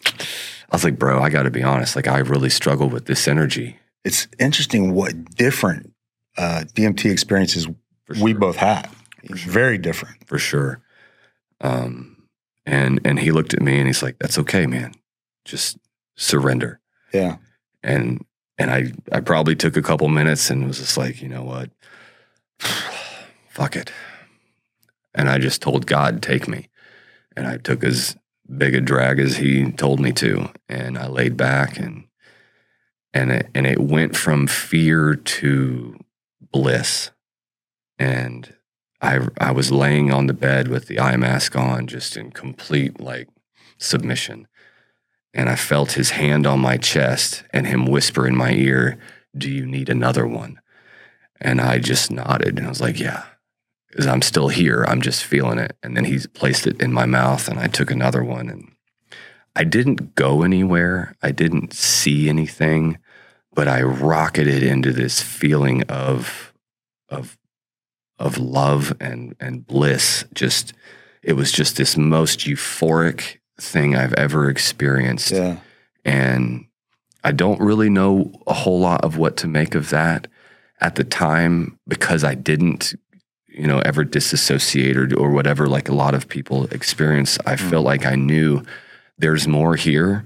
I 0.72 0.76
was 0.76 0.84
like, 0.84 0.98
bro, 0.98 1.22
I 1.22 1.30
got 1.30 1.44
to 1.44 1.52
be 1.52 1.64
honest. 1.64 1.96
Like, 1.96 2.08
I 2.08 2.20
really 2.20 2.50
struggle 2.50 2.90
with 2.90 3.06
this 3.06 3.28
energy. 3.28 3.78
It's 4.04 4.28
interesting 4.40 4.94
what 4.94 5.36
different 5.36 5.94
uh, 6.38 6.64
DMT 6.74 7.12
experiences 7.12 7.68
For 8.06 8.16
we 8.22 8.34
both 8.34 8.56
had. 8.58 8.90
Sure. 9.26 9.52
Very 9.52 9.78
different. 9.78 10.28
for 10.28 10.38
sure. 10.40 10.82
Um, 11.62 12.18
and 12.66 13.00
and 13.06 13.20
he 13.20 13.32
looked 13.32 13.54
at 13.54 13.62
me 13.62 13.78
and 13.78 13.88
he's 13.88 14.02
like, 14.04 14.18
"That's 14.20 14.38
okay, 14.40 14.66
man. 14.66 14.94
Just 15.46 15.78
surrender." 16.18 16.80
Yeah. 17.14 17.38
And 17.84 18.26
and 18.58 18.72
I 18.72 18.94
I 19.12 19.20
probably 19.20 19.56
took 19.56 19.78
a 19.78 19.82
couple 19.82 20.08
minutes 20.08 20.50
and 20.50 20.68
was 20.68 20.80
just 20.80 20.98
like, 20.98 21.22
you 21.22 21.30
know 21.30 21.44
what, 21.44 21.70
fuck 23.50 23.76
it. 23.76 23.92
And 25.16 25.30
I 25.30 25.38
just 25.38 25.62
told 25.62 25.86
God, 25.86 26.22
take 26.22 26.48
me. 26.48 26.70
And 27.36 27.48
I 27.48 27.58
took 27.58 27.84
as 27.84 28.16
big 28.58 28.76
a 28.76 28.82
drag 28.82 29.20
as 29.20 29.38
He 29.38 29.72
told 29.72 30.00
me 30.00 30.12
to, 30.14 30.50
and 30.70 30.98
I 30.98 31.08
laid 31.08 31.38
back 31.38 31.78
and 31.78 32.06
and 33.14 33.32
it 33.32 33.50
and 33.54 33.68
it 33.68 33.80
went 33.80 34.16
from 34.16 34.48
fear 34.48 35.16
to 35.16 36.00
bliss. 36.52 37.12
And 38.00 38.56
I 39.02 39.28
I 39.40 39.52
was 39.52 39.72
laying 39.72 40.12
on 40.12 40.28
the 40.28 40.34
bed 40.34 40.68
with 40.68 40.88
the 40.88 41.00
eye 41.00 41.18
mask 41.18 41.56
on, 41.56 41.88
just 41.88 42.18
in 42.18 42.32
complete 42.32 43.00
like 43.00 43.30
submission. 43.78 44.48
And 45.34 45.50
I 45.50 45.56
felt 45.56 45.94
his 45.94 46.12
hand 46.12 46.46
on 46.46 46.60
my 46.60 46.78
chest 46.78 47.44
and 47.52 47.66
him 47.66 47.86
whisper 47.86 48.28
in 48.28 48.36
my 48.36 48.52
ear, 48.52 49.00
Do 49.36 49.50
you 49.50 49.66
need 49.66 49.90
another 49.90 50.28
one? 50.28 50.60
And 51.42 51.60
I 51.60 51.80
just 51.80 52.12
nodded 52.12 52.58
and 52.58 52.68
I 52.68 52.70
was 52.70 52.82
like, 52.82 53.00
Yeah, 53.00 53.24
because 53.90 54.08
I'm 54.08 54.22
still 54.22 54.50
here. 54.50 54.84
I'm 54.88 55.02
just 55.02 55.24
feeling 55.24 55.60
it. 55.60 55.78
And 55.84 55.96
then 55.96 56.06
he 56.06 56.20
placed 56.34 56.68
it 56.68 56.82
in 56.82 56.92
my 56.94 57.06
mouth 57.06 57.48
and 57.48 57.60
I 57.60 57.68
took 57.68 57.92
another 57.92 58.24
one. 58.24 58.50
And 58.50 58.72
I 59.56 59.64
didn't 59.64 60.16
go 60.16 60.42
anywhere, 60.42 61.16
I 61.22 61.32
didn't 61.32 61.74
see 61.74 62.28
anything, 62.28 62.98
but 63.54 63.68
I 63.68 63.84
rocketed 63.84 64.64
into 64.64 64.92
this 64.92 65.22
feeling 65.22 65.84
of, 65.84 66.54
of, 67.10 67.38
of 68.18 68.40
love 68.40 68.98
and, 69.00 69.36
and 69.40 69.66
bliss. 69.66 70.26
Just, 70.34 70.74
it 71.22 71.34
was 71.34 71.52
just 71.52 71.78
this 71.78 71.96
most 71.96 72.40
euphoric 72.40 73.38
thing 73.60 73.96
I've 73.96 74.14
ever 74.14 74.50
experienced 74.50 75.32
Yeah. 75.32 75.58
and 76.04 76.66
I 77.24 77.32
don't 77.32 77.60
really 77.62 77.90
know 77.90 78.32
a 78.48 78.54
whole 78.54 78.80
lot 78.80 79.04
of 79.06 79.18
what 79.18 79.38
to 79.38 79.48
make 79.48 79.76
of 79.76 79.90
that. 79.90 80.28
at 80.82 80.96
the 80.96 81.04
time, 81.06 81.80
because 81.88 82.26
I 82.26 82.36
didn't, 82.36 82.94
you 83.48 83.66
know, 83.68 83.80
ever 83.86 84.04
disassociate 84.04 84.98
or, 84.98 85.08
or 85.18 85.30
whatever, 85.32 85.68
like 85.68 85.88
a 85.88 85.94
lot 85.94 86.14
of 86.14 86.28
people 86.28 86.66
experience, 86.74 87.38
I 87.46 87.54
Mm. 87.56 87.70
felt 87.70 87.86
like 87.86 88.06
I 88.06 88.16
knew 88.16 88.64
there's 89.18 89.48
more 89.48 89.78
here. 89.78 90.26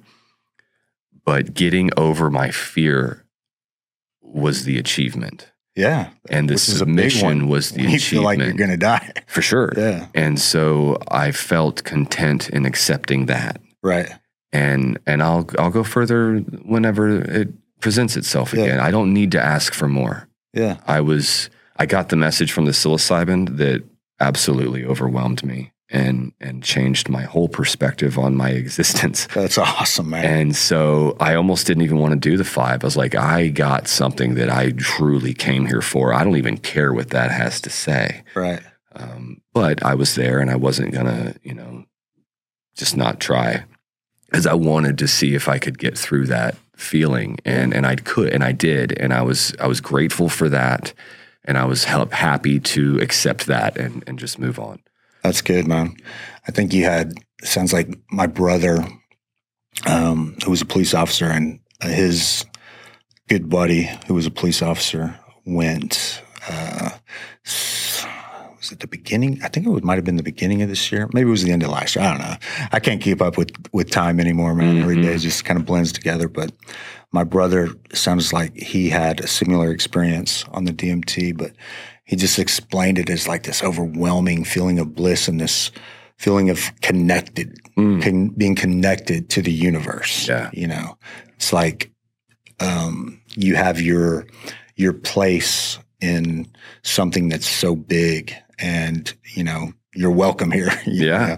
But 1.26 1.54
getting 1.54 1.92
over 1.96 2.32
my 2.32 2.50
fear 2.50 3.24
was 4.22 4.64
the 4.64 4.80
achievement. 4.80 5.52
Yeah. 5.78 6.10
And 6.30 6.50
the 6.50 6.56
Which 6.56 6.68
is 6.70 6.82
a 6.82 6.86
big 6.86 7.12
submission 7.12 7.48
was 7.48 7.70
the 7.74 7.84
you 7.84 8.00
feel 8.00 8.24
like 8.24 8.40
you're 8.40 8.54
going 8.54 8.72
to 8.72 8.78
die. 8.78 9.12
for 9.28 9.42
sure. 9.42 9.72
Yeah. 9.78 10.08
And 10.16 10.40
so 10.40 10.98
I 11.10 11.32
felt 11.32 11.84
content 11.84 12.50
in 12.50 12.66
accepting 12.66 13.28
that. 13.28 13.62
Right. 13.84 14.10
And 14.52 14.98
and 15.06 15.22
I'll 15.22 15.48
I'll 15.60 15.70
go 15.72 15.84
further 15.84 16.40
whenever 16.66 17.22
it 17.22 17.50
presents 17.80 18.18
itself 18.18 18.54
Yeah. 18.54 18.64
again. 18.64 18.80
I 18.80 18.92
don't 18.92 19.14
need 19.14 19.32
to 19.34 19.40
ask 19.44 19.74
for 19.74 19.88
more. 19.88 20.28
Yeah. 20.54 20.78
I 20.88 21.02
was 21.02 21.50
I 21.78 21.86
got 21.86 22.10
the 22.10 22.16
message 22.16 22.52
from 22.52 22.66
the 22.66 22.72
psilocybin 22.74 23.58
that 23.58 23.84
absolutely 24.20 24.84
overwhelmed 24.84 25.44
me 25.44 25.72
and 25.90 26.34
and 26.42 26.64
changed 26.64 27.10
my 27.10 27.24
whole 27.24 27.48
perspective 27.48 28.18
on 28.18 28.36
my 28.36 28.50
existence. 28.50 29.28
That's 29.34 29.58
awesome, 29.58 30.10
man. 30.10 30.26
And 30.26 30.56
so 30.56 31.16
I 31.20 31.36
almost 31.36 31.68
didn't 31.68 31.84
even 31.84 32.00
want 32.00 32.14
to 32.14 32.20
do 32.20 32.38
the 32.38 32.44
five. 32.44 32.84
I 32.84 32.88
was 32.88 32.98
like, 32.98 33.16
I 33.16 33.48
got 33.48 33.88
something 33.88 34.36
that 34.36 34.50
I 34.50 34.72
truly 34.72 35.34
came 35.34 35.66
here 35.66 35.82
for. 35.82 36.14
I 36.14 36.24
don't 36.24 36.38
even 36.38 36.58
care 36.58 36.94
what 36.94 37.12
that 37.12 37.32
has 37.32 37.62
to 37.62 37.70
say. 37.70 38.24
right. 38.36 38.62
Um, 38.94 39.42
but 39.54 39.84
I 39.84 39.94
was 39.94 40.16
there 40.16 40.40
and 40.40 40.50
I 40.50 40.56
wasn't 40.56 40.92
going 40.92 41.06
to, 41.06 41.36
you 41.44 41.54
know, 41.54 41.86
just 42.76 42.98
not 42.98 43.20
try 43.20 43.64
because 44.26 44.48
I 44.48 44.56
wanted 44.56 44.98
to 44.98 45.08
see 45.08 45.36
if 45.36 45.48
I 45.48 45.60
could 45.60 45.78
get 45.78 45.96
through 45.96 46.26
that 46.28 46.56
feeling 46.76 47.38
and, 47.46 47.74
and 47.76 47.86
I 47.86 47.96
could, 47.96 48.34
and 48.34 48.44
I 48.44 48.54
did. 48.54 48.98
And 49.00 49.14
I 49.14 49.22
was, 49.22 49.56
I 49.60 49.68
was 49.68 49.82
grateful 49.82 50.30
for 50.30 50.50
that. 50.50 50.94
And 51.46 51.58
I 51.58 51.66
was 51.66 51.86
help, 51.86 52.12
happy 52.12 52.60
to 52.60 53.00
accept 53.00 53.46
that 53.46 53.78
and, 53.78 54.04
and 54.08 54.20
just 54.20 54.40
move 54.40 54.60
on. 54.60 54.82
That's 55.24 55.42
good, 55.42 55.68
man. 55.68 55.96
I 56.48 56.52
think 56.52 56.74
you 56.74 56.84
had 56.84 57.14
sounds 57.44 57.74
like 57.74 57.90
my 58.12 58.28
brother, 58.28 58.86
um, 59.86 60.38
who 60.44 60.52
was 60.52 60.62
a 60.62 60.66
police 60.66 60.94
officer, 60.94 61.26
and 61.26 61.60
uh, 61.82 61.88
his 61.88 62.46
good 63.28 63.50
buddy, 63.50 63.90
who 64.08 64.14
was 64.14 64.26
a 64.26 64.32
police 64.32 64.62
officer, 64.62 65.20
went. 65.46 66.22
Uh, 66.50 66.92
was 68.68 68.74
it 68.74 68.80
the 68.82 68.88
beginning? 68.88 69.40
I 69.44 69.48
think 69.48 69.66
it 69.66 69.84
might 69.84 69.96
have 69.96 70.04
been 70.04 70.18
the 70.18 70.24
beginning 70.24 70.62
of 70.62 70.68
this 70.68 70.92
year. 70.92 71.08
Maybe 71.14 71.28
it 71.28 71.32
was 71.32 71.44
the 71.44 71.52
end 71.52 71.64
of 71.64 71.70
last 71.70 71.96
year. 71.96 72.04
I 72.04 72.10
don't 72.10 72.20
know. 72.20 72.36
I 72.72 72.80
can't 72.80 73.02
keep 73.02 73.22
up 73.22 73.38
with 73.38 73.52
with 73.72 73.90
time 73.90 74.20
anymore, 74.20 74.54
man. 74.54 74.80
Every 74.80 75.02
day 75.02 75.18
just 75.18 75.46
kind 75.46 75.60
of 75.60 75.66
blends 75.66 75.94
together. 75.94 76.28
But 76.28 76.52
my 77.12 77.24
brother 77.24 77.70
sounds 77.94 78.34
like 78.34 78.56
he 78.56 78.90
had 78.90 79.22
a 79.22 79.28
similar 79.28 79.72
experience 79.72 80.44
on 80.52 80.66
the 80.66 80.74
DMT, 80.74 81.38
but 81.38 81.52
he 82.08 82.16
just 82.16 82.40
explained 82.40 82.98
it 82.98 83.10
as 83.10 83.28
like 83.28 83.44
this 83.44 83.62
overwhelming 83.62 84.44
feeling 84.46 84.80
of 84.80 84.96
bliss 84.96 85.28
and 85.28 85.40
this 85.40 85.72
feeling 86.18 86.50
of 86.50 86.72
connected, 86.82 87.60
con- 87.76 88.30
being 88.30 88.56
connected 88.56 89.30
to 89.30 89.42
the 89.42 89.52
universe. 89.52 90.28
Yeah. 90.28 90.50
You 90.54 90.68
know, 90.68 90.98
it's 91.36 91.52
like 91.54 91.92
um, 92.60 93.22
you 93.36 93.56
have 93.56 93.80
your 93.82 94.26
your 94.76 94.94
place 94.94 95.78
in 96.02 96.48
something 96.84 97.30
that's 97.30 97.48
so 97.48 97.76
big, 97.76 98.34
and 98.58 99.14
you 99.36 99.44
know 99.44 99.74
you're 99.94 100.12
welcome 100.12 100.52
here. 100.52 100.70
you 100.86 101.08
Yeah. 101.08 101.28
know? 101.28 101.38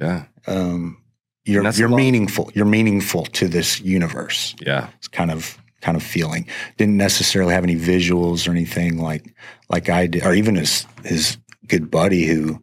Yeah. 0.00 0.24
Um, 0.46 0.96
you're 1.44 1.60
And 1.60 1.66
that's 1.66 1.76
a 1.78 1.80
you're 1.80 1.88
meaningful. 1.96 2.50
You're 2.54 2.66
meaningful 2.66 3.24
to 3.24 3.48
this 3.48 3.80
universe. 3.80 4.54
Yeah. 4.60 4.88
It's 4.98 5.08
kind 5.08 5.30
of 5.30 5.56
kind 5.80 5.96
of 5.96 6.02
feeling. 6.02 6.46
Didn't 6.76 6.96
necessarily 6.96 7.54
have 7.54 7.64
any 7.64 7.76
visuals 7.76 8.46
or 8.46 8.50
anything 8.50 8.98
like 8.98 9.34
like 9.68 9.88
I 9.88 10.06
did, 10.06 10.24
or 10.24 10.34
even 10.34 10.56
his 10.56 10.86
his 11.04 11.38
good 11.66 11.90
buddy 11.90 12.26
who 12.26 12.62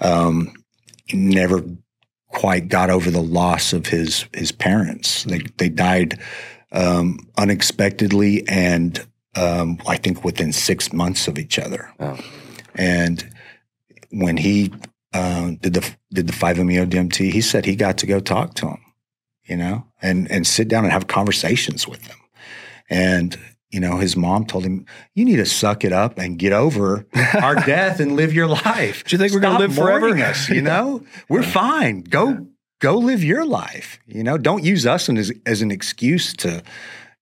um, 0.00 0.52
never 1.12 1.62
quite 2.28 2.68
got 2.68 2.90
over 2.90 3.10
the 3.10 3.22
loss 3.22 3.72
of 3.72 3.86
his 3.86 4.26
his 4.32 4.52
parents. 4.52 5.24
They 5.24 5.40
they 5.56 5.68
died 5.68 6.20
um, 6.72 7.18
unexpectedly 7.36 8.46
and 8.48 9.04
um, 9.36 9.78
I 9.86 9.96
think 9.96 10.24
within 10.24 10.52
six 10.52 10.92
months 10.92 11.28
of 11.28 11.38
each 11.38 11.58
other. 11.58 11.90
Oh. 11.98 12.18
And 12.74 13.28
when 14.10 14.36
he 14.36 14.72
uh, 15.12 15.52
did 15.60 15.74
the 15.74 15.96
did 16.12 16.26
the 16.26 16.32
five 16.32 16.58
meo 16.58 16.84
DMT, 16.84 17.32
he 17.32 17.40
said 17.40 17.64
he 17.64 17.76
got 17.76 17.98
to 17.98 18.06
go 18.06 18.20
talk 18.20 18.54
to 18.54 18.68
him, 18.68 18.80
you 19.44 19.56
know, 19.56 19.86
and 20.02 20.30
and 20.30 20.46
sit 20.46 20.68
down 20.68 20.84
and 20.84 20.92
have 20.92 21.06
conversations 21.06 21.86
with 21.88 22.02
them. 22.06 22.18
And 22.90 23.36
you 23.70 23.80
know, 23.80 23.96
his 23.98 24.16
mom 24.16 24.44
told 24.46 24.64
him, 24.64 24.86
"You 25.14 25.24
need 25.24 25.36
to 25.36 25.46
suck 25.46 25.84
it 25.84 25.92
up 25.92 26.18
and 26.18 26.38
get 26.38 26.52
over 26.52 27.06
our 27.42 27.56
death 27.56 27.98
and 28.00 28.14
live 28.14 28.32
your 28.32 28.46
life." 28.46 29.02
Do 29.04 29.14
you 29.16 29.18
think 29.18 29.32
we're 29.32 29.40
gonna 29.40 29.58
live 29.58 29.74
forever? 29.74 30.16
Us, 30.16 30.48
you 30.48 30.62
know, 30.70 31.02
we're 31.28 31.42
fine. 31.42 32.02
Go 32.02 32.46
go 32.80 32.98
live 32.98 33.24
your 33.24 33.44
life. 33.44 33.98
You 34.06 34.22
know, 34.22 34.38
don't 34.38 34.62
use 34.62 34.86
us 34.86 35.08
as 35.08 35.32
as 35.44 35.60
an 35.62 35.70
excuse 35.72 36.32
to, 36.34 36.62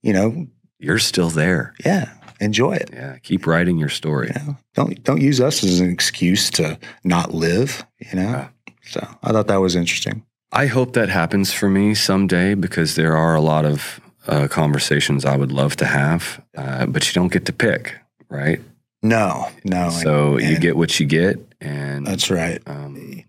you 0.02 0.12
know, 0.12 0.47
You're 0.78 0.98
still 0.98 1.30
there. 1.30 1.72
yeah, 1.86 2.12
enjoy 2.40 2.72
it. 2.74 2.90
Yeah. 2.93 3.16
Keep 3.22 3.47
writing 3.47 3.78
your 3.78 3.89
story. 3.89 4.30
You 4.34 4.47
know, 4.47 4.56
don't 4.74 5.02
don't 5.05 5.20
use 5.22 5.40
us 5.40 5.64
as 5.64 5.80
an 5.80 5.89
excuse 5.90 6.51
to 6.51 6.78
not 7.05 7.32
live. 7.32 7.86
You 7.98 8.16
know, 8.20 8.22
Yeah. 8.30 8.48
so 8.82 9.01
I 9.22 9.32
thought 9.32 9.47
that 9.47 9.60
was 9.60 9.74
interesting. 9.76 10.24
I 10.51 10.66
hope 10.66 10.93
that 10.93 11.09
happens 11.09 11.51
for 11.55 11.70
me 11.70 11.94
someday 11.94 12.55
because 12.55 12.94
there 12.94 13.16
are 13.16 13.34
a 13.34 13.40
lot 13.40 13.64
of 13.64 14.01
uh, 14.28 14.49
conversations 14.49 15.24
I 15.24 15.36
would 15.36 15.53
love 15.53 15.77
to 15.77 15.85
have, 15.86 16.43
uh, 16.57 16.86
but 16.86 17.07
you 17.09 17.12
don't 17.15 17.32
get 17.32 17.47
to 17.47 17.53
pick, 17.53 17.94
right? 18.28 18.61
No, 19.03 19.49
no. 19.65 19.90
so 19.90 20.39
you 20.39 20.59
get 20.59 20.77
what 20.77 21.01
you 21.01 21.07
get, 21.07 21.39
and 21.61 22.07
that's 22.07 22.31
right. 22.31 22.62
um, 22.66 23.24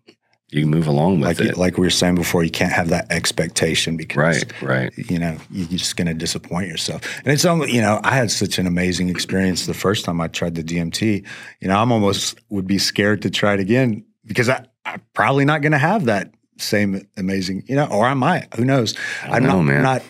you 0.52 0.68
move 0.68 0.86
along 0.86 1.20
with 1.20 1.40
Like 1.40 1.50
it. 1.50 1.58
like 1.58 1.78
we 1.80 1.88
were 1.88 1.90
saying 1.90 2.14
before, 2.14 2.44
you 2.44 2.52
can't 2.52 2.72
have 2.72 2.90
that 2.90 3.12
expectation 3.12 3.98
because 3.98 4.44
right, 4.46 4.62
right. 4.62 4.94
you 5.10 5.18
know 5.18 5.36
you- 5.50 5.66
you're 5.66 5.80
just 5.80 5.96
going 5.98 6.06
to 6.06 6.14
disappoint 6.14 6.68
yourself. 6.68 7.02
And 7.26 7.34
it's 7.34 7.44
almost 7.44 7.72
you 7.72 7.82
know 7.82 8.00
I 8.04 8.16
had 8.16 8.30
such 8.30 8.60
an 8.60 8.68
amazing 8.68 9.10
experience 9.10 9.66
the 9.66 9.74
first 9.74 10.06
time 10.06 10.22
I 10.22 10.28
tried 10.28 10.54
the 10.54 10.64
DMT. 10.64 11.26
You 11.60 11.68
know 11.68 11.76
I'm 11.76 11.92
almost 11.92 12.40
would 12.50 12.68
be 12.68 12.78
scared 12.78 13.24
to 13.24 13.32
try 13.32 13.56
it 13.56 13.60
again 13.60 14.06
because 14.28 14.48
I, 14.48 14.64
I'm 14.86 15.02
probably 15.14 15.44
not 15.44 15.64
going 15.64 15.72
to 15.72 15.80
have 15.80 16.06
that 16.06 16.32
same 16.60 17.02
amazing 17.18 17.64
you 17.68 17.76
know 17.76 17.88
or 17.88 18.06
I 18.06 18.14
might 18.14 18.54
who 18.54 18.64
knows. 18.64 18.94
I 19.24 19.38
I'm 19.38 19.44
don't 19.44 19.52
know, 19.52 19.64
man. 19.64 19.82
not. 19.82 20.04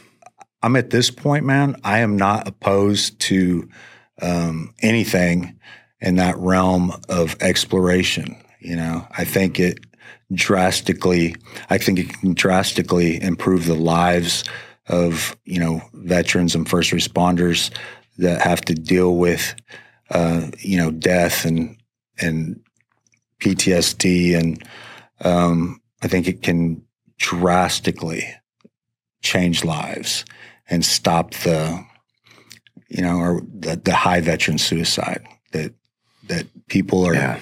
I'm 0.64 0.78
at 0.78 0.92
this 0.92 1.12
point, 1.12 1.46
man. 1.46 1.76
I 1.84 2.00
am 2.00 2.16
not 2.16 2.48
opposed 2.48 3.20
to 3.22 3.70
um, 4.22 4.74
anything 4.82 5.60
in 6.00 6.16
that 6.16 6.38
realm 6.38 6.94
of 7.10 7.36
exploration. 7.42 8.38
You 8.62 8.78
know, 8.78 9.06
I 9.12 9.26
think 9.26 9.60
it 9.60 9.80
drastically. 10.32 11.36
I 11.70 11.78
think 11.78 12.00
it 12.00 12.14
can 12.14 12.34
drastically 12.34 13.22
improve 13.22 13.66
the 13.66 13.76
lives 13.76 14.46
of 14.88 15.38
you 15.44 15.60
know 15.60 15.82
veterans 15.94 16.56
and 16.56 16.68
first 16.68 16.92
responders 16.92 17.70
that 18.18 18.42
have 18.42 18.62
to 18.62 18.74
deal 18.74 19.18
with 19.18 19.56
uh, 20.12 20.48
you 20.60 20.78
know 20.78 20.92
death 20.92 21.44
and 21.44 21.78
and 22.20 22.62
PTSD 23.42 24.38
and 24.38 24.66
um, 25.22 25.82
I 26.02 26.08
think 26.08 26.28
it 26.28 26.42
can 26.42 26.86
drastically 27.18 28.24
change 29.22 29.66
lives 29.66 30.24
and 30.70 30.84
stop 30.86 31.32
the 31.44 31.84
you 32.90 33.02
know 33.02 33.18
or 33.18 33.42
the, 33.42 33.76
the 33.84 33.96
high 33.96 34.22
veteran 34.22 34.58
suicide 34.58 35.26
that 35.52 35.74
that 36.28 36.46
people 36.68 37.06
are 37.06 37.14
Yeah. 37.14 37.40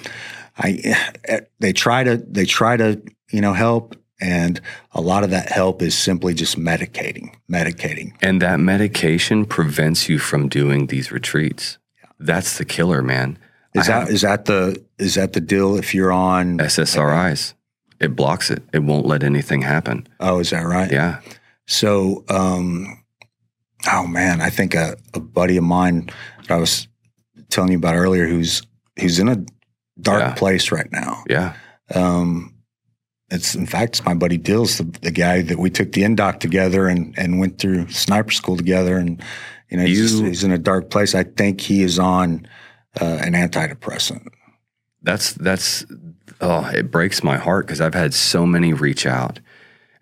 I 0.58 1.46
they 1.60 1.72
try 1.72 2.04
to 2.04 2.16
they 2.16 2.44
try 2.44 2.76
to 2.76 3.00
you 3.30 3.40
know 3.40 3.52
help 3.54 3.96
and 4.20 4.60
a 4.92 5.00
lot 5.00 5.24
of 5.24 5.30
that 5.30 5.48
help 5.50 5.82
is 5.82 5.96
simply 5.98 6.34
just 6.34 6.58
medicating 6.58 7.34
medicating 7.50 8.12
And 8.22 8.40
that 8.42 8.60
medication 8.60 9.46
prevents 9.46 10.08
you 10.08 10.18
from 10.18 10.48
doing 10.48 10.86
these 10.88 11.10
retreats. 11.10 11.78
yeah. 11.98 12.10
That's 12.20 12.58
the 12.58 12.64
killer, 12.64 13.02
man. 13.02 13.38
is 13.74 13.88
I 13.88 13.92
that 13.92 14.00
have 14.00 14.10
is 14.10 14.20
that 14.22 14.44
the 14.44 14.82
is 14.98 15.14
that 15.14 15.32
the 15.32 15.40
deal 15.40 15.76
if 15.78 15.94
you're 15.94 16.12
on 16.12 16.58
SSRIs. 16.58 17.54
It 18.00 18.16
blocks 18.16 18.50
it. 18.50 18.64
It 18.72 18.80
won't 18.82 19.06
let 19.06 19.22
anything 19.22 19.62
happen. 19.62 20.06
oh 20.20 20.40
is 20.40 20.50
that 20.50 20.66
right 20.66 20.90
Yeah. 20.90 21.20
So, 21.68 22.24
um, 22.28 23.01
oh 23.90 24.06
man, 24.06 24.40
I 24.40 24.50
think 24.50 24.74
a, 24.74 24.96
a 25.14 25.20
buddy 25.20 25.56
of 25.56 25.64
mine 25.64 26.10
that 26.42 26.50
I 26.50 26.56
was 26.56 26.88
telling 27.50 27.72
you 27.72 27.78
about 27.78 27.94
earlier, 27.96 28.26
who's 28.26 28.62
who's 28.98 29.18
in 29.18 29.28
a 29.28 29.36
dark 30.00 30.20
Yeah. 30.20 30.34
place 30.34 30.70
right 30.72 30.90
now. 30.92 31.24
Yeah. 31.28 31.54
Um, 31.94 32.54
it's 33.30 33.54
in 33.54 33.66
fact 33.66 33.96
it's 33.96 34.04
my 34.04 34.14
buddy 34.14 34.36
Dills, 34.36 34.78
the, 34.78 34.84
the 35.02 35.10
guy 35.10 35.42
that 35.42 35.58
we 35.58 35.70
took 35.70 35.92
the 35.92 36.02
indoc 36.02 36.38
together 36.40 36.86
and 36.88 37.14
and 37.18 37.38
went 37.40 37.58
through 37.58 37.88
sniper 37.88 38.30
school 38.30 38.56
together, 38.56 38.96
and 38.96 39.22
you 39.70 39.76
know 39.78 39.84
he's, 39.84 39.98
You- 39.98 40.08
just- 40.08 40.22
he's 40.24 40.44
in 40.44 40.52
a 40.52 40.58
dark 40.58 40.90
place. 40.90 41.14
I 41.14 41.24
think 41.24 41.60
he 41.60 41.82
is 41.82 41.98
on 41.98 42.46
uh, 43.00 43.04
an 43.22 43.32
antidepressant. 43.32 44.26
That's 45.02 45.32
that's 45.32 45.84
oh, 46.40 46.66
it 46.74 46.90
breaks 46.90 47.22
my 47.22 47.36
heart 47.38 47.66
because 47.66 47.80
I've 47.80 47.94
had 47.94 48.12
so 48.14 48.44
many 48.46 48.72
reach 48.72 49.06
out 49.06 49.40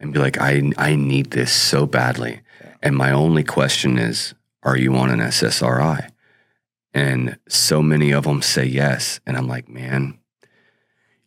and 0.00 0.12
be 0.12 0.18
like, 0.18 0.38
I 0.40 0.72
I 0.76 0.96
need 0.96 1.30
this 1.30 1.52
so 1.52 1.86
badly. 1.86 2.40
And 2.82 2.96
my 2.96 3.10
only 3.10 3.44
question 3.44 3.98
is, 3.98 4.34
are 4.62 4.76
you 4.76 4.94
on 4.96 5.10
an 5.10 5.20
SSRI? 5.20 6.10
And 6.92 7.38
so 7.48 7.82
many 7.82 8.10
of 8.12 8.24
them 8.24 8.42
say 8.42 8.64
yes. 8.64 9.20
And 9.26 9.36
I'm 9.36 9.46
like, 9.46 9.68
man, 9.68 10.18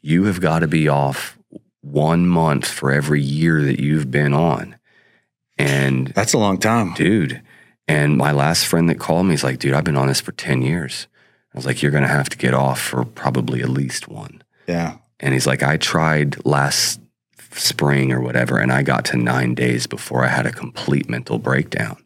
you 0.01 0.25
have 0.25 0.41
got 0.41 0.59
to 0.59 0.67
be 0.67 0.87
off 0.87 1.37
one 1.81 2.27
month 2.27 2.67
for 2.67 2.91
every 2.91 3.21
year 3.21 3.61
that 3.61 3.79
you've 3.79 4.11
been 4.11 4.33
on. 4.33 4.75
And 5.57 6.07
That's 6.07 6.33
a 6.33 6.37
long 6.37 6.57
time. 6.57 6.93
dude, 6.93 7.41
and 7.87 8.17
my 8.17 8.31
last 8.31 8.65
friend 8.65 8.89
that 8.89 8.99
called 8.99 9.25
me 9.27 9.33
is 9.35 9.43
like, 9.43 9.59
dude, 9.59 9.73
I've 9.73 9.83
been 9.83 9.97
on 9.97 10.07
this 10.07 10.21
for 10.21 10.31
10 10.31 10.61
years. 10.61 11.07
I 11.53 11.57
was 11.57 11.65
like, 11.65 11.81
you're 11.81 11.91
going 11.91 12.03
to 12.03 12.09
have 12.09 12.29
to 12.29 12.37
get 12.37 12.53
off 12.53 12.81
for 12.81 13.05
probably 13.05 13.61
at 13.61 13.69
least 13.69 14.07
one. 14.07 14.41
Yeah. 14.67 14.97
And 15.19 15.33
he's 15.33 15.45
like, 15.45 15.61
I 15.61 15.77
tried 15.77 16.43
last 16.45 16.99
spring 17.59 18.11
or 18.11 18.21
whatever, 18.21 18.57
and 18.57 18.71
I 18.71 18.83
got 18.83 19.05
to 19.05 19.17
nine 19.17 19.53
days 19.55 19.87
before 19.87 20.23
I 20.23 20.27
had 20.29 20.45
a 20.45 20.51
complete 20.51 21.09
mental 21.09 21.39
breakdown. 21.39 21.97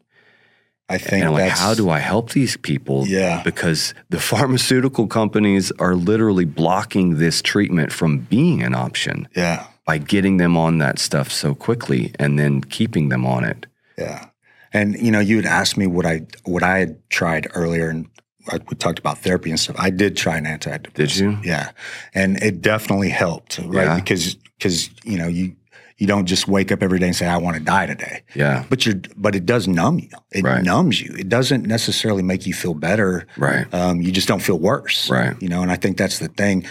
I 0.90 0.96
think 0.96 1.22
And 1.22 1.24
I'm 1.24 1.32
like, 1.34 1.50
how 1.52 1.74
do 1.74 1.90
I 1.90 1.98
help 1.98 2.30
these 2.30 2.56
people? 2.56 3.06
Yeah. 3.06 3.42
Because 3.42 3.92
the 4.08 4.18
pharmaceutical 4.30 5.06
companies 5.06 5.70
are 5.78 5.94
literally 5.94 6.46
blocking 6.46 7.18
this 7.18 7.42
treatment 7.42 7.92
from 7.92 8.20
being 8.20 8.62
an 8.62 8.74
option 8.74 9.28
Yeah. 9.36 9.66
by 9.86 9.98
getting 9.98 10.38
them 10.38 10.56
on 10.56 10.78
that 10.78 10.98
stuff 10.98 11.30
so 11.30 11.54
quickly 11.54 12.14
and 12.18 12.38
then 12.38 12.62
keeping 12.62 13.10
them 13.10 13.26
on 13.26 13.44
it. 13.44 13.66
Yeah. 13.98 14.26
And 14.72 14.94
you 14.98 15.10
know, 15.10 15.20
you 15.20 15.36
had 15.36 15.44
asked 15.46 15.76
me 15.76 15.86
what 15.86 16.06
I 16.06 16.22
what 16.44 16.62
I 16.62 16.78
had 16.78 17.10
tried 17.10 17.48
earlier 17.54 17.88
and 17.90 18.06
I, 18.50 18.58
we 18.68 18.76
talked 18.76 18.98
about 18.98 19.18
therapy 19.18 19.50
and 19.50 19.58
stuff. 19.60 19.76
I 19.78 19.90
did 19.90 20.16
try 20.16 20.36
an 20.36 20.44
antidepressant. 20.44 20.94
Did 20.94 21.16
you? 21.16 21.38
Yeah. 21.42 21.70
And 22.14 22.42
it 22.42 22.60
definitely 22.62 23.10
helped, 23.10 23.58
right? 23.58 23.84
Yeah. 23.84 23.96
Because 23.96 24.34
because 24.58 24.90
you 25.04 25.18
know, 25.18 25.28
you 25.28 25.54
you 25.98 26.06
don't 26.06 26.26
just 26.26 26.46
wake 26.46 26.70
up 26.70 26.82
every 26.82 26.98
day 27.00 27.06
and 27.06 27.16
say, 27.16 27.26
I 27.26 27.38
want 27.38 27.56
to 27.56 27.62
die 27.62 27.86
today. 27.86 28.22
Yeah. 28.34 28.64
But 28.70 28.86
you're 28.86 28.96
but 29.16 29.34
it 29.34 29.44
does 29.46 29.66
numb 29.66 29.98
you. 29.98 30.08
It 30.30 30.44
Right. 30.44 30.62
numbs 30.62 31.00
you. 31.00 31.12
It 31.18 31.28
doesn't 31.28 31.66
necessarily 31.66 32.22
make 32.22 32.46
you 32.46 32.54
feel 32.54 32.74
better. 32.74 33.26
Right. 33.36 33.66
Um, 33.74 34.00
you 34.00 34.12
just 34.12 34.28
don't 34.28 34.40
feel 34.42 34.58
worse. 34.58 35.10
Right. 35.10 35.34
You 35.42 35.48
know, 35.48 35.62
and 35.62 35.70
I 35.72 35.76
think 35.76 35.96
that's 35.96 36.18
the 36.20 36.28
thing 36.28 36.64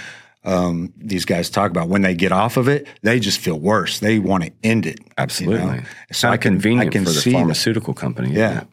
um, 0.46 0.94
these 0.98 1.26
guys 1.26 1.50
talk 1.50 1.72
about. 1.72 1.90
When 1.90 2.04
they 2.04 2.16
get 2.16 2.32
off 2.32 2.56
of 2.56 2.70
it, 2.70 2.88
they 3.02 3.20
just 3.20 3.40
feel 3.40 3.60
worse. 3.60 4.00
They 4.00 4.18
want 4.18 4.46
to 4.46 4.52
end 4.64 4.86
it. 4.86 5.00
you 5.00 5.06
know? 5.08 5.14
Absolutely. 5.18 5.82
So 6.14 6.28
How 6.30 6.34
I 6.34 6.38
can, 6.38 6.54
convenient 6.54 6.88
I 6.88 6.92
can 6.92 7.04
for 7.04 7.12
the 7.12 7.20
see 7.20 7.32
that. 7.32 7.38
pharmaceutical 7.40 7.94
company. 7.94 8.32
Yeah. 8.34 8.64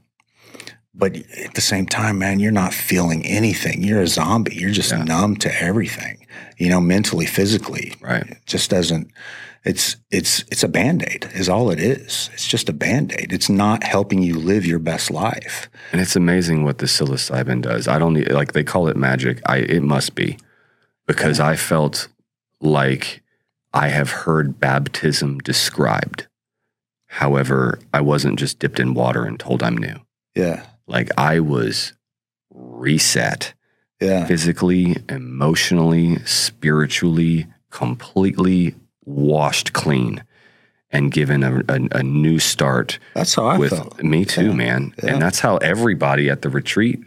But 0.95 1.17
at 1.17 1.55
the 1.55 1.61
same 1.61 1.87
time, 1.87 2.19
man, 2.19 2.39
you're 2.39 2.53
not 2.53 2.73
feeling 2.73 3.27
anything. 3.27 3.83
You're 3.83 4.03
a 4.03 4.07
zombie. 4.07 4.55
You're 4.55 4.71
just 4.71 4.93
Yeah. 4.93 5.03
numb 5.03 5.37
to 5.37 5.63
everything, 5.63 6.25
you 6.57 6.69
know, 6.69 6.81
mentally, 6.81 7.27
physically. 7.27 7.95
Right. 8.01 8.23
It 8.27 8.39
just 8.47 8.71
doesn't 8.71 9.11
it's 9.65 9.97
it's 10.11 10.45
it's 10.53 10.63
a 10.63 10.69
band-aid 10.69 11.31
is 11.35 11.49
all 11.49 11.71
it 11.71 11.81
is. 11.81 12.29
It's 12.35 12.47
just 12.47 12.69
a 12.69 12.73
band-aid. 12.73 13.33
It's 13.33 13.49
not 13.49 13.83
helping 13.83 14.23
you 14.23 14.39
live 14.39 14.67
your 14.67 14.79
best 14.79 15.11
life. 15.11 15.69
And 15.91 16.01
it's 16.03 16.17
amazing 16.17 16.65
what 16.65 16.79
the 16.79 16.87
psilocybin 16.87 17.63
does. 17.63 17.89
I 17.89 17.99
don't 17.99 18.13
need, 18.13 18.31
like 18.31 18.53
they 18.53 18.63
call 18.63 18.89
it 18.89 18.97
magic. 18.97 19.41
I 19.47 19.59
it 19.59 19.83
must 19.83 20.15
be 20.15 20.37
because 21.07 21.41
I 21.41 21.57
felt 21.57 22.09
like 22.61 23.23
I 23.73 23.89
have 23.89 24.11
heard 24.11 24.61
baptism 24.61 25.39
described. 25.39 26.27
However, 27.07 27.79
I 27.93 28.01
wasn't 28.03 28.39
just 28.39 28.59
dipped 28.59 28.79
in 28.79 28.93
water 28.95 29.25
and 29.25 29.41
told 29.41 29.63
I'm 29.63 29.79
new. 29.79 29.97
Yeah. 30.35 30.65
Like 30.87 31.11
I 31.19 31.41
was 31.41 31.93
reset 32.51 33.55
Yeah. 34.01 34.27
physically, 34.27 34.97
emotionally, 35.09 36.19
spiritually, 36.25 37.47
completely 37.71 38.75
washed 39.05 39.73
clean 39.73 40.23
and 40.91 41.11
given 41.11 41.43
a, 41.43 41.57
a, 41.69 41.81
a 41.99 42.03
new 42.03 42.39
start 42.39 42.99
That's 43.15 43.35
how 43.35 43.47
I 43.47 43.59
with 43.59 43.71
felt. 43.71 44.03
me 44.03 44.25
too, 44.25 44.47
Yeah. 44.49 44.53
man. 44.55 44.95
Yeah. 45.03 45.15
And 45.15 45.23
that's 45.23 45.41
how 45.41 45.57
everybody 45.59 46.31
at 46.31 46.43
the 46.43 46.51
retreat 46.51 47.01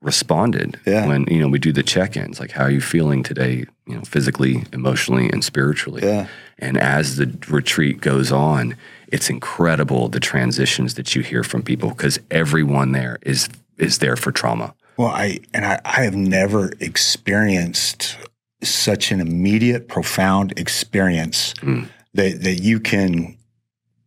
responded 0.00 0.78
Yeah. 0.86 1.06
when 1.08 1.24
you 1.24 1.40
know 1.40 1.48
we 1.48 1.58
do 1.58 1.72
the 1.72 1.82
check-ins 1.82 2.38
like 2.38 2.52
how 2.52 2.64
are 2.64 2.70
you 2.70 2.80
feeling 2.80 3.24
today 3.24 3.64
you 3.88 3.96
know 3.96 4.02
physically 4.02 4.62
emotionally 4.72 5.28
and 5.32 5.42
spiritually 5.42 6.02
Yeah. 6.04 6.28
and 6.60 6.78
as 6.78 7.16
the 7.16 7.36
retreat 7.48 8.00
goes 8.00 8.30
on 8.30 8.76
it's 9.12 9.30
incredible 9.30 10.08
the 10.08 10.20
transitions 10.20 10.94
that 10.94 11.14
you 11.14 11.22
hear 11.22 11.42
from 11.42 11.62
people 11.62 11.90
because 11.90 12.18
everyone 12.30 12.92
there 12.92 13.18
is 13.22 13.48
is 13.78 13.98
there 13.98 14.16
for 14.16 14.32
trauma 14.32 14.74
Well, 14.96 15.08
I 15.08 15.40
and 15.54 15.64
I, 15.64 15.80
I 15.84 16.02
have 16.04 16.16
never 16.16 16.72
experienced 16.80 18.16
such 18.62 19.12
an 19.12 19.20
immediate, 19.20 19.88
profound 19.88 20.52
experience 20.58 21.54
Mm. 21.62 21.88
that 22.14 22.42
that 22.42 22.60
you 22.62 22.80
can, 22.80 23.36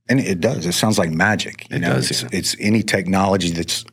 and 0.09 0.19
it 0.19 0.41
does. 0.41 0.65
It 0.65 0.73
sounds 0.73 0.97
like 0.99 1.09
magic. 1.11 1.69
You 1.69 1.77
It 1.77 1.79
know, 1.79 1.93
does, 1.93 2.11
it's, 2.11 2.23
yeah. 2.23 2.29
it's 2.33 2.55
any 2.59 2.83
technology 2.83 3.51
that's, 3.51 3.85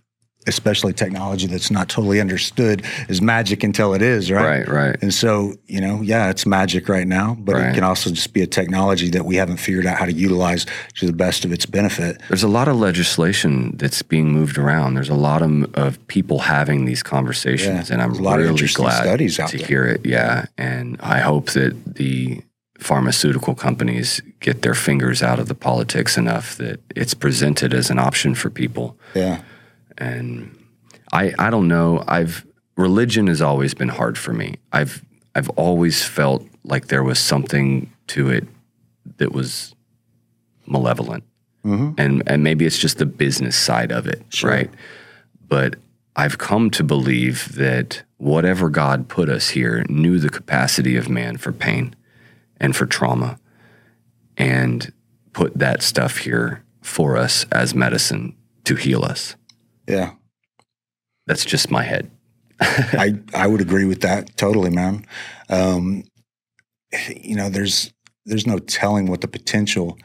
especially 0.48 0.92
technology 0.92 1.46
that's 1.46 1.70
not 1.70 1.88
totally 1.88 2.20
understood, 2.20 2.82
is 3.08 3.20
magic 3.22 3.62
until 3.62 3.94
it 3.94 4.02
is, 4.02 4.30
right? 4.30 4.66
right 4.66 4.68
right 4.68 4.96
And 5.02 5.12
so, 5.14 5.54
you 5.66 5.80
know, 5.80 6.00
yeah, 6.02 6.30
it's 6.30 6.44
magic 6.46 6.88
right 6.88 7.06
now, 7.06 7.36
but 7.38 7.54
Right. 7.54 7.70
it 7.70 7.74
can 7.74 7.84
also 7.84 8.10
just 8.10 8.32
be 8.32 8.42
a 8.42 8.46
technology 8.46 9.08
that 9.10 9.24
we 9.24 9.36
haven't 9.36 9.58
figured 9.58 9.86
out 9.86 9.98
how 9.98 10.06
to 10.06 10.12
utilize 10.12 10.66
to 10.96 11.06
the 11.06 11.12
best 11.12 11.44
of 11.44 11.52
its 11.52 11.66
benefit. 11.66 12.20
There's 12.28 12.42
a 12.42 12.48
lot 12.48 12.66
of 12.68 12.76
legislation 12.76 13.76
that's 13.76 14.02
being 14.02 14.32
moved 14.32 14.58
around. 14.58 14.94
There's 14.94 15.08
a 15.10 15.14
lot 15.14 15.42
of, 15.42 15.72
of 15.74 16.04
people 16.08 16.38
having 16.40 16.84
these 16.86 17.02
conversations, 17.02 17.88
Yeah, 17.90 17.94
and 17.94 18.02
I'm 18.02 18.12
a 18.12 18.22
lot 18.22 18.38
really 18.38 18.66
glad 18.74 19.02
studies 19.02 19.38
out 19.38 19.50
to 19.50 19.58
there. 19.58 19.66
hear 19.66 19.84
it. 19.84 20.00
Yeah, 20.04 20.46
and 20.56 20.96
I 21.00 21.18
hope 21.20 21.50
that 21.50 21.72
the 21.96 22.42
pharmaceutical 22.78 23.54
companies 23.54 24.20
get 24.40 24.62
their 24.62 24.74
fingers 24.74 25.22
out 25.22 25.38
of 25.40 25.48
the 25.48 25.54
politics 25.54 26.16
enough 26.16 26.56
that 26.56 26.80
it's 26.94 27.12
presented 27.12 27.74
as 27.74 27.90
an 27.90 27.98
option 27.98 28.34
for 28.36 28.50
people. 28.50 28.96
Yeah. 29.14 29.40
And 29.98 30.56
I, 31.12 31.34
I 31.38 31.50
don't 31.50 31.68
know. 31.68 32.02
I've 32.08 32.46
religion 32.76 33.26
has 33.26 33.42
always 33.42 33.74
been 33.74 33.88
hard 33.88 34.16
for 34.16 34.32
me. 34.32 34.54
I've, 34.72 35.04
I've 35.34 35.50
always 35.50 36.04
felt 36.04 36.46
like 36.64 36.86
there 36.86 37.02
was 37.02 37.18
something 37.18 37.92
to 38.08 38.30
it 38.30 38.46
that 39.18 39.32
was 39.32 39.74
malevolent 40.66 41.24
mm-hmm. 41.64 41.92
and 41.98 42.22
and 42.26 42.42
maybe 42.42 42.66
it's 42.66 42.78
just 42.78 42.98
the 42.98 43.06
business 43.06 43.56
side 43.56 43.92
of 43.92 44.06
it, 44.06 44.42
right? 44.42 44.70
But 45.46 45.76
I've 46.16 46.38
come 46.38 46.70
to 46.70 46.84
believe 46.84 47.54
that 47.54 48.02
whatever 48.16 48.68
God 48.68 49.08
put 49.08 49.28
us 49.28 49.50
here 49.50 49.84
knew 49.88 50.18
the 50.18 50.30
capacity 50.30 50.96
of 50.96 51.08
man 51.08 51.36
for 51.36 51.52
pain 51.52 51.94
and 52.58 52.74
for 52.74 52.86
trauma 52.86 53.38
and 54.36 54.92
put 55.32 55.58
that 55.58 55.82
stuff 55.82 56.18
here 56.18 56.64
for 56.82 57.16
us 57.16 57.46
as 57.52 57.74
medicine 57.74 58.34
to 58.64 58.74
heal 58.74 59.04
us. 59.04 59.36
Yeah. 59.88 60.12
That's 61.26 61.44
just 61.44 61.70
my 61.70 61.82
head. 61.82 62.10
I 62.60 63.18
I 63.34 63.46
would 63.46 63.60
agree 63.60 63.84
with 63.84 64.00
that 64.00 64.36
totally, 64.36 64.70
man. 64.70 65.04
Um, 65.48 66.04
you 67.16 67.36
know, 67.36 67.48
there's 67.48 67.92
there's 68.26 68.46
no 68.46 68.58
telling 68.58 69.06
what 69.06 69.20
the 69.20 69.28
potential 69.28 69.98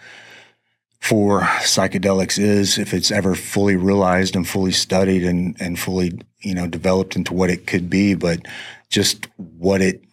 for 1.00 1.42
psychedelics 1.42 2.40
is 2.40 2.78
if 2.78 2.94
it's 2.94 3.12
ever 3.12 3.36
fully 3.36 3.76
realized 3.76 4.36
and 4.36 4.48
fully 4.48 4.72
studied 4.72 5.24
and 5.24 5.56
and 5.60 5.80
fully 5.80 6.20
you 6.42 6.54
know 6.54 6.68
developed 6.68 7.16
into 7.16 7.34
what 7.34 7.50
it 7.50 7.66
could 7.68 7.90
be. 7.90 8.14
But 8.14 8.42
just 8.90 9.28
what 9.38 9.82
it 9.82 10.04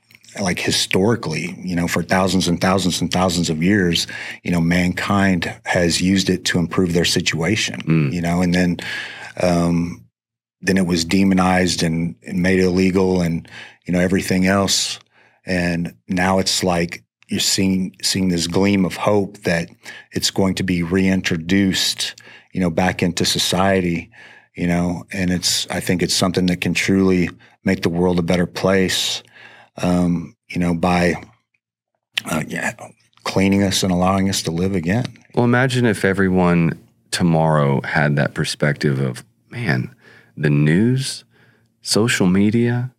like 0.40 0.60
historically, 0.60 1.56
you 1.60 1.74
know, 1.74 1.88
for 1.88 2.02
thousands 2.02 2.47
and 2.47 2.60
thousands 2.60 3.01
and 3.01 3.12
thousands 3.12 3.51
of 3.51 3.62
years, 3.62 4.06
you 4.44 4.51
know, 4.51 4.60
mankind 4.60 5.52
has 5.64 6.01
used 6.01 6.30
it 6.30 6.44
to 6.47 6.59
improve 6.59 6.92
their 6.92 7.05
situation. 7.05 7.80
Mm. 7.82 8.12
You 8.12 8.22
know, 8.22 8.40
and 8.40 8.55
then. 8.55 8.78
Um, 9.42 10.06
then 10.60 10.76
it 10.76 10.86
was 10.86 11.04
demonized 11.04 11.82
and, 11.82 12.16
and 12.26 12.42
made 12.42 12.60
illegal 12.60 13.22
and 13.22 13.48
you 13.86 13.92
know 13.92 14.00
everything 14.00 14.46
else. 14.46 14.98
And 15.46 15.94
now 16.08 16.38
it's 16.38 16.62
like 16.62 17.02
you're 17.28 17.40
seeing 17.40 17.96
seeing 18.02 18.28
this 18.28 18.46
gleam 18.46 18.84
of 18.84 18.96
hope 18.96 19.38
that 19.38 19.68
it's 20.12 20.30
going 20.30 20.54
to 20.56 20.62
be 20.62 20.82
reintroduced 20.82 22.14
you 22.52 22.60
know 22.60 22.70
back 22.70 23.02
into 23.02 23.24
society 23.24 24.10
you 24.56 24.66
know? 24.66 25.04
And 25.12 25.30
it's 25.30 25.66
i 25.70 25.78
think 25.78 26.02
it's 26.02 26.12
something 26.12 26.46
that 26.46 26.60
can 26.60 26.74
truly 26.74 27.30
make 27.64 27.82
the 27.82 27.88
world 27.88 28.18
a 28.18 28.22
better 28.22 28.46
place 28.46 29.22
um, 29.76 30.36
you 30.48 30.58
know 30.58 30.74
by 30.74 31.14
uh, 32.26 32.42
yeah 32.46 32.74
cleaning 33.24 33.62
us 33.62 33.82
and 33.82 33.92
allowing 33.92 34.28
us 34.28 34.42
to 34.42 34.50
live 34.50 34.74
again. 34.74 35.04
Well, 35.34 35.44
imagine 35.44 35.86
if 35.86 36.04
everyone 36.04 36.78
tomorrow 37.10 37.80
had 37.82 38.16
that 38.16 38.34
perspective 38.34 38.98
of, 38.98 39.24
man, 39.51 39.94
the 40.36 40.51
news, 40.51 41.24
social 41.82 42.27
media, 42.27 42.90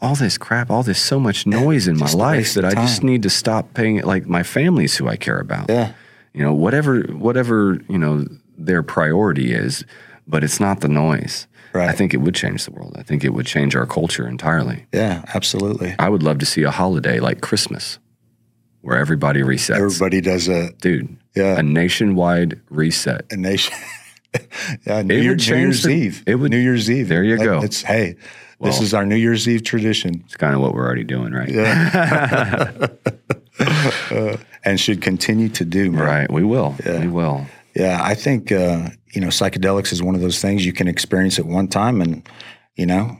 all 0.00 0.14
this 0.14 0.38
crap, 0.38 0.70
all 0.70 0.82
this 0.82 1.00
so 1.00 1.18
much 1.18 1.46
noise 1.46 1.88
in 1.88 1.96
my 1.98 2.10
life 2.12 2.54
that 2.54 2.64
I 2.64 2.74
just 2.74 3.02
need 3.02 3.22
to 3.24 3.30
stop 3.30 3.74
paying 3.74 3.96
it. 3.96 4.04
Like 4.04 4.26
my 4.26 4.42
family's 4.42 4.96
who 4.96 5.08
I 5.08 5.16
care 5.16 5.38
about. 5.40 5.68
yeah 5.68 5.92
You 6.34 6.42
know, 6.44 6.54
whatever, 6.54 7.00
whatever 7.02 7.80
you 7.88 7.98
know 7.98 8.24
their 8.56 8.82
priority 8.82 9.52
is, 9.52 9.84
but 10.26 10.42
it's 10.44 10.60
not 10.60 10.80
the 10.80 10.88
noise. 10.88 11.46
Right. 11.74 11.88
I 11.88 11.92
think 11.92 12.14
it 12.14 12.18
would 12.18 12.34
change 12.34 12.64
the 12.64 12.70
world. 12.72 12.96
I 12.98 13.02
think 13.02 13.24
it 13.24 13.30
would 13.34 13.46
change 13.46 13.76
our 13.76 13.86
culture 13.86 14.26
entirely. 14.26 14.86
yeah 14.92 15.22
absolutely 15.34 15.94
I 15.98 16.08
would 16.08 16.22
love 16.22 16.38
to 16.38 16.46
see 16.46 16.62
a 16.62 16.70
holiday 16.70 17.20
like 17.20 17.40
Christmas, 17.40 17.98
where 18.80 18.96
everybody 18.96 19.42
resets. 19.42 19.76
everybody 19.76 20.20
does 20.20 20.48
a 20.48 20.72
Dude, 20.80 21.16
yeah 21.34 21.58
a 21.58 21.62
nationwide 21.62 22.60
reset. 22.70 23.26
a 23.32 23.36
nation 23.36 23.74
yeah, 24.86 25.02
New, 25.02 25.14
Year, 25.16 25.34
New 25.36 25.56
Year's 25.56 25.82
the- 25.82 25.90
Eve. 25.90 26.22
it 26.26 26.34
would- 26.36 26.50
New 26.50 26.58
Year's 26.58 26.90
Eve. 26.90 27.08
There 27.08 27.24
you 27.24 27.38
That- 27.38 27.44
go. 27.44 27.62
It's 27.62 27.82
hey, 27.82 28.16
this 28.60 28.80
is 28.80 28.92
our 28.94 29.06
New 29.06 29.16
Year's 29.16 29.48
Eve 29.48 29.62
tradition. 29.62 30.22
It's 30.26 30.36
kind 30.36 30.54
of 30.54 30.60
what 30.60 30.74
we're 30.74 30.84
already 30.86 31.04
doing, 31.04 31.32
right? 31.32 31.48
Yeah. 31.48 32.86
Uh, 34.10 34.36
and 34.64 34.78
should 34.78 35.02
continue 35.02 35.48
to 35.48 35.64
do. 35.64 35.90
Man. 35.90 36.00
Right. 36.02 36.30
We 36.32 36.44
will. 36.44 36.76
Yeah. 36.86 37.00
We 37.00 37.08
will. 37.08 37.44
Yeah, 37.74 38.00
I 38.02 38.14
think 38.14 38.52
uh, 38.52 38.90
you 39.12 39.20
know 39.20 39.28
psychedelics 39.28 39.92
is 39.92 40.00
one 40.02 40.14
of 40.14 40.20
those 40.20 40.40
things 40.40 40.64
you 40.64 40.72
can 40.72 40.86
experience 40.86 41.38
at 41.40 41.44
one 41.44 41.66
time, 41.66 42.00
and 42.00 42.22
you 42.76 42.86
know 42.86 43.18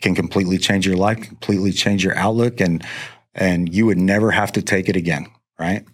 can 0.00 0.14
completely 0.14 0.58
change 0.58 0.86
your 0.86 0.96
life, 0.96 1.20
completely 1.20 1.72
change 1.72 2.04
your 2.04 2.16
outlook, 2.16 2.60
and 2.60 2.84
and 3.34 3.74
you 3.74 3.84
would 3.86 3.98
never 3.98 4.30
have 4.30 4.52
to 4.52 4.62
take 4.62 4.88
it 4.88 4.94
again, 4.96 5.26
right? 5.58 5.84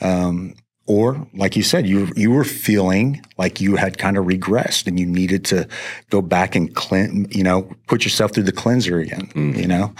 Um, 0.00 0.54
or 0.86 1.26
like 1.34 1.54
you 1.56 1.62
said, 1.62 1.86
you 1.86 2.10
you 2.16 2.30
were 2.30 2.44
feeling 2.44 3.24
like 3.38 3.60
you 3.60 3.76
had 3.76 3.98
kind 3.98 4.16
of 4.16 4.24
regressed, 4.26 4.86
and 4.86 4.98
you 4.98 5.06
needed 5.06 5.44
to 5.46 5.68
go 6.10 6.20
back 6.22 6.54
and 6.54 6.74
clean, 6.74 7.26
you 7.30 7.42
know, 7.42 7.70
put 7.86 8.04
yourself 8.04 8.32
through 8.32 8.42
the 8.44 8.52
cleanser 8.52 8.98
again, 8.98 9.26
Mhm. 9.34 9.56
you 9.56 9.66
know, 9.68 9.94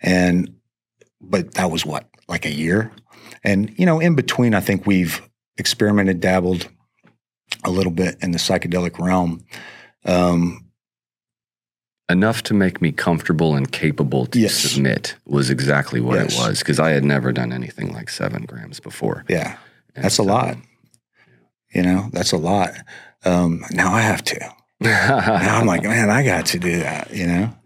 and 0.00 0.54
but 1.20 1.54
that 1.54 1.70
was 1.70 1.84
what 1.84 2.08
like 2.28 2.44
a 2.46 2.52
year, 2.52 2.90
and 3.44 3.72
you 3.78 3.84
know, 3.86 3.98
in 4.00 4.14
between, 4.14 4.54
I 4.54 4.60
think 4.60 4.86
we've 4.86 5.20
experimented, 5.58 6.20
dabbled 6.20 6.68
a 7.64 7.70
little 7.70 7.92
bit 7.92 8.16
in 8.22 8.30
the 8.30 8.38
psychedelic 8.38 8.98
realm. 8.98 9.44
Um, 10.04 10.66
Enough 12.08 12.42
to 12.44 12.54
make 12.54 12.82
me 12.82 12.90
comfortable 12.90 13.54
and 13.54 13.70
capable 13.70 14.26
to 14.26 14.40
Yes. 14.40 14.54
submit 14.56 15.14
was 15.26 15.48
exactly 15.48 16.00
what 16.00 16.18
Yes. 16.18 16.34
it 16.34 16.38
was 16.38 16.58
because 16.58 16.80
I 16.80 16.90
had 16.90 17.04
never 17.04 17.30
done 17.32 17.52
anything 17.52 17.92
like 17.92 18.08
seven 18.10 18.42
grams 18.46 18.80
before. 18.80 19.24
yeah, 19.28 19.58
That's 19.94 20.18
a 20.18 20.22
lot. 20.22 20.56
You 21.74 21.82
know, 21.82 22.08
that's 22.12 22.32
a 22.32 22.36
lot. 22.36 22.70
Um, 23.24 23.64
now 23.70 23.92
I 23.92 24.00
have 24.00 24.22
to. 24.24 24.54
Now 24.80 25.58
I'm 25.58 25.66
like, 25.66 25.82
man, 25.84 26.10
I 26.10 26.24
got 26.24 26.46
to 26.46 26.58
do 26.58 26.80
that. 26.80 27.12
You 27.12 27.26
know. 27.26 27.56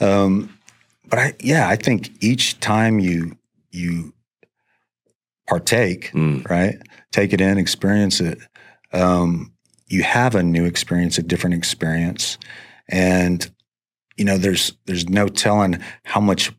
Um, 0.00 0.58
but 1.06 1.18
I, 1.18 1.34
yeah, 1.40 1.68
I 1.68 1.76
think 1.76 2.10
each 2.22 2.60
time 2.60 2.98
you 2.98 3.36
you 3.70 4.12
partake, 5.46 6.10
Mm, 6.12 6.48
right, 6.48 6.80
take 7.12 7.32
it 7.32 7.40
in, 7.40 7.58
experience 7.58 8.20
it, 8.20 8.38
um, 8.92 9.52
you 9.88 10.02
have 10.02 10.34
a 10.34 10.42
new 10.42 10.64
experience, 10.64 11.18
a 11.18 11.22
different 11.22 11.54
experience, 11.54 12.38
and 12.88 13.50
you 14.16 14.24
know, 14.24 14.38
there's 14.38 14.72
there's 14.86 15.08
no 15.08 15.28
telling 15.28 15.82
how 16.04 16.20
much 16.20 16.52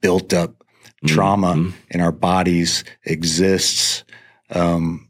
built 0.00 0.32
up 0.32 0.64
mm, 1.02 1.08
trauma 1.08 1.54
mm. 1.54 1.72
in 1.90 2.00
our 2.00 2.12
bodies 2.12 2.84
exists 3.04 4.04
um, 4.50 5.08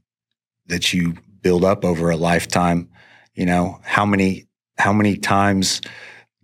that 0.66 0.93
you 0.93 1.15
build 1.43 1.65
up 1.65 1.85
over 1.85 2.10
a 2.10 2.16
lifetime. 2.16 2.89
You 3.35 3.47
know, 3.47 3.78
how 3.82 4.05
many 4.06 4.47
how 4.78 4.93
many 4.93 5.16
times 5.16 5.81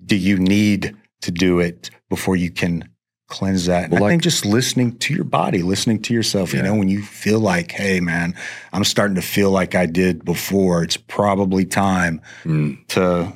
do 0.04 0.16
you 0.16 0.36
need 0.38 0.94
to 1.22 1.30
do 1.30 1.60
it 1.60 1.90
before 2.08 2.36
you 2.36 2.50
can 2.50 2.88
cleanse 3.28 3.66
that? 3.66 3.90
Well, 3.90 3.98
I 3.98 4.02
like- 4.06 4.10
think 4.12 4.22
just 4.22 4.44
listening 4.44 4.96
to 4.98 5.14
your 5.14 5.24
body, 5.24 5.62
listening 5.62 6.02
to 6.02 6.14
yourself. 6.14 6.52
You 6.52 6.62
know, 6.62 6.74
when 6.74 6.88
you 6.88 7.02
feel 7.02 7.40
like, 7.40 7.72
hey, 7.72 8.00
man, 8.00 8.34
I'm 8.72 8.84
starting 8.84 9.14
to 9.16 9.22
feel 9.22 9.50
like 9.50 9.74
I 9.74 9.86
did 9.86 10.24
before. 10.24 10.82
It's 10.84 10.96
probably 10.96 11.64
time 11.64 12.20
Mm. 12.44 12.86
to 12.88 13.32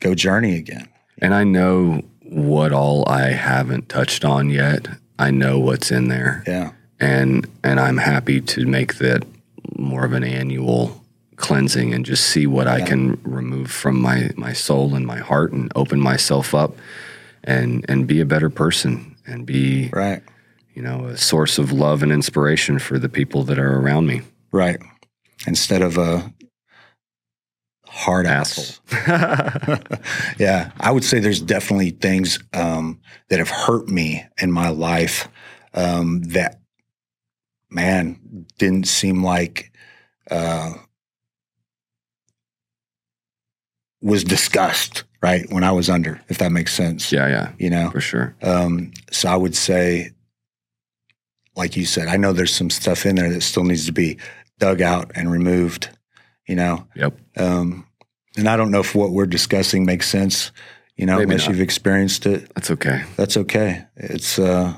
go 0.00 0.14
journey 0.14 0.54
again. 0.56 0.88
And 1.20 1.34
I 1.34 1.44
know 1.44 2.02
what 2.22 2.72
all 2.72 3.08
I 3.08 3.30
haven't 3.32 3.88
touched 3.88 4.24
on 4.24 4.50
yet. 4.50 4.86
I 5.18 5.30
know 5.32 5.58
what's 5.58 5.90
in 5.90 6.08
there. 6.08 6.44
Yeah, 6.46 6.70
and 7.00 7.46
and 7.62 7.80
I'm 7.80 7.98
happy 7.98 8.40
to 8.40 8.66
make 8.66 8.96
that 8.96 9.24
more 9.76 10.04
of 10.04 10.12
an 10.12 10.24
annual 10.24 11.04
cleansing 11.36 11.94
and 11.94 12.04
just 12.04 12.26
see 12.26 12.46
what 12.46 12.66
I 12.66 12.80
can 12.80 13.20
remove 13.22 13.70
from 13.70 14.00
my 14.00 14.30
my 14.36 14.52
soul 14.52 14.94
and 14.94 15.06
my 15.06 15.18
heart 15.18 15.52
and 15.52 15.70
open 15.76 16.00
myself 16.00 16.54
up 16.54 16.76
and 17.44 17.84
and 17.88 18.06
be 18.06 18.20
a 18.20 18.24
better 18.24 18.50
person 18.50 19.16
and 19.26 19.46
be 19.46 19.88
right, 19.92 20.22
you 20.74 20.82
know 20.82 21.06
a 21.06 21.16
source 21.16 21.58
of 21.58 21.72
love 21.72 22.02
and 22.02 22.10
inspiration 22.10 22.78
for 22.78 22.98
the 22.98 23.08
people 23.08 23.44
that 23.44 23.58
are 23.58 23.78
around 23.80 24.06
me. 24.06 24.22
right. 24.52 24.80
Instead 25.46 25.82
of 25.82 25.96
a 25.96 26.32
hard 27.98 28.26
ass. 28.26 28.80
Asshole. 28.90 29.78
yeah, 30.38 30.70
I 30.78 30.90
would 30.90 31.04
say 31.04 31.18
there's 31.18 31.40
definitely 31.40 31.90
things 31.90 32.38
um, 32.52 33.00
that 33.28 33.38
have 33.38 33.50
hurt 33.50 33.88
me 33.88 34.24
in 34.40 34.52
my 34.52 34.68
life 34.68 35.28
um, 35.74 36.22
that, 36.22 36.60
man, 37.70 38.46
didn't 38.58 38.86
seem 38.86 39.22
like 39.24 39.72
uh, 40.30 40.72
was 44.00 44.24
discussed 44.24 45.04
right 45.22 45.44
when 45.50 45.64
I 45.64 45.72
was 45.72 45.90
under, 45.90 46.20
if 46.28 46.38
that 46.38 46.52
makes 46.52 46.72
sense. 46.72 47.10
yeah, 47.12 47.26
yeah, 47.28 47.52
You 47.58 47.70
know, 47.70 47.90
for 47.90 48.00
sure. 48.00 48.36
um, 48.42 48.92
so 49.10 49.28
I 49.28 49.36
would 49.36 49.56
say, 49.56 50.12
like 51.56 51.76
you 51.76 51.84
said, 51.84 52.06
I 52.08 52.16
know 52.16 52.32
there's 52.32 52.54
some 52.54 52.70
stuff 52.70 53.04
in 53.04 53.16
there 53.16 53.30
that 53.30 53.40
still 53.42 53.64
needs 53.64 53.86
to 53.86 53.92
be 53.92 54.18
dug 54.58 54.80
out 54.80 55.10
and 55.14 55.30
removed. 55.30 55.88
You 56.46 56.54
know, 56.56 56.86
Yep. 56.94 57.18
um, 57.36 57.86
and 58.36 58.48
I 58.48 58.56
don't 58.56 58.70
know 58.70 58.80
if 58.80 58.94
what 58.94 59.10
we're 59.10 59.26
discussing 59.26 59.84
makes 59.84 60.08
sense, 60.08 60.50
you 60.96 61.04
know, 61.04 61.16
Maybe 61.18 61.24
unless 61.24 61.42
not. 61.42 61.50
you've 61.50 61.60
experienced 61.60 62.24
it. 62.24 62.50
That's 62.54 62.70
okay. 62.70 63.02
That's 63.16 63.36
okay. 63.36 63.84
It's 63.96 64.38
uh, 64.38 64.74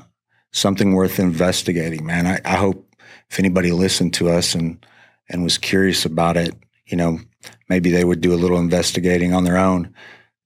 something 0.51 0.93
worth 0.93 1.19
investigating, 1.19 2.05
man. 2.05 2.27
I, 2.27 2.39
I 2.45 2.55
hope 2.55 2.95
if 3.29 3.39
anybody 3.39 3.71
listened 3.71 4.13
to 4.15 4.29
us 4.29 4.55
and 4.55 4.85
and 5.29 5.43
was 5.43 5.57
curious 5.57 6.05
about 6.05 6.35
it, 6.37 6.53
you 6.85 6.97
know, 6.97 7.19
maybe 7.69 7.91
they 7.91 8.03
would 8.03 8.21
do 8.21 8.33
a 8.33 8.35
little 8.35 8.57
investigating 8.57 9.33
on 9.33 9.43
their 9.43 9.57
own 9.57 9.93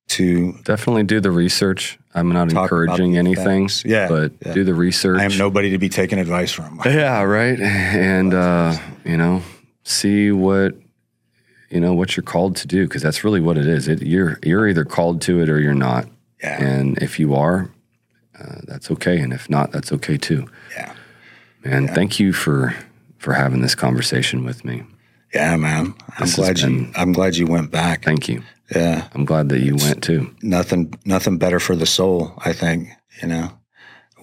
to. 0.10 0.53
Definitely 0.64 1.03
do 1.03 1.19
the 1.19 1.32
research. 1.32 1.98
I'm 2.14 2.32
not 2.32 2.52
encouraging 2.52 3.18
anything. 3.18 3.69
Yeah, 3.84 4.07
but 4.07 4.34
yeah. 4.45 4.53
do 4.53 4.64
the 4.64 4.73
research. 4.73 5.19
I 5.19 5.26
am 5.26 5.38
nobody 5.38 5.72
to 5.72 5.77
be 5.77 5.90
taking 5.90 6.19
advice 6.19 6.52
from. 6.52 6.82
Yeah, 6.86 7.23
right. 7.23 7.60
And 7.60 8.34
uh, 8.34 8.77
you 9.03 9.18
know, 9.18 9.41
see 9.84 10.32
what 10.32 10.76
you 11.69 11.80
know 11.80 11.94
what 11.94 12.15
you're 12.15 12.23
called 12.23 12.56
to 12.57 12.68
do 12.68 12.88
because 12.88 13.02
that's 13.02 13.23
really 13.23 13.41
what 13.41 13.57
it 13.57 13.68
is. 13.68 13.88
It, 13.88 14.02
you're 14.02 14.40
you're 14.44 14.68
either 14.68 14.86
called 14.86 15.22
to 15.23 15.41
it 15.41 15.49
or 15.49 15.60
you're 15.60 15.73
not. 15.73 16.07
Yeah, 16.41 16.61
And 16.61 16.98
if 17.02 17.19
you 17.19 17.34
are, 17.34 17.69
uh, 18.40 18.62
that's 18.68 18.90
okay. 18.91 19.20
And 19.20 19.34
if 19.34 19.49
not, 19.49 19.72
that's 19.72 19.91
okay 19.94 20.18
too. 20.18 20.48
yeah, 20.76 20.94
And 21.64 21.90
thank 21.90 22.20
you 22.20 22.34
for 22.34 22.74
for 23.18 23.34
having 23.34 23.62
this 23.62 23.76
conversation 23.76 24.44
with 24.45 24.64
me. 24.66 24.84
yeah, 25.34 25.56
man. 25.57 25.94
I'm 26.20 26.26
This 26.28 26.36
glad 26.36 26.60
you. 26.60 26.88
I'm 26.95 27.12
glad 27.14 27.36
you 27.38 27.48
went 27.48 27.72
back. 27.72 28.03
Thank 28.03 28.28
you. 28.30 28.41
Yeah, 28.76 29.07
I'm 29.14 29.26
glad 29.26 29.49
that 29.49 29.60
you 29.62 29.76
went 29.76 30.03
too. 30.03 30.34
nothing, 30.41 30.94
nothing 31.06 31.38
better 31.38 31.60
for 31.60 31.76
the 31.76 31.86
soul. 31.86 32.34
I 32.45 32.53
think 32.53 32.90
you 33.22 33.28
know, 33.28 33.52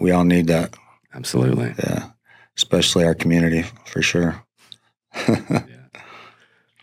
we 0.01 0.11
all 0.11 0.25
need 0.25 0.47
that. 0.49 0.75
Absolutely. 1.15 1.75
Yeah, 1.79 2.11
especially 2.57 3.05
our 3.05 3.15
community 3.15 3.65
for 3.87 4.03
sure. 4.03 4.43
yeah. 5.29 5.63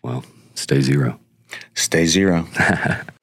Well, 0.03 0.23
stay 0.56 0.81
zero. 0.81 1.19
Stay 1.76 2.06
zero. 2.06 2.45